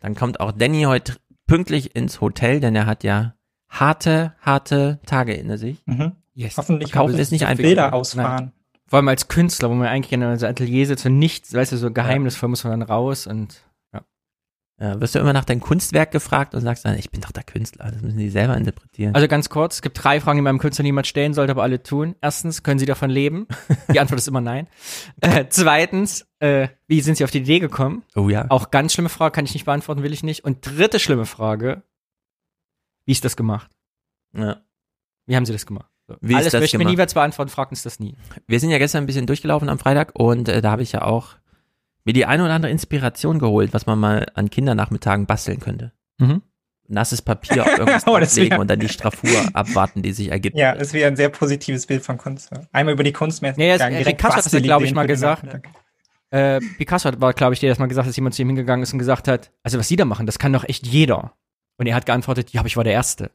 [0.01, 1.17] Dann kommt auch Danny heute
[1.47, 3.35] pünktlich ins Hotel, denn er hat ja
[3.69, 5.83] harte, harte Tage hinter sich.
[5.87, 6.13] Mhm.
[6.35, 6.57] Yes.
[6.57, 7.63] Hoffentlich Kaufen ist nicht einfach.
[7.63, 8.53] Bilder ausfahren.
[8.91, 11.77] Vor allem als Künstler, wo man eigentlich in unser Atelier sitzt und nichts, weißt du,
[11.77, 13.63] so geheimnisvoll muss man dann raus und
[13.95, 14.05] ja.
[14.81, 17.45] Ja, wirst du immer nach deinem Kunstwerk gefragt und sagst dann, ich bin doch der
[17.45, 19.15] Künstler, das müssen die selber interpretieren.
[19.15, 21.85] Also ganz kurz, es gibt drei Fragen, die meinem Künstler niemand stellen sollte, aber alle
[21.85, 22.17] tun.
[22.21, 23.47] Erstens, können Sie davon leben?
[23.93, 24.67] Die Antwort ist immer nein.
[25.21, 28.03] Äh, zweitens, äh, wie sind Sie auf die Idee gekommen?
[28.17, 28.47] oh ja.
[28.49, 30.43] Auch ganz schlimme Frage, kann ich nicht beantworten, will ich nicht.
[30.43, 31.85] Und dritte schlimme Frage,
[33.05, 33.71] wie ist das gemacht?
[34.37, 34.61] ja.
[35.27, 35.89] Wie haben Sie das gemacht?
[36.21, 36.97] Wie Alles das möchte mir gemacht?
[36.97, 38.17] nie was beantworten, fragt uns das nie.
[38.47, 41.03] Wir sind ja gestern ein bisschen durchgelaufen am Freitag und äh, da habe ich ja
[41.03, 41.37] auch
[42.05, 45.93] mir die eine oder andere Inspiration geholt, was man mal an Kindernachmittagen basteln könnte.
[46.19, 46.43] Mhm.
[46.89, 50.57] Nasses Papier auf irgendwas Oh, das wär- und dann die Straffur abwarten, die sich ergibt.
[50.57, 52.51] Ja, ist wieder ein sehr positives Bild von Kunst.
[52.73, 53.61] Einmal über die Kunstmesse.
[53.61, 55.45] Ja, ja, es- direkt Picasso hat das ja, glaube ich, mal gesagt.
[56.31, 58.83] Äh, Picasso hat, war, glaube ich, der das mal gesagt, dass jemand zu ihm hingegangen
[58.85, 61.33] ist und gesagt hat, also was Sie da machen, das kann doch echt jeder.
[61.77, 63.31] Und er hat geantwortet, ja, aber ich war der Erste.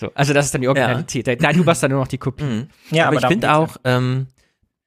[0.00, 1.40] So, also das ist dann die Originalität.
[1.40, 2.44] Nein, du warst dann nur noch die Kopie.
[2.44, 2.68] Mhm.
[2.90, 4.26] Ja, aber, aber ich finde auch, ähm,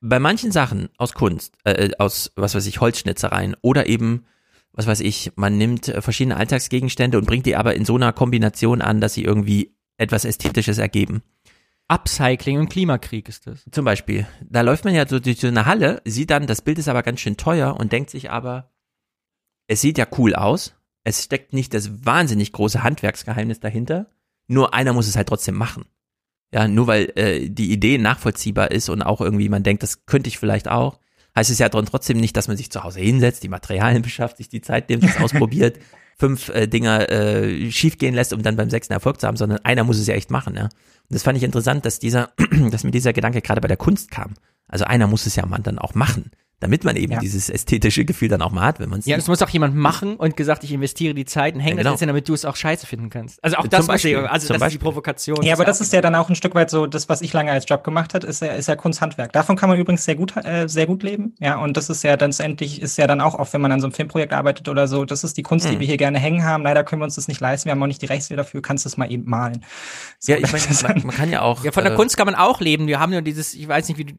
[0.02, 4.26] bei manchen Sachen aus Kunst, äh, aus, was weiß ich, Holzschnitzereien oder eben
[4.78, 8.14] was weiß ich, man nimmt äh, verschiedene Alltagsgegenstände und bringt die aber in so einer
[8.14, 11.24] Kombination an, dass sie irgendwie etwas Ästhetisches ergeben.
[11.88, 13.66] Upcycling und Klimakrieg ist das.
[13.72, 14.28] Zum Beispiel.
[14.42, 17.02] Da läuft man ja so durch so eine Halle, sieht dann, das Bild ist aber
[17.02, 18.72] ganz schön teuer und denkt sich aber,
[19.68, 20.76] es sieht ja cool aus.
[21.04, 24.12] Es steckt nicht das wahnsinnig große Handwerksgeheimnis dahinter.
[24.48, 25.86] Nur einer muss es halt trotzdem machen.
[26.54, 30.30] Ja, nur weil äh, die Idee nachvollziehbar ist und auch irgendwie man denkt, das könnte
[30.30, 31.00] ich vielleicht auch,
[31.36, 34.48] heißt es ja trotzdem nicht, dass man sich zu Hause hinsetzt, die Materialien beschafft, sich
[34.48, 35.78] die Zeit nimmt, das ausprobiert,
[36.18, 39.84] fünf äh, Dinger äh, schiefgehen lässt, um dann beim sechsten Erfolg zu haben, sondern einer
[39.84, 40.64] muss es ja echt machen, ja.
[40.64, 42.32] Und das fand ich interessant, dass dieser,
[42.72, 44.36] dass mir dieser Gedanke gerade bei der Kunst kam.
[44.68, 47.20] Also einer muss es ja man dann auch machen damit man eben ja.
[47.20, 49.76] dieses ästhetische Gefühl dann auch mal hat, wenn man es Ja, das muss auch jemand
[49.76, 51.92] machen und gesagt, ich investiere die Zeit und hänge ja, genau.
[51.92, 53.44] das jetzt, damit du es auch scheiße finden kannst.
[53.44, 54.68] Also auch das Beispiel, also das Beispiel.
[54.68, 55.44] ist die Provokation.
[55.44, 57.52] Ja, aber das ist ja dann auch ein Stück weit so, das, was ich lange
[57.52, 59.34] als Job gemacht hat, ist ja, ist ja Kunsthandwerk.
[59.34, 61.36] Davon kann man übrigens sehr gut, äh, sehr gut leben.
[61.40, 63.80] Ja, und das ist ja dann endlich, ist ja dann auch, auch wenn man an
[63.80, 65.74] so einem Filmprojekt arbeitet oder so, das ist die Kunst, mhm.
[65.74, 66.64] die wir hier gerne hängen haben.
[66.64, 67.66] Leider können wir uns das nicht leisten.
[67.66, 68.64] Wir haben auch nicht die Rechte dafür.
[68.64, 69.64] Kannst du es mal eben malen.
[70.20, 71.64] So, ja, ich meine, man, man, kann ja auch.
[71.64, 72.88] Ja, von der äh, Kunst kann man auch leben.
[72.88, 74.14] Wir haben ja dieses, ich weiß nicht, wie du,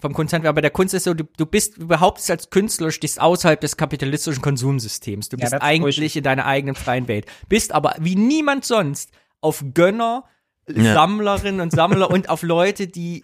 [0.00, 3.60] vom Kunsthandwerk, aber der Kunst ist so, du, du bist überhaupt als Künstler stehst außerhalb
[3.60, 5.28] des kapitalistischen Konsumsystems.
[5.28, 7.26] Du bist ja, eigentlich in deiner eigenen freien Welt.
[7.48, 10.24] Bist aber wie niemand sonst auf Gönner,
[10.68, 10.94] ja.
[10.94, 13.22] Sammlerinnen und Sammler und auf Leute, die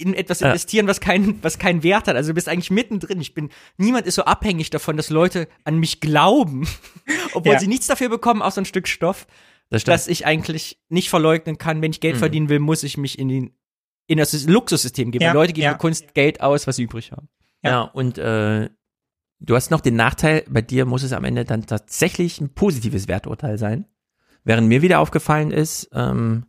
[0.00, 2.16] in etwas investieren, was keinen, was keinen Wert hat.
[2.16, 3.20] Also du bist eigentlich mittendrin.
[3.20, 6.66] Ich bin, niemand ist so abhängig davon, dass Leute an mich glauben,
[7.34, 7.60] obwohl ja.
[7.60, 9.26] sie nichts dafür bekommen, außer ein Stück Stoff,
[9.68, 12.20] das dass ich eigentlich nicht verleugnen kann, wenn ich Geld mhm.
[12.20, 13.54] verdienen will, muss ich mich in den,
[14.06, 15.24] in das Luxussystem geben.
[15.24, 15.32] Ja.
[15.32, 17.28] Leute geben für Kunst Geld aus, was sie übrig haben.
[17.62, 18.70] Ja, und äh,
[19.40, 23.08] Du hast noch den Nachteil, bei dir muss es am Ende dann tatsächlich ein positives
[23.08, 23.86] Werturteil sein.
[24.44, 26.44] Während mir wieder aufgefallen ist, ähm,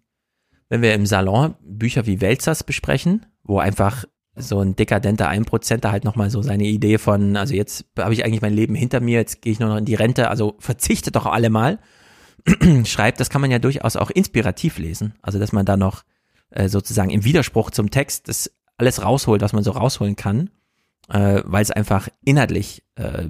[0.67, 4.05] wenn wir im Salon Bücher wie Welzers besprechen, wo einfach
[4.35, 8.41] so ein dekadenter Einprozenter halt nochmal so seine Idee von, also jetzt habe ich eigentlich
[8.41, 11.25] mein Leben hinter mir, jetzt gehe ich nur noch in die Rente, also verzichtet doch
[11.25, 11.79] alle mal,
[12.85, 15.13] schreibt, das kann man ja durchaus auch inspirativ lesen.
[15.21, 16.03] Also dass man da noch
[16.49, 20.49] äh, sozusagen im Widerspruch zum Text das alles rausholt, was man so rausholen kann
[21.11, 23.27] äh, weil es einfach inhaltlich äh,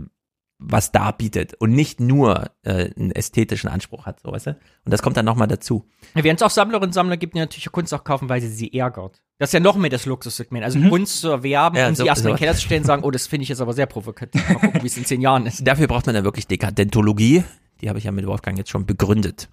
[0.64, 4.52] was darbietet und nicht nur äh, einen ästhetischen Anspruch hat, so weißt du?
[4.52, 5.90] Und das kommt dann nochmal dazu.
[6.14, 8.48] Ja, Während es auch Sammlerinnen und Sammler gibt, die natürlich Kunst auch kaufen, weil sie
[8.48, 9.24] sie ärgert.
[9.40, 10.64] Das ist ja noch mehr das Luxussegment.
[10.64, 10.90] Also mhm.
[10.90, 12.30] Kunst zu erwerben ja, und so, sie erstmal so.
[12.30, 14.48] in den Keller zu stellen und sagen, oh, das finde ich jetzt aber sehr provokativ.
[14.48, 15.66] Mal gucken, wie es in zehn Jahren ist.
[15.66, 17.44] Dafür braucht man dann wirklich Dekadentologie.
[17.82, 19.50] Die habe ich ja mit Wolfgang jetzt schon begründet.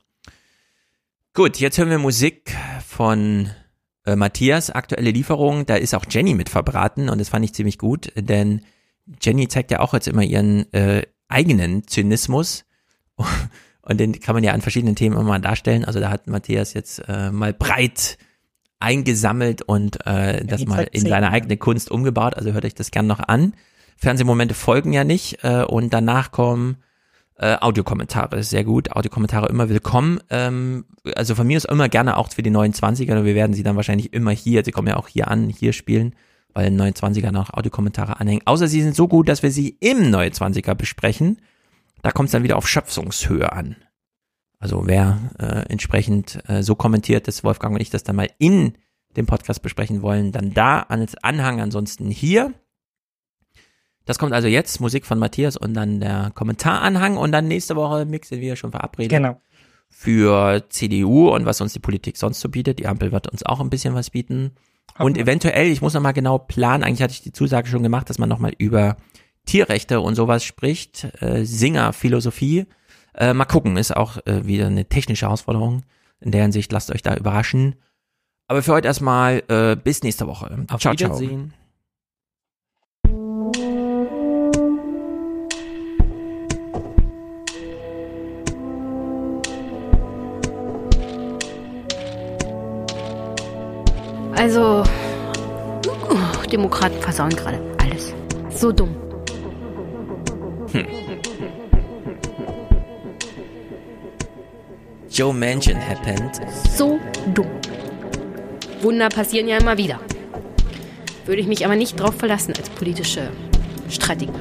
[1.33, 2.55] Gut, jetzt hören wir Musik
[2.87, 3.49] von
[4.09, 7.79] äh, Matthias aktuelle Lieferung, da ist auch Jenny mit verbraten und das fand ich ziemlich
[7.79, 8.63] gut, denn
[9.21, 12.65] Jenny zeigt ja auch jetzt immer ihren äh, eigenen Zynismus
[13.83, 15.85] und den kann man ja an verschiedenen Themen immer mal darstellen.
[15.85, 18.19] Also da hat Matthias jetzt äh, mal breit
[18.81, 22.35] eingesammelt und äh, das mal in seine eigene Kunst umgebaut.
[22.37, 23.55] Also hört euch das gern noch an.
[23.97, 26.77] Fernsehmomente folgen ja nicht äh, und danach kommen
[27.39, 28.93] äh, Audiokommentare, sehr gut.
[28.93, 30.21] Audiokommentare immer willkommen.
[30.29, 30.85] Ähm,
[31.15, 33.77] also von mir ist immer gerne auch für die 29er, und wir werden sie dann
[33.77, 36.15] wahrscheinlich immer hier, sie kommen ja auch hier an, hier spielen,
[36.53, 38.43] weil 29er noch Audiokommentare anhängen.
[38.45, 41.41] Außer sie sind so gut, dass wir sie im 29er besprechen.
[42.03, 43.77] Da kommt es dann wieder auf Schöpfungshöhe an.
[44.59, 48.75] Also wer äh, entsprechend äh, so kommentiert, dass Wolfgang und ich das dann mal in
[49.17, 52.53] dem Podcast besprechen wollen, dann da als Anhang, ansonsten hier.
[54.09, 58.07] Das kommt also jetzt, Musik von Matthias und dann der Kommentaranhang und dann nächste Woche
[58.07, 59.11] mixen wir schon verabredet.
[59.11, 59.39] Genau.
[59.91, 62.79] Für CDU und was uns die Politik sonst so bietet.
[62.79, 64.53] Die Ampel wird uns auch ein bisschen was bieten.
[64.99, 68.19] Und eventuell, ich muss nochmal genau planen, eigentlich hatte ich die Zusage schon gemacht, dass
[68.19, 68.97] man nochmal über
[69.45, 72.65] Tierrechte und sowas spricht, äh, Singer-Philosophie.
[73.15, 75.83] Äh, mal gucken, ist auch äh, wieder eine technische Herausforderung.
[76.21, 77.75] In der Hinsicht lasst euch da überraschen.
[78.47, 80.65] Aber für heute erstmal äh, bis nächste Woche.
[80.71, 81.51] Auf ciao, Wiedersehen.
[81.51, 81.58] Ciao.
[94.35, 94.83] Also,
[95.87, 98.15] oh, Demokraten versauen gerade alles.
[98.51, 98.95] So dumm.
[100.73, 100.87] Hm.
[105.11, 106.41] Joe Manchin happened.
[106.77, 107.01] So
[107.35, 107.49] dumm.
[108.81, 109.99] Wunder passieren ja immer wieder.
[111.25, 113.31] Würde ich mich aber nicht drauf verlassen als politische
[113.89, 114.33] Strategie.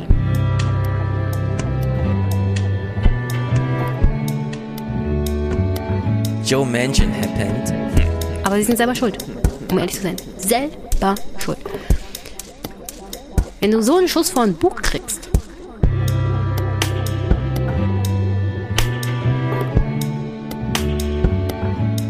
[6.46, 7.74] Joe Manchin happened.
[8.46, 9.18] Aber sie sind selber schuld
[9.72, 10.16] um ehrlich zu sein.
[10.38, 11.60] Selber schuld.
[13.60, 15.30] Wenn du so einen Schuss vor ein Buch kriegst,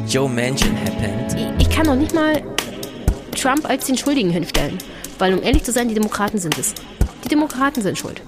[0.07, 1.35] Joe Manchin happened.
[1.59, 2.41] Ich, ich kann doch nicht mal
[3.35, 4.77] Trump als den Schuldigen hinstellen.
[5.19, 6.73] Weil, um ehrlich zu sein, die Demokraten sind es.
[7.23, 8.21] Die Demokraten sind schuld.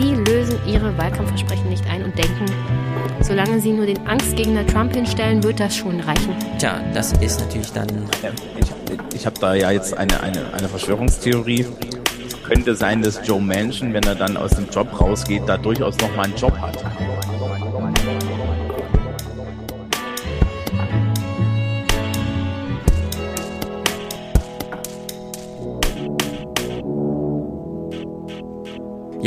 [0.00, 2.44] Sie lösen ihre Wahlkampfversprechen nicht ein und denken,
[3.20, 6.36] solange sie nur den Angstgegner Trump hinstellen, wird das schon reichen.
[6.56, 7.88] Tja, das ist natürlich dann.
[8.60, 8.70] Ich,
[9.12, 11.66] ich habe da ja jetzt eine, eine, eine Verschwörungstheorie.
[12.28, 15.98] Es könnte sein, dass Joe Manchin, wenn er dann aus dem Job rausgeht, da durchaus
[15.98, 16.76] nochmal einen Job hat.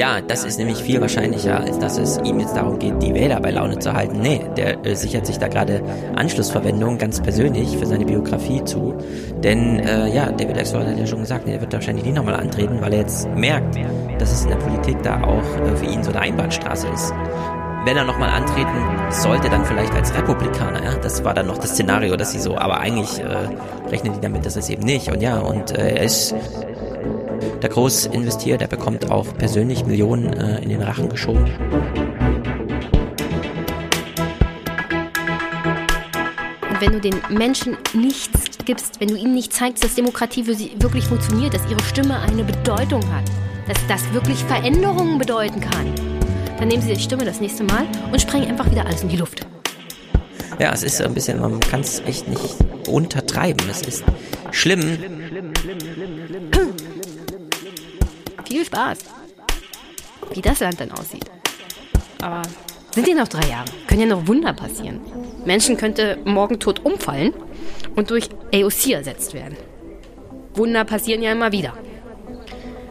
[0.01, 3.39] Ja, das ist nämlich viel wahrscheinlicher, als dass es ihm jetzt darum geht, die Wähler
[3.39, 4.19] bei Laune zu halten.
[4.19, 5.83] Nee, der äh, sichert sich da gerade
[6.15, 8.95] Anschlussverwendung ganz persönlich für seine Biografie zu.
[9.43, 12.79] Denn äh, ja, David Axel hat ja schon gesagt, er wird wahrscheinlich nicht nochmal antreten,
[12.81, 13.75] weil er jetzt merkt,
[14.17, 17.13] dass es in der Politik da auch äh, für ihn so eine Einbahnstraße ist.
[17.85, 20.83] Wenn er nochmal antreten sollte, dann vielleicht als Republikaner.
[20.83, 20.95] Ja?
[20.95, 24.47] Das war dann noch das Szenario, dass sie so, aber eigentlich äh, rechnen die damit,
[24.47, 25.11] dass es eben nicht.
[25.11, 26.33] Und ja, und äh, er ist
[27.61, 31.45] der groß investiert, der bekommt auch persönlich Millionen äh, in den Rachen geschoben.
[36.69, 40.55] Und wenn du den Menschen nichts gibst, wenn du ihnen nicht zeigst, dass Demokratie für
[40.55, 43.23] sie wirklich funktioniert, dass ihre Stimme eine Bedeutung hat,
[43.67, 45.93] dass das wirklich Veränderungen bedeuten kann,
[46.57, 49.17] dann nehmen sie die Stimme das nächste Mal und sprengen einfach wieder alles in die
[49.17, 49.45] Luft.
[50.59, 52.55] Ja, es ist ein bisschen, man kann es echt nicht
[52.87, 53.67] untertreiben.
[53.69, 54.03] Es ist
[54.51, 55.50] schlimm.
[58.51, 58.97] Viel Spaß.
[60.33, 61.23] Wie das Land dann aussieht.
[62.21, 62.41] Aber
[62.93, 63.69] sind ja noch drei Jahre.
[63.87, 64.99] Können ja noch Wunder passieren.
[65.45, 67.33] Menschen könnte morgen tot umfallen
[67.95, 69.55] und durch AOC ersetzt werden.
[70.53, 71.75] Wunder passieren ja immer wieder.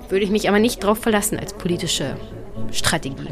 [0.09, 2.17] Würde ich mich aber nicht drauf verlassen als politische
[2.73, 3.29] Strategie.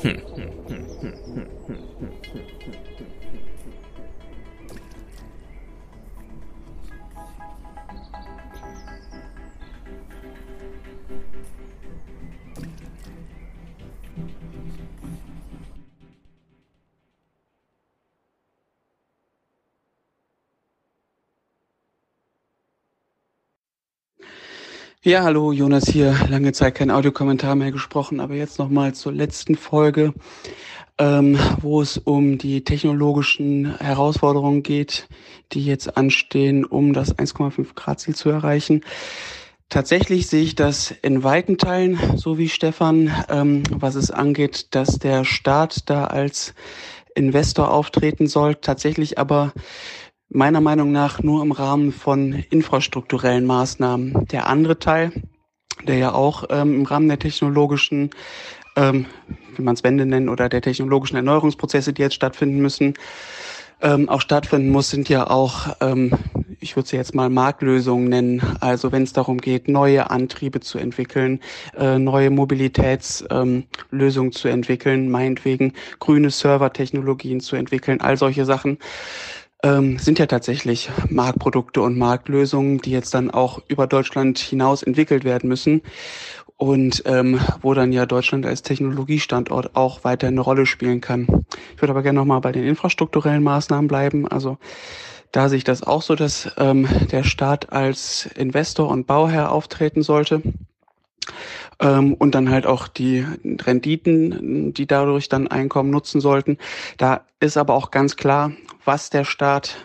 [0.00, 0.22] Hm.
[25.02, 26.14] Ja, hallo, Jonas hier.
[26.28, 30.12] Lange Zeit kein Audiokommentar mehr gesprochen, aber jetzt nochmal zur letzten Folge,
[30.98, 35.08] ähm, wo es um die technologischen Herausforderungen geht,
[35.52, 38.82] die jetzt anstehen, um das 1,5 Grad Ziel zu erreichen.
[39.70, 44.98] Tatsächlich sehe ich das in weiten Teilen, so wie Stefan, ähm, was es angeht, dass
[44.98, 46.52] der Staat da als
[47.14, 49.54] Investor auftreten soll, tatsächlich aber
[50.30, 54.26] meiner Meinung nach nur im Rahmen von infrastrukturellen Maßnahmen.
[54.28, 55.12] Der andere Teil,
[55.86, 58.10] der ja auch ähm, im Rahmen der technologischen,
[58.76, 59.06] ähm,
[59.56, 62.94] wie man es Wende nennen, oder der technologischen Erneuerungsprozesse, die jetzt stattfinden müssen,
[63.82, 66.12] ähm, auch stattfinden muss, sind ja auch, ähm,
[66.60, 68.42] ich würde sie jetzt mal Marktlösungen nennen.
[68.60, 71.40] Also wenn es darum geht, neue Antriebe zu entwickeln,
[71.76, 78.78] äh, neue Mobilitätslösungen ähm, zu entwickeln, meinetwegen grüne Servertechnologien zu entwickeln, all solche Sachen
[79.62, 85.24] ähm, sind ja tatsächlich Marktprodukte und Marktlösungen, die jetzt dann auch über Deutschland hinaus entwickelt
[85.24, 85.82] werden müssen
[86.56, 91.26] und ähm, wo dann ja Deutschland als Technologiestandort auch weiter eine Rolle spielen kann.
[91.74, 94.28] Ich würde aber gerne nochmal bei den infrastrukturellen Maßnahmen bleiben.
[94.28, 94.58] Also
[95.32, 100.02] da sehe ich das auch so, dass ähm, der Staat als Investor und Bauherr auftreten
[100.02, 100.42] sollte
[101.80, 106.58] ähm, und dann halt auch die Renditen, die dadurch dann Einkommen nutzen sollten.
[106.98, 108.52] Da ist aber auch ganz klar,
[108.84, 109.76] was der Staat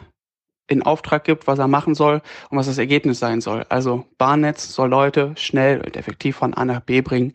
[0.68, 3.66] in Auftrag gibt, was er machen soll und was das Ergebnis sein soll.
[3.70, 7.34] Also Bahnnetz soll Leute schnell und effektiv von A nach B bringen.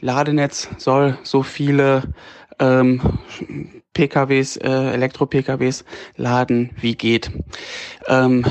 [0.00, 2.02] Ladenetz soll so viele
[2.58, 3.00] ähm,
[3.94, 5.84] PKWs, äh, Elektro-PKWs
[6.16, 7.30] laden, wie geht.
[8.08, 8.44] Ähm,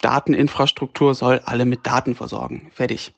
[0.00, 2.70] Dateninfrastruktur soll alle mit Daten versorgen.
[2.72, 3.12] Fertig.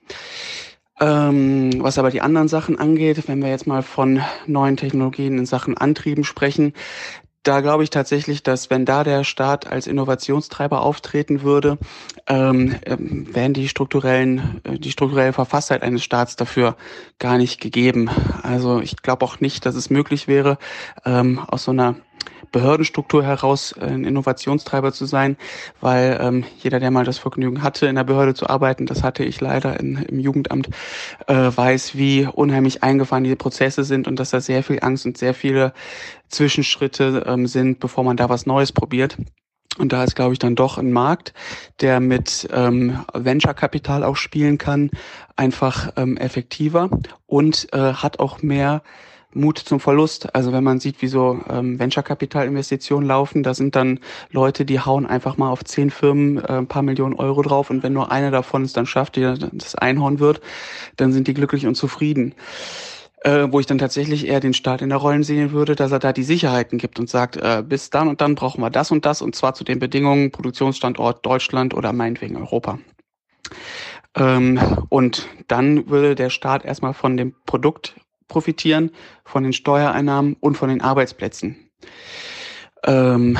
[0.98, 5.46] Ähm, was aber die anderen Sachen angeht, wenn wir jetzt mal von neuen Technologien in
[5.46, 6.74] Sachen Antrieben sprechen,
[7.42, 11.78] da glaube ich tatsächlich, dass wenn da der Staat als Innovationstreiber auftreten würde,
[12.26, 16.76] ähm, ähm wären die strukturellen, äh, die strukturelle Verfasstheit eines Staats dafür
[17.18, 18.10] gar nicht gegeben.
[18.42, 20.58] Also ich glaube auch nicht, dass es möglich wäre,
[21.04, 21.96] ähm, aus so einer
[22.52, 25.36] Behördenstruktur heraus äh, ein Innovationstreiber zu sein,
[25.80, 29.24] weil ähm, jeder, der mal das Vergnügen hatte, in der Behörde zu arbeiten, das hatte
[29.24, 30.68] ich leider in, im Jugendamt,
[31.26, 35.18] äh, weiß, wie unheimlich eingefahren diese Prozesse sind und dass da sehr viel Angst und
[35.18, 35.72] sehr viele
[36.28, 39.16] Zwischenschritte ähm, sind, bevor man da was Neues probiert.
[39.78, 41.32] Und da ist, glaube ich, dann doch ein Markt,
[41.80, 44.90] der mit ähm, Venture-Kapital auch spielen kann,
[45.36, 46.90] einfach ähm, effektiver
[47.26, 48.82] und äh, hat auch mehr
[49.32, 50.34] Mut zum Verlust.
[50.34, 54.00] Also wenn man sieht, wie so ähm, Venture-Kapital-Investitionen laufen, da sind dann
[54.30, 57.82] Leute, die hauen einfach mal auf zehn Firmen äh, ein paar Millionen Euro drauf und
[57.82, 60.40] wenn nur eine davon es dann schafft, die das Einhorn wird,
[60.96, 62.34] dann sind die glücklich und zufrieden.
[63.22, 65.98] Äh, wo ich dann tatsächlich eher den Staat in der Rollen sehen würde, dass er
[65.98, 69.04] da die Sicherheiten gibt und sagt, äh, bis dann und dann brauchen wir das und
[69.04, 72.78] das und zwar zu den Bedingungen Produktionsstandort Deutschland oder meinetwegen Europa.
[74.16, 77.94] Ähm, und dann würde der Staat erstmal von dem Produkt
[78.30, 78.92] profitieren,
[79.24, 81.70] von den Steuereinnahmen und von den Arbeitsplätzen.
[82.82, 83.36] Ähm,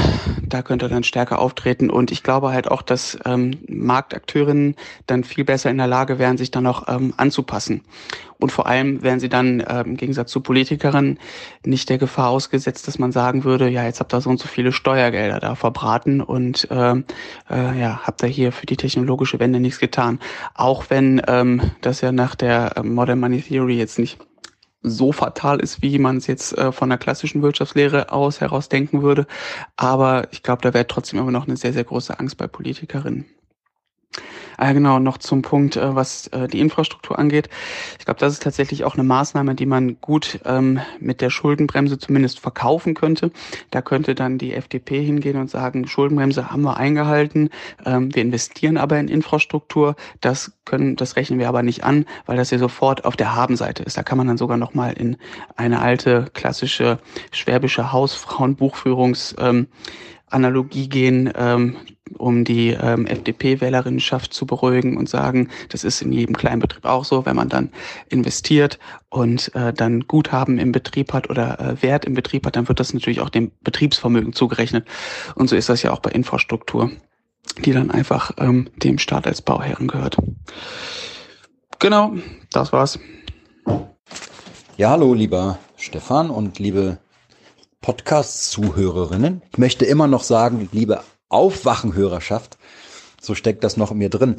[0.47, 1.89] da könnte dann stärker auftreten.
[1.89, 6.37] Und ich glaube halt auch, dass ähm, Marktakteurinnen dann viel besser in der Lage wären,
[6.37, 7.83] sich dann auch ähm, anzupassen.
[8.39, 11.19] Und vor allem wären sie dann ähm, im Gegensatz zu Politikerinnen
[11.65, 14.49] nicht der Gefahr ausgesetzt, dass man sagen würde, ja, jetzt habt ihr so und so
[14.49, 17.05] viele Steuergelder da verbraten und ähm,
[17.51, 20.21] äh, ja, habt ihr hier für die technologische Wende nichts getan.
[20.55, 24.19] Auch wenn ähm, das ja nach der ähm, Modern Money Theory jetzt nicht
[24.83, 29.03] so fatal ist, wie man es jetzt äh, von der klassischen Wirtschaftslehre aus heraus denken
[29.03, 29.27] würde.
[29.77, 33.27] Aber ich glaube, da wäre trotzdem immer noch eine sehr, sehr große Angst bei Politikerinnen.
[34.63, 37.49] Ah, genau, noch zum Punkt, äh, was äh, die Infrastruktur angeht.
[37.99, 41.97] Ich glaube, das ist tatsächlich auch eine Maßnahme, die man gut ähm, mit der Schuldenbremse
[41.97, 43.31] zumindest verkaufen könnte.
[43.71, 47.49] Da könnte dann die FDP hingehen und sagen, Schuldenbremse haben wir eingehalten,
[47.87, 49.97] ähm, wir investieren aber in Infrastruktur.
[50.21, 53.83] Das können, das rechnen wir aber nicht an, weil das ja sofort auf der Habenseite
[53.83, 53.97] ist.
[53.97, 55.17] Da kann man dann sogar noch mal in
[55.57, 56.99] eine alte klassische
[57.33, 59.69] schwäbische Hausfrauenbuchführungs ähm,
[60.31, 61.77] Analogie gehen, ähm,
[62.19, 67.27] um die ähm, FDP-Wählerinnenschaft zu beruhigen und sagen, das ist in jedem Kleinbetrieb auch so,
[67.27, 67.71] wenn man dann
[68.09, 68.79] investiert
[69.09, 72.81] und äh, dann Guthaben im Betrieb hat oder äh, Wert im Betrieb hat, dann wird
[72.81, 74.87] das natürlich auch dem Betriebsvermögen zugerechnet.
[75.35, 76.91] Und so ist das ja auch bei Infrastruktur,
[77.65, 80.17] die dann einfach ähm, dem Staat als Bauherren gehört.
[81.79, 82.15] Genau,
[82.51, 82.99] das war's.
[84.77, 86.99] Ja, hallo, lieber Stefan und liebe
[87.81, 89.43] Podcast-Zuhörerinnen.
[89.53, 92.59] Ich möchte immer noch sagen, liebe Aufwachenhörerschaft,
[93.21, 94.37] so steckt das noch in mir drin.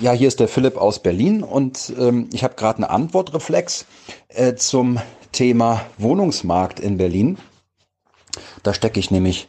[0.00, 3.86] Ja, hier ist der Philipp aus Berlin und ähm, ich habe gerade eine Antwortreflex
[4.28, 5.00] äh, zum
[5.32, 7.38] Thema Wohnungsmarkt in Berlin.
[8.62, 9.48] Da stecke ich nämlich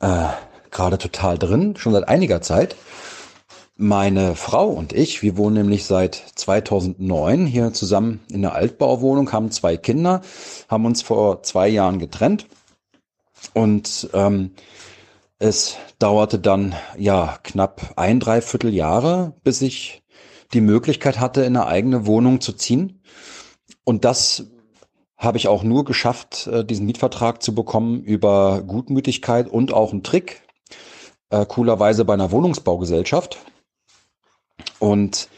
[0.00, 0.28] äh,
[0.70, 2.76] gerade total drin, schon seit einiger Zeit.
[3.82, 9.50] Meine Frau und ich, wir wohnen nämlich seit 2009 hier zusammen in einer Altbauwohnung, haben
[9.50, 10.20] zwei Kinder,
[10.68, 12.46] haben uns vor zwei Jahren getrennt
[13.54, 14.50] und ähm,
[15.38, 20.02] es dauerte dann ja knapp ein Dreiviertel Jahre, bis ich
[20.52, 23.00] die Möglichkeit hatte, in eine eigene Wohnung zu ziehen.
[23.84, 24.44] Und das
[25.16, 30.02] habe ich auch nur geschafft, äh, diesen Mietvertrag zu bekommen über Gutmütigkeit und auch einen
[30.02, 30.42] Trick.
[31.30, 33.38] Äh, coolerweise bei einer Wohnungsbaugesellschaft.
[34.80, 35.28] Und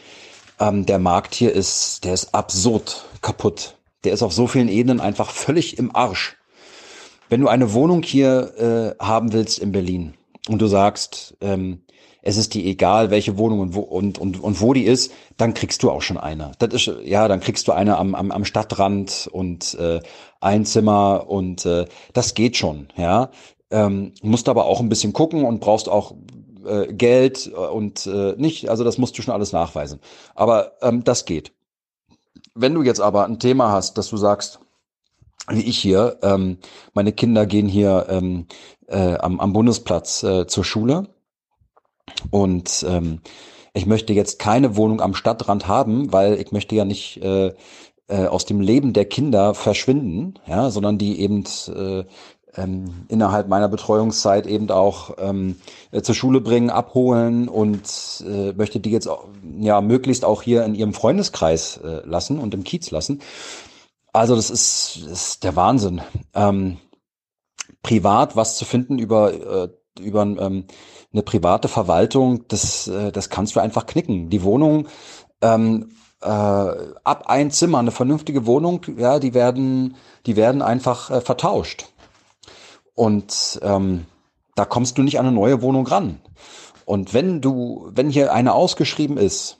[0.59, 3.75] ähm, der Markt hier ist, der ist absurd kaputt.
[4.03, 6.37] Der ist auf so vielen Ebenen einfach völlig im Arsch.
[7.29, 10.15] Wenn du eine Wohnung hier äh, haben willst in Berlin
[10.49, 11.83] und du sagst, ähm,
[12.21, 15.53] es ist dir egal, welche Wohnung und wo, und, und, und wo die ist, dann
[15.53, 16.53] kriegst du auch schon eine.
[16.57, 19.99] Das ist, ja, dann kriegst du eine am, am, am Stadtrand und äh,
[20.39, 23.29] ein Zimmer und äh, das geht schon, ja.
[23.71, 26.13] Ähm, musst aber auch ein bisschen gucken und brauchst auch
[26.65, 29.99] äh, Geld und äh, nicht, also das musst du schon alles nachweisen.
[30.35, 31.51] Aber ähm, das geht.
[32.55, 34.59] Wenn du jetzt aber ein Thema hast, dass du sagst,
[35.49, 36.57] wie ich hier, ähm,
[36.93, 38.47] meine Kinder gehen hier ähm,
[38.87, 41.09] äh, am, am Bundesplatz äh, zur Schule
[42.31, 43.21] und ähm,
[43.73, 47.53] ich möchte jetzt keine Wohnung am Stadtrand haben, weil ich möchte ja nicht äh,
[48.07, 52.03] äh, aus dem Leben der Kinder verschwinden, ja, sondern die eben äh,
[52.55, 55.57] ähm, innerhalb meiner Betreuungszeit eben auch ähm,
[55.91, 59.25] äh, zur Schule bringen, abholen und äh, möchte die jetzt auch,
[59.59, 63.21] ja möglichst auch hier in ihrem Freundeskreis äh, lassen und im Kiez lassen.
[64.11, 66.01] Also das ist, ist der Wahnsinn.
[66.35, 66.77] Ähm,
[67.81, 69.33] privat was zu finden über
[69.63, 70.65] äh, über ähm,
[71.11, 74.29] eine private Verwaltung, das äh, das kannst du einfach knicken.
[74.29, 74.87] Die Wohnung
[75.41, 75.91] ähm,
[76.21, 81.92] äh, ab ein Zimmer, eine vernünftige Wohnung, ja, die werden die werden einfach äh, vertauscht.
[82.95, 84.05] Und ähm,
[84.55, 86.19] da kommst du nicht an eine neue Wohnung ran.
[86.85, 89.57] Und wenn du, wenn hier eine ausgeschrieben ist,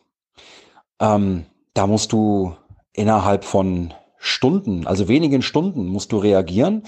[0.99, 2.55] ähm, da musst du
[2.93, 6.83] innerhalb von Stunden, also wenigen Stunden, musst du reagieren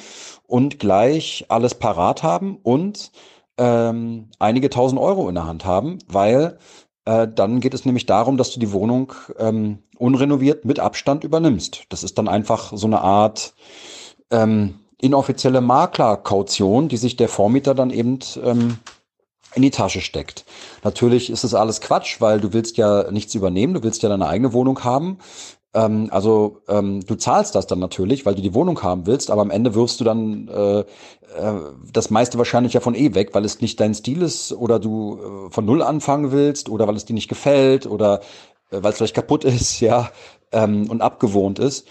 [0.47, 3.11] und gleich alles parat haben und
[3.57, 6.57] ähm, einige tausend Euro in der Hand haben, weil
[7.05, 11.83] äh, dann geht es nämlich darum, dass du die Wohnung ähm, unrenoviert mit Abstand übernimmst.
[11.89, 13.53] Das ist dann einfach so eine Art
[14.31, 18.77] ähm, inoffizielle Maklerkaution, die sich der Vormieter dann eben ähm,
[19.55, 20.45] in die Tasche steckt.
[20.83, 24.27] Natürlich ist es alles Quatsch, weil du willst ja nichts übernehmen, du willst ja deine
[24.27, 25.19] eigene Wohnung haben.
[25.73, 29.41] Ähm, also ähm, du zahlst das dann natürlich, weil du die Wohnung haben willst, aber
[29.41, 30.85] am Ende wirfst du dann äh, äh,
[31.91, 35.47] das meiste wahrscheinlich ja von eh weg, weil es nicht dein Stil ist oder du
[35.47, 38.21] äh, von null anfangen willst oder weil es dir nicht gefällt oder
[38.71, 40.09] äh, weil es vielleicht kaputt ist, ja,
[40.51, 41.87] ähm, und abgewohnt ist.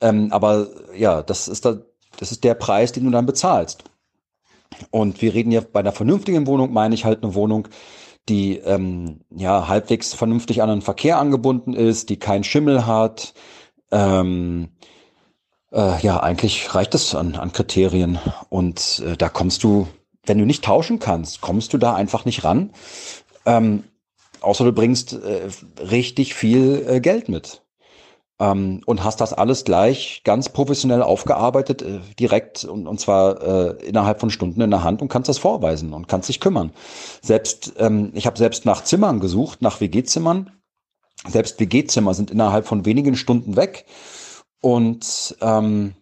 [0.00, 1.78] Ähm, aber ja, das ist da,
[2.18, 3.84] das ist der Preis, den du dann bezahlst.
[4.90, 7.68] Und wir reden ja bei einer vernünftigen Wohnung, meine ich halt eine Wohnung,
[8.28, 13.34] die ähm, ja halbwegs vernünftig an den Verkehr angebunden ist, die keinen Schimmel hat.
[13.90, 14.70] Ähm,
[15.72, 18.18] äh, ja, eigentlich reicht es an, an Kriterien.
[18.48, 19.88] Und äh, da kommst du,
[20.24, 22.70] wenn du nicht tauschen kannst, kommst du da einfach nicht ran.
[23.44, 23.84] Ähm,
[24.40, 25.48] außer du bringst äh,
[25.80, 27.61] richtig viel äh, Geld mit
[28.40, 33.86] ähm, und hast das alles gleich ganz professionell aufgearbeitet, äh, direkt und, und zwar äh,
[33.86, 36.72] innerhalb von Stunden in der Hand und kannst das vorweisen und kannst dich kümmern.
[37.22, 40.50] Selbst, ähm, ich habe selbst nach Zimmern gesucht, nach WG-Zimmern.
[41.28, 43.84] Selbst WG-Zimmer sind innerhalb von wenigen Stunden weg
[44.60, 45.94] und ähm,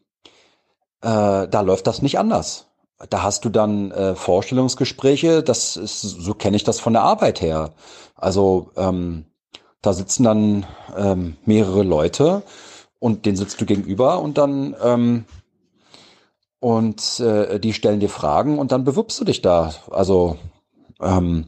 [1.02, 2.67] äh, da läuft das nicht anders.
[3.09, 7.41] Da hast du dann äh, Vorstellungsgespräche, das ist, so kenne ich das von der Arbeit
[7.41, 7.73] her.
[8.15, 9.25] Also ähm,
[9.83, 12.42] da sitzen dann ähm, mehrere Leute
[12.99, 15.25] und den sitzt du gegenüber und dann ähm,
[16.60, 19.73] und äh, die stellen dir Fragen und dann bewirbst du dich da.
[19.91, 20.36] Also
[21.00, 21.47] ähm,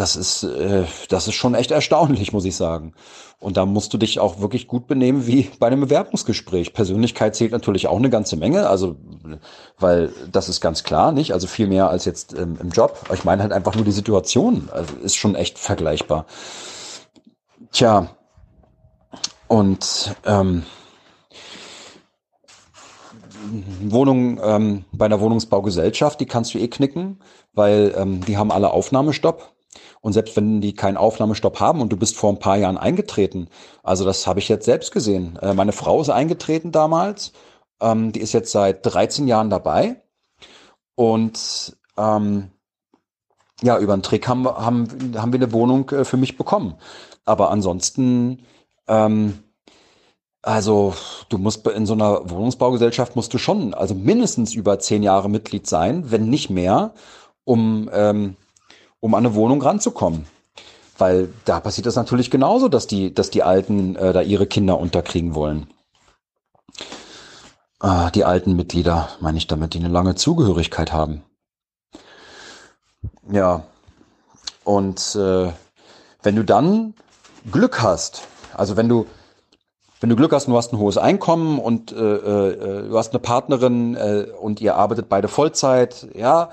[0.00, 2.94] das ist äh, das ist schon echt erstaunlich, muss ich sagen.
[3.38, 6.72] Und da musst du dich auch wirklich gut benehmen wie bei einem Bewerbungsgespräch.
[6.72, 8.96] Persönlichkeit zählt natürlich auch eine ganze Menge, also
[9.78, 11.32] weil das ist ganz klar, nicht?
[11.32, 12.98] Also viel mehr als jetzt ähm, im Job.
[13.12, 16.26] Ich meine halt einfach nur die Situation, also ist schon echt vergleichbar.
[17.72, 18.08] Tja,
[19.48, 20.64] und ähm,
[23.82, 27.20] Wohnung ähm, bei einer Wohnungsbaugesellschaft, die kannst du eh knicken,
[27.52, 29.52] weil ähm, die haben alle Aufnahmestopp.
[30.00, 33.48] Und selbst wenn die keinen Aufnahmestopp haben und du bist vor ein paar Jahren eingetreten,
[33.82, 35.38] also das habe ich jetzt selbst gesehen.
[35.40, 37.32] Äh, meine Frau ist eingetreten damals,
[37.80, 40.02] ähm, die ist jetzt seit 13 Jahren dabei
[40.94, 42.50] und ähm,
[43.62, 46.74] ja, über einen Trick haben, haben, haben wir eine Wohnung äh, für mich bekommen.
[47.24, 48.42] Aber ansonsten,
[48.88, 49.38] ähm,
[50.42, 50.94] also
[51.28, 55.66] du musst in so einer Wohnungsbaugesellschaft musst du schon, also mindestens über zehn Jahre Mitglied
[55.66, 56.94] sein, wenn nicht mehr,
[57.44, 58.36] um ähm,
[59.00, 60.26] um an eine Wohnung ranzukommen.
[60.98, 64.78] Weil da passiert das natürlich genauso, dass die, dass die Alten äh, da ihre Kinder
[64.78, 65.66] unterkriegen wollen.
[67.82, 71.22] Äh, die alten Mitglieder, meine ich damit, die eine lange Zugehörigkeit haben.
[73.30, 73.64] Ja.
[74.64, 75.52] Und äh,
[76.22, 76.94] wenn du dann
[77.50, 79.06] Glück hast, also wenn du,
[80.00, 83.12] wenn du Glück hast und du hast ein hohes Einkommen und äh, äh, du hast
[83.12, 86.50] eine Partnerin äh, und ihr arbeitet beide Vollzeit, ja,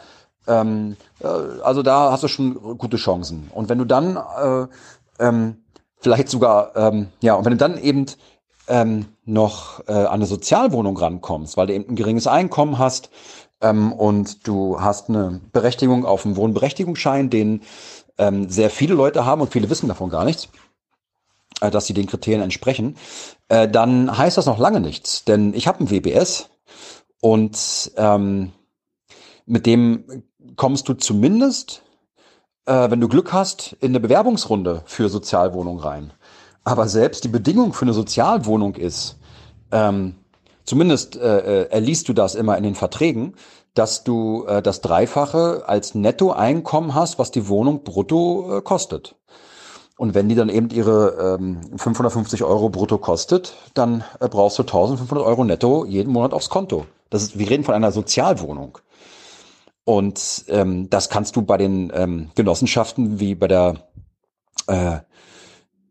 [0.48, 3.50] ähm, äh, also da hast du schon gute Chancen.
[3.53, 4.67] Und wenn du dann äh,
[5.19, 5.58] ähm,
[6.00, 8.06] vielleicht sogar, ähm, ja, und wenn du dann eben
[8.67, 13.09] ähm, noch äh, an eine Sozialwohnung rankommst, weil du eben ein geringes Einkommen hast
[13.61, 17.61] ähm, und du hast eine Berechtigung auf einen Wohnberechtigungsschein, den
[18.17, 20.50] ähm, sehr viele Leute haben und viele wissen davon gar nichts,
[21.61, 22.98] äh, dass sie den Kriterien entsprechen,
[23.50, 25.24] äh, dann heißt das noch lange nichts.
[25.26, 26.50] Denn ich habe ein WBS
[27.22, 28.51] und ähm,
[29.45, 30.24] mit dem
[30.58, 31.84] kommst du zumindest,
[32.66, 36.11] äh, wenn du Glück hast, in eine Bewerbungsrunde für Sozialwohnung rein.
[36.66, 39.18] Aber selbst die Bedingung für eine Sozialwohnung ist,
[39.72, 40.16] ähm,
[40.66, 43.36] zumindest äh, äh, erliest du das immer in den Verträgen,
[43.74, 49.16] dass du äh, das Dreifache als Nettoeinkommen hast, was die Wohnung brutto äh, kostet.
[49.98, 54.64] Und wenn die dann eben ihre ähm, 550 Euro brutto kostet, dann äh, brauchst du
[54.64, 56.86] 1500 Euro netto jeden Monat aufs Konto.
[57.10, 58.80] Das ist, wir reden von einer Sozialwohnung.
[59.88, 63.75] Und ähm, das kannst du bei den ähm, Genossenschaften wie bei der
[64.67, 64.98] äh,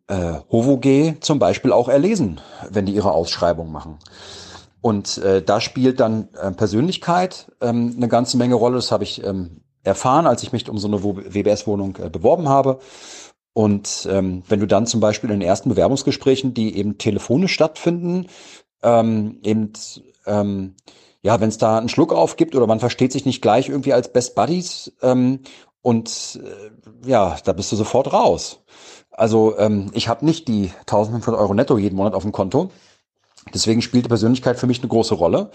[0.08, 3.98] äh, HOVOG zum Beispiel auch erlesen, wenn die ihre Ausschreibung machen.
[4.82, 8.76] Und äh, da spielt dann äh, Persönlichkeit ähm, eine ganze Menge Rolle.
[8.76, 12.80] Das habe ich ähm, erfahren, als ich mich um so eine WBS-Wohnung äh, beworben habe.
[13.54, 18.26] Und ähm, wenn du dann zum Beispiel in den ersten Bewerbungsgesprächen, die eben telefonisch stattfinden,
[18.82, 19.72] ähm, eben
[20.26, 20.74] ähm,
[21.26, 24.12] ja, wenn es da einen Schluck aufgibt oder man versteht sich nicht gleich irgendwie als
[24.12, 25.40] Best Buddies ähm,
[25.82, 28.60] und äh, ja, da bist du sofort raus.
[29.10, 32.70] Also ähm, ich habe nicht die 1500 Euro netto jeden Monat auf dem Konto.
[33.52, 35.50] Deswegen spielt die Persönlichkeit für mich eine große Rolle.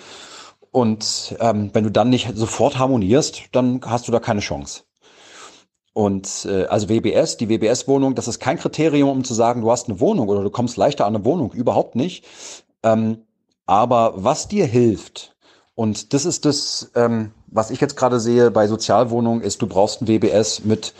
[0.72, 4.84] Und ähm, wenn du dann nicht sofort harmonierst, dann hast du da keine Chance.
[5.94, 9.88] Und äh, also WBS, die WBS-Wohnung, das ist kein Kriterium, um zu sagen, du hast
[9.88, 12.26] eine Wohnung oder du kommst leichter an eine Wohnung, überhaupt nicht.
[12.84, 13.20] Ähm,
[13.66, 15.31] aber was dir hilft,
[15.82, 20.00] und das ist das, ähm, was ich jetzt gerade sehe bei Sozialwohnungen, ist, du brauchst
[20.00, 20.94] ein WBS mit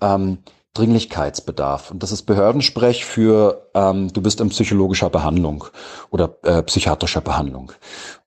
[0.00, 0.38] ähm,
[0.74, 1.92] Dringlichkeitsbedarf.
[1.92, 5.66] Und das ist Behördensprech für ähm, du bist in psychologischer Behandlung
[6.10, 7.70] oder äh, psychiatrischer Behandlung.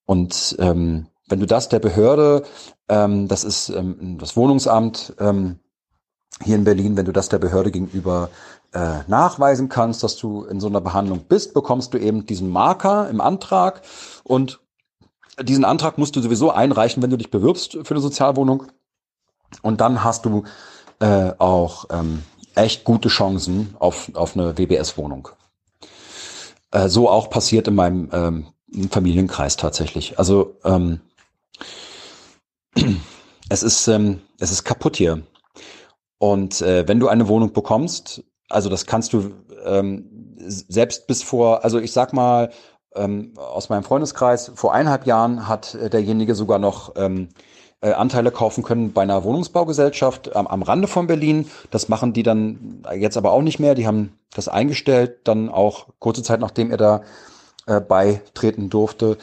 [0.06, 2.44] Und ähm, wenn du das der Behörde,
[2.88, 5.60] ähm, das ist ähm, das Wohnungsamt ähm,
[6.42, 8.30] hier in Berlin, wenn du das der Behörde gegenüber
[8.72, 13.10] äh, nachweisen kannst, dass du in so einer Behandlung bist, bekommst du eben diesen Marker
[13.10, 13.82] im Antrag
[14.24, 14.61] und
[15.41, 18.64] diesen Antrag musst du sowieso einreichen, wenn du dich bewirbst für eine Sozialwohnung.
[19.61, 20.43] Und dann hast du
[20.99, 22.24] äh, auch ähm,
[22.56, 25.30] echt gute Chancen auf, auf eine WBS-Wohnung.
[26.72, 28.48] Äh, so auch passiert in meinem ähm,
[28.90, 30.19] Familienkreis tatsächlich.
[30.19, 30.99] Also ähm,
[33.49, 35.24] es ist ähm, es ist kaputt hier.
[36.19, 39.32] Und äh, wenn du eine Wohnung bekommst, also das kannst du
[39.66, 42.51] ähm, selbst bis vor, also ich sag mal
[42.98, 47.30] ähm, aus meinem Freundeskreis, vor eineinhalb Jahren hat äh, derjenige sogar noch ähm,
[47.82, 51.50] äh, Anteile kaufen können bei einer Wohnungsbaugesellschaft am, am Rande von Berlin.
[51.72, 53.76] Das machen die dann jetzt aber auch nicht mehr.
[53.76, 57.01] Die haben das eingestellt, dann auch kurze Zeit nachdem er da
[57.67, 59.17] äh, beitreten durfte.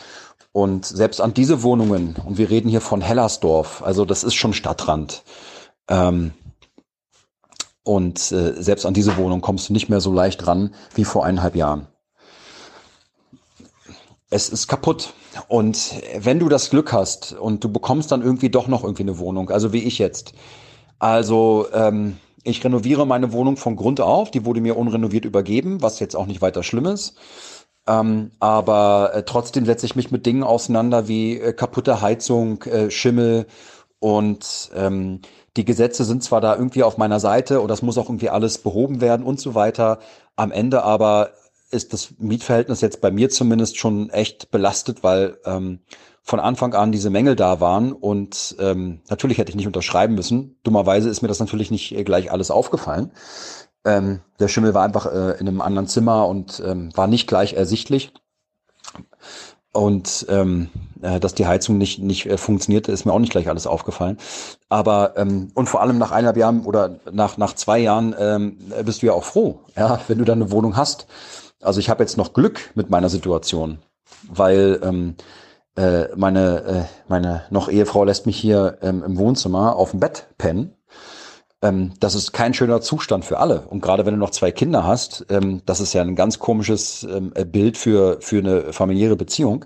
[0.53, 4.53] Und selbst an diese Wohnungen, und wir reden hier von Hellersdorf, also das ist schon
[4.53, 5.25] Stadtrand.
[5.89, 6.33] Ähm,
[7.83, 11.25] und äh, selbst an diese Wohnung kommst du nicht mehr so leicht ran wie vor
[11.25, 11.89] eineinhalb Jahren
[14.35, 15.15] es ist kaputt.
[15.47, 19.19] Und wenn du das Glück hast und du bekommst dann irgendwie doch noch irgendwie eine
[19.19, 20.33] Wohnung, also wie ich jetzt.
[20.99, 26.01] Also ähm, ich renoviere meine Wohnung von Grund auf, die wurde mir unrenoviert übergeben, was
[26.01, 27.15] jetzt auch nicht weiter schlimm ist.
[27.87, 32.91] Ähm, aber äh, trotzdem setze ich mich mit Dingen auseinander wie äh, kaputte Heizung, äh,
[32.91, 33.47] Schimmel
[34.01, 35.21] und ähm,
[35.57, 38.59] die Gesetze sind zwar da irgendwie auf meiner Seite und das muss auch irgendwie alles
[38.59, 40.01] behoben werden und so weiter.
[40.35, 41.31] Am Ende aber
[41.71, 45.81] ist das Mietverhältnis jetzt bei mir zumindest schon echt belastet, weil ähm,
[46.23, 50.57] von Anfang an diese Mängel da waren und ähm, natürlich hätte ich nicht unterschreiben müssen.
[50.63, 53.11] Dummerweise ist mir das natürlich nicht äh, gleich alles aufgefallen.
[53.85, 57.53] Ähm, der Schimmel war einfach äh, in einem anderen Zimmer und ähm, war nicht gleich
[57.53, 58.13] ersichtlich.
[59.73, 60.71] Und ähm,
[61.03, 64.17] äh, dass die Heizung nicht, nicht äh, funktionierte, ist mir auch nicht gleich alles aufgefallen.
[64.71, 69.03] Aber ähm, und vor allem nach eineinhalb Jahren oder nach, nach zwei Jahren ähm, bist
[69.03, 71.07] du ja auch froh, ja, wenn du dann eine Wohnung hast.
[71.65, 73.79] Also ich habe jetzt noch Glück mit meiner Situation,
[74.29, 75.17] weil ähm,
[75.77, 80.29] äh, meine, äh, meine noch Ehefrau lässt mich hier ähm, im Wohnzimmer auf dem Bett
[80.39, 80.77] pennen.
[81.63, 83.63] Ähm, das ist kein schöner Zustand für alle.
[83.63, 87.05] Und gerade wenn du noch zwei Kinder hast, ähm, das ist ja ein ganz komisches
[87.05, 89.65] ähm, Bild für, für eine familiäre Beziehung.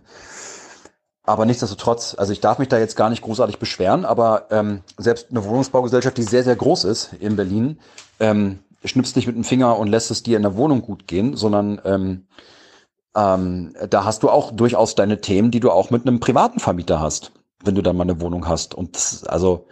[1.24, 5.26] Aber nichtsdestotrotz, also ich darf mich da jetzt gar nicht großartig beschweren, aber ähm, selbst
[5.30, 7.80] eine Wohnungsbaugesellschaft, die sehr, sehr groß ist in Berlin,
[8.18, 11.36] ähm, schnippst nicht mit dem Finger und lässt es dir in der Wohnung gut gehen,
[11.36, 12.26] sondern ähm,
[13.16, 17.00] ähm, da hast du auch durchaus deine Themen, die du auch mit einem privaten Vermieter
[17.00, 17.32] hast,
[17.64, 18.74] wenn du dann mal eine Wohnung hast.
[18.74, 19.66] Und das, also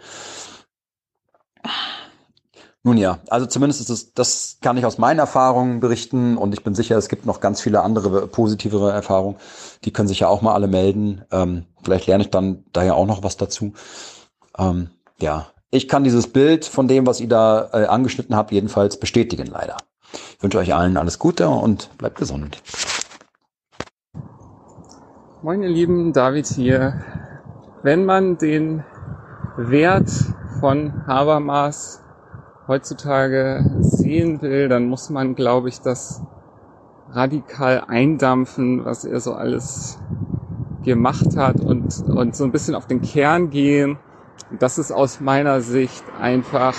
[2.83, 6.63] nun ja, also zumindest ist es, das kann ich aus meinen Erfahrungen berichten und ich
[6.63, 9.35] bin sicher, es gibt noch ganz viele andere positivere Erfahrungen.
[9.83, 11.25] Die können sich ja auch mal alle melden.
[11.31, 13.73] Ähm, vielleicht lerne ich dann daher auch noch was dazu.
[14.57, 18.99] Ähm, ja, ich kann dieses Bild von dem, was ihr da äh, angeschnitten habt, jedenfalls
[18.99, 19.77] bestätigen, leider.
[20.13, 22.61] Ich wünsche euch allen alles Gute und bleibt gesund.
[25.41, 27.01] Moin ihr Lieben, David hier.
[27.83, 28.83] Wenn man den
[29.57, 30.09] Wert
[30.59, 32.01] von Habermas
[32.67, 36.21] heutzutage sehen will, dann muss man, glaube ich, das
[37.09, 39.99] radikal eindampfen, was er so alles
[40.83, 43.97] gemacht hat und, und so ein bisschen auf den Kern gehen
[44.59, 46.75] das ist aus meiner Sicht einfach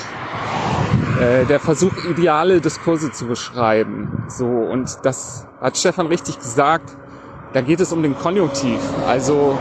[1.20, 4.24] äh, der Versuch, ideale Diskurse zu beschreiben.
[4.28, 6.96] So, und das hat Stefan richtig gesagt.
[7.52, 8.78] Da geht es um den Konjunktiv.
[9.06, 9.58] Also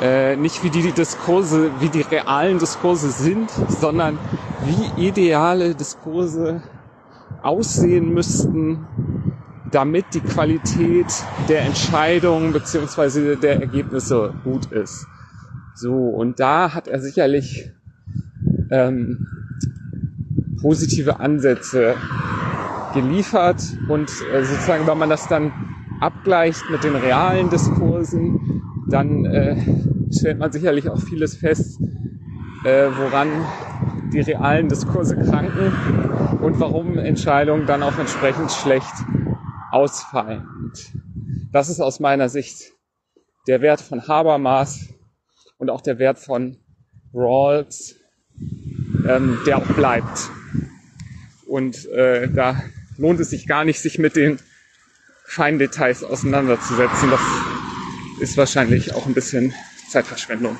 [0.00, 4.18] äh, nicht wie die Diskurse, wie die realen Diskurse sind, sondern
[4.64, 6.62] wie ideale Diskurse
[7.42, 8.86] aussehen müssten,
[9.70, 11.12] damit die Qualität
[11.48, 15.06] der Entscheidungen beziehungsweise der Ergebnisse gut ist.
[15.74, 17.70] So, und da hat er sicherlich
[18.70, 19.26] ähm,
[20.60, 21.94] positive Ansätze
[22.92, 25.52] geliefert und äh, sozusagen, wenn man das dann
[26.00, 29.56] abgleicht mit den realen Diskursen, dann äh,
[30.12, 31.80] stellt man sicherlich auch vieles fest,
[32.64, 33.28] äh, woran
[34.12, 35.72] die realen Diskurse kranken
[36.42, 38.92] und warum Entscheidungen dann auch entsprechend schlecht
[39.70, 40.46] ausfallen.
[41.52, 42.72] Das ist aus meiner Sicht
[43.46, 44.88] der Wert von Habermas,
[45.60, 46.56] und auch der Wert von
[47.14, 47.94] Rawls,
[49.06, 50.30] ähm, der auch bleibt.
[51.46, 52.62] Und äh, da
[52.96, 54.38] lohnt es sich gar nicht, sich mit den
[55.26, 57.10] Feindetails auseinanderzusetzen.
[57.10, 57.20] Das
[58.20, 59.54] ist wahrscheinlich auch ein bisschen
[59.90, 60.56] Zeitverschwendung.